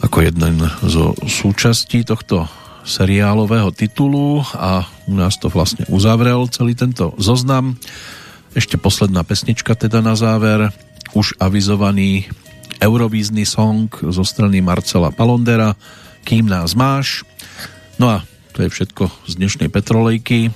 ako 0.00 0.16
jeden 0.24 0.64
zo 0.84 1.12
súčastí 1.28 2.02
tohto 2.04 2.48
seriálového 2.84 3.70
titulu 3.70 4.40
a 4.56 4.88
u 5.04 5.14
nás 5.14 5.36
to 5.36 5.52
vlastne 5.52 5.84
uzavrel 5.92 6.48
celý 6.48 6.72
tento 6.72 7.12
zoznam. 7.20 7.76
Ešte 8.56 8.80
posledná 8.80 9.22
pesnička 9.22 9.76
teda 9.76 10.00
na 10.02 10.16
záver 10.16 10.72
už 11.12 11.36
avizovaný 11.38 12.26
Eurovízny 12.80 13.44
song 13.44 13.92
zo 13.92 14.24
strany 14.24 14.64
Marcela 14.64 15.12
Palondera 15.12 15.76
Kým 16.24 16.48
nás 16.48 16.72
máš. 16.72 17.22
No 18.00 18.08
a 18.08 18.24
to 18.56 18.64
je 18.64 18.72
všetko 18.72 19.08
z 19.28 19.32
dnešnej 19.36 19.68
Petrolejky. 19.68 20.50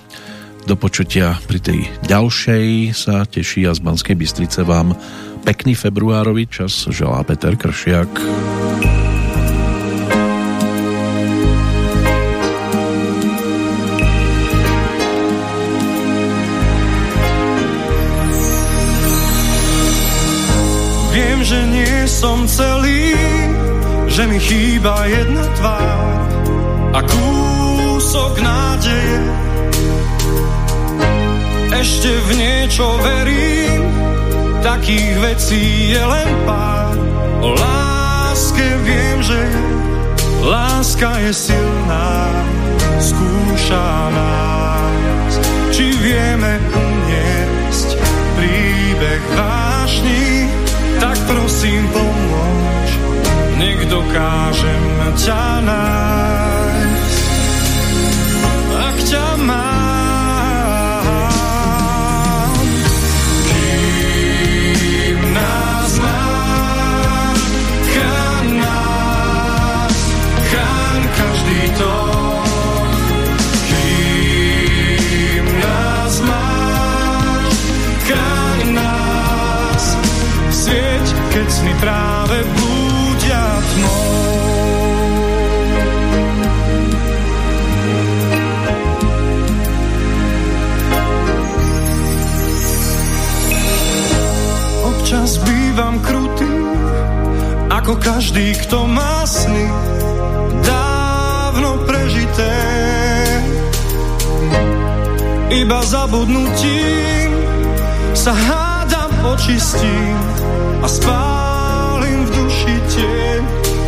Do 0.64 0.80
počutia 0.80 1.36
pri 1.44 1.60
tej 1.60 1.80
ďalšej 2.08 2.96
sa 2.96 3.28
teší 3.28 3.68
a 3.68 3.76
z 3.76 3.84
Banskej 3.84 4.16
Bystrice 4.16 4.64
vám 4.64 4.96
pekný 5.44 5.76
februárový 5.76 6.48
čas 6.48 6.88
želá 6.88 7.20
Peter 7.28 7.52
Kršiak. 7.52 8.73
Som 22.24 22.48
celý, 22.48 23.12
že 24.08 24.24
mi 24.24 24.40
chýba 24.40 24.96
jedna 25.12 25.44
tvár 25.60 26.08
a 26.96 27.00
kúsok 27.04 28.40
nádeje. 28.40 29.20
Ešte 31.68 32.08
v 32.08 32.28
niečo 32.40 32.86
verím, 33.04 33.84
takých 34.64 35.14
vecí 35.20 35.92
je 35.92 36.00
len 36.00 36.30
pár. 36.48 36.96
O 37.44 37.52
láske 37.52 38.72
viem, 38.88 39.20
že 39.20 39.36
je, 39.36 39.62
láska 40.48 41.28
je 41.28 41.32
silná, 41.36 42.40
skúša 43.04 43.88
nás, 44.16 45.32
či 45.76 45.92
vieme 46.00 46.56
uniesť 46.72 48.00
príbeh 48.40 49.22
vášny 49.36 49.64
tak 50.04 50.13
prosím 51.44 51.84
pomôž, 51.92 52.90
nech 53.60 53.84
dokážem 53.92 54.84
ťa 55.12 55.60
nájsť. 55.60 56.43
Práve 81.80 82.38
blúdia 82.44 83.44
tmou. 83.72 84.12
Občas 94.84 95.30
bývam 95.44 95.94
krutý, 96.04 96.54
ako 97.70 97.92
každý, 98.00 98.56
kto 98.66 98.88
má 98.88 99.24
sny 99.28 99.66
dávno 100.64 101.84
prežité. 101.88 102.54
Iba 105.54 105.80
zabudnutím 105.86 107.30
sa 108.14 108.32
hádam 108.34 109.12
očistím 109.28 110.16
a 110.82 110.88
spálim 110.88 111.44
v 111.44 111.53
duši 112.34 112.76
tieň. 112.90 113.42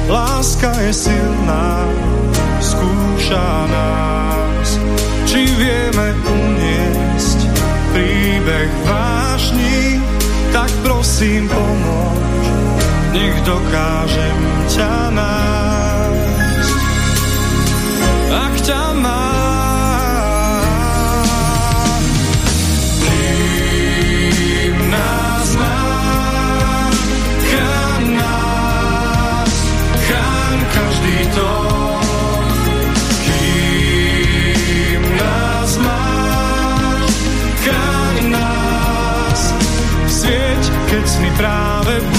Láska 0.07 0.71
je 0.87 0.93
silná, 0.95 1.83
skúša 2.63 3.49
nás, 3.67 4.79
či 5.27 5.51
vieme 5.59 6.15
uniesť 6.15 7.41
príbeh 7.91 8.71
vášni, 8.87 9.99
tak 10.55 10.71
prosím 10.87 11.51
pomôž, 11.51 12.47
nech 13.11 13.37
dokážem 13.43 14.39
ťa 14.71 14.95
nájsť. 15.11 15.96
Nás, 41.07 41.23
svieť, 41.23 41.39
keď 41.39 42.16